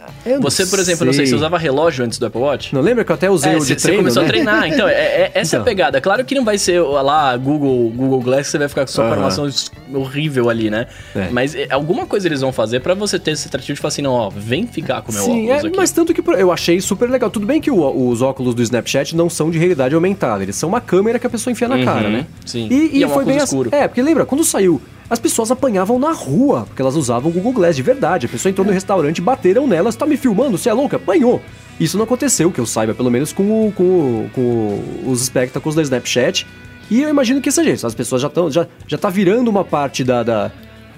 Você, 0.42 0.66
por 0.66 0.78
exemplo, 0.80 1.06
não 1.06 1.14
sei, 1.14 1.26
você 1.26 1.36
usava 1.36 1.58
relógio 1.58 2.04
antes 2.06 2.18
do 2.20 2.26
Apple 2.26 2.42
Watch? 2.42 2.74
Não 2.74 2.82
lembra 2.82 3.04
que 3.06 3.12
eu 3.12 3.16
até 3.16 3.30
usei 3.30 3.54
É, 3.54 3.56
o 3.56 3.60
de 3.60 3.66
você 3.68 3.76
treino, 3.76 4.00
começou 4.00 4.22
né? 4.24 4.28
a 4.28 4.32
treinar, 4.32 4.68
então, 4.72 4.88
é, 4.88 4.94
é- 4.94 5.32
essa 5.34 5.56
é 5.56 5.58
a 5.58 5.62
Então. 5.62 5.64
pegada. 5.64 6.02
Claro 6.02 6.26
que 6.26 6.36
não 6.36 6.44
vai 6.44 6.58
ser 6.58 6.82
lá 6.82 7.36
Google, 7.38 7.90
Google 7.96 8.20
Glass 8.22 8.48
você 8.48 8.58
vai 8.58 8.68
ficar 8.68 8.86
com 8.86 9.02
a 9.02 9.04
Aham. 9.06 9.14
armação 9.14 9.48
horrível 9.94 10.50
ali, 10.50 10.70
né? 10.70 10.88
É. 11.16 11.30
Mas 11.32 11.56
é, 11.56 11.68
alguma 11.70 12.06
coisa 12.06 12.28
eles 12.28 12.42
vão 12.42 12.52
fazer 12.52 12.80
pra 12.82 12.94
você 12.94 13.18
ter 13.20 13.32
esse 13.32 13.48
atrativo 13.48 13.76
de 13.76 13.82
falar 13.82 13.90
assim, 13.90 14.02
não, 14.02 14.12
ó, 14.14 14.30
vem 14.30 14.68
ficar 14.68 15.02
com 15.02 15.12
o 15.12 15.16
meu 15.16 15.24
Sim, 15.24 15.32
óculos 15.46 15.64
é, 15.64 15.68
aqui. 15.68 15.78
mas 15.78 15.92
tanto 15.92 16.14
que 16.14 16.22
eu 16.38 16.52
achei 16.52 16.80
super 16.82 17.10
legal. 17.10 17.30
Tudo 17.30 17.46
bem 17.46 17.62
que 17.62 17.72
o- 17.72 18.10
os 18.10 18.22
óculos 18.22 18.54
do 18.56 18.62
Snapchat 18.62 19.16
não 19.16 19.30
são 19.30 19.50
de 19.52 19.58
realidade 19.58 19.96
aumentada, 19.96 20.44
eles 20.44 20.56
são 20.56 20.70
uma 20.70 20.82
câmera 20.82 21.20
que 21.20 21.28
a 21.28 21.30
pessoa 21.30 21.52
enfia 21.52 21.68
na 21.68 21.76
Uhum, 21.76 21.86
cara, 21.86 22.10
né? 22.10 22.26
sim. 22.46 22.68
E, 22.70 22.98
E 22.98 23.00
e 23.00 23.04
é 23.04 23.08
foi 23.08 23.26
bem 23.26 23.38
assim. 23.38 23.46
escuro. 23.46 23.70
É, 23.72 23.88
porque 23.88 24.02
lembra, 24.02 24.26
quando 24.26 24.44
saiu, 24.44 24.82
as 25.14 25.20
pessoas 25.20 25.52
apanhavam 25.52 26.00
na 26.00 26.12
rua, 26.12 26.64
porque 26.68 26.82
elas 26.82 26.96
usavam 26.96 27.30
o 27.30 27.34
Google 27.34 27.54
Glass 27.54 27.76
de 27.76 27.84
verdade. 27.84 28.26
A 28.26 28.30
pessoa 28.30 28.50
entrou 28.50 28.66
no 28.66 28.74
restaurante, 28.74 29.22
bateram 29.22 29.68
nela, 29.68 29.92
você 29.92 29.98
tá 29.98 30.06
me 30.06 30.18
filmando, 30.18 30.58
você 30.58 30.70
é 30.70 30.74
louca? 30.74 30.98
Apanhou. 30.98 31.42
Isso 31.80 31.98
não 31.98 32.04
aconteceu, 32.04 32.52
que 32.52 32.60
eu 32.60 32.66
saiba, 32.66 32.94
pelo 32.94 33.12
menos 33.12 33.32
com, 33.32 33.68
o- 33.68 33.72
com, 33.72 33.84
o- 33.84 34.30
com 34.34 35.10
os 35.12 35.22
espectáculos 35.22 35.76
da 35.76 35.82
Snapchat. 35.84 36.48
E 36.90 37.02
eu 37.02 37.10
imagino 37.10 37.40
que 37.42 37.52
seja 37.52 37.70
isso. 37.70 37.88
As 37.88 37.96
pessoas 37.96 38.22
já 38.22 38.28
estão. 38.28 38.50
Já, 38.52 38.68
já 38.88 38.98
tá 38.98 39.10
virando 39.10 39.50
uma 39.50 39.64
parte 39.64 40.04
da. 40.04 40.24
da 40.24 40.52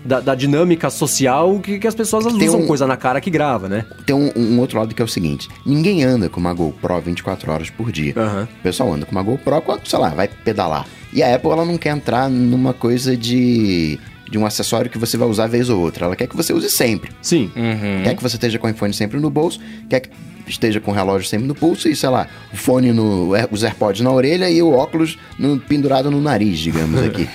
da, 0.08 0.20
da 0.20 0.36
dinâmica 0.36 0.88
social 0.92 1.58
que, 1.60 1.80
que 1.80 1.88
as 1.88 1.96
pessoas 1.96 2.26
Tem 2.26 2.48
usam 2.48 2.62
um- 2.62 2.68
coisa 2.68 2.86
na 2.86 2.96
cara 2.96 3.20
que 3.20 3.32
grava, 3.32 3.68
né? 3.68 3.86
Tem 4.06 4.16
um, 4.16 4.32
um 4.36 4.60
outro 4.60 4.78
lado 4.78 4.94
que 4.94 5.02
é 5.02 5.06
o 5.06 5.08
seguinte: 5.08 5.50
ninguém 5.66 6.04
anda 6.04 6.30
com 6.30 6.40
uma 6.40 6.54
GoPro 6.54 7.02
24 7.02 7.52
horas 7.52 7.72
por 7.72 7.92
dia. 7.92 8.14
Aham. 8.16 8.48
O 8.60 8.62
pessoal 8.62 8.94
anda 8.94 9.04
com 9.04 9.12
uma 9.12 9.24
GoPro 9.24 9.62
quando, 9.64 9.88
sei 9.88 9.98
lá, 9.98 10.10
vai 10.10 10.28
pedalar. 10.28 10.86
E 11.16 11.24
a 11.24 11.34
Apple, 11.34 11.50
ela 11.50 11.66
não 11.66 11.78
quer 11.78 11.96
entrar 11.96 12.30
numa 12.30 12.74
coisa 12.74 13.16
de, 13.16 13.98
de 14.30 14.38
um 14.38 14.46
acessório 14.46 14.92
que 14.92 14.98
você 14.98 15.18
vai 15.18 15.28
usar 15.28 15.48
vez 15.48 15.70
ou 15.70 15.80
outra. 15.82 16.06
Ela 16.06 16.16
quer 16.16 16.28
que 16.28 16.36
você 16.36 16.52
use 16.54 16.70
sempre. 16.70 17.10
Sim. 17.22 17.50
Uhum. 17.56 18.04
Quer 18.04 18.16
que 18.16 18.22
você 18.22 18.36
esteja 18.36 18.60
com 18.60 18.68
o 18.68 18.70
iPhone 18.70 18.94
sempre 18.94 19.20
no 19.20 19.30
bolso, 19.30 19.60
quer 19.90 20.02
que 20.02 20.10
esteja 20.46 20.80
com 20.80 20.92
o 20.92 20.94
relógio 20.94 21.28
sempre 21.28 21.48
no 21.48 21.56
pulso 21.56 21.88
e, 21.90 21.96
sei 21.96 22.10
lá, 22.10 22.28
o 22.54 22.58
fone 22.58 22.92
no. 22.92 23.32
os 23.50 23.64
AirPods 23.64 24.02
na 24.02 24.12
orelha 24.12 24.48
e 24.50 24.62
o 24.62 24.72
óculos 24.72 25.18
no- 25.40 25.58
pendurado 25.60 26.12
no 26.12 26.20
nariz, 26.22 26.60
digamos 26.60 27.02
aqui. 27.02 27.28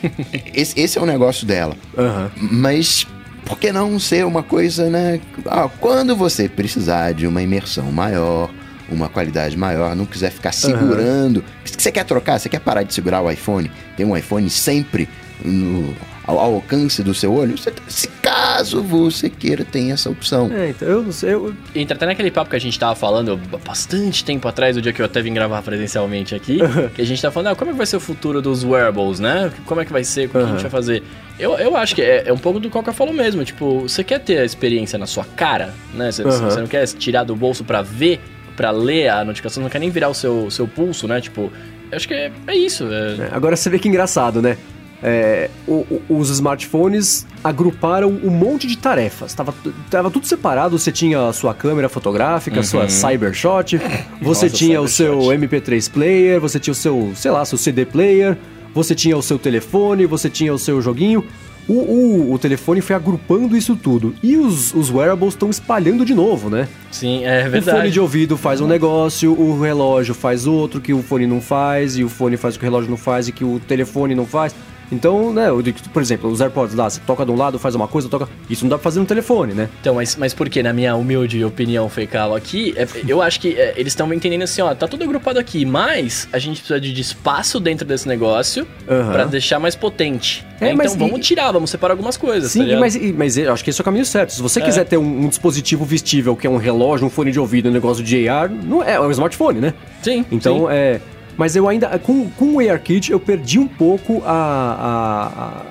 esse, 0.52 0.78
esse 0.78 0.98
é 0.98 1.00
o 1.00 1.06
negócio 1.06 1.46
dela. 1.46 1.74
Aham. 1.96 2.30
Mas 2.36 3.06
por 3.44 3.58
que 3.58 3.72
não 3.72 3.98
ser 3.98 4.26
uma 4.26 4.42
coisa, 4.42 4.90
né? 4.90 5.20
Ah, 5.46 5.68
quando 5.80 6.14
você 6.14 6.48
precisar 6.48 7.12
de 7.14 7.26
uma 7.26 7.40
imersão 7.42 7.90
maior, 7.90 8.50
uma 8.90 9.08
qualidade 9.08 9.56
maior, 9.56 9.94
não 9.94 10.06
quiser 10.06 10.30
ficar 10.30 10.52
segurando. 10.52 11.44
Você 11.64 11.92
quer 11.92 12.04
trocar? 12.04 12.38
Você 12.38 12.48
quer 12.48 12.60
parar 12.60 12.82
de 12.82 12.92
segurar 12.94 13.20
o 13.22 13.30
iPhone? 13.30 13.70
Tem 13.96 14.04
um 14.06 14.16
iPhone 14.16 14.48
sempre 14.50 15.08
no, 15.44 15.94
ao, 16.26 16.38
ao 16.38 16.54
alcance 16.54 17.02
do 17.02 17.14
seu 17.14 17.32
olho? 17.32 17.56
Você- 17.56 17.72
se 17.86 18.08
caso 18.22 18.82
você 18.82 19.28
queira, 19.30 19.64
tem 19.64 19.92
essa 19.92 20.08
opção. 20.10 20.50
É, 20.52 20.70
então 20.70 20.88
eu 20.88 21.02
não 21.02 21.12
sei. 21.12 21.34
Eu, 21.34 21.54
Entra 21.74 21.96
até 21.96 22.06
naquele 22.06 22.30
papo 22.30 22.50
que 22.50 22.56
a 22.56 22.60
gente 22.60 22.78
tava 22.78 22.94
falando 22.94 23.38
há 23.52 23.56
bastante 23.58 24.24
tempo 24.24 24.46
atrás, 24.48 24.76
o 24.76 24.82
dia 24.82 24.92
que 24.92 25.00
eu 25.00 25.06
até 25.06 25.20
vim 25.22 25.32
gravar 25.32 25.62
presencialmente 25.62 26.34
aqui, 26.34 26.58
que 26.94 27.02
a 27.02 27.06
gente 27.06 27.20
tava 27.20 27.32
falando, 27.32 27.52
ah, 27.52 27.56
como 27.56 27.70
é 27.70 27.74
que 27.74 27.78
vai 27.78 27.86
ser 27.86 27.96
o 27.96 28.00
futuro 28.00 28.40
dos 28.42 28.64
wearables, 28.64 29.20
né? 29.20 29.52
Como 29.66 29.80
é 29.80 29.84
que 29.84 29.92
vai 29.92 30.04
ser, 30.04 30.28
como 30.28 30.42
é 30.42 30.46
que 30.46 30.50
a 30.50 30.54
gente 30.54 30.62
vai 30.62 30.70
fazer? 30.70 31.02
Eu, 31.38 31.56
eu 31.58 31.76
acho 31.76 31.94
que 31.94 32.02
é, 32.02 32.24
é 32.26 32.32
um 32.32 32.38
pouco 32.38 32.58
do 32.58 32.68
que 32.68 32.76
o 32.76 32.92
falou 32.92 33.14
mesmo, 33.14 33.44
tipo, 33.44 33.82
você 33.82 34.02
quer 34.02 34.18
ter 34.18 34.38
a 34.38 34.44
experiência 34.44 34.98
na 34.98 35.06
sua 35.06 35.24
cara, 35.24 35.72
né? 35.94 36.10
Você, 36.10 36.22
Aham. 36.22 36.50
você 36.50 36.60
não 36.60 36.66
quer 36.66 36.84
tirar 36.86 37.22
do 37.24 37.36
bolso 37.36 37.62
pra 37.62 37.80
ver, 37.80 38.20
pra 38.58 38.72
ler 38.72 39.08
a 39.08 39.24
notificação, 39.24 39.62
não 39.62 39.70
quer 39.70 39.78
nem 39.78 39.88
virar 39.88 40.08
o 40.08 40.14
seu, 40.14 40.50
seu 40.50 40.66
pulso, 40.66 41.06
né? 41.06 41.20
Tipo, 41.20 41.52
eu 41.92 41.96
acho 41.96 42.08
que 42.08 42.12
é, 42.14 42.32
é 42.48 42.56
isso. 42.56 42.84
é- 42.90 43.26
é, 43.26 43.28
agora 43.32 43.54
você 43.54 43.70
vê 43.70 43.78
que 43.78 43.88
engraçado, 43.88 44.42
né? 44.42 44.58
É, 45.00 45.48
o- 45.64 45.86
o- 46.08 46.18
os 46.18 46.28
smartphones 46.28 47.24
agruparam 47.44 48.08
um 48.08 48.30
monte 48.30 48.66
de 48.66 48.76
tarefas. 48.76 49.32
Tava, 49.32 49.54
tava 49.88 50.10
tudo 50.10 50.26
separado. 50.26 50.76
Você 50.76 50.90
tinha 50.90 51.28
a 51.28 51.32
sua 51.32 51.54
câmera 51.54 51.88
fotográfica, 51.88 52.58
a 52.58 52.62
sua 52.64 52.88
Cybershot, 52.88 53.78
você 54.20 54.46
Nossa, 54.46 54.50
tinha 54.50 54.80
o 54.80 54.88
seu 54.88 55.20
Cybershot. 55.20 55.46
MP3 55.46 55.88
player, 55.88 56.40
você 56.40 56.58
tinha 56.58 56.72
o 56.72 56.74
seu, 56.74 57.12
sei 57.14 57.30
lá, 57.30 57.44
seu 57.44 57.56
CD 57.56 57.84
player, 57.86 58.36
você 58.74 58.92
tinha 58.92 59.16
o 59.16 59.22
seu 59.22 59.38
telefone, 59.38 60.04
você 60.04 60.28
tinha 60.28 60.52
o 60.52 60.58
seu 60.58 60.82
joguinho. 60.82 61.24
O, 61.68 61.72
o- 61.74 62.32
o 62.32 62.38
telefone 62.38 62.80
foi 62.80 62.96
agrupando 62.96 63.54
isso 63.56 63.76
tudo. 63.76 64.14
E 64.22 64.36
os, 64.38 64.72
os 64.74 64.90
wearables 64.90 65.34
estão 65.34 65.50
espalhando 65.50 66.04
de 66.04 66.14
novo, 66.14 66.48
né? 66.48 66.66
Sim, 66.90 67.24
é 67.24 67.40
O 67.40 67.42
fone 67.42 67.50
verdade. 67.60 67.90
de 67.90 68.00
ouvido 68.00 68.36
faz 68.38 68.60
um 68.62 68.66
negócio, 68.66 69.32
o 69.38 69.60
relógio 69.60 70.14
faz 70.14 70.46
outro 70.46 70.80
que 70.80 70.94
o 70.94 71.02
fone 71.02 71.26
não 71.26 71.40
faz, 71.42 71.98
e 71.98 72.02
o 72.04 72.08
fone 72.08 72.36
faz 72.38 72.56
o 72.56 72.58
que 72.58 72.64
o 72.64 72.68
relógio 72.68 72.88
não 72.90 72.96
faz 72.96 73.28
e 73.28 73.32
que 73.32 73.44
o 73.44 73.60
telefone 73.60 74.14
não 74.14 74.24
faz. 74.24 74.54
Então, 74.90 75.32
né, 75.32 75.48
eu 75.48 75.60
digo, 75.60 75.78
por 75.92 76.00
exemplo, 76.00 76.30
os 76.30 76.40
AirPods 76.40 76.74
lá, 76.74 76.88
você 76.88 77.00
toca 77.06 77.24
de 77.24 77.30
um 77.30 77.36
lado, 77.36 77.58
faz 77.58 77.74
uma 77.74 77.86
coisa, 77.86 78.08
toca. 78.08 78.28
Isso 78.48 78.64
não 78.64 78.70
dá 78.70 78.76
pra 78.76 78.84
fazer 78.84 79.00
no 79.00 79.06
telefone, 79.06 79.52
né? 79.52 79.68
Então, 79.80 79.94
mas, 79.96 80.16
mas 80.16 80.32
por 80.32 80.48
que, 80.48 80.62
na 80.62 80.72
minha 80.72 80.96
humilde 80.96 81.44
opinião 81.44 81.88
fecal 81.88 82.34
aqui, 82.34 82.72
é- 82.76 82.86
eu 83.06 83.20
acho 83.20 83.38
que 83.40 83.54
é, 83.54 83.74
eles 83.76 83.92
estão 83.92 84.12
entendendo 84.14 84.42
assim, 84.42 84.62
ó, 84.62 84.74
tá 84.74 84.88
tudo 84.88 85.04
agrupado 85.04 85.38
aqui, 85.38 85.64
mas 85.66 86.26
a 86.32 86.38
gente 86.38 86.58
precisa 86.60 86.80
de, 86.80 86.98
espaço 86.98 87.60
dentro 87.60 87.86
desse 87.86 88.08
negócio 88.08 88.66
Aham. 88.88 89.12
pra 89.12 89.24
deixar 89.24 89.58
mais 89.58 89.76
potente. 89.76 90.44
É, 90.60 90.72
então 90.72 90.96
vamos 90.96 91.18
e- 91.18 91.22
tirar, 91.22 91.52
vamos 91.52 91.70
separar 91.70 91.92
algumas 91.92 92.16
coisas. 92.16 92.50
Sim, 92.50 92.66
tá 92.68 92.76
mas, 92.80 92.96
e- 92.96 93.12
mas 93.12 93.36
eu 93.36 93.52
acho 93.52 93.62
que 93.62 93.70
esse 93.70 93.80
é 93.80 93.82
o 93.82 93.84
caminho 93.84 94.04
certo. 94.04 94.32
Se 94.32 94.42
você 94.42 94.60
É. 94.60 94.64
quiser 94.64 94.84
ter 94.84 94.96
um, 94.96 95.24
um 95.24 95.28
dispositivo 95.28 95.84
vestível, 95.84 96.34
que 96.34 96.46
é 96.46 96.50
um 96.50 96.56
relógio, 96.56 97.06
um 97.06 97.10
fone 97.10 97.30
de 97.30 97.38
ouvido, 97.38 97.68
um 97.68 97.72
negócio 97.72 98.02
de 98.02 98.28
AR, 98.28 98.50
não 98.50 98.82
é, 98.82 98.94
é 98.94 99.00
um 99.00 99.10
smartphone, 99.10 99.60
né? 99.60 99.74
Sim. 100.02 100.24
Então, 100.32 100.60
sim. 100.60 100.66
é. 100.70 101.00
Mas 101.38 101.56
eu 101.56 101.68
ainda. 101.68 101.98
Com, 102.00 102.28
com 102.30 102.56
o 102.56 102.60
ARKit, 102.60 103.10
eu 103.12 103.20
perdi 103.20 103.58
um 103.58 103.68
pouco 103.68 104.22
a, 104.26 105.62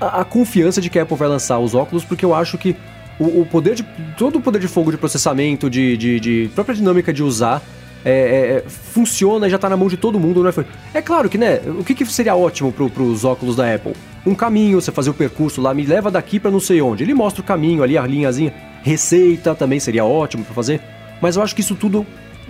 a, 0.00 0.06
a, 0.06 0.20
a 0.20 0.24
confiança 0.24 0.80
de 0.80 0.88
que 0.88 0.98
a 0.98 1.02
Apple 1.02 1.16
vai 1.16 1.28
lançar 1.28 1.58
os 1.58 1.74
óculos, 1.74 2.04
porque 2.04 2.24
eu 2.24 2.34
acho 2.34 2.56
que 2.56 2.74
o, 3.18 3.42
o 3.42 3.46
poder 3.46 3.74
de. 3.74 3.82
Todo 4.16 4.38
o 4.38 4.40
poder 4.40 4.60
de 4.60 4.68
fogo 4.68 4.90
de 4.90 4.96
processamento, 4.96 5.68
de, 5.68 5.96
de, 5.96 6.20
de 6.20 6.50
própria 6.54 6.76
dinâmica 6.76 7.12
de 7.12 7.22
usar. 7.22 7.60
é, 8.04 8.10
é, 8.10 8.56
é, 8.56 8.64
funciona 8.68 9.46
e 9.46 9.50
já 9.50 9.58
tá 9.58 9.68
na 9.68 9.76
mão 9.76 9.88
de 9.88 9.96
todo 9.96 10.18
mundo, 10.18 10.42
né? 10.42 10.52
É 10.94 11.02
claro 11.02 11.28
que, 11.28 11.36
né? 11.36 11.60
O 11.78 11.84
que, 11.84 11.94
que 11.94 12.06
seria 12.06 12.34
ótimo 12.34 12.72
pro, 12.72 12.88
pros 12.88 13.24
óculos 13.24 13.56
da 13.56 13.74
Apple? 13.74 13.92
Um 14.24 14.34
caminho, 14.34 14.80
você 14.80 14.92
fazer 14.92 15.10
o 15.10 15.14
percurso 15.14 15.60
lá, 15.60 15.74
me 15.74 15.84
leva 15.84 16.10
daqui 16.10 16.38
pra 16.38 16.50
não 16.50 16.60
sei 16.60 16.80
onde. 16.80 17.02
Ele 17.02 17.14
mostra 17.14 17.42
o 17.42 17.44
caminho 17.44 17.82
ali, 17.82 17.98
a 17.98 18.06
linhazinha. 18.06 18.54
Receita 18.82 19.54
também 19.54 19.80
seria 19.80 20.04
ótimo 20.04 20.44
pra 20.44 20.54
fazer. 20.54 20.80
Mas 21.20 21.36
eu 21.36 21.42
acho 21.42 21.54
que 21.54 21.60
isso 21.60 21.74
tudo 21.74 22.06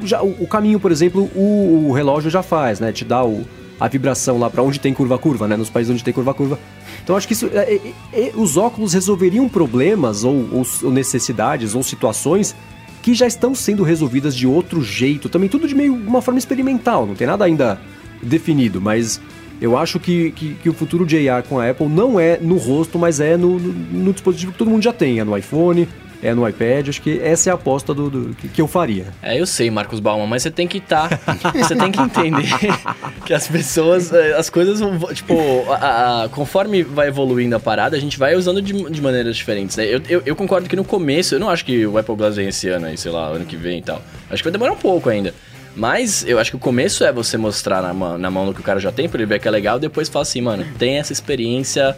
já, 0.07 0.23
o, 0.23 0.47
caminho, 0.47 0.79
por 0.81 0.93
exemplo, 0.93 1.31
o, 1.35 1.89
o 1.89 1.93
relógio 1.93 2.31
já 2.31 2.43
faz, 2.43 2.81
né? 2.81 2.93
Te 2.93 3.05
dá 3.05 3.25
o, 3.25 3.45
a 3.79 3.89
vibração 3.89 4.39
lá 4.39 4.51
pra 4.51 4.63
onde 4.63 4.79
tem 4.79 4.93
curva-curva, 4.93 5.49
né? 5.49 5.57
Nos 5.57 5.71
países 5.71 5.93
onde 5.93 6.05
tem 6.05 6.13
curva-curva. 6.13 6.59
Então 7.03 7.17
acho 7.17 7.27
que 7.27 7.33
isso, 7.33 7.51
é, 7.53 7.75
é, 7.75 7.95
é, 8.13 8.33
os 8.35 8.57
óculos 8.57 8.93
resolveriam 8.93 9.49
problemas 9.49 10.25
ou, 10.25 10.49
ou, 10.53 10.67
ou 10.85 10.91
necessidades 10.91 11.75
ou 11.75 11.83
situações 11.83 12.55
que 13.03 13.15
já 13.15 13.27
estão 13.27 13.55
sendo 13.55 13.83
resolvidas 13.83 14.37
de 14.37 14.47
outro 14.47 14.83
jeito. 14.83 15.29
Também 15.29 15.49
tudo 15.49 15.67
de 15.67 15.75
meio 15.75 15.95
uma 15.95 16.21
forma 16.21 16.39
experimental, 16.39 17.07
não 17.07 17.15
tem 17.15 17.27
nada 17.27 17.45
ainda 17.45 17.81
definido, 18.23 18.81
mas 18.81 19.21
eu 19.61 19.77
acho 19.77 19.99
que, 20.01 20.31
que, 20.33 20.55
que 20.55 20.69
o 20.69 20.73
futuro 20.73 21.05
de 21.05 21.29
AR 21.29 21.43
com 21.43 21.59
a 21.59 21.69
Apple 21.69 21.89
não 21.89 22.19
é 22.19 22.39
no 22.39 22.57
rosto, 22.57 22.99
mas 22.99 23.21
é 23.21 23.37
no, 23.37 23.59
no, 23.59 23.73
no 23.73 24.13
dispositivo 24.13 24.53
que 24.53 24.59
todo 24.59 24.71
mundo 24.71 24.83
já 24.83 24.93
tem, 24.93 25.21
é 25.21 25.25
no 25.25 25.37
iPhone, 25.37 25.89
é 26.23 26.35
no 26.35 26.47
iPad, 26.49 26.89
acho 26.89 27.01
que 27.03 27.19
essa 27.23 27.49
é 27.49 27.53
a 27.53 27.55
aposta 27.55 27.95
do, 27.95 28.11
do- 28.11 28.35
que, 28.35 28.49
que 28.49 28.61
eu 28.61 28.69
faria. 28.69 29.07
É, 29.23 29.41
eu 29.41 29.47
sei, 29.47 29.71
Marcos 29.71 30.01
Bauman, 30.01 30.27
mas 30.27 30.43
você 30.43 30.51
tem 30.51 30.69
que 30.69 30.79
estar. 30.79 31.09
você 31.55 31.75
tem 31.75 31.91
que 31.91 32.01
entender 32.01 32.49
que 33.25 33.33
as 33.35 33.49
pessoas. 33.49 34.13
eh, 34.13 34.35
As 34.37 34.51
coisas 34.51 34.81
vão. 34.81 34.99
Tipo, 35.15 35.35
a- 35.71 36.25
a- 36.25 36.29
conforme 36.29 36.83
vai 36.83 37.09
evoluindo 37.09 37.57
a 37.57 37.61
parada, 37.61 37.97
a 37.97 38.01
gente 38.01 38.19
vai 38.19 38.35
usando 38.35 38.61
de, 38.61 38.73
de 38.91 39.01
maneiras 39.01 39.37
diferentes. 39.37 39.77
né? 39.77 39.87
Eu, 39.87 40.01
eu, 40.09 40.23
eu 40.27 40.37
concordo 40.37 40.69
que 40.69 40.77
no 40.77 40.85
começo, 40.85 41.35
eu 41.35 41.41
não 41.41 41.49
acho 41.49 41.65
que 41.65 41.87
o 41.87 41.97
Apple 41.97 42.15
Glass 42.17 42.37
vem 42.37 42.49
esse 42.49 42.69
ano 42.69 42.87
aí, 42.87 42.97
sei 42.99 43.11
lá, 43.11 43.27
ano 43.29 43.45
que 43.45 43.57
vem 43.57 43.79
e 43.79 43.83
tal. 43.83 44.03
Acho 44.31 44.43
que 44.43 44.45
vai 44.45 44.53
demorar 44.53 44.73
um 44.73 44.77
pouco 44.77 45.09
ainda. 45.09 45.33
Mas 45.75 46.25
eu 46.27 46.39
acho 46.41 46.51
que 46.51 46.57
o 46.57 46.61
começo 46.61 47.05
é 47.05 47.13
você 47.13 47.37
mostrar 47.39 47.81
na 47.81 47.95
mão, 47.95 48.19
na 48.19 48.31
mão 48.31 48.45
do 48.45 48.53
que 48.53 48.61
o 48.61 48.63
cara 48.65 48.81
já 48.81 48.91
tem, 48.91 49.09
pra 49.09 49.19
ele 49.19 49.27
ver 49.27 49.39
que 49.39 49.47
é 49.47 49.51
legal, 49.51 49.79
depois 49.79 50.09
fala 50.09 50.25
assim, 50.25 50.41
mano, 50.41 50.67
tem 50.79 50.99
essa 50.99 51.13
experiência 51.13 51.97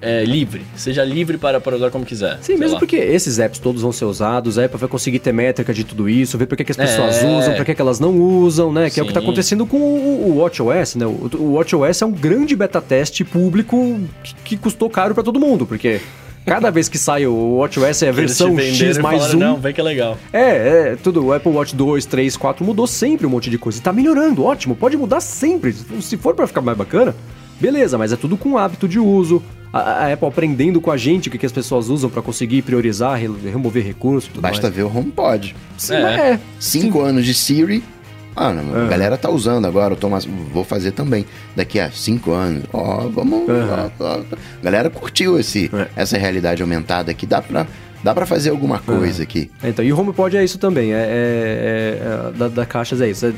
é, 0.00 0.24
livre. 0.24 0.62
Seja 0.76 1.04
livre 1.04 1.38
para, 1.38 1.60
para 1.60 1.76
usar 1.76 1.90
como 1.90 2.04
quiser. 2.04 2.38
Sim, 2.42 2.56
mesmo 2.56 2.74
lá. 2.74 2.78
porque 2.78 2.96
esses 2.96 3.38
apps 3.38 3.58
todos 3.58 3.82
vão 3.82 3.92
ser 3.92 4.04
usados, 4.04 4.58
a 4.58 4.64
Apple 4.66 4.78
vai 4.78 4.88
conseguir 4.88 5.18
ter 5.18 5.32
métrica 5.32 5.72
de 5.72 5.84
tudo 5.84 6.08
isso, 6.08 6.36
ver 6.36 6.46
por 6.46 6.56
que, 6.56 6.64
que 6.64 6.72
as 6.72 6.76
pessoas 6.76 7.22
É. 7.22 7.26
usam, 7.26 7.54
por 7.54 7.64
que, 7.64 7.74
que 7.74 7.80
elas 7.80 7.98
não 7.98 8.14
usam, 8.18 8.72
né? 8.72 8.90
Que 8.90 9.00
é 9.00 9.02
o 9.02 9.06
que 9.06 9.12
tá 9.12 9.20
Sim. 9.20 9.26
acontecendo 9.26 9.66
com 9.66 9.78
o, 9.78 10.30
o 10.30 10.36
WatchOS, 10.38 10.96
né? 10.96 11.06
O, 11.06 11.30
o 11.38 11.52
WatchOS 11.54 12.02
é 12.02 12.06
um 12.06 12.12
grande 12.12 12.54
beta 12.54 12.80
teste 12.80 13.24
público 13.24 13.98
que, 14.22 14.34
que 14.44 14.56
custou 14.56 14.90
caro 14.90 15.14
pra 15.14 15.22
todo 15.22 15.40
mundo, 15.40 15.64
porque 15.66 16.00
cada 16.44 16.70
vez 16.70 16.88
que 16.88 16.98
sai 16.98 17.26
o 17.26 17.56
WatchOS 17.56 18.02
é 18.02 18.08
a 18.08 18.12
versão 18.12 18.56
X 18.58 18.98
mais 18.98 19.22
falaram, 19.22 19.36
um. 19.36 19.40
Não, 19.40 19.56
vem 19.56 19.72
que 19.72 19.80
é 19.80 19.84
legal. 19.84 20.16
É, 20.32 20.92
é, 20.92 20.96
tudo. 21.02 21.24
O 21.24 21.32
Apple 21.32 21.50
Watch 21.50 21.74
2, 21.74 22.04
3, 22.06 22.36
4 22.36 22.64
mudou 22.64 22.86
sempre 22.86 23.26
um 23.26 23.30
monte 23.30 23.50
de 23.50 23.58
coisa. 23.58 23.78
E 23.78 23.82
tá 23.82 23.92
melhorando, 23.92 24.44
ótimo. 24.44 24.76
Pode 24.76 24.96
mudar 24.96 25.20
sempre. 25.20 25.74
Se 26.00 26.16
for 26.16 26.34
pra 26.34 26.46
ficar 26.46 26.60
mais 26.60 26.76
bacana, 26.78 27.16
beleza, 27.60 27.96
mas 27.98 28.12
é 28.12 28.16
tudo 28.16 28.36
com 28.36 28.56
hábito 28.58 28.86
de 28.88 28.98
uso. 28.98 29.42
A, 29.72 29.78
a 30.06 30.12
Apple 30.12 30.28
aprendendo 30.28 30.80
com 30.80 30.90
a 30.90 30.96
gente 30.96 31.28
o 31.28 31.30
que, 31.30 31.36
que 31.38 31.44
as 31.46 31.52
pessoas 31.52 31.88
usam 31.88 32.08
pra 32.08 32.22
conseguir 32.22 32.62
priorizar, 32.62 33.18
re- 33.18 33.28
remover 33.50 33.84
recursos 33.84 34.30
e 34.30 34.32
tudo 34.32 34.42
Basta 34.42 34.62
mais. 34.62 34.74
ver 34.74 34.82
o 34.84 34.86
HomePod. 34.96 35.54
Sim, 35.76 35.94
É. 35.94 36.02
mas 36.02 36.18
é. 36.20 36.40
Cinco 36.58 37.00
anos 37.02 37.24
de 37.24 37.34
Siri. 37.34 37.82
Mano, 38.34 38.76
a 38.76 38.84
É. 38.84 38.88
galera 38.88 39.16
tá 39.16 39.30
usando 39.30 39.64
agora, 39.66 39.94
o 39.94 39.96
Thomas, 39.96 40.26
vou 40.52 40.62
fazer 40.62 40.92
também. 40.92 41.24
Daqui 41.54 41.80
a 41.80 41.90
cinco 41.90 42.32
anos, 42.32 42.64
ó, 42.72 43.08
vamos. 43.08 43.48
Aham. 43.48 43.90
ó, 43.98 44.04
ó. 44.04 44.20
A 44.60 44.62
galera 44.64 44.88
curtiu 44.90 45.38
esse, 45.38 45.70
É. 45.72 45.88
essa 45.96 46.16
realidade 46.18 46.62
aumentada 46.62 47.10
aqui. 47.10 47.26
Dá 47.26 47.40
pra, 47.42 47.66
dá 48.04 48.14
pra 48.14 48.24
fazer 48.26 48.50
alguma 48.50 48.78
coisa 48.78 49.22
aqui. 49.22 49.50
Então, 49.64 49.84
e 49.84 49.92
o 49.92 49.98
HomePod 49.98 50.36
é 50.36 50.44
isso 50.44 50.58
também. 50.58 50.92
É, 50.92 50.96
é- 50.96 51.02
é- 51.02 52.28
é- 52.28 52.30
da, 52.38 52.48
da 52.48 52.66
Caixas 52.66 53.00
é 53.00 53.08
isso. 53.10 53.26
É, 53.26 53.32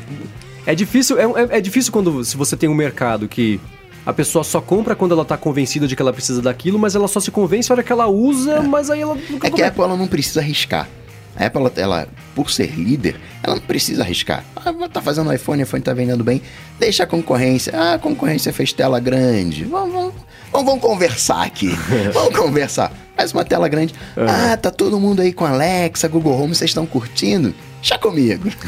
é 0.67 0.75
difícil, 0.75 1.17
é 1.17 1.59
difícil 1.61 1.91
quando 1.91 2.23
se 2.23 2.35
você 2.37 2.55
tem 2.57 2.69
um 2.69 2.75
mercado 2.75 3.27
que 3.27 3.59
a 4.05 4.13
pessoa 4.13 4.43
só 4.43 4.61
compra 4.61 4.95
quando 4.95 5.13
ela 5.13 5.25
tá 5.25 5.37
convencida 5.37 5.87
de 5.87 5.95
que 5.95 6.01
ela 6.01 6.13
precisa 6.13 6.41
daquilo, 6.41 6.79
mas 6.79 6.95
ela 6.95 7.07
só 7.07 7.19
se 7.19 7.31
convence 7.31 7.69
na 7.69 7.75
hora 7.75 7.83
que 7.83 7.91
ela 7.91 8.07
usa, 8.07 8.61
mas 8.61 8.89
aí 8.89 9.01
ela 9.01 9.17
nunca 9.29 9.47
É 9.47 9.51
que 9.51 9.61
a 9.61 9.67
Apple 9.67 9.83
ela 9.83 9.97
não 9.97 10.07
precisa 10.07 10.39
arriscar. 10.39 10.87
A 11.35 11.45
Apple, 11.45 11.61
ela, 11.61 11.73
ela, 11.77 12.07
por 12.35 12.49
ser 12.51 12.71
líder, 12.71 13.15
ela 13.43 13.55
não 13.55 13.61
precisa 13.61 14.03
arriscar. 14.03 14.43
Ah, 14.55 14.73
tá 14.91 15.01
fazendo 15.01 15.31
iPhone, 15.31 15.61
o 15.61 15.63
iPhone 15.63 15.81
tá 15.81 15.93
vendendo 15.93 16.23
bem. 16.23 16.41
Deixa 16.79 17.03
a 17.03 17.07
concorrência. 17.07 17.71
Ah, 17.75 17.93
a 17.93 17.99
concorrência 17.99 18.51
fez 18.51 18.73
tela 18.73 18.99
grande. 18.99 19.63
Vamos, 19.65 19.93
vamos, 19.93 20.13
vamos, 20.51 20.65
vamos 20.65 20.81
conversar 20.81 21.43
aqui. 21.43 21.69
vamos 22.13 22.35
conversar. 22.35 22.91
Faz 23.15 23.31
uma 23.31 23.45
tela 23.45 23.67
grande. 23.67 23.93
Ah, 24.17 24.57
tá 24.57 24.71
todo 24.71 24.99
mundo 24.99 25.21
aí 25.21 25.31
com 25.31 25.45
Alexa, 25.45 26.07
Google 26.07 26.33
Home, 26.33 26.55
vocês 26.55 26.71
estão 26.71 26.85
curtindo? 26.85 27.53
Chá 27.81 27.97
comigo. 27.97 28.49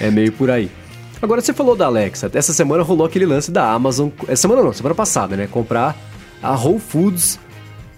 É 0.00 0.10
meio 0.10 0.32
por 0.32 0.50
aí. 0.50 0.70
Agora, 1.20 1.40
você 1.40 1.52
falou 1.52 1.74
da 1.74 1.86
Alexa. 1.86 2.30
Essa 2.32 2.52
semana 2.52 2.82
rolou 2.82 3.06
aquele 3.06 3.26
lance 3.26 3.50
da 3.50 3.70
Amazon. 3.72 4.08
Essa 4.28 4.42
semana 4.42 4.62
não, 4.62 4.72
semana 4.72 4.94
passada, 4.94 5.36
né? 5.36 5.46
Comprar 5.50 5.96
a 6.42 6.54
Whole 6.54 6.78
Foods. 6.78 7.38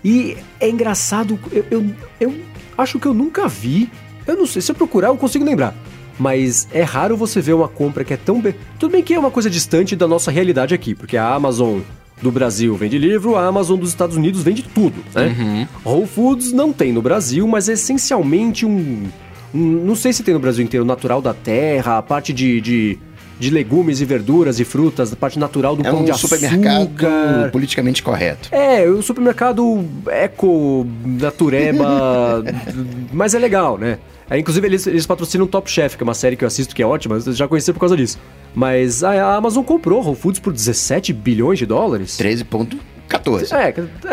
E 0.05 0.37
é 0.59 0.69
engraçado, 0.71 1.39
eu, 1.53 1.65
eu, 1.71 1.87
eu 2.19 2.35
acho 2.79 2.99
que 2.99 3.07
eu 3.07 3.13
nunca 3.15 3.47
vi. 3.47 3.91
Eu 4.27 4.37
não 4.37 4.47
sei, 4.47 4.63
se 4.63 4.71
eu 4.71 4.75
procurar, 4.75 5.09
eu 5.09 5.17
consigo 5.17 5.45
lembrar. 5.45 5.75
Mas 6.19 6.69
é 6.73 6.83
raro 6.83 7.17
você 7.17 7.41
ver 7.41 7.53
uma 7.55 7.69
compra 7.69 8.05
que 8.05 8.15
é 8.15 8.17
tão 8.17 8.41
bem. 8.41 8.55
Tudo 8.79 8.93
bem 8.93 9.03
que 9.03 9.13
é 9.15 9.19
uma 9.19 9.31
coisa 9.31 9.51
distante 9.51 9.95
da 9.97 10.07
nossa 10.09 10.31
realidade 10.31 10.75
aqui, 10.75 10.95
porque 10.95 11.17
a 11.17 11.35
Amazon 11.35 11.81
do 12.23 12.31
Brasil 12.31 12.75
vende 12.77 12.99
livro, 12.99 13.37
a 13.37 13.47
Amazon 13.47 13.79
dos 13.79 13.89
Estados 13.89 14.17
Unidos 14.17 14.43
vende 14.43 14.63
tudo, 14.63 14.97
né? 15.15 15.67
Whole 15.85 16.07
Foods 16.07 16.53
não 16.53 16.73
tem 16.73 16.93
no 16.93 17.01
Brasil, 17.01 17.47
mas 17.49 17.69
é 17.71 17.73
essencialmente 17.73 18.67
um, 18.67 19.09
um- 19.55 19.61
Não 19.87 19.95
sei 19.97 20.13
se 20.13 20.23
tem 20.23 20.35
no 20.35 20.41
Brasil 20.41 20.63
inteiro, 20.63 20.85
natural 20.85 21.23
da 21.23 21.33
terra, 21.33 21.97
a 21.97 22.03
parte 22.03 22.31
de, 22.35 22.61
de, 22.61 22.99
de 23.41 23.49
legumes 23.51 24.03
e 24.03 24.05
verduras 24.05 24.61
e 24.61 24.65
frutas, 24.65 25.11
a 25.13 25.17
parte 25.17 25.39
natural 25.39 25.75
do 25.75 25.85
É 25.85 25.91
pão 25.91 26.01
um 26.01 26.05
de 26.05 26.17
supermercado 26.17 26.83
açúcar. 26.83 27.51
politicamente 27.51 28.03
correto. 28.03 28.51
É, 28.55 28.87
o 28.87 29.01
supermercado 29.03 29.83
eco, 30.09 30.87
natureba, 31.05 32.45
mas 33.11 33.35
é 33.35 33.39
legal, 33.39 33.79
né? 33.79 33.99
É, 34.29 34.39
inclusive, 34.39 34.65
eles, 34.67 34.87
eles 34.87 35.07
patrocinam 35.07 35.47
Top 35.47 35.69
Chef, 35.69 35.97
que 35.97 36.03
é 36.03 36.05
uma 36.05 36.15
série 36.15 36.37
que 36.37 36.45
eu 36.45 36.47
assisto 36.47 36.75
que 36.75 36.83
é 36.83 36.87
ótima, 36.87 37.17
eu 37.17 37.33
já 37.33 37.49
conheci 37.49 37.73
por 37.73 37.81
causa 37.81 37.97
disso. 37.97 38.19
Mas 38.55 39.03
a, 39.03 39.35
Amazon 39.35 39.65
comprou 39.65 40.05
Whole 40.05 40.17
Foods 40.17 40.39
por 40.39 40.53
17 40.53 41.13
bilhões 41.15 41.59
de 41.59 41.65
dólares. 41.65 42.19
13,14. 42.21 43.53
É, 43.53 43.69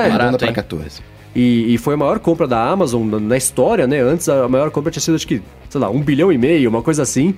é, 0.06 0.10
barato, 0.10 0.38
para 0.38 0.48
hein? 0.48 0.54
14. 0.54 1.02
e, 1.36 1.74
e 1.74 1.78
foi 1.78 1.96
a 1.96 1.98
maior 1.98 2.18
compra 2.20 2.48
da 2.48 2.64
Amazon 2.64 3.06
na, 3.06 3.20
na 3.20 3.38
história, 3.38 3.86
né? 3.86 4.00
Antes 4.00 4.30
a 4.30 4.48
maior 4.48 4.72
compra 4.72 4.90
tinha 4.90 5.02
sido, 5.02 5.16
acho 5.16 5.28
que, 5.28 5.42
sei 5.70 5.82
lá, 5.82 5.90
um 5.90 6.02
bilhão 6.02 6.32
e 6.32 6.38
meio, 6.38 6.70
uma 6.70 6.82
coisa 6.82 7.04
assim. 7.04 7.36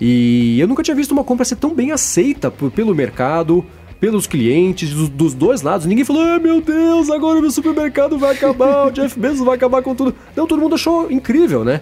E 0.00 0.58
eu 0.60 0.66
nunca 0.66 0.82
tinha 0.82 0.94
visto 0.94 1.12
uma 1.12 1.24
compra 1.24 1.44
ser 1.44 1.56
tão 1.56 1.72
bem 1.74 1.92
aceita 1.92 2.50
por- 2.50 2.70
pelo 2.70 2.94
mercado, 2.94 3.64
pelos 4.00 4.26
clientes, 4.26 4.90
dos, 4.90 5.08
dos 5.08 5.34
dois 5.34 5.62
lados. 5.62 5.86
Ninguém 5.86 6.04
falou, 6.04 6.22
ai 6.22 6.38
meu 6.38 6.60
Deus, 6.60 7.08
agora 7.10 7.38
o 7.38 7.40
meu 7.42 7.50
supermercado 7.50 8.18
vai 8.18 8.32
acabar, 8.34 8.88
o 8.88 8.90
Jeff 8.90 9.18
Bezos 9.18 9.44
vai 9.46 9.54
acabar 9.54 9.82
com 9.82 9.94
tudo. 9.94 10.14
Não, 10.36 10.46
todo 10.46 10.60
mundo 10.60 10.74
achou 10.74 11.10
incrível, 11.10 11.64
né? 11.64 11.80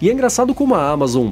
E 0.00 0.08
é 0.08 0.12
engraçado 0.12 0.54
como 0.54 0.74
a 0.74 0.90
Amazon, 0.90 1.30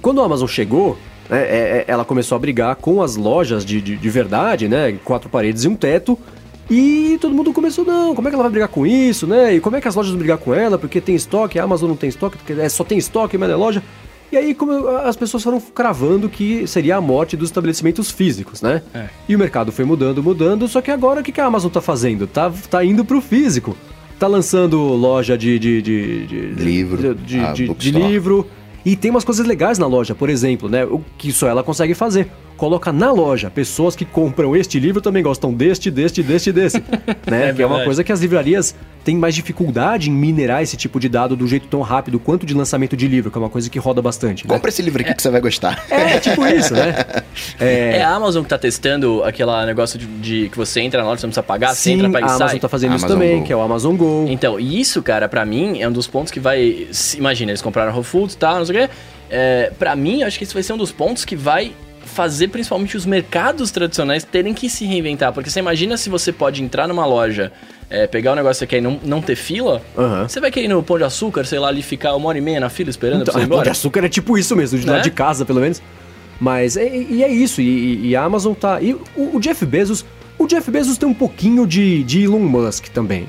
quando 0.00 0.20
a 0.20 0.24
Amazon 0.24 0.48
chegou, 0.48 0.96
né, 1.28 1.42
é- 1.42 1.46
é- 1.46 1.84
ela 1.86 2.04
começou 2.04 2.34
a 2.34 2.38
brigar 2.38 2.74
com 2.76 3.02
as 3.02 3.16
lojas 3.16 3.64
de, 3.64 3.80
de, 3.80 3.96
de 3.96 4.10
verdade, 4.10 4.66
né? 4.68 4.96
Quatro 5.04 5.28
paredes 5.28 5.64
e 5.64 5.68
um 5.68 5.76
teto. 5.76 6.18
E 6.70 7.16
todo 7.20 7.34
mundo 7.34 7.52
começou, 7.52 7.84
não, 7.84 8.14
como 8.14 8.28
é 8.28 8.30
que 8.30 8.34
ela 8.34 8.42
vai 8.44 8.50
brigar 8.50 8.68
com 8.68 8.86
isso, 8.86 9.26
né? 9.26 9.54
E 9.54 9.60
como 9.60 9.76
é 9.76 9.80
que 9.80 9.88
as 9.88 9.94
lojas 9.94 10.10
vão 10.10 10.18
brigar 10.18 10.38
com 10.38 10.52
ela? 10.52 10.76
Porque 10.78 11.00
tem 11.00 11.14
estoque, 11.14 11.58
a 11.58 11.64
Amazon 11.64 11.88
não 11.88 11.96
tem 11.96 12.08
estoque, 12.08 12.36
é, 12.58 12.68
só 12.68 12.84
tem 12.84 12.98
estoque, 12.98 13.38
mas 13.38 13.48
é 13.50 13.54
loja. 13.56 13.82
E 14.30 14.36
aí 14.36 14.54
como 14.54 14.86
as 14.88 15.16
pessoas 15.16 15.42
foram 15.42 15.60
cravando 15.60 16.28
que 16.28 16.66
seria 16.66 16.96
a 16.96 17.00
morte 17.00 17.36
dos 17.36 17.48
estabelecimentos 17.48 18.10
físicos, 18.10 18.60
né? 18.60 18.82
É. 18.94 19.06
E 19.28 19.34
o 19.34 19.38
mercado 19.38 19.72
foi 19.72 19.84
mudando, 19.84 20.22
mudando, 20.22 20.68
só 20.68 20.80
que 20.82 20.90
agora 20.90 21.20
o 21.20 21.24
que 21.24 21.40
a 21.40 21.46
Amazon 21.46 21.70
tá 21.70 21.80
fazendo? 21.80 22.26
Tá, 22.26 22.52
tá 22.70 22.84
indo 22.84 23.04
pro 23.04 23.20
físico. 23.20 23.76
Tá 24.18 24.26
lançando 24.26 24.78
loja 24.80 25.38
de... 25.38 25.58
de, 25.58 25.80
de, 25.80 26.26
de 26.26 26.40
Livro, 26.62 27.14
De, 27.14 27.22
de, 27.24 27.40
a 27.40 27.52
de- 27.52 27.68
de 27.72 27.90
livro. 27.90 28.46
E 28.84 28.96
tem 28.96 29.10
umas 29.10 29.24
coisas 29.24 29.46
legais 29.46 29.78
na 29.78 29.86
loja, 29.86 30.14
por 30.14 30.28
exemplo, 30.28 30.68
né? 30.68 30.84
O 30.84 31.00
que 31.16 31.32
só 31.32 31.48
ela 31.48 31.62
consegue 31.62 31.94
fazer. 31.94 32.28
Coloca 32.58 32.92
na 32.92 33.10
loja. 33.10 33.48
Pessoas 33.48 33.96
que 33.96 34.04
compram 34.04 34.54
este 34.54 34.78
livro 34.78 35.00
também 35.00 35.22
gostam 35.22 35.54
deste, 35.54 35.90
deste, 35.90 36.22
deste, 36.22 36.52
desse. 36.52 36.78
né? 37.26 37.48
É 37.50 37.52
que 37.54 37.62
é 37.62 37.66
uma 37.66 37.84
coisa 37.84 38.04
que 38.04 38.12
as 38.12 38.20
livrarias 38.20 38.74
têm 39.04 39.16
mais 39.16 39.34
dificuldade 39.34 40.10
em 40.10 40.12
minerar 40.12 40.62
esse 40.62 40.76
tipo 40.76 41.00
de 41.00 41.08
dado 41.08 41.34
do 41.36 41.46
jeito 41.46 41.66
tão 41.68 41.80
rápido 41.80 42.18
quanto 42.18 42.44
de 42.44 42.52
lançamento 42.52 42.94
de 42.96 43.08
livro, 43.08 43.30
que 43.30 43.38
é 43.38 43.40
uma 43.40 43.48
coisa 43.48 43.70
que 43.70 43.78
roda 43.78 44.02
bastante. 44.02 44.46
né? 44.46 44.52
Compra 44.52 44.68
esse 44.68 44.82
livro 44.82 45.00
aqui 45.00 45.14
que 45.14 45.22
você 45.22 45.30
vai 45.30 45.40
gostar. 45.40 45.82
É, 45.88 46.18
tipo 46.18 46.44
isso, 46.46 46.74
né? 46.74 46.94
É 47.60 48.02
a 48.02 48.10
Amazon 48.14 48.42
que 48.42 48.48
tá 48.48 48.58
testando 48.58 49.22
aquele 49.24 49.50
negócio 49.64 49.98
de, 49.98 50.06
de 50.06 50.48
que 50.48 50.56
você 50.56 50.80
entra 50.80 51.00
na 51.00 51.06
loja, 51.08 51.20
você 51.20 51.26
não 51.26 51.30
precisa 51.30 51.42
pagar, 51.42 51.68
você 51.74 51.90
Sim, 51.90 51.92
entra, 51.94 52.08
a 52.08 52.10
paga 52.10 52.26
e 52.26 52.28
Amazon 52.28 52.48
sai. 52.48 52.58
tá 52.58 52.68
fazendo 52.68 52.96
isso 52.96 53.04
Amazon 53.06 53.18
também, 53.20 53.38
Go. 53.38 53.44
que 53.46 53.52
é 53.52 53.56
o 53.56 53.60
Amazon 53.62 53.96
Go. 53.96 54.26
Então, 54.28 54.58
e 54.58 54.80
isso, 54.80 55.00
cara, 55.02 55.28
pra 55.28 55.46
mim, 55.46 55.80
é 55.80 55.88
um 55.88 55.92
dos 55.92 56.06
pontos 56.08 56.32
que 56.32 56.40
vai. 56.40 56.88
se- 56.90 57.16
Imagina, 57.18 57.52
eles 57.52 57.62
compraram 57.62 57.92
Whole 57.92 58.04
Foods 58.04 58.34
e 58.34 58.38
tal, 58.38 58.56
não 58.58 58.64
sei 58.66 58.76
o 58.84 58.88
quê. 58.88 58.94
É, 59.30 59.72
pra 59.78 59.94
mim, 59.94 60.22
acho 60.24 60.36
que 60.38 60.44
esse 60.44 60.52
vai 60.54 60.62
ser 60.62 60.72
um 60.72 60.76
dos 60.78 60.90
pontos 60.90 61.24
que 61.24 61.36
vai 61.36 61.72
fazer 62.08 62.48
principalmente 62.48 62.96
os 62.96 63.06
mercados 63.06 63.70
tradicionais 63.70 64.24
terem 64.24 64.52
que 64.54 64.68
se 64.68 64.84
reinventar. 64.84 65.32
Porque 65.32 65.48
você 65.50 65.60
imagina 65.60 65.96
se 65.96 66.08
você 66.10 66.32
pode 66.32 66.62
entrar 66.62 66.88
numa 66.88 67.06
loja, 67.06 67.52
é, 67.88 68.06
pegar 68.06 68.32
o 68.32 68.34
negócio 68.34 68.54
que 68.54 68.58
você 68.60 68.66
quer 68.66 68.78
e 68.78 68.80
não, 68.80 68.98
não 69.04 69.22
ter 69.22 69.36
fila, 69.36 69.80
Aham. 69.96 70.28
você 70.28 70.40
vai 70.40 70.50
querer 70.50 70.66
ir 70.66 70.68
no 70.68 70.82
Pão 70.82 70.98
de 70.98 71.04
Açúcar, 71.04 71.44
sei 71.44 71.58
lá, 71.58 71.68
ali 71.68 71.82
ficar 71.82 72.14
uma 72.16 72.28
hora 72.28 72.38
e 72.38 72.40
meia 72.40 72.58
na 72.60 72.68
fila 72.68 72.90
esperando 72.90 73.22
Então, 73.22 73.32
pra 73.32 73.40
você 73.42 73.46
ir 73.46 73.48
Pão 73.48 73.62
de 73.62 73.70
açúcar 73.70 74.04
é 74.04 74.08
tipo 74.08 74.36
isso 74.36 74.56
mesmo, 74.56 74.78
de 74.78 74.86
Né? 74.86 74.92
lado 74.94 75.02
de 75.04 75.10
casa, 75.10 75.44
pelo 75.44 75.60
menos. 75.60 75.80
Mas, 76.40 76.76
é- 76.76 76.96
e 76.96 77.22
é 77.22 77.28
isso, 77.28 77.60
e, 77.60 78.08
e 78.08 78.16
a 78.16 78.22
Amazon 78.24 78.54
tá... 78.54 78.80
E 78.80 78.94
o, 78.94 79.36
o 79.36 79.40
Jeff 79.40 79.64
Bezos... 79.64 80.04
O 80.38 80.46
Jeff 80.46 80.70
Bezos 80.70 80.96
tem 80.96 81.08
um 81.08 81.14
pouquinho 81.14 81.66
de, 81.66 82.04
de 82.04 82.22
Elon 82.22 82.38
Musk 82.38 82.86
também. 82.90 83.26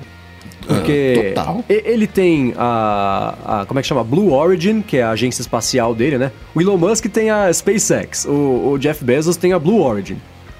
Porque 0.76 1.34
Ah, 1.36 1.42
total. 1.42 1.66
ele 1.68 2.06
tem 2.08 2.54
a, 2.58 3.62
a- 3.62 3.66
Como 3.66 3.80
é 3.80 3.82
que 3.82 3.88
chama? 3.88 4.04
Blue 4.04 4.32
Origin, 4.34 4.82
que 4.82 4.98
é 4.98 5.04
a 5.04 5.10
agência 5.12 5.42
espacial 5.42 5.96
dele, 5.96 6.18
né? 6.18 6.32
O 6.54 6.62
Elon 6.62 6.78
Musk 6.78 7.06
tem 7.08 7.30
a 7.30 7.52
SpaceX. 7.52 8.26
O, 8.26 8.72
o 8.74 8.78
Jeff 8.78 9.04
Bezos 9.04 9.36
tem 9.36 9.52
a 9.54 9.60
Blue 9.60 9.82
Origin. 9.82 10.18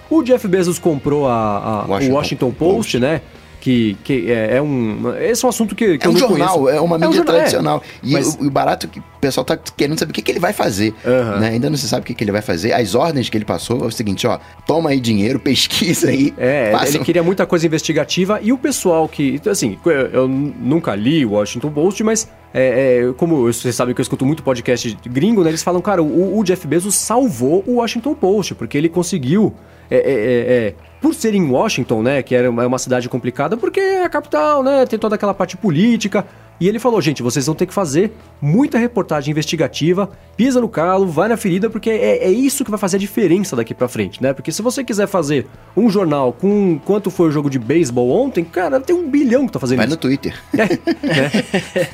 O 0.10 0.24
Jeff 0.24 0.48
Bezos 0.48 0.80
comprou 0.80 1.28
a, 1.28 1.34
a- 1.34 1.86
Washington 1.88 2.12
o 2.12 2.16
Washington 2.16 2.52
Post, 2.52 2.76
Post. 2.76 3.00
né? 3.00 3.22
Que, 3.62 3.98
que 4.06 4.32
é, 4.32 4.56
é 4.56 4.62
um. 4.62 5.14
Esse 5.20 5.44
é 5.44 5.46
um 5.46 5.50
assunto 5.50 5.76
que, 5.76 5.98
que 5.98 6.06
É 6.06 6.08
eu 6.08 6.12
um 6.12 6.14
não 6.14 6.20
jornal, 6.30 6.60
conheço. 6.60 6.78
é 6.78 6.80
uma 6.82 6.98
mídia 6.98 7.16
jornal, 7.18 7.36
é. 7.36 7.38
tradicional. 7.40 7.84
E 8.02 8.14
Mas- 8.14 8.36
o, 8.36 8.46
o 8.48 8.50
barato 8.50 8.86
é 8.86 8.90
que 8.90 9.00
o 9.00 9.04
pessoal 9.20 9.44
tá 9.44 9.58
querendo 9.58 10.00
saber 10.00 10.12
o 10.12 10.14
que, 10.14 10.22
que 10.22 10.32
ele 10.32 10.40
vai 10.40 10.54
fazer. 10.54 10.94
Aham. 11.06 11.40
né? 11.40 11.50
Ainda 11.50 11.70
não 11.70 11.76
se 11.76 11.86
sabe 11.90 12.04
o 12.04 12.06
que, 12.06 12.14
que 12.14 12.24
ele 12.24 12.32
vai 12.32 12.42
fazer. 12.42 12.72
As 12.72 12.96
ordens 12.96 13.28
que 13.30 13.38
ele 13.38 13.44
passou 13.44 13.84
é 13.84 13.86
o 13.88 13.92
seguinte, 13.92 14.26
ó, 14.26 14.40
toma 14.66 14.92
aí 14.92 15.00
dinheiro, 15.02 15.40
pesquisa 15.44 16.08
aí. 16.08 16.34
É, 16.38 16.72
faça 16.72 16.92
ele 16.92 17.00
um- 17.00 17.04
queria 17.04 17.22
muita 17.22 17.46
coisa 17.46 17.66
investigativa 17.66 18.40
e 18.42 18.54
o 18.54 18.58
pessoal 18.58 19.10
que. 19.10 19.36
então, 19.36 19.52
Assim, 19.52 19.78
eu, 20.14 20.26
nunca 20.26 20.96
li 20.96 21.26
o 21.26 21.32
Washington 21.32 21.70
Post, 21.70 22.02
mas 22.02 22.30
é, 22.54 23.02
é, 23.10 23.14
como 23.18 23.42
vocês 23.44 23.76
sabem 23.76 23.94
que 23.94 24.00
eu 24.00 24.04
escuto 24.04 24.26
muito 24.26 24.42
podcast 24.42 24.98
gringo, 25.06 25.44
né? 25.44 25.50
Eles 25.50 25.64
falam, 25.64 25.82
cara, 25.82 26.02
o, 26.02 26.40
o 26.40 26.44
Jeff 26.46 26.66
Bezos 26.66 26.96
salvou 26.96 27.62
o 27.68 27.74
Washington 27.76 28.16
Post, 28.16 28.56
porque 28.56 28.78
ele 28.78 28.88
conseguiu. 28.88 29.54
É, 29.90 29.96
é, 29.96 30.00
é, 30.02 30.68
é, 30.68 30.74
por 31.02 31.14
ser 31.14 31.34
em 31.34 31.50
Washington, 31.50 32.02
né, 32.04 32.22
que 32.24 32.36
era 32.36 32.50
uma, 32.50 32.64
é 32.64 32.68
uma 32.68 32.80
cidade 32.80 33.08
complicada, 33.10 33.56
porque 33.58 33.80
é 33.80 34.04
a 34.04 34.10
capital, 34.10 34.62
né, 34.64 34.86
tem 34.86 35.00
toda 35.00 35.16
aquela 35.16 35.34
parte 35.34 35.56
política. 35.58 36.26
E 36.62 36.68
ele 36.68 36.78
falou, 36.78 37.00
gente, 37.00 37.24
vocês 37.24 37.46
vão 37.46 37.56
ter 37.56 37.66
que 37.66 37.74
fazer 37.74 38.12
muita 38.42 38.78
reportagem 38.78 39.32
investigativa, 39.32 40.10
pisa 40.36 40.60
no 40.60 40.68
calo, 40.68 41.08
vai 41.08 41.30
na 41.30 41.38
ferida, 41.38 41.70
porque 41.70 41.90
é, 41.90 42.26
é 42.26 42.30
isso 42.30 42.66
que 42.66 42.70
vai 42.70 42.78
fazer 42.78 42.98
a 42.98 43.00
diferença 43.00 43.56
daqui 43.56 43.74
pra 43.74 43.88
frente, 43.88 44.22
né? 44.22 44.34
Porque 44.34 44.52
se 44.52 44.62
você 44.62 44.84
quiser 44.84 45.08
fazer 45.08 45.48
um 45.76 45.90
jornal 45.90 46.34
com 46.34 46.78
quanto 46.84 47.10
foi 47.10 47.30
o 47.30 47.32
jogo 47.32 47.50
de 47.50 47.58
beisebol 47.58 48.10
ontem, 48.12 48.44
cara, 48.44 48.78
tem 48.78 48.94
um 48.94 49.10
bilhão 49.10 49.46
que 49.48 49.54
tá 49.54 49.60
fazendo 49.60 49.78
Vai 49.78 49.86
isso. 49.88 49.96
no 49.96 50.02
Twitter. 50.02 50.36
né? 50.54 50.68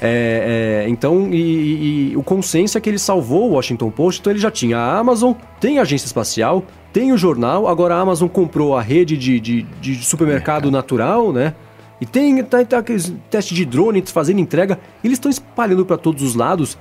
É, 0.02 0.84
é, 0.84 0.90
então, 0.90 1.30
e- 1.32 2.12
e 2.12 2.18
o 2.18 2.24
consenso 2.24 2.76
é 2.76 2.82
que 2.82 2.90
ele 2.90 2.98
salvou 3.00 3.52
o 3.52 3.54
Washington 3.54 3.92
Post, 3.92 4.20
então 4.22 4.32
ele 4.34 4.40
já 4.40 4.50
tinha 4.50 4.78
a 4.80 4.98
Amazon, 4.98 5.34
tem 5.60 5.78
a 5.78 5.84
agência 5.84 6.08
espacial, 6.08 6.64
tem 6.96 7.12
o 7.12 7.18
jornal, 7.18 7.68
agora 7.68 7.94
a 7.94 8.00
Amazon 8.00 8.30
comprou 8.30 8.78
a 8.78 8.82
rede 8.82 9.18
de, 9.18 9.38
de, 9.38 9.64
de 9.82 9.96
supermercado 9.96 10.72
natural, 10.72 11.34
né? 11.34 11.54
E 12.00 12.06
tem 12.06 12.42
tá, 12.42 12.64
tá 12.64 12.78
aqueles 12.78 13.14
teste 13.30 13.54
de 13.54 13.66
drone 13.66 14.02
fazendo 14.06 14.40
entrega, 14.40 14.80
eles 15.04 15.18
estão 15.18 15.30
espalhando 15.30 15.86
para 15.86 15.98
todos 15.98 16.24
os 16.24 16.36
lados, 16.36 16.78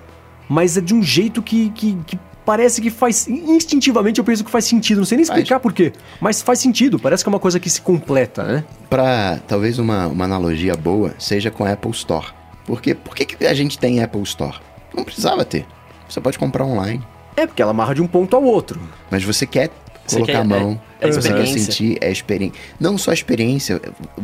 mas 0.48 0.76
é 0.76 0.80
de 0.80 0.94
um 0.94 1.02
jeito 1.02 1.42
que, 1.42 1.68
que, 1.70 1.98
que 2.06 2.16
parece 2.46 2.80
que 2.80 2.90
faz. 2.90 3.26
Instintivamente 3.26 4.20
eu 4.20 4.24
penso 4.24 4.44
que 4.44 4.52
faz 4.52 4.66
sentido, 4.66 4.98
não 4.98 5.04
sei 5.04 5.16
nem 5.16 5.24
explicar 5.24 5.58
por 5.58 5.72
quê, 5.72 5.92
mas 6.20 6.40
faz 6.40 6.60
sentido, 6.60 6.96
parece 6.96 7.24
que 7.24 7.28
é 7.28 7.32
uma 7.32 7.40
coisa 7.40 7.58
que 7.58 7.68
se 7.68 7.80
completa, 7.80 8.44
né? 8.44 8.64
Pra 8.88 9.40
talvez 9.48 9.80
uma, 9.80 10.06
uma 10.06 10.26
analogia 10.26 10.76
boa 10.76 11.12
seja 11.18 11.50
com 11.50 11.64
a 11.64 11.72
Apple 11.72 11.90
Store. 11.90 12.26
Porque 12.64 12.94
por 12.94 13.16
que, 13.16 13.24
que 13.24 13.44
a 13.44 13.52
gente 13.52 13.76
tem 13.80 14.00
Apple 14.00 14.22
Store? 14.22 14.58
Não 14.96 15.02
precisava 15.02 15.44
ter. 15.44 15.66
Você 16.08 16.20
pode 16.20 16.38
comprar 16.38 16.64
online. 16.64 17.02
É 17.36 17.48
porque 17.48 17.60
ela 17.60 17.72
amarra 17.72 17.96
de 17.96 18.00
um 18.00 18.06
ponto 18.06 18.36
ao 18.36 18.44
outro. 18.44 18.80
Mas 19.10 19.24
você 19.24 19.44
quer 19.44 19.70
Você 20.06 20.16
colocar 20.16 20.32
quer- 20.32 20.38
a 20.40 20.44
mão, 20.44 20.80
é- 21.00 21.08
é 21.08 21.12
você 21.12 21.28
quer 21.28 21.42
experiência. 21.44 21.72
sentir, 21.72 21.98
é 22.00 22.10
experiência. 22.10 22.60
Não 22.78 22.98
só 22.98 23.12
experiência, 23.12 23.80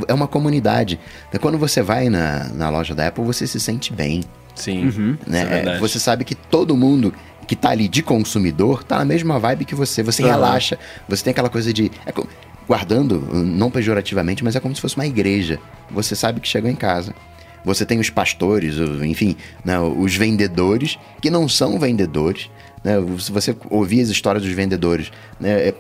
é 0.06 0.12
uma 0.14 0.28
comunidade. 0.28 0.98
Quando 1.40 1.56
você 1.58 1.80
vai 1.82 2.08
na, 2.08 2.48
na 2.54 2.68
loja 2.70 2.94
da 2.94 3.06
Apple, 3.08 3.24
você 3.24 3.46
se 3.46 3.58
sente 3.60 3.92
bem. 3.92 4.22
Sim, 4.54 4.88
isso 4.88 5.00
né? 5.26 5.74
é 5.76 5.78
você 5.78 5.98
sabe 5.98 6.24
que 6.24 6.34
todo 6.34 6.76
mundo 6.76 7.14
que 7.46 7.56
tá 7.56 7.70
ali 7.70 7.88
de 7.88 8.02
consumidor 8.02 8.84
tá 8.84 8.98
na 8.98 9.04
mesma 9.04 9.38
vibe 9.38 9.64
que 9.64 9.74
você. 9.74 10.02
Você 10.02 10.22
Aham. 10.22 10.32
relaxa, 10.32 10.78
você 11.08 11.24
tem 11.24 11.30
aquela 11.30 11.48
coisa 11.48 11.72
de. 11.72 11.90
é 12.04 12.12
guardando, 12.68 13.18
não 13.34 13.70
pejorativamente, 13.70 14.44
mas 14.44 14.54
é 14.54 14.60
como 14.60 14.74
se 14.74 14.80
fosse 14.80 14.94
uma 14.96 15.06
igreja. 15.06 15.58
Você 15.90 16.14
sabe 16.14 16.40
que 16.40 16.46
chegou 16.48 16.70
em 16.70 16.76
casa. 16.76 17.14
Você 17.64 17.84
tem 17.84 17.98
os 17.98 18.08
pastores, 18.08 18.76
enfim, 19.02 19.36
né, 19.64 19.78
os 19.80 20.14
vendedores, 20.14 20.98
que 21.20 21.30
não 21.30 21.48
são 21.48 21.78
vendedores. 21.78 22.48
Né? 22.84 22.94
Se 23.18 23.30
você 23.32 23.56
ouvir 23.68 24.00
as 24.00 24.08
histórias 24.08 24.42
dos 24.44 24.52
vendedores, 24.52 25.10
né, 25.38 25.68
é- 25.68 25.74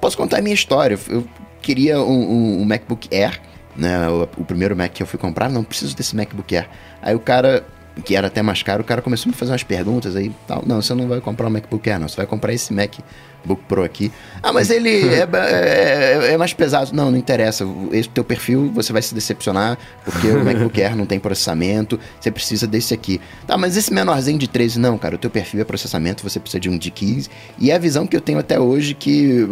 posso 0.00 0.16
contar 0.16 0.38
a 0.38 0.42
minha 0.42 0.54
história. 0.54 0.98
Eu 1.08 1.26
queria 1.62 2.00
um, 2.00 2.12
um- 2.30 2.60
um 2.62 2.64
MacBook 2.64 3.08
Air, 3.14 3.40
né? 3.76 4.08
O, 4.08 4.22
o 4.38 4.44
primeiro 4.44 4.74
Mac 4.76 4.92
que 4.92 5.02
eu 5.02 5.06
fui 5.06 5.18
comprar, 5.18 5.48
não 5.50 5.62
preciso 5.64 5.94
desse 5.96 6.14
MacBook 6.16 6.56
Air. 6.56 6.68
Aí 7.02 7.14
o 7.14 7.20
cara, 7.20 7.64
que 8.04 8.14
era 8.14 8.26
até 8.26 8.42
mais 8.42 8.62
caro, 8.62 8.82
o 8.82 8.84
cara 8.84 9.00
começou 9.02 9.28
a 9.28 9.32
me 9.32 9.36
fazer 9.36 9.52
umas 9.52 9.62
perguntas 9.62 10.14
aí, 10.16 10.30
tal. 10.46 10.62
Não, 10.66 10.80
você 10.82 10.92
não 10.94 11.08
vai 11.08 11.20
comprar 11.20 11.46
um 11.46 11.50
MacBook 11.50 11.88
Air, 11.88 11.98
não. 11.98 12.08
Você 12.08 12.16
vai 12.16 12.26
comprar 12.26 12.52
esse 12.52 12.72
MacBook 12.72 13.62
Pro 13.66 13.82
aqui. 13.84 14.12
Ah, 14.42 14.52
mas 14.52 14.68
ele 14.70 15.08
é, 15.14 15.24
ba- 15.24 15.48
é- 15.48 16.32
é 16.32 16.36
mais 16.36 16.52
pesado. 16.52 16.90
Não, 16.94 17.10
não 17.10 17.16
interessa. 17.18 17.64
Esse 17.92 18.08
teu 18.10 18.22
perfil, 18.22 18.70
você 18.74 18.92
vai 18.92 19.00
se 19.00 19.14
decepcionar, 19.14 19.78
porque 20.04 20.28
o 20.28 20.44
MacBook 20.44 20.82
Air 20.82 20.94
não 20.94 21.06
tem 21.06 21.18
processamento, 21.18 21.98
você 22.20 22.30
precisa 22.30 22.66
desse 22.66 22.92
aqui. 22.92 23.20
Tá, 23.46 23.56
mas 23.56 23.76
esse 23.76 23.92
menorzinho 23.92 24.38
de 24.38 24.46
13, 24.48 24.78
não, 24.78 24.98
cara, 24.98 25.14
o 25.14 25.18
teu 25.18 25.30
perfil 25.30 25.60
é 25.60 25.64
processamento, 25.64 26.22
você 26.22 26.38
precisa 26.38 26.60
de 26.60 26.68
um 26.68 26.76
de 26.76 26.90
15. 26.90 27.30
E 27.58 27.70
é 27.70 27.74
a 27.74 27.78
visão 27.78 28.06
que 28.06 28.14
eu 28.16 28.20
tenho 28.20 28.38
até 28.38 28.60
hoje 28.60 28.92
que... 28.94 29.46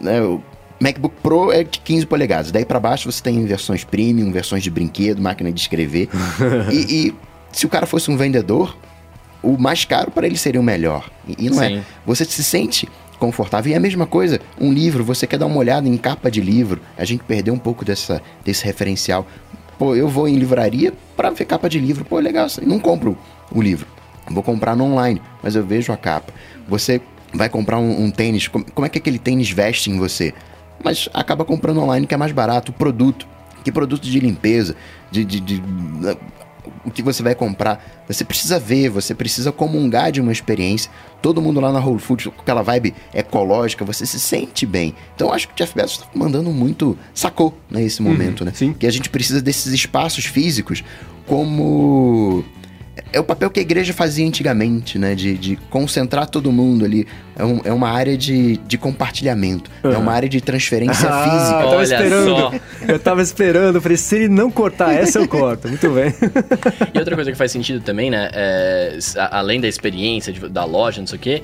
Né, 0.00 0.20
o 0.22 0.40
MacBook 0.80 1.14
Pro 1.22 1.52
é 1.52 1.62
de 1.62 1.78
15 1.80 2.06
polegadas. 2.06 2.50
Daí 2.50 2.64
pra 2.64 2.80
baixo 2.80 3.10
você 3.10 3.22
tem 3.22 3.44
versões 3.44 3.84
premium, 3.84 4.32
versões 4.32 4.62
de 4.64 4.70
brinquedo, 4.70 5.20
máquina 5.22 5.50
de 5.52 5.60
escrever. 5.60 6.08
e, 6.72 7.08
e 7.08 7.14
se 7.52 7.66
o 7.66 7.68
cara 7.68 7.86
fosse 7.86 8.10
um 8.10 8.16
vendedor, 8.16 8.76
o 9.42 9.56
mais 9.58 9.84
caro 9.84 10.10
para 10.10 10.26
ele 10.26 10.36
seria 10.36 10.60
o 10.60 10.64
melhor. 10.64 11.10
E, 11.38 11.48
não 11.50 11.58
Sim. 11.58 11.76
é. 11.78 11.82
Você 12.06 12.24
se 12.24 12.42
sente 12.42 12.88
confortável. 13.18 13.70
E 13.70 13.74
é 13.74 13.76
a 13.76 13.80
mesma 13.80 14.06
coisa, 14.06 14.40
um 14.60 14.72
livro, 14.72 15.04
você 15.04 15.26
quer 15.26 15.38
dar 15.38 15.46
uma 15.46 15.56
olhada 15.58 15.88
em 15.88 15.96
capa 15.96 16.30
de 16.30 16.40
livro. 16.40 16.80
A 16.98 17.04
gente 17.04 17.22
perdeu 17.22 17.54
um 17.54 17.58
pouco 17.58 17.84
dessa, 17.84 18.20
desse 18.44 18.64
referencial. 18.64 19.26
Pô, 19.78 19.94
eu 19.94 20.08
vou 20.08 20.26
em 20.28 20.36
livraria 20.36 20.92
para 21.16 21.30
ver 21.30 21.44
capa 21.44 21.68
de 21.68 21.78
livro. 21.78 22.04
Pô, 22.04 22.18
legal, 22.18 22.46
não 22.66 22.78
compro 22.80 23.16
o 23.52 23.60
livro. 23.62 23.86
Vou 24.28 24.42
comprar 24.42 24.74
no 24.76 24.84
online, 24.84 25.20
mas 25.42 25.54
eu 25.56 25.64
vejo 25.64 25.92
a 25.92 25.96
capa. 25.96 26.32
Você 26.68 27.00
vai 27.34 27.48
comprar 27.48 27.78
um, 27.78 28.04
um 28.04 28.10
tênis, 28.10 28.46
como, 28.48 28.64
como 28.72 28.86
é 28.86 28.88
que 28.88 28.98
aquele 28.98 29.18
tênis 29.18 29.50
veste 29.50 29.90
em 29.90 29.98
você? 29.98 30.32
Mas 30.82 31.08
acaba 31.14 31.44
comprando 31.44 31.80
online 31.80 32.06
que 32.06 32.14
é 32.14 32.16
mais 32.16 32.32
barato. 32.32 32.70
O 32.70 32.74
produto, 32.74 33.26
que 33.64 33.70
produto 33.72 34.02
de 34.02 34.18
limpeza, 34.20 34.74
de, 35.10 35.24
de, 35.24 35.40
de- 35.40 35.62
o 36.84 36.90
que 36.90 37.02
você 37.02 37.22
vai 37.22 37.34
comprar. 37.34 38.04
Você 38.08 38.24
precisa 38.24 38.58
ver, 38.58 38.88
você 38.88 39.14
precisa 39.14 39.52
comungar 39.52 40.12
de 40.12 40.20
uma 40.20 40.32
experiência. 40.32 40.90
Todo 41.20 41.40
mundo 41.40 41.60
lá 41.60 41.72
na 41.72 41.78
Whole 41.78 42.00
Foods, 42.00 42.26
com 42.26 42.42
aquela 42.42 42.62
vibe 42.62 42.94
ecológica, 43.14 43.84
você 43.84 44.04
se 44.04 44.18
sente 44.18 44.66
bem. 44.66 44.94
Então 45.14 45.28
eu 45.28 45.34
acho 45.34 45.48
que 45.48 45.54
o 45.54 45.56
Jeff 45.56 45.74
Bezos 45.74 45.92
está 45.92 46.06
mandando 46.14 46.50
muito, 46.50 46.98
sacou 47.14 47.56
nesse 47.70 48.02
momento, 48.02 48.44
né? 48.44 48.52
sim. 48.54 48.72
Que 48.72 48.86
a 48.86 48.90
gente 48.90 49.08
precisa 49.08 49.40
desses 49.40 49.72
espaços 49.72 50.24
físicos 50.24 50.82
como 51.26 52.44
é 53.12 53.18
o 53.18 53.24
papel 53.24 53.50
que 53.50 53.58
a 53.58 53.62
igreja 53.62 53.92
fazia 53.92 54.26
antigamente, 54.26 54.98
né? 54.98 55.14
De, 55.14 55.36
de 55.38 55.56
concentrar 55.70 56.26
todo 56.28 56.52
mundo 56.52 56.84
ali. 56.84 57.06
É, 57.36 57.44
um- 57.44 57.60
é 57.64 57.72
uma 57.72 57.88
área 57.88 58.16
de, 58.16 58.58
de 58.58 58.76
compartilhamento. 58.76 59.70
É 59.82 59.96
uma 59.96 60.12
área 60.12 60.28
de 60.28 60.40
transferência 60.40 61.08
Ah, 61.08 61.24
física. 61.24 61.60
eu 61.60 61.62
tava 61.64 61.76
Olha 61.76 61.82
esperando. 61.84 62.28
só. 62.28 62.52
Eu 62.92 62.98
tava 62.98 63.22
esperando. 63.22 63.74
Eu 63.76 63.82
falei, 63.82 63.96
se 63.96 64.16
ele 64.16 64.28
não 64.28 64.50
cortar 64.50 64.92
essa, 64.94 65.18
eu 65.18 65.26
corto. 65.28 65.68
Muito 65.68 65.88
bem. 65.90 66.12
E 66.94 66.98
outra 66.98 67.14
coisa 67.14 67.32
que 67.32 67.38
faz 67.38 67.50
sentido 67.50 67.80
também, 67.82 68.10
né? 68.10 68.30
é, 68.32 68.98
além 69.30 69.60
da 69.60 69.68
experiência 69.68 70.32
de- 70.32 70.48
da 70.48 70.64
loja, 70.64 71.00
não 71.00 71.06
sei 71.06 71.16
o 71.16 71.20
quê, 71.20 71.42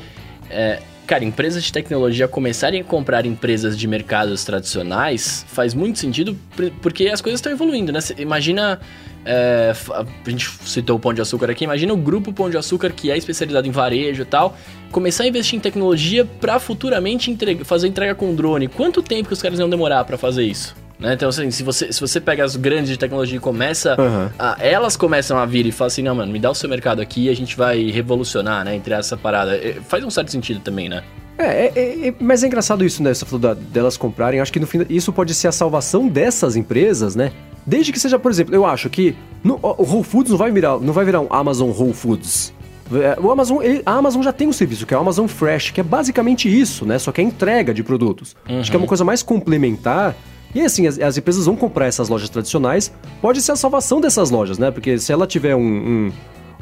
é, 0.51 0.81
Cara, 1.07 1.25
empresas 1.25 1.65
de 1.65 1.73
tecnologia 1.73 2.29
começarem 2.29 2.83
a 2.83 2.85
comprar 2.85 3.25
empresas 3.25 3.79
de 3.79 3.89
mercados 3.89 4.45
tradicionais 4.45 5.43
faz 5.49 5.73
muito 5.73 5.99
sentido 5.99 6.37
porque 6.83 7.09
as 7.09 7.23
coisas 7.23 7.39
estão 7.39 7.51
evoluindo, 7.51 7.91
né? 7.91 8.01
Cê 8.03 8.15
imagina. 8.19 8.79
É, 9.25 9.73
a 9.91 10.31
gente 10.31 10.49
citou 10.65 10.97
o 10.97 11.01
Pão 11.01 11.13
de 11.13 11.21
Açúcar 11.21 11.51
aqui, 11.51 11.65
imagina 11.65 11.93
o 11.93 11.97
grupo 11.97 12.33
Pão 12.33 12.49
de 12.49 12.57
Açúcar 12.57 12.91
que 12.91 13.11
é 13.11 13.17
especializado 13.17 13.67
em 13.67 13.71
varejo 13.71 14.23
e 14.23 14.25
tal, 14.25 14.57
começar 14.91 15.25
a 15.25 15.27
investir 15.27 15.59
em 15.59 15.61
tecnologia 15.61 16.25
para 16.25 16.59
futuramente 16.59 17.37
fazer 17.65 17.89
entrega 17.89 18.15
com 18.15 18.35
drone. 18.35 18.69
Quanto 18.69 19.03
tempo 19.03 19.29
que 19.29 19.35
os 19.35 19.43
caras 19.43 19.59
iam 19.59 19.69
demorar 19.69 20.05
para 20.05 20.17
fazer 20.17 20.45
isso? 20.45 20.75
Né? 20.99 21.15
Então, 21.15 21.29
assim, 21.29 21.51
se 21.51 21.63
você, 21.63 21.93
se 21.93 22.01
você 22.01 22.21
pega 22.21 22.45
as 22.45 22.57
grandes 22.57 22.91
de 22.91 22.99
tecnologia 22.99 23.37
e 23.37 23.41
começa. 23.41 23.97
Uhum. 24.01 24.31
A, 24.39 24.57
elas 24.59 24.97
começam 24.97 25.39
a 25.39 25.47
vir 25.47 25.65
e 25.65 25.71
falam 25.71 25.87
assim: 25.87 26.03
não, 26.03 26.15
mano, 26.15 26.33
me 26.33 26.41
dá 26.41 26.51
o 26.51 26.55
seu 26.55 26.69
mercado 26.69 27.01
aqui 27.01 27.27
e 27.27 27.29
a 27.29 27.37
gente 27.37 27.57
vai 27.57 27.89
revolucionar, 27.91 28.65
né? 28.65 28.75
Entre 28.75 28.93
essa 28.93 29.17
parada. 29.17 29.57
É, 29.57 29.77
faz 29.87 30.03
um 30.03 30.11
certo 30.11 30.33
sentido 30.33 30.61
também, 30.61 30.89
né? 30.89 31.05
É, 31.39 31.67
é, 31.67 32.09
é, 32.09 32.15
mas 32.19 32.43
é 32.43 32.49
engraçado 32.49 32.85
isso, 32.85 33.01
né? 33.01 33.15
Você 33.15 33.25
falou 33.25 33.39
da, 33.39 33.55
delas 33.55 33.97
comprarem. 33.97 34.41
Acho 34.41 34.53
que 34.53 34.59
no 34.59 34.67
fim 34.67 34.85
isso 34.91 35.13
pode 35.13 35.33
ser 35.35 35.47
a 35.47 35.53
salvação 35.53 36.09
dessas 36.09 36.57
empresas, 36.57 37.15
né? 37.15 37.31
Desde 37.69 37.93
que 37.93 38.01
seja, 38.01 38.19
por 38.19 38.31
exemplo, 38.31 38.55
eu 38.55 38.65
acho 38.65 38.89
que 38.89 39.15
no, 39.45 39.59
o 39.63 39.83
Whole 39.83 40.03
Foods 40.03 40.31
não 40.31 40.39
vai 40.39 40.51
virar, 40.51 40.79
não 40.81 40.95
vai 40.95 41.05
virar 41.05 41.21
um 41.21 41.27
Amazon 41.29 41.69
Whole 41.69 41.93
Foods. 41.93 42.55
É, 42.91 43.21
o 43.21 43.31
Amazon, 43.31 43.59
a 43.85 43.93
Amazon 43.93 44.23
já 44.23 44.33
tem 44.33 44.49
um 44.49 44.55
serviço 44.55 44.87
que 44.87 44.95
é 44.95 44.97
o 44.97 45.01
Amazon 45.01 45.27
Fresh, 45.27 45.73
que 45.73 45.81
é 45.81 45.85
basicamente 45.85 46.49
isso, 46.49 46.87
né? 46.87 46.99
Só 46.99 47.13
que 47.13 47.21
é 47.21 47.25
entrega 47.25 47.75
de 47.75 47.83
produtos. 47.83 48.35
Uhum. 48.49 48.61
Acho 48.61 48.71
que 48.71 48.77
é 48.77 48.81
uma 48.81 48.87
coisa 48.87 49.05
mais 49.05 49.23
complementar 49.23 50.17
e 50.55 50.63
assim, 50.63 50.87
as, 50.87 50.99
as, 50.99 51.19
empresas 51.19 51.45
vão 51.45 51.55
comprar 51.55 51.85
essas 51.85 52.09
lojas 52.09 52.31
tradicionais, 52.31 52.91
pode 53.21 53.43
ser 53.43 53.53
a 53.53 53.57
salvação 53.57 54.01
dessas 54.01 54.31
lojas, 54.31 54.57
né? 54.57 54.71
Porque 54.71 54.99
se 54.99 55.13
ela 55.13 55.27
tiver 55.27 55.55
um, 55.55 55.61
um, 55.61 56.13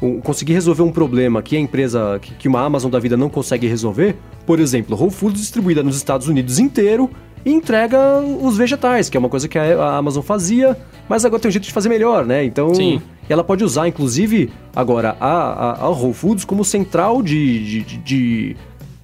um 0.01 0.19
conseguir 0.19 0.51
resolver 0.51 0.83
um 0.83 0.91
problema 0.91 1.41
que 1.41 1.55
a 1.55 1.59
empresa, 1.59 2.19
que, 2.21 2.33
que, 2.33 2.47
uma 2.49 2.61
Amazon 2.61 2.91
da 2.91 2.99
vida 2.99 3.15
não 3.15 3.29
consegue 3.29 3.65
resolver, 3.65 4.17
por 4.45 4.59
exemplo, 4.59 4.99
Whole 4.99 5.09
Foods 5.09 5.39
distribuída 5.39 5.81
nos 5.81 5.95
Estados 5.95 6.27
Unidos 6.27 6.59
inteiro 6.59 7.09
e 7.47 7.53
entrega 7.53 8.19
os 8.19 8.57
vegetais, 8.57 9.09
que 9.09 9.15
é 9.15 9.19
uma 9.19 9.29
coisa 9.29 9.47
que 9.47 9.57
a, 9.57 9.95
Amazon 9.95 10.21
fazia, 10.21 10.77
mas 11.07 11.23
agora 11.23 11.41
tem 11.41 11.47
um 11.47 11.51
jeito 11.51 11.63
de 11.63 11.71
fazer 11.71 11.87
melhor, 11.87 12.25
né? 12.25 12.43
Então, 12.43 12.75
Sim. 12.75 13.01
ela 13.29 13.41
pode 13.41 13.63
usar, 13.63 13.87
inclusive, 13.87 14.51
agora 14.75 15.15
a, 15.17 15.31
a, 15.31 15.85
a 15.85 15.89
Whole 15.89 16.13
Foods 16.13 16.43
como 16.43 16.65
central 16.65 17.23
de, 17.23 17.83
de, 17.83 17.97
de 17.97 18.55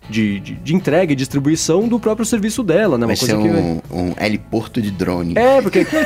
de, 0.10 0.38
de, 0.42 0.56
de, 0.56 0.76
entrega 0.76 1.14
e 1.14 1.16
distribuição 1.16 1.88
do 1.88 1.98
próprio 1.98 2.26
serviço 2.26 2.62
dela, 2.62 2.98
né? 2.98 3.06
Uma 3.06 3.16
vai 3.16 3.16
coisa 3.16 3.26
ser 3.26 3.38
um, 3.38 3.80
que... 3.80 3.96
um 3.96 4.14
heliporto 4.22 4.82
de 4.82 4.92
drone. 4.92 5.34
É, 5.38 5.62
porque 5.62 5.86
quem, 5.86 6.04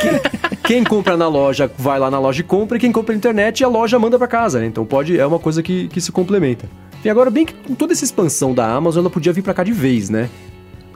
quem, 0.64 0.84
compra 0.84 1.18
na 1.18 1.28
loja 1.28 1.70
vai 1.80 1.98
lá 1.98 2.12
na 2.12 2.20
loja 2.20 2.42
e 2.42 2.44
compra, 2.44 2.78
e 2.78 2.80
quem 2.80 2.92
compra 2.92 3.14
na 3.14 3.18
internet 3.18 3.64
a 3.64 3.68
loja 3.68 3.98
manda 3.98 4.16
para 4.16 4.28
casa, 4.28 4.60
né? 4.60 4.68
Então 4.68 4.86
pode, 4.86 5.20
é 5.20 5.26
uma 5.26 5.40
coisa 5.40 5.64
que, 5.64 5.88
que 5.88 6.00
se 6.00 6.12
complementa. 6.12 6.70
E 7.04 7.10
agora, 7.10 7.32
bem 7.32 7.44
que 7.44 7.56
com 7.56 7.74
toda 7.74 7.92
essa 7.92 8.04
expansão 8.04 8.54
da 8.54 8.72
Amazon, 8.72 9.02
ela 9.02 9.10
podia 9.10 9.34
vir 9.34 9.42
para 9.42 9.56
cá 9.56 9.64
de 9.64 9.72
vez, 9.72 10.12
né? 10.12 10.30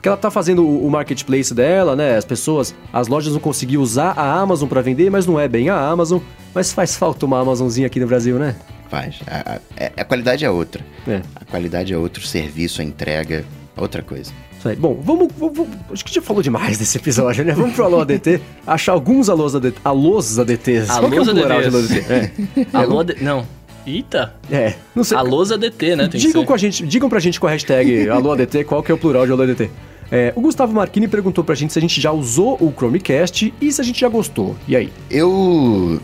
Porque 0.02 0.08
ela 0.08 0.16
tá 0.16 0.32
fazendo 0.32 0.68
o, 0.68 0.90
marketplace 0.90 1.54
dela, 1.54 1.94
né? 1.94 2.16
As 2.16 2.24
pessoas, 2.24 2.74
as 2.92 3.06
lojas 3.06 3.32
não 3.32 3.38
conseguiam 3.38 3.80
usar 3.80 4.10
a 4.16 4.40
Amazon 4.40 4.68
para 4.68 4.80
vender, 4.80 5.08
mas 5.08 5.28
não 5.28 5.38
é 5.38 5.46
bem 5.46 5.70
a 5.70 5.78
Amazon. 5.78 6.18
Mas 6.52 6.72
faz 6.72 6.96
falta 6.96 7.24
uma 7.24 7.38
Amazonzinha 7.38 7.86
aqui 7.86 8.00
no 8.00 8.08
Brasil, 8.08 8.36
né? 8.36 8.56
Faz. 8.90 9.20
A, 9.28 9.52
a, 9.52 9.60
é, 9.76 9.92
a 9.96 10.04
qualidade 10.04 10.44
é 10.44 10.50
outra. 10.50 10.84
É. 11.06 11.22
A 11.36 11.44
qualidade 11.44 11.92
é 11.92 11.96
outro, 11.96 12.20
o 12.20 12.26
serviço, 12.26 12.80
a 12.80 12.84
entrega, 12.84 13.44
outra 13.76 14.02
coisa. 14.02 14.32
Isso 14.58 14.68
aí. 14.68 14.74
Bom, 14.74 15.00
vamos, 15.00 15.28
vamos, 15.38 15.68
Acho 15.92 16.04
que 16.04 16.12
já 16.12 16.20
falou 16.20 16.42
demais 16.42 16.78
desse 16.78 16.98
episódio, 16.98 17.44
né? 17.44 17.52
Vamos 17.52 17.72
pro 17.72 17.84
Alô 17.84 18.00
ADT, 18.00 18.40
achar 18.66 18.94
alguns 18.94 19.28
alôs, 19.28 19.54
ADT, 19.54 19.78
alôs 19.84 20.36
ADTs. 20.36 20.90
Alôs 20.90 21.14
Qual 21.14 21.28
é 21.28 21.30
o 21.30 21.34
plural 21.36 21.58
ADTs? 21.58 22.10
É. 22.10 22.32
Alô 22.76 22.98
ADT. 22.98 23.22
Não. 23.22 23.46
Eita! 23.86 24.34
É, 24.50 24.74
não 24.96 25.04
sei. 25.04 25.16
Alôs 25.16 25.52
ADT, 25.52 25.94
né? 25.94 26.08
Tem 26.08 26.20
digam, 26.20 26.44
com 26.44 26.54
a 26.54 26.58
gente, 26.58 26.84
digam 26.84 27.08
pra 27.08 27.20
gente 27.20 27.38
com 27.38 27.46
a 27.46 27.50
hashtag 27.50 28.08
Alô 28.08 28.32
ADT 28.32 28.64
qual 28.64 28.82
que 28.82 28.90
é 28.90 28.94
o 28.96 28.98
plural 28.98 29.26
de 29.26 29.30
Alô 29.30 29.44
ADT. 29.44 29.70
É, 30.14 30.30
o 30.36 30.42
Gustavo 30.42 30.74
Marquini 30.74 31.08
perguntou 31.08 31.42
pra 31.42 31.54
gente 31.54 31.72
se 31.72 31.78
a 31.78 31.82
gente 31.82 31.98
já 31.98 32.12
usou 32.12 32.58
o 32.60 32.70
Chromecast 32.70 33.54
e 33.58 33.72
se 33.72 33.80
a 33.80 33.84
gente 33.84 33.98
já 33.98 34.10
gostou. 34.10 34.54
E 34.68 34.76
aí? 34.76 34.92
Eu 35.10 35.98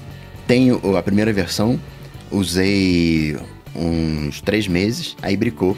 tenho 0.46 0.96
a 0.96 1.02
primeira 1.02 1.30
versão, 1.30 1.78
usei 2.30 3.36
uns 3.76 4.40
três 4.40 4.66
meses, 4.66 5.14
aí 5.20 5.36
bricou. 5.36 5.76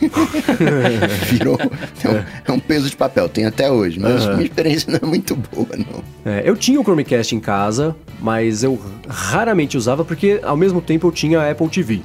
Virou. 1.28 1.58
É 2.04 2.08
um, 2.08 2.24
é 2.46 2.52
um, 2.52 2.60
peso 2.60 2.88
de 2.88 2.96
papel, 2.96 3.28
tem 3.28 3.46
até 3.46 3.68
hoje, 3.68 3.98
mas 3.98 4.26
uhum. 4.26 4.34
minha 4.34 4.44
experiência 4.44 4.92
não 4.92 5.00
é 5.02 5.10
muito 5.10 5.34
boa, 5.34 5.68
não. 5.76 6.04
É, 6.24 6.42
eu 6.44 6.56
tinha 6.56 6.80
o 6.80 6.84
Chromecast 6.84 7.34
em 7.34 7.40
casa, 7.40 7.96
mas 8.20 8.62
eu 8.62 8.80
raramente 9.08 9.76
usava 9.76 10.04
porque 10.04 10.40
ao 10.44 10.56
mesmo 10.56 10.80
tempo 10.80 11.08
eu 11.08 11.12
tinha 11.12 11.40
a 11.40 11.50
Apple 11.50 11.68
TV. 11.68 12.00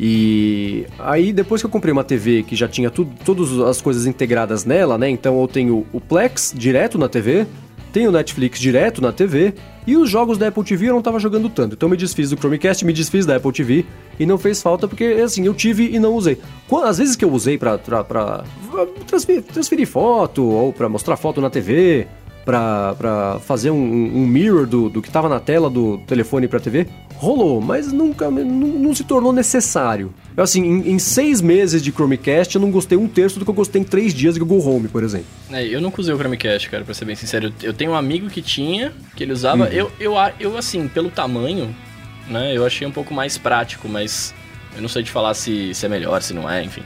E 0.00 0.86
aí, 0.98 1.32
depois 1.32 1.60
que 1.62 1.66
eu 1.66 1.70
comprei 1.70 1.92
uma 1.92 2.02
TV 2.02 2.42
que 2.42 2.56
já 2.56 2.66
tinha 2.66 2.90
tudo, 2.90 3.12
todas 3.24 3.58
as 3.60 3.80
coisas 3.80 4.06
integradas 4.06 4.64
nela, 4.64 4.96
né? 4.98 5.08
Então 5.08 5.40
eu 5.40 5.46
tenho 5.46 5.86
o 5.92 6.00
Plex 6.00 6.52
direto 6.56 6.98
na 6.98 7.08
TV, 7.08 7.46
tenho 7.92 8.08
o 8.08 8.12
Netflix 8.12 8.58
direto 8.58 9.02
na 9.02 9.12
TV 9.12 9.54
e 9.86 9.96
os 9.96 10.08
jogos 10.08 10.38
da 10.38 10.48
Apple 10.48 10.64
TV 10.64 10.86
eu 10.88 10.94
não 10.94 11.02
tava 11.02 11.18
jogando 11.18 11.48
tanto. 11.50 11.74
Então 11.74 11.88
eu 11.88 11.90
me 11.90 11.96
desfiz 11.96 12.30
do 12.30 12.36
Chromecast, 12.38 12.84
me 12.84 12.92
desfiz 12.92 13.26
da 13.26 13.36
Apple 13.36 13.52
TV 13.52 13.84
e 14.18 14.24
não 14.24 14.38
fez 14.38 14.62
falta 14.62 14.88
porque, 14.88 15.04
assim, 15.04 15.44
eu 15.44 15.52
tive 15.52 15.90
e 15.94 15.98
não 15.98 16.14
usei. 16.14 16.38
Às 16.84 16.98
vezes 16.98 17.14
que 17.14 17.24
eu 17.24 17.30
usei 17.30 17.58
pra 17.58 17.78
transferir, 19.06 19.42
transferir 19.42 19.86
foto 19.86 20.42
ou 20.42 20.72
pra 20.72 20.88
mostrar 20.88 21.16
foto 21.16 21.40
na 21.40 21.50
TV, 21.50 22.06
pra, 22.44 22.94
pra 22.94 23.40
fazer 23.40 23.70
um, 23.70 23.76
um 23.76 24.26
mirror 24.26 24.66
do, 24.66 24.88
do 24.88 25.02
que 25.02 25.10
tava 25.10 25.28
na 25.28 25.40
tela 25.40 25.70
do 25.70 25.98
telefone 26.06 26.48
pra 26.48 26.60
TV, 26.60 26.86
rolou, 27.14 27.60
mas 27.60 27.92
nunca 27.92 28.30
não, 28.30 28.44
não 28.44 28.94
se 28.94 29.04
tornou 29.04 29.32
necessário. 29.32 30.12
Eu, 30.36 30.42
assim, 30.42 30.62
em, 30.62 30.92
em, 30.92 30.98
seis 30.98 31.40
meses 31.40 31.82
de 31.82 31.92
Chromecast, 31.92 32.54
eu 32.54 32.60
não 32.60 32.70
gostei 32.70 32.98
um 32.98 33.06
terço 33.06 33.38
do 33.38 33.44
que 33.44 33.50
eu 33.50 33.54
gostei 33.54 33.80
em 33.80 33.84
três 33.84 34.12
dias 34.12 34.34
de 34.34 34.40
Google 34.40 34.66
Home, 34.66 34.88
por 34.88 35.04
exemplo. 35.04 35.26
É, 35.50 35.64
eu 35.64 35.80
nunca 35.80 36.00
usei 36.00 36.12
o 36.12 36.18
Chromecast, 36.18 36.68
cara, 36.68 36.84
pra 36.84 36.94
ser 36.94 37.04
bem 37.04 37.14
sincero. 37.14 37.52
Eu, 37.62 37.72
tenho 37.72 37.92
um 37.92 37.94
amigo 37.94 38.28
que 38.28 38.42
tinha, 38.42 38.92
que 39.14 39.22
ele 39.22 39.32
usava. 39.32 39.64
Uhum. 39.64 39.70
Eu, 39.70 39.92
eu, 40.00 40.14
eu, 40.40 40.56
assim, 40.56 40.88
pelo 40.88 41.10
tamanho, 41.10 41.74
né, 42.28 42.56
eu 42.56 42.66
achei 42.66 42.86
um 42.86 42.92
pouco 42.92 43.14
mais 43.14 43.38
prático, 43.38 43.88
mas 43.88 44.34
eu 44.74 44.82
não 44.82 44.88
sei 44.88 45.02
te 45.02 45.10
falar 45.10 45.34
se, 45.34 45.74
se 45.74 45.86
é 45.86 45.88
melhor, 45.88 46.20
se 46.22 46.34
não 46.34 46.50
é, 46.50 46.64
enfim. 46.64 46.82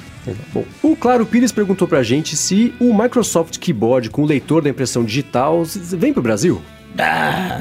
Bom, 0.52 0.64
o 0.82 0.96
Claro 0.96 1.24
Pires 1.26 1.52
perguntou 1.52 1.86
pra 1.86 2.02
gente 2.02 2.36
se 2.36 2.74
o 2.80 2.92
Microsoft 2.96 3.58
Keyboard 3.58 4.10
com 4.10 4.24
leitor 4.24 4.62
da 4.62 4.70
impressão 4.70 5.04
digital 5.04 5.62
vem 5.64 6.12
pro 6.12 6.22
Brasil. 6.22 6.60
Ah, 6.98 7.60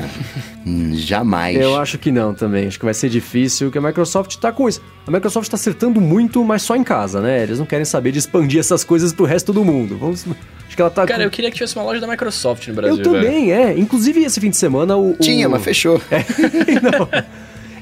jamais. 0.93 1.57
Eu 1.59 1.77
acho 1.77 1.97
que 1.97 2.09
não 2.09 2.33
também. 2.33 2.67
Acho 2.67 2.79
que 2.79 2.85
vai 2.85 2.93
ser 2.93 3.09
difícil, 3.09 3.69
que 3.69 3.77
a 3.77 3.81
Microsoft 3.81 4.37
tá 4.37 4.51
com 4.51 4.69
isso. 4.69 4.81
A 5.05 5.11
Microsoft 5.11 5.49
tá 5.49 5.55
acertando 5.55 5.99
muito, 5.99 6.43
mas 6.43 6.61
só 6.61 6.75
em 6.75 6.83
casa, 6.83 7.21
né? 7.21 7.43
Eles 7.43 7.59
não 7.59 7.65
querem 7.65 7.85
saber 7.85 8.11
de 8.11 8.19
expandir 8.19 8.59
essas 8.59 8.83
coisas 8.83 9.11
pro 9.11 9.25
resto 9.25 9.51
do 9.51 9.63
mundo. 9.63 9.97
Vamos... 9.97 10.25
Acho 10.67 10.75
que 10.75 10.81
ela 10.81 10.89
tá. 10.89 11.05
Cara, 11.05 11.19
com... 11.19 11.25
eu 11.25 11.29
queria 11.29 11.49
que 11.51 11.57
tivesse 11.57 11.75
uma 11.75 11.83
loja 11.83 11.99
da 11.99 12.07
Microsoft 12.07 12.67
no 12.69 12.75
Brasil. 12.75 12.97
Eu 12.97 13.03
também, 13.03 13.47
velho. 13.47 13.69
é. 13.69 13.77
Inclusive, 13.77 14.23
esse 14.23 14.39
fim 14.39 14.49
de 14.49 14.57
semana 14.57 14.95
o. 14.95 15.13
Tinha, 15.17 15.47
o... 15.47 15.51
mas 15.51 15.63
fechou. 15.63 16.01
É. 16.09 16.19
não. 16.81 17.09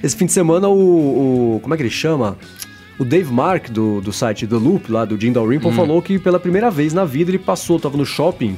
Esse 0.02 0.16
fim 0.16 0.26
de 0.26 0.34
semana 0.34 0.68
o, 0.68 1.56
o. 1.56 1.60
Como 1.62 1.74
é 1.74 1.78
que 1.78 1.84
ele 1.84 1.90
chama? 1.90 2.38
O 3.00 3.04
Dave 3.04 3.32
Mark, 3.32 3.70
do, 3.70 4.02
do 4.02 4.14
site 4.14 4.46
The 4.46 4.56
Loop, 4.56 4.92
lá 4.92 5.04
do 5.04 5.20
Jim 5.20 5.32
Dalrymple, 5.32 5.70
hum. 5.70 5.74
falou 5.74 6.02
que 6.02 6.20
pela 6.20 6.40
primeira 6.40 6.70
vez 6.70 6.94
na 6.94 7.06
vida 7.06 7.32
ele 7.32 7.40
passou, 7.40 7.80
tava 7.80 7.98
no 7.98 8.06
shopping 8.06 8.58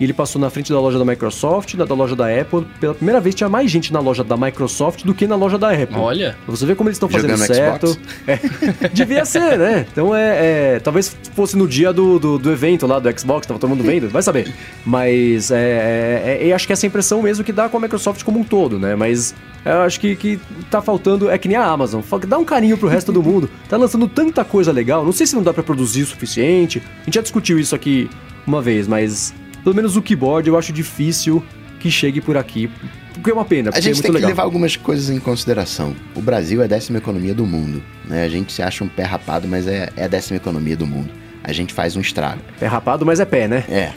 e 0.00 0.04
ele 0.04 0.14
passou 0.14 0.40
na 0.40 0.48
frente 0.48 0.72
da 0.72 0.80
loja 0.80 0.98
da 0.98 1.04
Microsoft, 1.04 1.76
da, 1.76 1.84
da 1.84 1.94
loja 1.94 2.16
da 2.16 2.26
Apple. 2.26 2.66
Pela 2.80 2.94
primeira 2.94 3.20
vez 3.20 3.34
tinha 3.34 3.50
mais 3.50 3.70
gente 3.70 3.92
na 3.92 4.00
loja 4.00 4.24
da 4.24 4.34
Microsoft 4.34 5.04
do 5.04 5.14
que 5.14 5.26
na 5.26 5.36
loja 5.36 5.58
da 5.58 5.70
Apple. 5.70 5.98
Olha. 5.98 6.38
Pra 6.46 6.56
você 6.56 6.64
ver 6.64 6.74
como 6.74 6.88
eles 6.88 6.96
estão 6.96 7.08
fazendo 7.08 7.36
certo. 7.36 7.98
É, 8.26 8.38
devia 8.94 9.26
ser, 9.26 9.58
né? 9.58 9.86
Então 9.92 10.14
é, 10.16 10.76
é, 10.76 10.80
Talvez 10.80 11.14
fosse 11.36 11.54
no 11.54 11.68
dia 11.68 11.92
do, 11.92 12.18
do, 12.18 12.38
do, 12.38 12.50
evento 12.50 12.86
lá 12.86 12.98
do 12.98 13.20
Xbox, 13.20 13.46
tava 13.46 13.60
todo 13.60 13.68
mundo 13.68 13.84
vendo, 13.84 14.08
vai 14.08 14.22
saber. 14.22 14.50
Mas 14.86 15.50
é, 15.50 16.38
é, 16.40 16.48
é, 16.48 16.52
acho 16.54 16.66
que 16.66 16.72
é 16.72 16.74
essa 16.74 16.86
impressão 16.86 17.20
mesmo 17.20 17.44
que 17.44 17.52
dá 17.52 17.68
com 17.68 17.76
a 17.76 17.80
Microsoft 17.80 18.24
como 18.24 18.40
um 18.40 18.44
todo, 18.44 18.78
né? 18.78 18.96
Mas 18.96 19.34
eu 19.66 19.82
acho 19.82 20.00
que, 20.00 20.16
que 20.16 20.40
tá 20.70 20.80
faltando. 20.80 21.30
É 21.30 21.36
que 21.36 21.46
nem 21.46 21.58
a 21.58 21.66
Amazon. 21.66 22.00
Dá 22.26 22.38
um 22.38 22.44
carinho 22.44 22.78
pro 22.78 22.88
resto 22.88 23.12
do 23.12 23.22
mundo. 23.22 23.50
Tá 23.68 23.76
lançando 23.76 24.08
tanta 24.08 24.46
coisa 24.46 24.72
legal. 24.72 25.04
Não 25.04 25.12
sei 25.12 25.26
se 25.26 25.34
não 25.34 25.42
dá 25.42 25.52
para 25.52 25.62
produzir 25.62 26.02
o 26.02 26.06
suficiente. 26.06 26.82
A 27.02 27.04
gente 27.04 27.14
já 27.16 27.20
discutiu 27.20 27.58
isso 27.58 27.74
aqui 27.74 28.08
uma 28.46 28.62
vez, 28.62 28.88
mas 28.88 29.34
pelo 29.62 29.74
menos 29.74 29.96
o 29.96 30.02
keyboard 30.02 30.48
eu 30.48 30.58
acho 30.58 30.72
difícil 30.72 31.44
que 31.78 31.90
chegue 31.90 32.20
por 32.20 32.36
aqui. 32.36 32.70
Porque 33.14 33.30
é 33.30 33.34
uma 33.34 33.44
pena. 33.44 33.70
A 33.74 33.80
gente 33.80 33.98
é 33.98 34.02
tem 34.02 34.12
legal. 34.12 34.28
que 34.28 34.32
levar 34.32 34.42
algumas 34.44 34.76
coisas 34.76 35.10
em 35.10 35.18
consideração. 35.18 35.94
O 36.14 36.20
Brasil 36.20 36.62
é 36.62 36.64
a 36.64 36.68
décima 36.68 36.98
economia 36.98 37.34
do 37.34 37.44
mundo. 37.44 37.82
Né? 38.04 38.24
A 38.24 38.28
gente 38.28 38.52
se 38.52 38.62
acha 38.62 38.84
um 38.84 38.88
pé 38.88 39.02
rapado, 39.02 39.48
mas 39.48 39.66
é, 39.66 39.90
é 39.96 40.04
a 40.04 40.08
décima 40.08 40.36
economia 40.36 40.76
do 40.76 40.86
mundo. 40.86 41.10
A 41.42 41.52
gente 41.52 41.72
faz 41.72 41.96
um 41.96 42.00
estrago. 42.00 42.40
Pé 42.58 42.66
rapado, 42.66 43.04
mas 43.04 43.18
é 43.18 43.24
pé, 43.24 43.48
né? 43.48 43.64
É. 43.68 43.92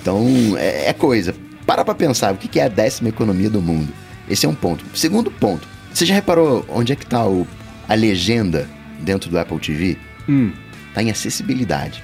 Então, 0.00 0.56
é, 0.56 0.88
é 0.88 0.92
coisa. 0.94 1.34
Para 1.66 1.84
pra 1.84 1.94
pensar, 1.94 2.32
o 2.32 2.36
que 2.36 2.58
é 2.58 2.64
a 2.64 2.68
décima 2.68 3.10
economia 3.10 3.50
do 3.50 3.60
mundo? 3.60 3.92
Esse 4.28 4.46
é 4.46 4.48
um 4.48 4.54
ponto. 4.54 4.82
Segundo 4.94 5.30
ponto, 5.30 5.68
você 5.92 6.06
já 6.06 6.14
reparou 6.14 6.64
onde 6.70 6.92
é 6.92 6.96
que 6.96 7.04
tá 7.04 7.26
o, 7.26 7.46
a 7.86 7.94
legenda 7.94 8.66
dentro 9.00 9.28
do 9.28 9.38
Apple 9.38 9.58
TV? 9.58 9.98
Hum 10.26 10.52
está 10.90 11.02
em 11.02 11.10
acessibilidade. 11.10 12.02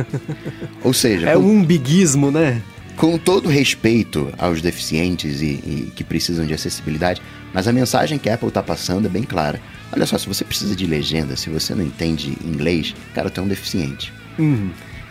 Ou 0.84 0.92
seja... 0.92 1.30
É 1.30 1.34
com, 1.34 1.40
um 1.40 1.58
umbiguismo, 1.58 2.30
né? 2.30 2.62
Com 2.96 3.16
todo 3.18 3.48
respeito 3.48 4.32
aos 4.38 4.60
deficientes 4.62 5.40
e, 5.40 5.46
e, 5.46 5.92
que 5.96 6.04
precisam 6.04 6.46
de 6.46 6.54
acessibilidade, 6.54 7.20
mas 7.52 7.66
a 7.66 7.72
mensagem 7.72 8.18
que 8.18 8.28
a 8.30 8.34
Apple 8.34 8.48
está 8.48 8.62
passando 8.62 9.06
é 9.06 9.08
bem 9.08 9.22
clara. 9.22 9.60
Olha 9.92 10.06
só, 10.06 10.16
se 10.18 10.26
você 10.28 10.44
precisa 10.44 10.76
de 10.76 10.86
legenda, 10.86 11.36
se 11.36 11.50
você 11.50 11.74
não 11.74 11.84
entende 11.84 12.36
inglês, 12.44 12.94
cara, 13.14 13.28
tu 13.30 13.40
é 13.40 13.44
um 13.44 13.48
deficiente. 13.48 14.12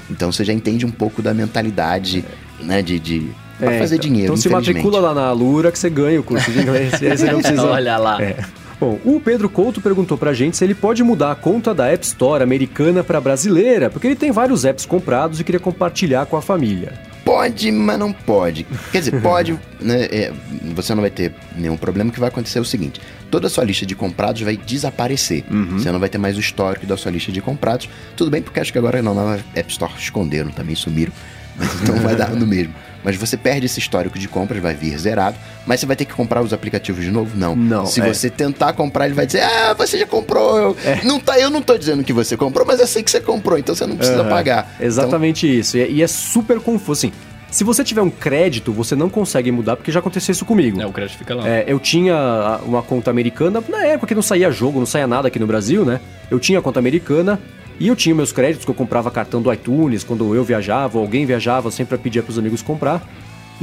Então 0.10 0.32
você 0.32 0.44
já 0.44 0.53
entende 0.53 0.86
um 0.86 0.91
pouco 0.91 1.22
da 1.22 1.34
mentalidade, 1.34 2.23
né, 2.60 2.82
de, 2.82 2.99
de 2.99 3.30
pra 3.60 3.73
É, 3.73 3.80
fazer 3.80 3.95
então- 3.95 4.07
dinheiro, 4.10 4.34
Então 4.34 4.38
se 4.41 4.49
matricula 4.49 4.99
lá 4.99 5.14
na 5.14 5.28
Alura 5.28 5.72
que 5.72 5.78
você 5.80 5.90
ganha 5.90 6.19
o 6.19 6.23
curso 6.23 6.52
de 6.52 6.60
inglês. 6.60 6.99
e 7.02 7.07
aí 7.07 7.18
você 7.18 7.32
não 7.32 7.40
precisa... 7.41 7.64
Olha 7.64 7.98
lá. 7.98 8.22
É. 8.22 8.38
Bom, 8.82 8.99
o 9.06 9.20
Pedro 9.20 9.48
Couto 9.48 9.80
perguntou 9.80 10.18
pra 10.18 10.34
gente 10.34 10.58
se 10.58 10.64
ele 10.64 10.74
pode 10.74 11.03
mudar 11.03 11.32
a 11.32 11.36
conta 11.36 11.72
da 11.72 11.86
App 11.88 12.03
Store 12.03 12.41
americana 12.41 13.03
pra 13.03 13.22
brasileira, 13.22 13.91
porque 13.91 14.08
ele 14.08 14.16
tem 14.16 14.32
vários 14.32 14.66
apps 14.66 14.88
comprados 14.88 15.40
e 15.40 15.44
queria 15.44 15.60
compartilhar 15.60 16.26
com 16.26 16.36
a 16.36 16.41
família. 16.41 16.94
Pode, 17.24 17.72
mas 17.72 17.99
não 17.99 18.12
pode. 18.12 18.66
Quer 18.91 18.98
dizer, 18.98 19.12
pode, 19.22 19.56
né? 19.80 20.06
é, 20.06 20.34
você 20.74 20.95
não 20.95 21.02
vai 21.02 21.12
ter 21.12 21.32
nenhum 21.56 21.78
problema. 21.78 22.10
O 22.10 22.14
que 22.14 22.20
vai 22.20 22.30
acontecer 22.30 22.58
é 22.58 22.62
o 22.62 22.66
seguinte: 22.66 22.99
toda 23.30 23.45
a 23.45 23.49
sua 23.52 23.64
lista 23.64 23.86
de 23.86 23.94
comprados 23.94 24.41
vai 24.41 24.58
desaparecer. 24.58 25.44
Você 25.74 25.91
não 25.91 25.99
vai 25.99 26.10
ter 26.10 26.18
mais 26.18 26.36
o 26.36 26.40
histórico 26.40 26.88
da 26.88 26.98
sua 26.98 27.12
lista 27.12 27.32
de 27.32 27.40
comprados. 27.40 27.88
Tudo 28.18 28.32
bem, 28.32 28.41
porque 28.41 28.60
acho 28.60 28.72
que 28.72 28.80
agora 28.80 28.99
na 29.03 29.14
nova 29.14 29.40
App 29.53 29.72
Store 29.72 29.94
esconderam, 29.95 30.49
também 30.49 30.74
sumiram. 30.74 31.14
Mas 31.56 31.70
então 31.84 31.98
vai 31.98 32.16
dar 32.16 32.32
no 32.32 32.48
mesmo. 32.48 32.74
Mas 33.03 33.15
você 33.15 33.36
perde 33.38 33.65
esse 33.65 33.80
histórico 33.80 34.18
de 34.19 34.28
compras, 34.28 34.61
vai 34.61 34.73
vir 34.73 34.98
zerado. 34.98 35.38
Mas 35.65 35.80
você 35.80 35.86
vai 35.86 35.95
ter 35.95 36.06
que 36.06 36.14
comprar 36.14 36.41
os 36.41 36.53
aplicativos 36.53 37.03
de 37.03 37.11
novo? 37.11 37.38
Não. 37.38 37.56
Não, 37.56 37.86
Se 37.86 38.02
é. 38.02 38.14
você 38.14 38.30
tentar 38.30 38.73
comprar, 38.73 39.06
ele 39.06 39.14
vai 39.15 39.26
dizer: 39.26 39.41
Ah, 39.44 39.73
você 39.73 39.98
já 39.98 40.06
comprou. 40.06 40.57
Eu, 40.57 40.78
não 41.03 41.19
tá, 41.19 41.40
eu 41.40 41.49
não 41.49 41.61
tô 41.61 41.78
dizendo 41.78 42.03
que 42.03 42.14
você 42.14 42.38
comprou, 42.38 42.65
mas 42.65 42.80
eu 42.80 42.88
sei 42.88 43.03
que 43.03 43.11
você 43.11 43.19
comprou, 43.19 43.57
então 43.57 43.73
você 43.73 43.86
não 43.86 43.95
precisa 43.98 44.22
Aham, 44.22 44.30
pagar. 44.30 44.76
Exatamente 44.80 45.48
isso. 45.60 45.78
E 45.78 45.82
é, 45.82 45.90
e 45.90 46.02
é 46.03 46.07
super 46.07 46.60
confuso. 46.60 46.91
Assim, 47.07 47.14
se 47.52 47.64
você 47.65 47.84
tiver 47.84 48.02
um 48.02 48.10
crédito, 48.10 48.72
você 48.72 48.95
não 48.95 49.10
consegue 49.10 49.52
mudar, 49.52 49.76
porque 49.76 49.91
já 49.91 49.99
aconteceu 49.99 50.32
isso 50.32 50.45
comigo. 50.45 50.82
É, 50.82 50.86
o 50.86 50.91
crédito 50.91 51.18
fica 51.18 51.36
lá. 51.36 51.48
É, 51.48 51.65
eu 51.68 51.80
tinha 51.80 52.60
uma 52.65 52.82
conta 52.82 53.11
americana, 53.11 53.61
na 53.68 53.86
época 53.86 54.07
que 54.07 54.15
não 54.15 54.22
saía 54.22 54.49
jogo, 54.52 54.80
não 54.80 54.86
saía 54.86 55.06
nada 55.06 55.28
aqui 55.28 55.38
no 55.38 55.45
Brasil, 55.45 55.84
né? 55.84 55.99
Eu 56.30 56.40
tinha 56.40 56.60
a 56.60 56.61
conta 56.61 56.80
americana 56.80 57.40
e 57.84 57.88
eu 57.88 57.95
tinha 57.95 58.14
meus 58.14 58.32
créditos 58.32 58.64
que 58.66 58.72
eu 58.72 58.76
comprava 58.76 59.10
cartão 59.12 59.41
do 59.41 59.52
iTunes 59.52 60.03
quando 60.03 60.36
eu 60.36 60.44
viajava, 60.44 60.98
ou 60.98 61.03
alguém 61.03 61.26
viajava, 61.26 61.68
eu 61.68 61.72
sempre 61.72 61.98
pedia 61.98 62.22
pros 62.22 62.38
amigos 62.38 62.62
comprar. 62.62 63.02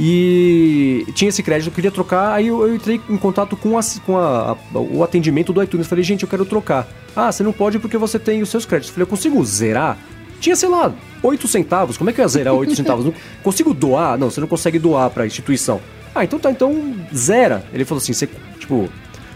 E 0.01 1.05
tinha 1.13 1.27
esse 1.29 1.43
crédito, 1.43 1.67
eu 1.69 1.73
queria 1.73 1.91
trocar, 1.91 2.33
aí 2.33 2.47
eu, 2.47 2.65
eu 2.67 2.73
entrei 2.75 3.01
em 3.09 3.17
contato 3.17 3.57
com, 3.57 3.77
a, 3.77 3.81
com 4.05 4.17
a- 4.17 4.51
a- 4.51 4.79
o 4.79 5.03
atendimento 5.03 5.51
do 5.51 5.61
iTunes. 5.61 5.87
Falei, 5.87 6.03
gente, 6.03 6.23
eu 6.23 6.29
quero 6.29 6.45
trocar. 6.45 6.87
Ah, 7.15 7.31
você 7.31 7.43
não 7.43 7.51
pode 7.51 7.79
porque 7.79 7.97
você 7.97 8.17
tem 8.17 8.41
os 8.41 8.49
seus 8.49 8.65
créditos. 8.65 8.91
Falei, 8.91 9.03
eu 9.03 9.07
consigo 9.07 9.43
zerar? 9.43 9.97
Tinha, 10.39 10.55
sei 10.55 10.69
lá, 10.69 10.93
8 11.21 11.47
centavos. 11.49 11.97
Como 11.97 12.09
é 12.09 12.13
que 12.13 12.21
eu 12.21 12.23
ia 12.23 12.29
zerar 12.29 12.53
8 12.53 12.75
centavos? 12.75 13.03
Não 13.05 13.13
consigo 13.43 13.73
doar? 13.73 14.17
Não, 14.17 14.31
você 14.31 14.39
não 14.39 14.47
consegue 14.47 14.79
doar 14.79 15.09
pra 15.09 15.25
instituição. 15.27 15.81
Ah, 16.15 16.23
então 16.23 16.39
tá, 16.39 16.49
então 16.49 16.95
zera. 17.13 17.63
Ele 17.73 17.83
falou 17.83 18.01
assim, 18.01 18.13
você, 18.13 18.27
tipo, 18.57 18.89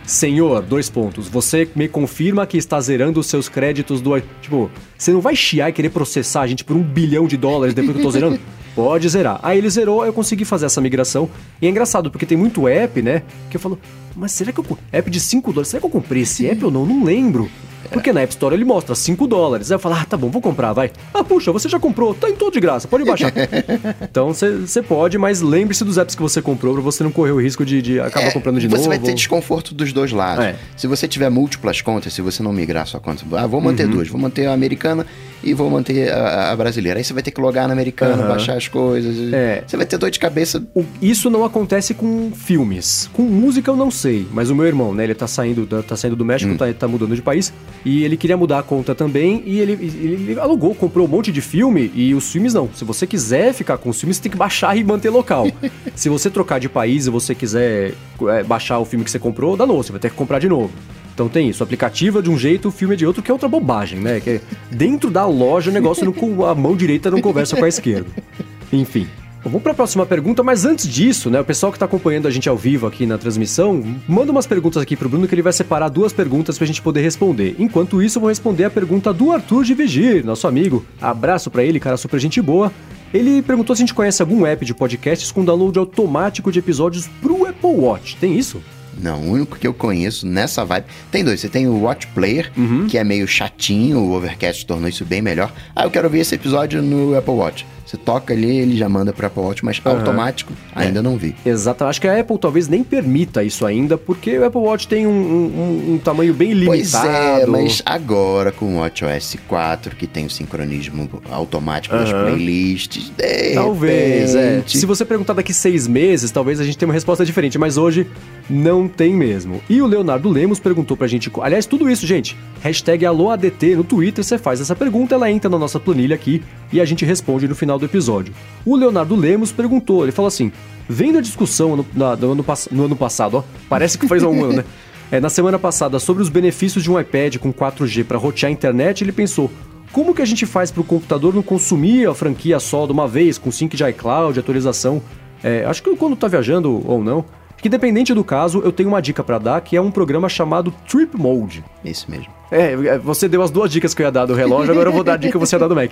senhor, 0.05 0.61
dois 0.61 0.89
pontos, 0.89 1.27
você 1.27 1.67
me 1.75 1.87
confirma 1.87 2.45
que 2.45 2.57
está 2.57 2.79
zerando 2.79 3.19
os 3.19 3.27
seus 3.27 3.47
créditos 3.49 4.01
do... 4.01 4.19
Tipo, 4.41 4.69
você 4.97 5.11
não 5.11 5.21
vai 5.21 5.35
chiar 5.35 5.69
e 5.69 5.73
querer 5.73 5.89
processar 5.89 6.41
a 6.41 6.47
gente 6.47 6.63
por 6.63 6.75
um 6.75 6.83
bilhão 6.83 7.27
de 7.27 7.37
dólares 7.37 7.73
depois 7.73 7.93
que 7.93 7.99
eu 7.99 8.05
tô 8.05 8.11
zerando? 8.11 8.39
Pode 8.75 9.07
zerar. 9.07 9.39
Aí 9.43 9.59
ele 9.59 9.69
zerou, 9.69 10.01
aí 10.01 10.09
eu 10.09 10.13
consegui 10.13 10.45
fazer 10.45 10.65
essa 10.65 10.81
migração. 10.81 11.29
E 11.61 11.67
é 11.67 11.69
engraçado, 11.69 12.09
porque 12.09 12.25
tem 12.25 12.37
muito 12.37 12.67
app, 12.67 13.01
né? 13.01 13.21
Que 13.49 13.57
eu 13.57 13.61
falo, 13.61 13.79
mas 14.15 14.31
será 14.31 14.51
que 14.51 14.59
eu... 14.59 14.77
App 14.91 15.09
de 15.11 15.19
5 15.19 15.51
dólares, 15.51 15.69
será 15.69 15.79
que 15.79 15.85
eu 15.85 15.91
comprei 15.91 16.23
esse 16.23 16.47
app 16.47 16.65
ou 16.65 16.71
não? 16.71 16.85
Não 16.85 17.03
lembro. 17.03 17.49
Porque 17.93 18.11
na 18.11 18.21
App 18.21 18.31
Store 18.33 18.55
ele 18.55 18.65
mostra 18.65 18.95
5 18.95 19.25
dólares. 19.27 19.71
Aí 19.71 19.75
eu 19.75 19.79
falo, 19.79 19.95
ah, 19.95 20.05
tá 20.05 20.17
bom, 20.17 20.29
vou 20.29 20.41
comprar, 20.41 20.73
vai. 20.73 20.91
Ah, 21.13 21.23
puxa, 21.23 21.51
você 21.51 21.69
já 21.69 21.79
comprou, 21.79 22.13
tá 22.13 22.29
em 22.29 22.33
todo 22.35 22.51
de 22.53 22.59
graça, 22.59 22.87
pode 22.87 23.05
baixar. 23.05 23.31
então 24.01 24.33
você 24.33 24.81
pode, 24.81 25.17
mas 25.17 25.41
lembre-se 25.41 25.83
dos 25.83 25.97
apps 25.97 26.15
que 26.15 26.21
você 26.21 26.41
comprou 26.41 26.73
pra 26.73 26.81
você 26.83 27.03
não 27.03 27.11
correr 27.11 27.31
o 27.31 27.41
risco 27.41 27.65
de, 27.65 27.81
de 27.81 27.99
acabar 27.99 28.27
É, 28.27 28.31
comprando 28.31 28.59
de 28.59 28.67
você 28.67 28.77
novo. 28.77 28.89
vai 28.89 28.99
ter 28.99 29.13
desconforto 29.13 29.73
dos 29.73 29.93
dois 29.93 30.11
lados. 30.11 30.43
É. 30.45 30.55
Se 30.75 30.87
você 30.87 31.07
tiver 31.07 31.29
múltiplas 31.29 31.81
contas, 31.81 32.13
se 32.13 32.21
você 32.21 32.41
não 32.43 32.51
migrar 32.51 32.85
sua 32.87 32.99
conta, 32.99 33.23
ah, 33.33 33.47
vou 33.47 33.59
Uhum. 33.59 33.67
manter 33.67 33.87
duas, 33.87 34.07
vou 34.07 34.19
manter 34.19 34.47
a 34.47 34.53
americana 34.53 35.05
e 35.43 35.53
vou 35.53 35.69
manter 35.69 36.11
a, 36.11 36.51
a 36.51 36.55
brasileira. 36.55 36.99
Aí 36.99 37.03
você 37.03 37.13
vai 37.13 37.21
ter 37.23 37.31
que 37.31 37.39
logar 37.39 37.67
na 37.67 37.73
americana, 37.73 38.15
Aham. 38.23 38.27
baixar 38.29 38.57
as 38.57 38.67
coisas. 38.67 39.31
É. 39.33 39.63
Você 39.65 39.77
vai 39.77 39.85
ter 39.85 39.97
dor 39.97 40.09
de 40.09 40.19
cabeça. 40.19 40.63
O- 40.75 40.83
Isso 41.01 41.29
não 41.29 41.43
acontece 41.45 41.93
com 41.93 42.31
filmes. 42.33 43.09
Com 43.13 43.23
música 43.23 43.69
eu 43.71 43.75
não 43.75 43.91
sei, 43.91 44.25
mas 44.31 44.49
o 44.49 44.55
meu 44.55 44.65
irmão, 44.65 44.93
né, 44.93 45.03
ele 45.03 45.13
tá 45.15 45.27
saindo, 45.27 45.65
tá 45.83 45.95
saindo 45.95 46.15
do 46.15 46.25
México, 46.25 46.55
tá, 46.57 46.65
tá 46.73 46.87
mudando 46.87 47.15
de 47.15 47.21
país, 47.21 47.53
e 47.85 48.03
ele 48.03 48.15
queria 48.15 48.37
mudar 48.37 48.59
a 48.59 48.63
conta 48.63 48.95
também, 48.95 49.43
e 49.45 49.59
ele, 49.59 49.73
ele, 49.73 50.31
ele 50.31 50.39
alugou, 50.39 50.73
comprou 50.73 51.05
um 51.05 51.09
monte 51.09 51.31
de 51.31 51.41
filme, 51.41 51.91
e 51.93 52.13
os 52.15 52.31
filmes 52.31 52.53
não. 52.53 52.69
Se 52.73 52.85
você 52.85 53.05
quiser 53.05 53.53
ficar 53.53 53.77
com 53.77 53.89
os 53.89 53.99
filmes, 53.99 54.17
você 54.17 54.23
tem 54.23 54.31
que 54.31 54.37
baixar 54.37 54.77
e 54.77 54.83
manter 54.83 55.09
local. 55.09 55.47
Se 55.95 56.07
você 56.09 56.29
trocar 56.29 56.59
de 56.59 56.69
país 56.69 57.05
e 57.07 57.09
você 57.09 57.35
quiser 57.35 57.93
é, 58.29 58.43
baixar 58.43 58.79
o 58.79 58.85
filme 58.85 59.03
que 59.03 59.11
você 59.11 59.19
comprou, 59.19 59.57
dá 59.57 59.65
você 59.65 59.91
vai 59.91 59.99
ter 59.99 60.09
que 60.09 60.15
comprar 60.15 60.39
de 60.39 60.47
novo. 60.47 60.71
Então 61.13 61.29
tem 61.29 61.47
isso, 61.49 61.61
o 61.61 61.65
aplicativo 61.65 62.19
é 62.19 62.21
de 62.21 62.29
um 62.29 62.37
jeito, 62.37 62.69
o 62.69 62.71
filme 62.71 62.95
é 62.95 62.97
de 62.97 63.05
outro, 63.05 63.21
que 63.21 63.29
é 63.29 63.33
outra 63.33 63.47
bobagem, 63.47 63.99
né? 63.99 64.19
Que 64.19 64.29
é 64.31 64.41
dentro 64.71 65.11
da 65.11 65.25
loja 65.27 65.69
o 65.69 65.73
negócio, 65.73 66.03
não, 66.05 66.11
com- 66.13 66.43
a 66.45 66.55
mão 66.55 66.75
direita 66.75 67.11
não 67.11 67.21
conversa 67.21 67.55
com 67.55 67.63
a 67.65 67.67
esquerda. 67.67 68.09
Enfim. 68.73 69.07
Bom, 69.43 69.49
Vamos 69.49 69.61
para 69.61 69.73
a 69.73 69.75
próxima 69.75 70.05
pergunta, 70.05 70.41
mas 70.41 70.65
antes 70.65 70.87
disso, 70.87 71.29
né, 71.29 71.39
o 71.39 71.45
pessoal 71.45 71.71
que 71.71 71.75
está 71.75 71.85
acompanhando 71.85 72.27
a 72.27 72.31
gente 72.31 72.47
ao 72.47 72.57
vivo 72.57 72.87
aqui 72.87 73.05
na 73.05 73.17
transmissão, 73.17 73.83
manda 74.07 74.31
umas 74.31 74.47
perguntas 74.47 74.81
aqui 74.81 74.95
pro 74.95 75.09
Bruno 75.09 75.27
que 75.27 75.35
ele 75.35 75.41
vai 75.41 75.53
separar 75.53 75.89
duas 75.89 76.13
perguntas 76.13 76.57
pra 76.57 76.65
gente 76.65 76.81
poder 76.81 77.01
responder. 77.01 77.55
Enquanto 77.59 78.01
isso, 78.01 78.17
eu 78.17 78.21
vou 78.21 78.29
responder 78.29 78.63
a 78.63 78.69
pergunta 78.69 79.13
do 79.13 79.31
Arthur 79.31 79.63
de 79.63 79.73
Vigir, 79.73 80.25
nosso 80.25 80.47
amigo. 80.47 80.85
Abraço 81.01 81.51
para 81.51 81.63
ele, 81.63 81.79
cara 81.79 81.97
super 81.97 82.19
gente 82.19 82.41
boa. 82.41 82.71
Ele 83.13 83.43
perguntou 83.43 83.75
se 83.75 83.81
a 83.81 83.85
gente 83.85 83.93
conhece 83.93 84.21
algum 84.21 84.45
app 84.45 84.65
de 84.65 84.73
podcasts 84.73 85.31
com 85.31 85.45
download 85.45 85.77
automático 85.77 86.51
de 86.51 86.57
episódios 86.59 87.07
pro 87.21 87.45
Apple 87.45 87.75
Watch. 87.75 88.15
Tem 88.15 88.35
isso? 88.35 88.61
Não, 89.01 89.19
o 89.21 89.31
único 89.31 89.57
que 89.57 89.67
eu 89.67 89.73
conheço 89.73 90.25
nessa 90.27 90.63
vibe. 90.63 90.85
Tem 91.11 91.23
dois. 91.23 91.39
Você 91.39 91.49
tem 91.49 91.67
o 91.67 91.81
Watch 91.81 92.07
Player, 92.07 92.51
Uhum. 92.57 92.87
que 92.87 92.97
é 92.97 93.03
meio 93.03 93.27
chatinho, 93.27 93.99
o 93.99 94.13
Overcast 94.13 94.65
tornou 94.65 94.87
isso 94.89 95.03
bem 95.05 95.21
melhor. 95.21 95.51
Ah, 95.75 95.83
eu 95.85 95.91
quero 95.91 96.09
ver 96.09 96.19
esse 96.19 96.35
episódio 96.35 96.81
no 96.81 97.17
Apple 97.17 97.33
Watch. 97.33 97.65
Você 97.85 97.97
toca 97.97 98.33
ali, 98.33 98.49
ele 98.57 98.77
já 98.77 98.87
manda 98.89 99.11
pro 99.13 99.27
Apple 99.27 99.43
Watch, 99.43 99.63
mas 99.63 99.79
automático 99.83 100.53
ainda 100.73 101.01
não 101.03 101.17
vi. 101.17 101.35
Exato, 101.45 101.83
acho 101.83 101.99
que 102.01 102.07
a 102.07 102.17
Apple 102.19 102.37
talvez 102.39 102.67
nem 102.67 102.81
permita 102.83 103.43
isso 103.43 103.65
ainda, 103.65 103.97
porque 103.97 104.37
o 104.37 104.45
Apple 104.45 104.61
Watch 104.61 104.87
tem 104.87 105.05
um, 105.05 105.11
um- 105.11 105.93
um 105.93 105.97
tamanho 105.99 106.33
bem 106.33 106.53
limitado. 106.53 107.03
Pois 107.03 107.13
é, 107.13 107.45
mas 107.45 107.81
agora 107.85 108.51
com 108.51 108.77
o 108.77 108.79
WatchOS 108.79 109.35
4, 109.47 109.95
que 109.95 110.07
tem 110.07 110.25
o 110.25 110.29
sincronismo 110.29 111.07
automático 111.29 111.93
das 111.95 112.09
Aham. 112.09 112.23
playlists, 112.31 113.11
Talvez, 113.53 114.33
é. 114.33 114.49
repente- 114.55 114.77
Se 114.77 114.85
você 114.85 115.05
perguntar 115.05 115.33
daqui 115.33 115.53
seis 115.53 115.87
meses, 115.87 116.31
talvez 116.31 116.59
a 116.59 116.63
gente 116.63 116.77
tenha 116.77 116.87
uma 116.87 116.93
resposta 116.93 117.25
diferente, 117.25 117.57
mas 117.57 117.77
hoje 117.77 118.07
não 118.49 118.82
tem 118.87 119.13
mesmo. 119.13 119.61
E 119.69 119.81
o 119.81 119.85
Leonardo 119.87 120.29
Lemos 120.29 120.59
perguntou 120.59 120.95
pra 120.97 121.07
gente. 121.07 121.31
Aliás, 121.41 121.65
tudo 121.65 121.89
isso, 121.89 122.05
gente. 122.07 122.37
Hashtag 122.61 123.05
AlôADT 123.05 123.75
no 123.75 123.83
Twitter, 123.83 124.23
você 124.23 124.37
faz 124.37 124.61
essa 124.61 124.75
pergunta, 124.75 125.15
ela 125.15 125.29
entra 125.31 125.49
na 125.49 125.57
nossa 125.59 125.79
planilha 125.79 126.15
aqui 126.15 126.41
e 126.71 126.79
a 126.79 126.85
gente 126.85 127.05
responde 127.05 127.47
no 127.47 127.55
final 127.55 127.77
do 127.79 127.85
episódio. 127.85 128.33
O 128.65 128.75
Leonardo 128.75 129.15
Lemos 129.15 129.51
perguntou, 129.51 130.03
ele 130.03 130.11
falou 130.11 130.27
assim: 130.27 130.51
vendo 130.87 131.17
a 131.17 131.21
discussão 131.21 131.75
no, 131.77 131.85
na- 131.93 132.15
no 132.15 132.31
ano, 132.31 132.45
no 132.71 132.85
ano 132.85 132.95
passado, 132.95 133.37
ó, 133.37 133.43
parece 133.69 133.97
que 133.97 134.07
faz 134.07 134.23
um 134.23 134.43
ano, 134.43 134.53
né? 134.53 134.63
É, 135.11 135.19
na 135.19 135.29
semana 135.29 135.59
passada, 135.59 135.99
sobre 135.99 136.23
os 136.23 136.29
benefícios 136.29 136.83
de 136.83 136.89
um 136.89 136.99
iPad 136.99 137.37
com 137.37 137.53
4G 137.53 138.03
para 138.03 138.17
rotear 138.17 138.49
a 138.49 138.51
internet, 138.53 139.03
ele 139.03 139.11
pensou: 139.11 139.51
como 139.91 140.11
que 140.15 140.23
a 140.23 140.25
gente 140.25 140.43
faz 140.47 140.71
para 140.71 140.81
o 140.81 140.83
computador 140.83 141.35
não 141.35 141.43
consumir 141.43 142.07
a 142.09 142.15
franquia 142.15 142.59
só 142.59 142.87
de 142.87 142.93
uma 142.93 143.07
vez, 143.07 143.37
com 143.37 143.51
sync 143.51 143.77
de 143.77 143.83
iCloud, 143.89 144.39
atualização? 144.39 145.03
É, 145.43 145.65
acho 145.65 145.83
que 145.83 145.95
quando 145.97 146.15
tá 146.15 146.27
viajando 146.27 146.81
ou 146.89 147.03
não. 147.03 147.23
Que 147.63 147.69
dependente 147.69 148.13
do 148.13 148.25
caso, 148.25 148.59
eu 148.59 148.73
tenho 148.73 148.89
uma 148.89 149.01
dica 149.01 149.23
para 149.23 149.39
dar, 149.39 149.61
que 149.61 149.77
é 149.77 149.81
um 149.81 149.89
programa 149.89 150.27
chamado 150.27 150.69
Trip 150.85 151.15
Mode. 151.15 151.63
Isso 151.81 152.11
mesmo. 152.11 152.27
É, 152.51 152.97
você 152.97 153.29
deu 153.29 153.41
as 153.41 153.49
duas 153.49 153.71
dicas 153.71 153.93
que 153.93 154.01
eu 154.01 154.05
ia 154.05 154.11
dar 154.11 154.25
do 154.25 154.33
relógio, 154.33 154.73
agora 154.73 154.89
eu 154.89 154.93
vou 154.93 155.01
dar 155.01 155.13
a 155.13 155.15
dica 155.15 155.31
que 155.31 155.37
você 155.37 155.55
ia 155.55 155.59
dar 155.59 155.69
do 155.69 155.75
Mac. 155.75 155.91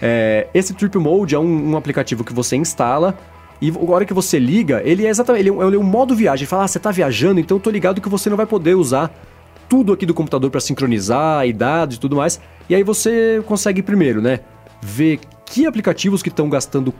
É, 0.00 0.46
esse 0.54 0.72
Trip 0.72 0.96
Mode 0.96 1.34
é 1.34 1.38
um, 1.40 1.72
um 1.72 1.76
aplicativo 1.76 2.22
que 2.22 2.32
você 2.32 2.54
instala 2.54 3.18
e 3.60 3.68
a 3.68 3.90
hora 3.90 4.04
que 4.04 4.14
você 4.14 4.38
liga, 4.38 4.80
ele 4.84 5.04
é 5.04 5.08
exatamente 5.08 5.40
ele 5.40 5.48
é 5.48 5.52
um, 5.52 5.66
ele 5.66 5.74
é 5.74 5.78
um 5.80 5.82
modo 5.82 6.14
viagem. 6.14 6.44
Ele 6.44 6.48
fala, 6.48 6.62
ah, 6.62 6.68
você 6.68 6.78
tá 6.78 6.92
viajando, 6.92 7.40
então 7.40 7.56
eu 7.56 7.60
tô 7.60 7.68
ligado 7.68 8.00
que 8.00 8.08
você 8.08 8.30
não 8.30 8.36
vai 8.36 8.46
poder 8.46 8.76
usar 8.76 9.12
tudo 9.68 9.92
aqui 9.92 10.06
do 10.06 10.14
computador 10.14 10.52
para 10.52 10.60
sincronizar 10.60 11.44
e 11.48 11.52
dados 11.52 11.96
e 11.96 11.98
tudo 11.98 12.14
mais. 12.14 12.40
E 12.68 12.76
aí 12.76 12.84
você 12.84 13.42
consegue 13.44 13.82
primeiro, 13.82 14.22
né, 14.22 14.38
ver 14.80 15.18
que 15.50 15.66
aplicativos 15.66 16.22
que 16.22 16.28
estão 16.28 16.48
gastando 16.48 16.92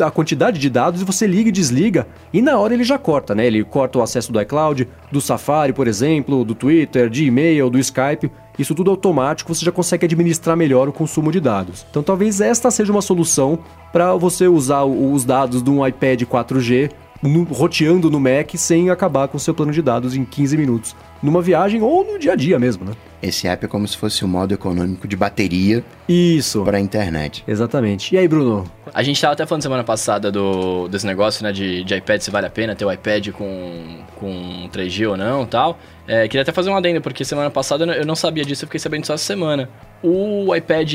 a 0.00 0.10
quantidade 0.10 0.58
de 0.58 0.68
dados 0.68 1.00
e 1.00 1.04
você 1.04 1.26
liga 1.26 1.48
e 1.48 1.52
desliga 1.52 2.06
e 2.32 2.42
na 2.42 2.58
hora 2.58 2.74
ele 2.74 2.84
já 2.84 2.98
corta, 2.98 3.34
né? 3.34 3.46
Ele 3.46 3.62
corta 3.64 3.98
o 3.98 4.02
acesso 4.02 4.32
do 4.32 4.40
iCloud, 4.40 4.88
do 5.10 5.20
Safari, 5.20 5.72
por 5.72 5.86
exemplo, 5.86 6.44
do 6.44 6.54
Twitter, 6.54 7.08
de 7.08 7.24
e-mail, 7.24 7.70
do 7.70 7.78
Skype. 7.78 8.30
Isso 8.58 8.74
tudo 8.74 8.90
automático, 8.90 9.54
você 9.54 9.64
já 9.64 9.72
consegue 9.72 10.04
administrar 10.06 10.56
melhor 10.56 10.88
o 10.88 10.92
consumo 10.92 11.30
de 11.30 11.40
dados. 11.40 11.86
Então 11.90 12.02
talvez 12.02 12.40
esta 12.40 12.70
seja 12.70 12.90
uma 12.92 13.02
solução 13.02 13.58
para 13.92 14.14
você 14.16 14.48
usar 14.48 14.84
os 14.84 15.24
dados 15.24 15.62
de 15.62 15.70
um 15.70 15.86
iPad 15.86 16.22
4G 16.22 16.90
no- 17.22 17.44
roteando 17.44 18.10
no 18.10 18.20
Mac 18.20 18.50
sem 18.56 18.90
acabar 18.90 19.28
com 19.28 19.36
o 19.36 19.40
seu 19.40 19.54
plano 19.54 19.72
de 19.72 19.80
dados 19.80 20.14
em 20.16 20.24
15 20.24 20.56
minutos. 20.56 20.96
Numa 21.22 21.40
viagem 21.40 21.80
ou 21.82 22.04
no 22.04 22.18
dia 22.18 22.32
a 22.32 22.36
dia 22.36 22.58
mesmo, 22.58 22.84
né? 22.84 22.92
Esse 23.26 23.48
app 23.48 23.64
é 23.64 23.68
como 23.68 23.86
se 23.88 23.96
fosse 23.96 24.24
o 24.24 24.28
modo 24.28 24.54
econômico 24.54 25.08
de 25.08 25.16
bateria 25.16 25.82
Isso. 26.08 26.62
para 26.64 26.76
a 26.76 26.80
internet. 26.80 27.42
Exatamente. 27.46 28.14
E 28.14 28.18
aí, 28.18 28.28
Bruno? 28.28 28.64
A 28.94 29.02
gente 29.02 29.20
tava 29.20 29.32
até 29.32 29.44
falando 29.44 29.62
semana 29.62 29.82
passada 29.84 30.30
do, 30.30 30.86
desse 30.88 31.06
negócio, 31.06 31.42
né, 31.42 31.52
de, 31.52 31.82
de 31.84 31.94
iPad, 31.94 32.20
se 32.20 32.30
vale 32.30 32.46
a 32.46 32.50
pena 32.50 32.74
ter 32.76 32.84
o 32.84 32.92
iPad 32.92 33.30
com, 33.30 33.98
com 34.14 34.68
3G 34.72 35.08
ou 35.10 35.16
não 35.16 35.44
tal. 35.44 35.78
É, 36.06 36.28
queria 36.28 36.42
até 36.42 36.52
fazer 36.52 36.70
um 36.70 36.76
adendo, 36.76 37.00
porque 37.00 37.24
semana 37.24 37.50
passada 37.50 37.82
eu 37.82 37.86
não- 37.88 37.94
eu 37.94 38.06
não 38.06 38.14
sabia 38.14 38.44
disso, 38.44 38.64
eu 38.64 38.68
fiquei 38.68 38.78
sabendo 38.80 39.04
só 39.06 39.14
essa 39.14 39.24
semana. 39.24 39.68
O 40.02 40.54
iPad, 40.54 40.92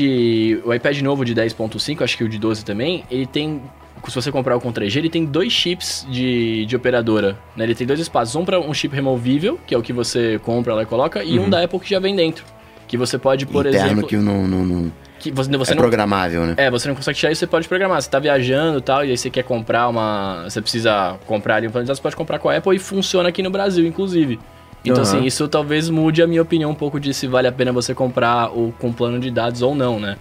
o 0.64 0.72
iPad 0.72 1.00
novo 1.02 1.24
de 1.24 1.34
10.5, 1.34 2.02
acho 2.02 2.16
que 2.16 2.24
o 2.24 2.28
de 2.28 2.38
12 2.38 2.64
também, 2.64 3.04
ele 3.10 3.26
tem 3.26 3.60
se 4.10 4.14
você 4.14 4.32
comprar 4.32 4.56
o 4.56 4.60
com 4.60 4.72
3G, 4.72 4.96
ele 4.96 5.10
tem 5.10 5.24
dois 5.24 5.52
chips 5.52 6.06
de, 6.10 6.66
de 6.66 6.74
operadora. 6.76 7.38
Né? 7.56 7.64
Ele 7.64 7.74
tem 7.74 7.86
dois 7.86 8.00
espaços. 8.00 8.34
Um 8.34 8.44
para 8.44 8.58
um 8.58 8.74
chip 8.74 8.94
removível, 8.94 9.58
que 9.66 9.74
é 9.74 9.78
o 9.78 9.82
que 9.82 9.92
você 9.92 10.38
compra 10.42 10.74
lá 10.74 10.82
e 10.82 10.86
coloca, 10.86 11.22
e 11.22 11.38
um 11.38 11.48
da 11.48 11.62
Apple 11.62 11.78
que 11.80 11.90
já 11.90 11.98
vem 11.98 12.16
dentro. 12.16 12.44
Que 12.88 12.96
você 12.96 13.16
pode, 13.16 13.46
por 13.46 13.66
Interno 13.66 13.86
exemplo. 13.86 14.08
que 14.08 14.16
não, 14.16 14.46
não, 14.46 14.64
não 14.64 14.92
que 15.22 15.30
você, 15.30 15.56
você 15.56 15.72
é 15.72 15.74
não, 15.76 15.82
programável, 15.82 16.44
né? 16.44 16.54
é, 16.56 16.68
você 16.68 16.88
não 16.88 16.96
consegue 16.96 17.16
tirar 17.16 17.30
isso, 17.30 17.38
você 17.38 17.46
pode 17.46 17.68
programar. 17.68 18.02
Você 18.02 18.10
tá 18.10 18.18
viajando 18.18 18.78
e 18.78 18.82
tal, 18.82 19.04
e 19.04 19.10
aí 19.10 19.16
você 19.16 19.30
quer 19.30 19.44
comprar 19.44 19.88
uma. 19.88 20.42
Você 20.44 20.60
precisa 20.60 21.16
comprar 21.26 21.56
ali 21.56 21.68
um 21.68 21.70
plano 21.70 21.84
de 21.84 21.88
dados, 21.88 21.98
você 21.98 22.02
pode 22.02 22.16
comprar 22.16 22.40
com 22.40 22.48
a 22.48 22.56
Apple 22.56 22.74
e 22.74 22.78
funciona 22.80 23.28
aqui 23.28 23.40
no 23.42 23.50
Brasil, 23.50 23.86
inclusive. 23.86 24.40
Então, 24.84 24.96
Aham. 24.96 25.02
assim, 25.02 25.24
isso 25.24 25.46
talvez 25.46 25.88
mude 25.88 26.22
a 26.22 26.26
minha 26.26 26.42
opinião 26.42 26.72
um 26.72 26.74
pouco 26.74 26.98
de 26.98 27.14
se 27.14 27.28
vale 27.28 27.46
a 27.46 27.52
pena 27.52 27.72
você 27.72 27.94
comprar 27.94 28.50
o 28.50 28.74
com 28.80 28.92
plano 28.92 29.20
de 29.20 29.30
dados 29.30 29.62
ou 29.62 29.76
não, 29.76 30.00
né? 30.00 30.16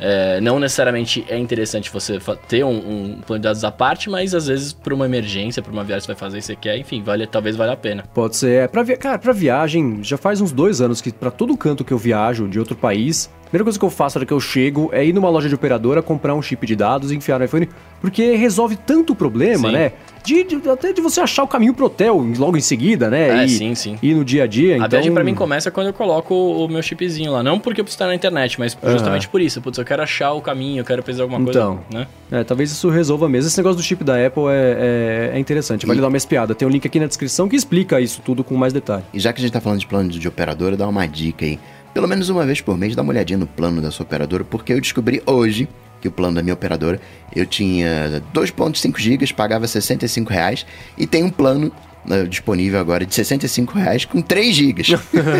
É, 0.00 0.40
não 0.40 0.60
necessariamente 0.60 1.24
é 1.28 1.36
interessante 1.38 1.90
você 1.90 2.18
ter 2.46 2.64
um, 2.64 2.70
um 2.70 3.20
plano 3.20 3.40
de 3.40 3.48
dados 3.48 3.64
à 3.64 3.72
parte, 3.72 4.08
mas 4.08 4.34
às 4.34 4.46
vezes 4.46 4.72
por 4.72 4.92
uma 4.92 5.06
emergência, 5.06 5.62
por 5.62 5.72
uma 5.72 5.84
viagem 5.84 6.00
que 6.00 6.06
você 6.06 6.12
vai 6.12 6.20
fazer 6.20 6.38
e 6.38 6.42
você 6.42 6.56
quer, 6.56 6.78
enfim, 6.78 7.02
vale, 7.02 7.26
talvez 7.26 7.56
valha 7.56 7.72
a 7.72 7.76
pena. 7.76 8.04
Pode 8.14 8.36
ser. 8.36 8.64
É, 8.64 8.68
pra 8.68 8.82
via... 8.82 8.96
Cara, 8.96 9.18
pra 9.18 9.32
viagem, 9.32 10.02
já 10.02 10.16
faz 10.16 10.40
uns 10.40 10.52
dois 10.52 10.80
anos 10.80 11.00
que 11.00 11.12
pra 11.12 11.30
todo 11.30 11.56
canto 11.56 11.84
que 11.84 11.92
eu 11.92 11.98
viajo 11.98 12.48
de 12.48 12.58
outro 12.58 12.76
país, 12.76 13.30
primeira 13.48 13.64
coisa 13.64 13.78
que 13.78 13.84
eu 13.84 13.90
faço 13.90 14.16
na 14.16 14.20
hora 14.20 14.26
que 14.26 14.32
eu 14.32 14.40
chego 14.40 14.90
é 14.92 15.04
ir 15.04 15.12
numa 15.12 15.28
loja 15.28 15.48
de 15.48 15.54
operadora, 15.54 16.02
comprar 16.02 16.34
um 16.34 16.42
chip 16.42 16.66
de 16.66 16.76
dados 16.76 17.10
e 17.12 17.16
enfiar 17.16 17.38
no 17.38 17.44
iPhone, 17.44 17.68
porque 18.00 18.34
resolve 18.36 18.76
tanto 18.76 19.14
problema, 19.14 19.68
Sim. 19.68 19.72
né? 19.74 19.92
De, 20.24 20.44
de- 20.44 20.68
até 20.68 20.92
de 20.92 21.00
você 21.00 21.20
achar 21.20 21.42
o 21.44 21.48
caminho 21.48 21.72
pro 21.72 21.86
hotel 21.86 22.22
logo 22.36 22.56
em 22.56 22.60
seguida, 22.60 23.08
né? 23.08 23.40
É, 23.40 23.44
e, 23.46 23.48
sim, 23.48 23.74
sim. 23.74 23.98
E 24.02 24.12
no 24.12 24.24
dia 24.24 24.44
a 24.44 24.46
dia, 24.46 24.74
A 24.74 24.76
então... 24.78 24.88
viagem 24.90 25.12
pra 25.14 25.24
mim 25.24 25.34
começa 25.34 25.70
quando 25.70 25.86
eu 25.86 25.92
coloco 25.94 26.34
o 26.34 26.68
meu 26.68 26.82
chipzinho 26.82 27.32
lá. 27.32 27.42
Não 27.42 27.58
porque 27.58 27.80
eu 27.80 27.84
preciso 27.84 27.96
estar 27.96 28.06
na 28.08 28.14
internet, 28.14 28.58
mas 28.58 28.76
justamente 28.84 29.26
por 29.28 29.40
isso. 29.40 29.62
Putz, 29.62 29.78
eu 29.78 29.84
quero 29.86 30.02
achar 30.02 30.32
o 30.32 30.42
caminho, 30.42 30.80
eu 30.80 30.84
quero 30.84 31.02
fazer 31.02 31.22
alguma 31.22 31.42
coisa, 31.42 31.58
Então. 31.58 31.80
né? 31.90 32.06
É, 32.30 32.44
talvez 32.44 32.70
isso 32.70 32.90
resolva 32.90 33.26
mesmo. 33.28 33.48
Esse 33.48 33.56
negócio 33.56 33.78
do 33.78 33.82
chip 33.82 34.04
da 34.04 34.14
Apple 34.26 34.42
é, 34.50 35.30
é, 35.32 35.36
é 35.36 35.38
interessante. 35.38 35.86
Vale 35.86 35.98
E- 35.98 36.02
dar 36.02 36.08
uma 36.08 36.16
espiada. 36.16 36.54
Tem 36.54 36.68
um 36.68 36.70
link 36.70 36.86
aqui 36.86 37.00
na 37.00 37.06
descrição 37.06 37.48
que 37.48 37.56
explica 37.56 37.98
isso 37.98 38.20
tudo 38.22 38.44
com 38.44 38.54
mais 38.54 38.72
detalhe. 38.74 39.04
E 39.14 39.18
já 39.18 39.32
que 39.32 39.38
a 39.40 39.42
gente 39.42 39.52
tá 39.52 39.60
falando 39.62 39.78
de 39.80 39.86
plano 39.86 40.10
de 40.10 40.28
operadora, 40.28 40.76
dá 40.76 40.86
uma 40.86 41.06
dica 41.06 41.46
aí. 41.46 41.58
Pelo 41.98 42.06
menos 42.06 42.28
uma 42.28 42.46
vez 42.46 42.60
por 42.60 42.78
mês, 42.78 42.94
dá 42.94 43.02
uma 43.02 43.10
olhadinha 43.10 43.36
no 43.36 43.46
plano 43.48 43.82
da 43.82 43.90
sua 43.90 44.04
operadora, 44.04 44.44
porque 44.44 44.72
eu 44.72 44.80
descobri 44.80 45.20
hoje 45.26 45.68
que 46.00 46.06
o 46.06 46.12
plano 46.12 46.36
da 46.36 46.44
minha 46.44 46.54
operadora, 46.54 47.00
eu 47.34 47.44
tinha 47.44 48.22
2.5 48.32 48.96
GB, 48.96 49.26
pagava 49.34 49.66
65 49.66 50.32
reais, 50.32 50.64
e 50.96 51.08
tem 51.08 51.24
um 51.24 51.28
plano 51.28 51.72
né, 52.06 52.22
disponível 52.22 52.78
agora 52.78 53.04
de 53.04 53.12
65 53.12 53.76
reais 53.76 54.04
com 54.04 54.22
3 54.22 54.54
GB. 54.54 54.82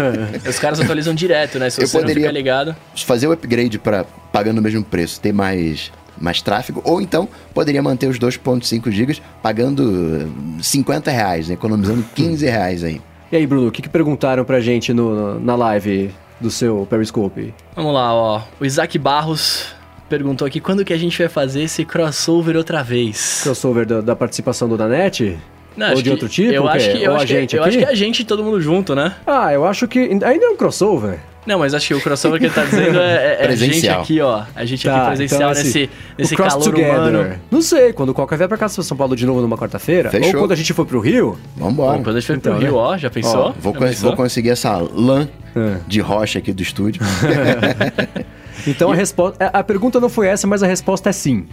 Os 0.51 0.59
caras 0.59 0.81
atualizam 0.81 1.15
direto, 1.15 1.61
né? 1.61 1.71
Se 1.71 1.81
Eu 1.81 1.89
poderia- 1.89 2.23
ficar 2.23 2.33
ligado. 2.33 2.75
Fazer 3.07 3.29
o 3.29 3.31
upgrade 3.31 3.79
para 3.79 4.03
pagando 4.33 4.59
o 4.59 4.63
mesmo 4.63 4.83
preço, 4.83 5.21
ter 5.21 5.33
mais 5.33 5.93
mais 6.21 6.43
tráfego, 6.43 6.83
ou 6.85 7.01
então 7.01 7.29
poderia 7.55 7.81
manter 7.81 8.09
os 8.09 8.19
2.5 8.19 8.91
GB 8.91 9.19
pagando 9.41 10.27
eh, 10.59 10.61
50 10.61 11.09
reais, 11.09 11.47
né, 11.47 11.55
economizando 11.55 12.05
15 12.17 12.45
reais 12.47 12.83
aí. 12.83 13.01
E 13.31 13.37
aí, 13.37 13.47
Bruno, 13.47 13.69
o 13.69 13.71
que, 13.71 13.81
que 13.81 13.89
perguntaram 13.89 14.45
pra 14.45 14.59
gente 14.59 14.93
no, 14.93 15.39
na 15.39 15.55
live 15.55 16.11
do 16.41 16.51
seu 16.51 16.87
Periscope? 16.89 17.55
Vamos 17.75 17.95
lá, 17.95 18.13
ó. 18.15 18.43
O 18.61 18.65
Isaac 18.65 18.99
Barros 18.99 19.67
perguntou 20.09 20.47
aqui 20.47 20.61
quando 20.61 20.85
que 20.85 20.93
a 20.93 20.99
gente 20.99 21.19
vai 21.19 21.29
fazer 21.29 21.63
esse 21.63 21.85
crossover 21.85 22.57
outra 22.57 22.83
vez. 22.83 23.41
Crossover 23.43 23.85
da, 23.87 24.01
da 24.01 24.17
participação 24.17 24.69
do 24.69 24.77
Danete? 24.77 25.39
Não, 25.77 25.95
Ou 25.95 26.03
de 26.03 26.11
outro 26.11 26.29
tipo? 26.29 26.51
Eu 26.53 26.67
acho 26.69 26.91
que, 26.91 27.03
eu 27.05 27.11
Ou 27.13 27.17
acho 27.17 27.25
a 27.25 27.27
que- 27.29 27.35
gente 27.41 27.57
eu 27.57 27.63
aqui? 27.63 27.69
acho 27.69 27.79
que 27.79 27.85
é 27.85 27.89
a 27.89 27.95
gente 27.95 28.21
e 28.21 28.25
todo 28.25 28.43
mundo 28.43 28.61
junto, 28.61 28.95
né? 28.97 29.15
Ah, 29.27 29.53
eu 29.53 29.65
acho 29.65 29.87
que. 29.87 29.99
Ainda 30.01 30.27
é 30.27 30.49
um 30.49 30.57
crossover. 30.57 31.21
Não, 31.49 31.59
mas 31.61 31.73
acho 31.73 31.89
que 31.89 31.95
o 31.95 32.01
crossover 32.03 32.39
que 32.39 32.45
ele 32.45 32.53
tá 32.55 32.63
dizendo 32.65 32.99
é, 33.01 33.39
é- 33.41 33.47
é 33.47 33.49
a 33.49 33.55
gente 33.57 33.89
aqui, 33.89 34.21
ó. 34.21 34.43
A 34.55 34.65
gente 34.67 34.85
Tá, 34.85 34.99
aqui 34.99 35.07
presencial 35.09 35.51
então 35.51 35.53
esse- 35.53 35.65
nesse, 35.65 35.91
nesse 36.19 36.37
calor 36.37 36.63
together. 36.63 36.91
humano. 36.99 37.35
Não 37.51 37.63
sei, 37.63 37.93
quando 37.95 38.11
o 38.11 38.15
Coca 38.15 38.37
vier 38.37 38.47
pra 38.49 38.59
cá, 38.59 38.69
São 38.69 38.97
Paulo 38.99 39.17
de 39.17 39.25
novo 39.25 39.41
numa 39.41 39.57
quarta-feira. 39.57 40.11
Ou 40.13 40.21
Fechou. 40.21 40.41
quando 40.41 40.53
a 40.53 40.57
gente 40.57 40.75
for 40.75 40.85
pro 40.85 41.01
Rio. 41.01 41.39
Vambora. 41.57 41.97
Bom, 41.97 42.05
quando 42.05 42.17
a 42.17 42.21
gente 42.21 42.27
for 42.27 42.37
Então, 42.37 42.53
pro 42.53 42.63
Rio, 42.63 42.73
né? 42.75 42.79
ó, 42.79 42.99
já 42.99 43.09
pensou? 43.09 43.41
Ó, 43.47 43.53
Vou, 43.59 43.73
Já 43.73 43.81
pensou? 43.81 44.09
vou 44.11 44.17
conseguir 44.17 44.51
essa 44.51 44.77
lã 44.77 45.27
É. 45.57 45.77
de 45.89 46.01
rocha 46.01 46.39
aqui 46.39 46.53
do 46.53 46.63
estúdio. 46.63 47.01
Então 48.67 48.91
a 48.91 48.95
resposta. 48.95 49.51
A 49.53 49.59
a 49.59 49.65
pergunta 49.65 49.99
não 49.99 50.09
foi 50.09 50.29
essa, 50.29 50.47
mas 50.47 50.63
a 50.63 50.67
resposta 50.67 51.11
é 51.11 51.13
sim. 51.13 51.47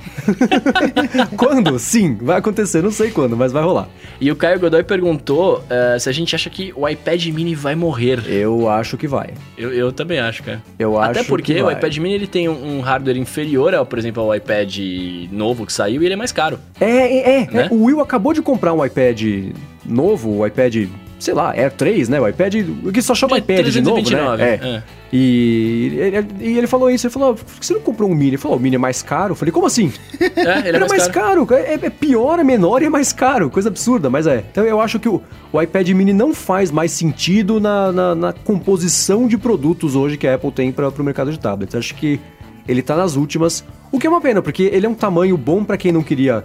quando? 1.35 1.77
Sim, 1.79 2.15
vai 2.21 2.37
acontecer. 2.37 2.81
Não 2.83 2.91
sei 2.91 3.09
quando, 3.09 3.35
mas 3.35 3.51
vai 3.51 3.63
rolar. 3.63 3.89
E 4.21 4.31
o 4.31 4.35
Caio 4.35 4.59
Godoy 4.59 4.83
perguntou 4.83 5.63
eh, 5.69 5.97
se 5.99 6.07
a 6.07 6.11
gente 6.11 6.35
acha 6.35 6.49
que 6.49 6.71
o 6.75 6.87
iPad 6.87 7.25
mini 7.27 7.55
vai 7.55 7.75
morrer. 7.75 8.23
Eu 8.27 8.69
acho 8.69 8.95
que 8.95 9.07
vai. 9.07 9.33
Eu, 9.57 9.73
eu 9.73 9.91
também 9.91 10.19
acho, 10.19 10.43
cara. 10.43 10.61
Eu 10.77 10.99
Até 10.99 11.21
acho 11.21 11.29
porque 11.29 11.55
que 11.55 11.61
o 11.61 11.65
vai. 11.65 11.73
iPad 11.73 11.97
mini 11.97 12.15
ele 12.15 12.27
tem 12.27 12.47
um, 12.47 12.77
um 12.77 12.81
hardware 12.81 13.17
inferior, 13.17 13.73
ao, 13.73 13.85
por 13.85 13.97
exemplo, 13.97 14.21
ao 14.21 14.35
iPad 14.35 14.77
novo 15.31 15.65
que 15.65 15.73
saiu 15.73 16.01
e 16.01 16.05
ele 16.05 16.13
é 16.13 16.17
mais 16.17 16.31
caro. 16.31 16.59
É, 16.79 16.85
é, 16.85 17.41
é. 17.41 17.47
Né? 17.51 17.67
O 17.71 17.85
Will 17.85 18.01
acabou 18.01 18.33
de 18.33 18.41
comprar 18.41 18.73
um 18.73 18.85
iPad 18.85 19.21
novo, 19.85 20.39
o 20.39 20.45
iPad, 20.47 20.87
sei 21.25 21.33
lá, 21.33 21.51
Air 21.51 21.71
3, 21.71 22.07
né? 22.09 22.21
O 22.21 22.27
iPad. 22.27 22.55
O 22.85 22.91
que 22.91 23.01
só 23.01 23.13
chama 23.15 23.39
De 23.41 23.51
iPad 23.53 23.67
de 23.67 23.81
novo, 23.81 23.97
né? 23.97 24.03
329, 24.03 24.43
É. 24.43 24.75
é. 24.77 24.83
E, 25.11 25.93
ele- 25.97 26.27
e 26.41 26.57
ele 26.57 26.67
falou 26.67 26.89
isso, 26.91 27.07
ele 27.07 27.13
falou, 27.13 27.35
por 27.35 27.45
que 27.59 27.65
você 27.65 27.73
não 27.73 27.79
comprou 27.81 28.09
um 28.09 28.13
Mini? 28.13 28.31
Ele 28.31 28.37
falou, 28.37 28.57
o 28.57 28.59
Mini 28.59 28.75
é 28.75 28.79
mais 28.79 29.01
caro. 29.01 29.31
Eu 29.31 29.35
falei, 29.35 29.51
como 29.51 29.65
assim? 29.65 29.91
É, 30.19 30.67
ele 30.67 30.77
é 30.77 30.87
mais, 30.87 31.07
caro. 31.07 31.47
É, 31.51 31.73
é 31.73 31.89
pior, 31.89 32.37
é 32.39 32.43
menor 32.43 32.81
e 32.81 32.85
é 32.85 32.89
mais 32.89 33.11
caro. 33.13 33.49
Coisa 33.49 33.69
absurda, 33.69 34.09
mas 34.09 34.27
é. 34.27 34.43
Então 34.51 34.63
eu 34.63 34.79
acho 34.81 34.99
que 34.99 35.07
o, 35.09 35.21
o 35.51 35.61
iPad 35.61 35.87
Mini 35.89 36.13
não 36.13 36.33
faz 36.33 36.69
mais 36.71 36.91
sentido 36.91 37.59
na, 37.59 37.91
na, 37.91 38.15
na 38.15 38.33
composição 38.33 39.27
de 39.27 39.37
produtos 39.37 39.95
hoje 39.95 40.17
que 40.17 40.27
a 40.27 40.35
Apple 40.35 40.51
tem 40.51 40.71
para 40.71 40.89
o 40.89 41.03
mercado 41.03 41.31
de 41.31 41.39
tablets. 41.39 41.75
Acho 41.75 41.95
que 41.95 42.19
ele 42.67 42.81
tá 42.81 42.95
nas 42.95 43.15
últimas. 43.15 43.63
O 43.91 43.99
que 43.99 44.05
é 44.07 44.09
uma 44.09 44.19
pena, 44.21 44.41
porque 44.41 44.63
ele 44.63 44.85
é 44.85 44.89
um 44.89 44.95
tamanho 44.95 45.37
bom 45.37 45.63
para 45.63 45.77
quem 45.77 45.91
não 45.91 46.03
queria. 46.03 46.43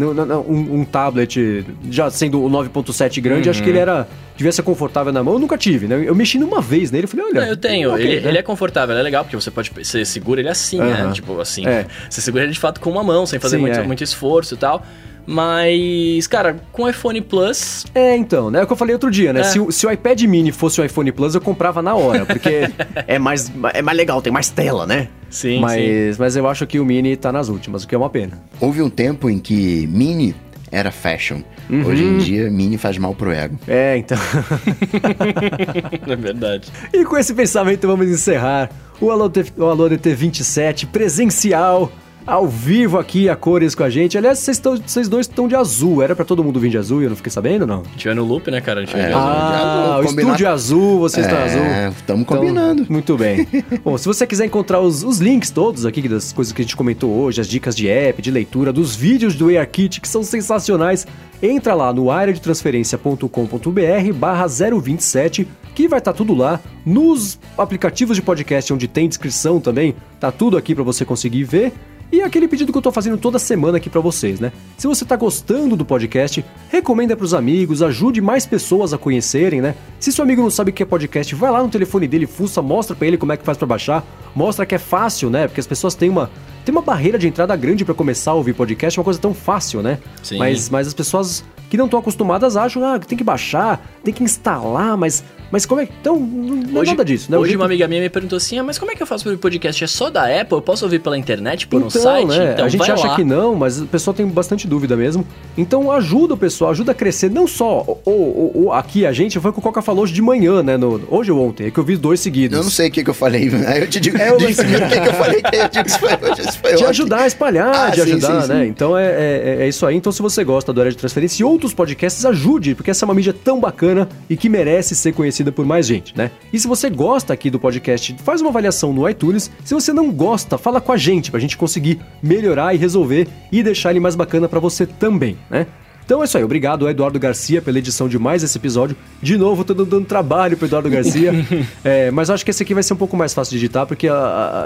Não- 0.00 0.14
não- 0.14 0.26
não, 0.26 0.40
um, 0.42 0.80
um 0.80 0.84
tablet, 0.84 1.64
já 1.90 2.10
sendo 2.10 2.42
o 2.42 2.48
9.7 2.48 3.20
grande, 3.20 3.48
acho 3.50 3.62
que 3.62 3.68
ele 3.68 3.78
era. 3.78 4.08
devia 4.36 4.50
ser 4.52 4.62
confortável 4.62 5.12
na 5.12 5.22
mão. 5.22 5.34
Eu 5.34 5.38
nunca 5.38 5.58
tive, 5.58 5.86
né? 5.86 6.02
Eu 6.06 6.14
mexi 6.14 6.38
numa 6.38 6.62
vez 6.62 6.90
nele 6.90 7.04
e 7.04 7.06
falei, 7.06 7.26
olha. 7.26 7.40
Eu 7.46 7.56
tenho. 7.56 7.92
ok, 7.92 8.04
ele, 8.04 8.20
né? 8.22 8.28
ele 8.28 8.38
é 8.38 8.42
confortável, 8.42 8.94
ele 8.94 9.00
é 9.00 9.02
legal, 9.02 9.22
porque 9.24 9.36
você 9.36 9.50
pode. 9.50 9.70
Você 9.70 10.04
segura 10.04 10.40
ele 10.40 10.48
assim, 10.48 10.78
né? 10.78 11.02
Aham. 11.02 11.12
Tipo 11.12 11.38
assim. 11.40 11.66
É. 11.66 11.86
Você 12.08 12.20
segura 12.22 12.44
ele 12.44 12.52
de 12.52 12.58
fato 12.58 12.80
com 12.80 12.90
uma 12.90 13.04
mão, 13.04 13.26
sem 13.26 13.38
fazer 13.38 13.56
Sim, 13.56 13.62
muito, 13.62 13.78
é. 13.78 13.82
muito 13.82 14.02
esforço 14.02 14.54
e 14.54 14.56
tal. 14.56 14.84
Mas, 15.32 16.26
cara, 16.26 16.56
com 16.72 16.82
o 16.82 16.88
iPhone 16.88 17.20
Plus. 17.20 17.84
É, 17.94 18.16
então, 18.16 18.50
né? 18.50 18.58
É 18.60 18.62
o 18.64 18.66
que 18.66 18.72
eu 18.72 18.76
falei 18.76 18.94
outro 18.94 19.10
dia, 19.10 19.32
né? 19.32 19.40
É. 19.40 19.44
Se, 19.44 19.60
o, 19.60 19.70
se 19.70 19.86
o 19.86 19.90
iPad 19.92 20.20
mini 20.22 20.50
fosse 20.50 20.80
o 20.80 20.84
iPhone 20.84 21.12
Plus, 21.12 21.36
eu 21.36 21.40
comprava 21.40 21.80
na 21.80 21.94
hora, 21.94 22.26
porque 22.26 22.68
é 23.06 23.16
mais, 23.18 23.50
é 23.72 23.80
mais 23.80 23.96
legal, 23.96 24.20
tem 24.20 24.32
mais 24.32 24.48
tela, 24.50 24.86
né? 24.86 25.06
Sim, 25.30 25.54
sim. 25.54 25.60
mas, 25.60 26.18
mas 26.18 26.34
eu 26.36 26.48
acho 26.48 26.66
que 26.66 26.80
o 26.80 26.84
mini 26.84 27.16
tá 27.16 27.30
nas 27.30 27.48
últimas, 27.48 27.84
o 27.84 27.88
que 27.88 27.94
é 27.94 27.98
uma 27.98 28.10
pena. 28.10 28.42
Houve 28.60 28.82
um 28.82 28.90
tempo 28.90 29.30
em 29.30 29.38
que 29.38 29.86
mini 29.86 30.34
era 30.72 30.90
fashion. 30.90 31.42
Hoje 31.86 32.02
Uhum. 32.02 32.14
em 32.14 32.18
dia, 32.18 32.50
mini 32.50 32.76
faz 32.76 32.98
mal 32.98 33.14
pro 33.14 33.30
ego. 33.30 33.56
É, 33.68 33.96
então. 33.96 34.18
É 36.10 36.16
verdade. 36.16 36.68
e 36.92 37.04
com 37.04 37.16
esse 37.16 37.32
pensamento 37.34 37.86
vamos 37.86 38.08
encerrar 38.08 38.68
o 39.00 39.10
Alô, 39.10 39.30
T- 39.30 39.52
o 39.56 39.64
Alô 39.66 39.88
DT 39.88 40.12
27 40.14 40.86
presencial. 40.86 41.90
Ao 42.26 42.46
vivo 42.46 42.98
aqui, 42.98 43.28
a 43.28 43.34
cores 43.34 43.74
com 43.74 43.82
a 43.82 43.90
gente. 43.90 44.16
Aliás, 44.16 44.38
vocês, 44.38 45.08
dois 45.08 45.26
estão 45.26 45.48
de 45.48 45.56
azul. 45.56 46.02
Era 46.02 46.14
pra 46.14 46.24
todo 46.24 46.44
mundo 46.44 46.60
vir 46.60 46.70
de 46.70 46.78
azul 46.78 47.00
e 47.00 47.04
eu 47.04 47.10
não 47.10 47.16
fiquei 47.16 47.32
sabendo, 47.32 47.66
não? 47.66 47.80
A 47.80 47.92
gente 47.92 48.04
vai 48.06 48.14
no 48.14 48.24
loop, 48.24 48.50
né, 48.50 48.60
cara? 48.60 48.80
A 48.80 48.84
gente 48.84 48.92
vai 48.92 49.06
É. 49.06 49.08
de 49.08 49.12
azul. 49.14 49.28
Ah, 49.28 49.98
o 50.00 50.04
combinar- 50.06 50.22
estúdio 50.28 50.48
azul, 50.48 50.98
vocês 51.00 51.26
estão 51.26 51.42
azul. 51.42 51.60
É, 51.62 51.88
estamos 51.88 52.22
Então, 52.22 52.36
combinando. 52.38 52.86
muito 52.88 53.16
bem. 53.16 53.46
Bom, 53.84 53.98
se 53.98 54.06
você 54.06 54.26
quiser 54.26 54.46
encontrar 54.46 54.80
os, 54.80 55.02
os 55.02 55.18
links 55.18 55.50
todos 55.50 55.84
aqui 55.86 56.06
das 56.08 56.32
coisas 56.32 56.52
que 56.52 56.62
a 56.62 56.64
gente 56.64 56.76
comentou 56.76 57.10
hoje, 57.10 57.40
as 57.40 57.48
dicas 57.48 57.74
de 57.74 57.88
app, 57.88 58.20
de 58.22 58.30
leitura, 58.30 58.72
dos 58.72 58.94
vídeos 58.94 59.34
do 59.34 59.48
AirKit 59.48 60.00
que 60.00 60.08
são 60.08 60.22
sensacionais, 60.22 61.06
entra 61.42 61.74
lá 61.74 61.92
no 61.92 62.10
areadetransferencia.com.br 62.10 64.12
barra 64.14 64.46
027 64.46 65.48
que 65.74 65.88
vai 65.88 65.98
estar 65.98 66.12
tudo 66.12 66.34
lá. 66.34 66.60
Nos 66.84 67.38
aplicativos 67.56 68.16
de 68.16 68.22
podcast 68.22 68.72
onde 68.72 68.86
tem 68.86 69.08
descrição 69.08 69.60
também, 69.60 69.94
tá 70.18 70.30
tudo 70.30 70.56
aqui 70.56 70.74
para 70.74 70.84
você 70.84 71.04
conseguir 71.04 71.44
ver. 71.44 71.72
E 72.12 72.22
aquele 72.22 72.48
pedido 72.48 72.72
que 72.72 72.78
eu 72.78 72.82
tô 72.82 72.90
fazendo 72.90 73.16
toda 73.16 73.38
semana 73.38 73.76
aqui 73.76 73.88
pra 73.88 74.00
vocês, 74.00 74.40
né? 74.40 74.52
Se 74.76 74.86
você 74.86 75.04
tá 75.04 75.14
gostando 75.14 75.76
do 75.76 75.84
podcast, 75.84 76.44
recomenda 76.68 77.16
pros 77.16 77.32
amigos, 77.32 77.82
ajude 77.82 78.20
mais 78.20 78.44
pessoas 78.44 78.92
a 78.92 78.98
conhecerem, 78.98 79.60
né? 79.60 79.76
Se 80.00 80.10
seu 80.10 80.24
amigo 80.24 80.42
não 80.42 80.50
sabe 80.50 80.70
o 80.70 80.74
que 80.74 80.82
é 80.82 80.86
podcast, 80.86 81.32
vai 81.36 81.50
lá 81.52 81.62
no 81.62 81.68
telefone 81.68 82.08
dele, 82.08 82.26
fuça, 82.26 82.60
mostra 82.60 82.96
pra 82.96 83.06
ele 83.06 83.16
como 83.16 83.32
é 83.32 83.36
que 83.36 83.44
faz 83.44 83.56
pra 83.56 83.66
baixar, 83.66 84.04
mostra 84.34 84.66
que 84.66 84.74
é 84.74 84.78
fácil, 84.78 85.30
né? 85.30 85.46
Porque 85.46 85.60
as 85.60 85.66
pessoas 85.66 85.94
têm 85.94 86.10
uma 86.10 86.28
tem 86.64 86.72
uma 86.74 86.82
barreira 86.82 87.18
de 87.18 87.26
entrada 87.26 87.54
grande 87.56 87.84
pra 87.84 87.94
começar 87.94 88.32
a 88.32 88.34
ouvir 88.34 88.54
podcast, 88.54 88.98
é 88.98 89.00
uma 89.00 89.04
coisa 89.04 89.20
tão 89.20 89.32
fácil, 89.32 89.80
né? 89.80 89.98
Sim. 90.22 90.36
Mas 90.38 90.68
mas 90.68 90.88
as 90.88 90.94
pessoas 90.94 91.44
que 91.70 91.76
não 91.78 91.86
estão 91.86 91.98
acostumadas 91.98 92.56
acham, 92.56 92.84
ah, 92.84 92.98
tem 92.98 93.16
que 93.16 93.24
baixar, 93.24 93.82
tem 94.04 94.12
que 94.12 94.22
instalar, 94.22 94.96
mas 94.98 95.24
Mas 95.52 95.66
como 95.66 95.80
é 95.80 95.86
que. 95.86 95.92
Então, 96.00 96.14
não 96.16 96.78
é 96.78 96.82
Hoje, 96.82 96.90
nada 96.92 97.04
disso, 97.04 97.28
né? 97.28 97.36
O 97.36 97.40
hoje 97.40 97.56
uma 97.56 97.64
amiga 97.64 97.88
minha 97.88 98.00
me 98.00 98.08
perguntou 98.08 98.36
assim, 98.36 98.56
ah, 98.60 98.62
mas 98.62 98.78
como 98.78 98.92
é 98.92 98.94
que 98.94 99.02
eu 99.02 99.06
faço 99.06 99.24
para 99.24 99.32
ouvir 99.32 99.40
podcast? 99.42 99.82
É 99.82 99.86
só 99.88 100.08
da 100.08 100.22
Apple? 100.26 100.58
Eu 100.58 100.62
posso 100.62 100.84
ouvir 100.84 101.00
pela 101.00 101.18
internet, 101.18 101.66
por 101.66 101.82
um 101.82 101.88
Então, 101.88 102.00
site? 102.00 102.28
né? 102.28 102.52
Então 102.52 102.64
a 102.66 102.68
gente 102.68 102.78
vai 102.78 102.90
acha 102.92 103.08
lá. 103.08 103.16
que 103.16 103.24
não, 103.24 103.56
mas 103.56 103.80
o 103.80 103.86
pessoal 103.86 104.14
tem 104.14 104.24
bastante 104.28 104.68
dúvida 104.68 104.96
mesmo. 104.96 105.26
Então 105.58 105.90
ajuda 105.90 106.34
o 106.34 106.36
pessoal, 106.36 106.70
ajuda 106.70 106.92
a 106.92 106.94
crescer, 106.94 107.28
não 107.32 107.48
só 107.48 107.80
o, 108.04 108.10
o- 108.12 108.52
o- 108.66 108.72
aqui 108.72 109.04
a 109.04 109.10
gente, 109.12 109.40
foi 109.40 109.50
o 109.50 109.52
que 109.52 109.58
o 109.58 109.62
Coca 109.62 109.82
falou 109.82 110.04
hoje 110.04 110.12
de 110.12 110.22
manhã, 110.22 110.62
né? 110.62 110.76
no- 110.76 111.00
hoje 111.10 111.32
ou 111.32 111.44
ontem, 111.44 111.66
é 111.66 111.70
que 111.72 111.78
eu 111.80 111.84
vi 111.84 111.96
dois 111.96 112.20
seguidos. 112.20 112.56
Eu 112.56 112.62
não 112.62 112.70
sei 112.70 112.86
o 112.88 112.92
que, 112.92 113.02
que 113.02 113.10
eu 113.10 113.14
falei. 113.14 113.50
Aí 113.66 113.80
eu 113.82 113.88
te 113.88 113.98
digo, 113.98 114.18
É, 114.18 114.32
o 114.32 114.36
diz 114.36 114.56
lance- 114.56 114.60
o 114.60 114.88
que, 114.88 115.00
que 115.00 115.08
eu 115.08 115.14
falei, 115.14 115.42
que 115.42 115.56
eu 115.56 115.68
digo 115.68 115.84
que 115.84 115.90
isso 115.90 115.98
foi 115.98 116.10
hoje, 116.30 116.42
foi 116.62 116.70
De 116.70 116.76
ontem. 116.76 116.86
ajudar 116.90 117.22
a 117.22 117.26
espalhar, 117.26 117.74
Ah, 117.74 117.90
de 117.90 117.96
sim, 117.96 118.02
ajudar, 118.02 118.42
sim, 118.42 118.48
né? 118.52 118.62
sim. 118.62 118.68
Então 118.68 118.96
é, 118.96 119.04
é- 119.04 119.56
é 119.62 119.68
isso 119.68 119.84
aí. 119.84 119.96
Então, 119.96 120.12
se 120.12 120.22
você 120.22 120.44
gosta 120.44 120.72
do 120.72 120.80
Área 120.80 120.92
de 120.92 120.96
Transferência 120.98 121.42
e 121.42 121.44
outros 121.60 121.74
podcasts, 121.74 122.24
ajude, 122.24 122.74
porque 122.74 122.90
essa 122.90 123.04
é 123.04 123.06
uma 123.06 123.14
mídia 123.14 123.34
tão 123.34 123.60
bacana 123.60 124.08
e 124.28 124.36
que 124.36 124.48
merece 124.48 124.96
ser 124.96 125.12
conhecida 125.12 125.52
por 125.52 125.66
mais 125.66 125.86
gente, 125.86 126.16
né? 126.16 126.30
E 126.52 126.58
se 126.58 126.66
você 126.66 126.88
gosta 126.88 127.34
aqui 127.34 127.50
do 127.50 127.60
podcast, 127.60 128.16
faz 128.24 128.40
uma 128.40 128.48
avaliação 128.48 128.92
no 128.92 129.08
iTunes. 129.08 129.50
Se 129.62 129.74
você 129.74 129.92
não 129.92 130.10
gosta, 130.10 130.56
fala 130.56 130.80
com 130.80 130.90
a 130.90 130.96
gente, 130.96 131.30
pra 131.30 131.38
gente 131.38 131.56
conseguir 131.56 132.00
melhorar 132.22 132.74
e 132.74 132.78
resolver 132.78 133.28
e 133.52 133.62
deixar 133.62 133.90
ele 133.90 134.00
mais 134.00 134.16
bacana 134.16 134.48
pra 134.48 134.58
você 134.58 134.86
também, 134.86 135.36
né? 135.50 135.66
Então 136.04 136.22
é 136.22 136.24
isso 136.24 136.36
aí, 136.36 136.42
obrigado 136.42 136.88
Eduardo 136.88 137.20
Garcia 137.20 137.62
pela 137.62 137.78
edição 137.78 138.08
de 138.08 138.18
mais 138.18 138.42
esse 138.42 138.58
episódio. 138.58 138.96
De 139.22 139.36
novo, 139.36 139.62
tô 139.62 139.74
dando 139.74 140.04
trabalho 140.04 140.56
pro 140.56 140.66
Eduardo 140.66 140.88
Garcia. 140.88 141.32
É, 141.84 142.10
mas 142.10 142.28
eu 142.28 142.34
acho 142.34 142.44
que 142.44 142.50
esse 142.50 142.62
aqui 142.62 142.74
vai 142.74 142.82
ser 142.82 142.94
um 142.94 142.96
pouco 142.96 143.16
mais 143.16 143.32
fácil 143.32 143.52
de 143.52 143.64
editar, 143.64 143.86
porque 143.86 144.08
ah, 144.08 144.14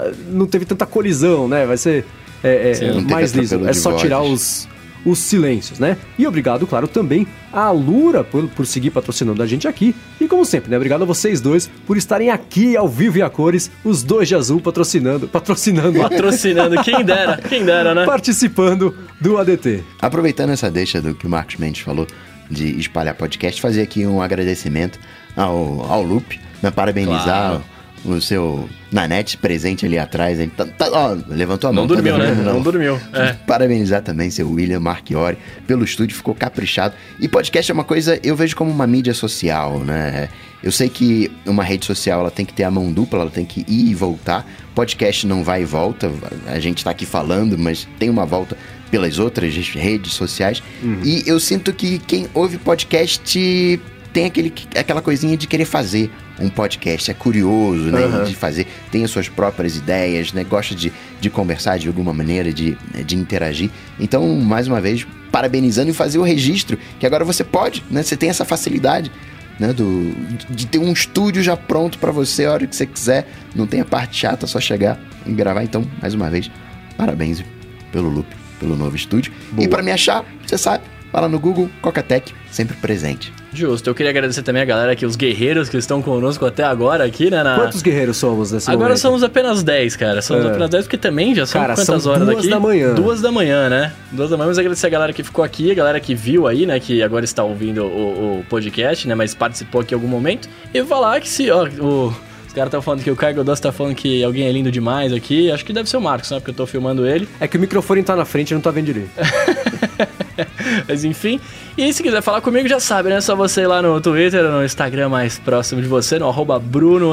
ah, 0.07 0.11
não 0.29 0.45
teve 0.47 0.65
tanta 0.65 0.85
colisão, 0.85 1.47
né? 1.47 1.65
Vai 1.65 1.77
ser 1.77 2.05
é, 2.43 2.71
é, 2.71 2.73
Sim, 2.73 3.01
mais 3.01 3.31
liso. 3.31 3.63
É 3.67 3.73
só 3.73 3.93
tirar 3.93 4.21
os, 4.21 4.67
os 5.05 5.19
silêncios, 5.19 5.79
né? 5.79 5.97
E 6.17 6.25
obrigado, 6.25 6.65
claro, 6.65 6.87
também 6.87 7.27
à 7.53 7.69
Lura 7.71 8.23
por, 8.23 8.47
por 8.49 8.65
seguir 8.65 8.89
patrocinando 8.89 9.41
a 9.43 9.45
gente 9.45 9.67
aqui. 9.67 9.95
E 10.19 10.27
como 10.27 10.43
sempre, 10.43 10.71
né? 10.71 10.77
Obrigado 10.77 11.03
a 11.03 11.05
vocês 11.05 11.39
dois 11.39 11.69
por 11.85 11.95
estarem 11.95 12.29
aqui 12.29 12.75
ao 12.75 12.87
vivo 12.89 13.19
e 13.19 13.21
a 13.21 13.29
cores, 13.29 13.69
os 13.83 14.01
dois 14.03 14.27
de 14.27 14.35
azul 14.35 14.59
patrocinando, 14.59 15.27
patrocinando, 15.27 15.99
Patrocinando, 15.99 16.81
quem 16.83 17.03
dera, 17.03 17.37
quem 17.37 17.63
dera, 17.63 17.93
né? 17.93 18.05
participando 18.05 18.95
do 19.21 19.37
ADT. 19.37 19.83
Aproveitando 20.01 20.49
essa 20.51 20.69
deixa 20.71 21.01
do 21.01 21.13
que 21.13 21.27
o 21.27 21.29
Marcos 21.29 21.57
Mendes 21.57 21.81
falou 21.81 22.07
de 22.49 22.79
espalhar 22.79 23.15
podcast, 23.15 23.61
fazer 23.61 23.81
aqui 23.81 24.05
um 24.05 24.21
agradecimento 24.21 24.99
ao, 25.35 25.85
ao 25.91 26.01
Lupe, 26.01 26.39
né, 26.61 26.71
parabenizar 26.71 27.49
Claro. 27.49 27.63
O 28.05 28.21
seu 28.21 28.69
Nanete 28.91 29.37
presente 29.37 29.85
ali 29.85 29.97
atrás. 29.97 30.39
Ele 30.39 30.51
tá- 30.55 30.65
tá- 30.65 30.89
ó, 30.91 31.17
levantou 31.27 31.69
a 31.69 31.73
mão. 31.73 31.83
Não 31.83 31.87
tá 31.89 31.95
dormiu, 31.95 32.17
né? 32.17 32.27
dormindo, 32.27 32.45
Não 32.45 32.61
dormiu. 32.61 32.99
É. 33.13 33.33
Parabenizar 33.47 34.01
também 34.01 34.29
seu 34.29 34.49
William 34.49 34.79
Marchiori 34.79 35.37
pelo 35.67 35.83
estúdio, 35.83 36.15
ficou 36.15 36.35
caprichado. 36.35 36.93
E 37.19 37.27
podcast 37.27 37.71
é 37.71 37.73
uma 37.73 37.83
coisa, 37.83 38.19
eu 38.23 38.35
vejo 38.35 38.55
como 38.55 38.71
uma 38.71 38.87
mídia 38.87 39.13
social, 39.13 39.79
né? 39.79 40.29
Eu 40.63 40.71
sei 40.71 40.89
que 40.89 41.31
uma 41.45 41.63
rede 41.63 41.85
social 41.85 42.21
ela 42.21 42.31
tem 42.31 42.45
que 42.45 42.53
ter 42.53 42.63
a 42.63 42.71
mão 42.71 42.91
dupla, 42.91 43.19
ela 43.21 43.29
tem 43.29 43.45
que 43.45 43.61
ir 43.67 43.89
e 43.91 43.93
voltar. 43.93 44.47
Podcast 44.73 45.25
não 45.27 45.43
vai 45.43 45.61
e 45.61 45.65
volta, 45.65 46.11
a 46.47 46.59
gente 46.59 46.83
tá 46.83 46.89
aqui 46.91 47.05
falando, 47.05 47.57
mas 47.57 47.87
tem 47.99 48.09
uma 48.09 48.25
volta 48.25 48.57
pelas 48.89 49.19
outras 49.19 49.53
redes 49.55 50.13
sociais. 50.13 50.61
E 51.03 51.23
eu 51.25 51.39
sinto 51.39 51.71
que 51.73 51.99
quem 51.99 52.27
ouve 52.33 52.57
podcast 52.57 53.79
tem 54.15 54.23
aquele, 54.23 54.53
aquela 54.79 55.01
coisinha 55.01 55.35
de 55.35 55.45
querer 55.45 55.65
fazer 55.65 56.09
um 56.39 56.47
podcast, 56.47 57.11
é 57.11 57.13
curioso, 57.13 57.91
né? 57.91 58.05
Aham. 58.05 58.23
De 58.23 58.33
fazer, 58.33 58.65
tem 58.89 59.03
as 59.03 59.11
suas 59.11 59.27
próprias 59.27 59.75
ideias, 59.75 60.31
né? 60.31 60.45
Gosta 60.45 60.73
de, 60.73 60.93
de 61.19 61.29
conversar 61.29 61.77
de 61.77 61.89
alguma 61.89 62.13
maneira, 62.13 62.53
de, 62.53 62.77
de 63.05 63.13
interagir. 63.17 63.69
Então, 63.99 64.25
mais 64.37 64.69
uma 64.69 64.79
vez, 64.79 65.05
parabenizando 65.33 65.89
e 65.89 65.93
fazer 65.93 66.17
o 66.17 66.23
registro, 66.23 66.79
que 66.97 67.05
agora 67.05 67.25
você 67.25 67.43
pode, 67.43 67.83
né? 67.91 68.03
Você 68.03 68.15
tem 68.15 68.29
essa 68.29 68.45
facilidade. 68.45 69.11
Né, 69.57 69.71
do, 69.71 70.13
de 70.49 70.67
ter 70.67 70.79
um 70.79 70.91
estúdio 70.91 71.41
já 71.41 71.55
pronto 71.55 71.97
pra 71.97 72.11
você 72.11 72.43
a 72.43 72.51
hora 72.51 72.67
que 72.67 72.75
você 72.75 72.85
quiser, 72.85 73.25
não 73.55 73.65
tem 73.65 73.79
a 73.79 73.85
parte 73.85 74.17
chata, 74.17 74.45
só 74.45 74.59
chegar 74.59 74.99
e 75.25 75.31
gravar. 75.31 75.63
Então, 75.63 75.89
mais 76.01 76.13
uma 76.13 76.29
vez, 76.29 76.51
parabéns 76.97 77.41
pelo 77.89 78.09
loop, 78.09 78.27
pelo 78.59 78.75
novo 78.75 78.97
estúdio. 78.97 79.31
E 79.57 79.65
pra 79.65 79.81
me 79.81 79.91
achar, 79.91 80.25
você 80.45 80.57
sabe, 80.57 80.83
vai 81.11 81.21
lá 81.21 81.29
no 81.29 81.39
Google, 81.39 81.69
Cocatec, 81.81 82.33
sempre 82.51 82.75
presente. 82.77 83.33
Justo, 83.53 83.89
eu 83.89 83.95
queria 83.95 84.09
agradecer 84.09 84.41
também 84.43 84.61
a 84.61 84.65
galera 84.65 84.91
aqui, 84.91 85.05
os 85.05 85.15
guerreiros 85.15 85.69
que 85.69 85.77
estão 85.77 86.01
conosco 86.01 86.45
até 86.45 86.63
agora 86.63 87.05
aqui, 87.05 87.29
né? 87.31 87.41
na- 87.41 87.55
Quantos 87.55 87.81
guerreiros 87.81 88.17
somos 88.17 88.51
nesse 88.51 88.69
Agora 88.69 88.89
momento? 88.89 88.99
somos 88.99 89.23
apenas 89.23 89.63
10, 89.63 89.95
cara. 89.95 90.21
Somos 90.21 90.43
É. 90.45 90.49
apenas 90.49 90.69
10 90.69 90.83
porque 90.85 90.97
também 90.97 91.33
já 91.33 91.45
são 91.45 91.61
Cara, 91.61 91.73
quantas 91.73 92.03
são 92.03 92.11
horas 92.11 92.25
duas 92.27 92.39
aqui? 92.39 92.49
da 92.49 92.59
manhã. 92.59 92.93
Duas 92.93 93.21
da 93.21 93.31
manhã, 93.31 93.69
né? 93.69 93.93
Duas 94.11 94.29
da 94.29 94.35
manhã. 94.37 94.49
Mas 94.49 94.57
agradecer 94.59 94.87
a 94.87 94.89
galera 94.89 95.13
que 95.13 95.23
ficou 95.23 95.43
aqui, 95.45 95.71
a 95.71 95.73
galera 95.73 95.99
que 96.01 96.13
viu 96.13 96.47
aí, 96.47 96.65
né? 96.65 96.79
Que 96.81 97.01
agora 97.01 97.23
está 97.23 97.43
ouvindo 97.43 97.83
o, 97.85 98.39
o 98.39 98.45
podcast, 98.49 99.07
né? 99.07 99.15
Mas 99.15 99.33
participou 99.33 99.79
aqui 99.81 99.93
em 99.93 99.95
algum 99.95 100.07
momento. 100.09 100.49
E 100.73 100.79
vou 100.81 100.89
falar 100.89 101.21
que 101.21 101.29
se, 101.29 101.49
ó, 101.49 101.65
o. 101.65 102.13
Caras 102.55 102.69
estão 102.69 102.81
falando 102.81 103.03
que 103.03 103.11
o 103.11 103.17
Caio 103.17 103.35
Godós 103.35 103.59
tá 103.59 103.69
falando 103.69 103.93
que 103.93 104.23
alguém 104.23 104.47
é 104.47 104.51
lindo 104.51 104.71
demais 104.71 105.11
aqui. 105.11 105.51
Acho 105.51 105.65
que 105.65 105.73
deve 105.73 105.89
ser 105.89 105.97
o 105.97 106.01
Marcos, 106.01 106.31
né? 106.31 106.37
Porque 106.39 106.51
eu 106.51 106.55
tô 106.55 106.65
filmando 106.65 107.05
ele. 107.05 107.27
É 107.37 107.49
que 107.49 107.57
o 107.57 107.59
microfone 107.59 108.01
tá 108.01 108.15
na 108.15 108.23
frente 108.23 108.51
e 108.51 108.53
não 108.53 108.61
tá 108.61 108.71
vendo 108.71 108.85
direito. 108.85 109.11
Mas 110.87 111.03
enfim. 111.03 111.37
E 111.77 111.91
se 111.91 112.01
quiser 112.01 112.21
falar 112.21 112.39
comigo, 112.39 112.65
já 112.65 112.79
sabe, 112.79 113.09
né? 113.09 113.17
É 113.17 113.21
só 113.21 113.35
você 113.35 113.63
ir 113.63 113.67
lá 113.67 113.81
no 113.81 113.99
Twitter, 113.99 114.41
no 114.43 114.63
Instagram 114.63 115.09
mais 115.09 115.37
próximo 115.37 115.81
de 115.81 115.87
você, 115.89 116.17
no 116.17 116.29
arroba 116.29 116.57
Bruno 116.57 117.11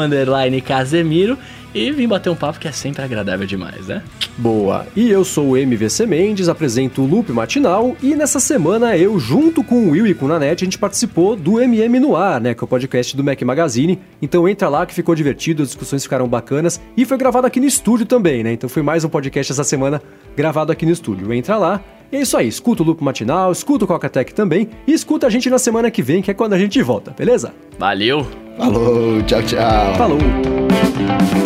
Casemiro. 0.64 1.36
E 1.74 1.90
vir 1.90 2.06
bater 2.06 2.30
um 2.30 2.36
papo 2.36 2.58
que 2.58 2.68
é 2.68 2.72
sempre 2.72 3.02
agradável 3.02 3.46
demais, 3.46 3.86
né? 3.86 4.02
Boa. 4.36 4.86
E 4.94 5.10
eu 5.10 5.24
sou 5.24 5.50
o 5.50 5.56
MVC 5.56 6.06
Mendes, 6.06 6.48
apresento 6.48 7.02
o 7.02 7.06
Loop 7.06 7.32
Matinal 7.32 7.96
e 8.02 8.14
nessa 8.14 8.40
semana 8.40 8.96
eu, 8.96 9.18
junto 9.18 9.62
com 9.64 9.86
o 9.86 9.90
Will 9.90 10.06
e 10.06 10.14
com 10.14 10.26
o 10.26 10.28
Nanete, 10.28 10.64
a 10.64 10.66
gente 10.66 10.78
participou 10.78 11.36
do 11.36 11.60
MM 11.60 11.98
no 12.00 12.16
Ar, 12.16 12.40
né, 12.40 12.54
que 12.54 12.62
é 12.62 12.64
o 12.64 12.68
podcast 12.68 13.16
do 13.16 13.24
Mac 13.24 13.40
Magazine. 13.42 13.98
Então 14.20 14.48
entra 14.48 14.68
lá 14.68 14.84
que 14.84 14.94
ficou 14.94 15.14
divertido, 15.14 15.62
as 15.62 15.68
discussões 15.68 16.02
ficaram 16.02 16.28
bacanas 16.28 16.80
e 16.96 17.04
foi 17.04 17.16
gravado 17.16 17.46
aqui 17.46 17.60
no 17.60 17.66
estúdio 17.66 18.06
também, 18.06 18.42
né? 18.42 18.52
Então 18.52 18.68
foi 18.68 18.82
mais 18.82 19.04
um 19.04 19.08
podcast 19.08 19.52
essa 19.52 19.64
semana 19.64 20.02
gravado 20.36 20.72
aqui 20.72 20.84
no 20.84 20.92
estúdio. 20.92 21.32
Entra 21.32 21.56
lá. 21.56 21.80
E 22.10 22.16
é 22.16 22.20
isso 22.20 22.36
aí, 22.36 22.46
escuta 22.46 22.82
o 22.82 22.86
Loop 22.86 23.02
Matinal, 23.02 23.50
escuta 23.50 23.86
o 23.86 23.88
Cocatec 23.88 24.34
também 24.34 24.68
e 24.86 24.92
escuta 24.92 25.26
a 25.26 25.30
gente 25.30 25.48
na 25.48 25.58
semana 25.58 25.90
que 25.90 26.02
vem, 26.02 26.20
que 26.20 26.30
é 26.30 26.34
quando 26.34 26.52
a 26.52 26.58
gente 26.58 26.80
volta, 26.82 27.14
beleza? 27.16 27.54
Valeu! 27.78 28.26
Falou, 28.58 29.22
tchau, 29.22 29.42
tchau. 29.42 29.94
Falou! 29.96 31.41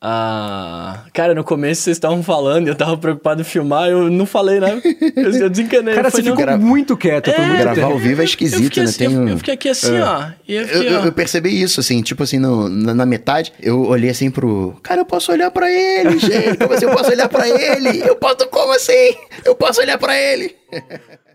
Ah, 0.00 1.04
cara, 1.12 1.34
no 1.34 1.42
começo 1.42 1.82
vocês 1.82 1.96
estavam 1.96 2.22
falando 2.22 2.68
e 2.68 2.70
eu 2.70 2.74
tava 2.76 2.96
preocupado 2.96 3.40
em 3.40 3.44
filmar, 3.44 3.88
eu 3.88 4.08
não 4.08 4.24
falei, 4.26 4.60
né? 4.60 4.80
Eu, 5.16 5.32
eu 5.32 5.50
desencanei. 5.50 5.92
Cara, 5.92 6.08
você 6.08 6.22
ficou 6.22 6.46
não. 6.46 6.56
muito 6.56 6.96
quieto 6.96 7.28
É, 7.30 7.38
muito 7.46 7.58
Gravar 7.58 7.82
ao 7.86 7.98
vivo 7.98 8.20
é 8.20 8.22
Eu 8.22 8.26
esquisito, 8.26 8.76
né? 8.78 8.84
assim, 8.84 8.98
Tem 8.98 9.12
eu, 9.12 9.20
um- 9.22 9.28
eu 9.28 9.36
fiquei 9.38 9.54
aqui 9.54 9.68
assim, 9.68 9.98
ó. 9.98 10.28
E 10.46 10.54
eu 10.54 10.62
Eu, 10.62 10.68
fiquei, 10.68 10.88
eu- 10.94 11.00
ó. 11.00 11.04
eu 11.04 11.12
percebi 11.12 11.60
isso, 11.60 11.80
assim, 11.80 12.00
tipo 12.00 12.22
assim, 12.22 12.38
no- 12.38 12.68
na, 12.68 12.94
na 12.94 13.04
metade, 13.06 13.52
eu 13.60 13.80
olhei 13.86 14.10
assim 14.10 14.30
pro. 14.30 14.76
Cara, 14.84 15.00
eu 15.00 15.04
posso 15.04 15.32
olhar 15.32 15.50
pra 15.50 15.68
ele, 15.68 16.16
gente. 16.20 16.56
Como 16.58 16.72
assim? 16.74 16.84
Eu 16.84 16.92
posso 16.92 17.10
olhar 17.10 17.28
pra 17.28 17.48
ele? 17.48 18.00
Eu 18.08 18.14
posso. 18.14 18.36
Como 18.48 18.72
assim? 18.72 19.16
Eu 19.44 19.56
posso 19.56 19.80
olhar 19.80 19.98
pra 19.98 20.16
ele? 20.16 20.54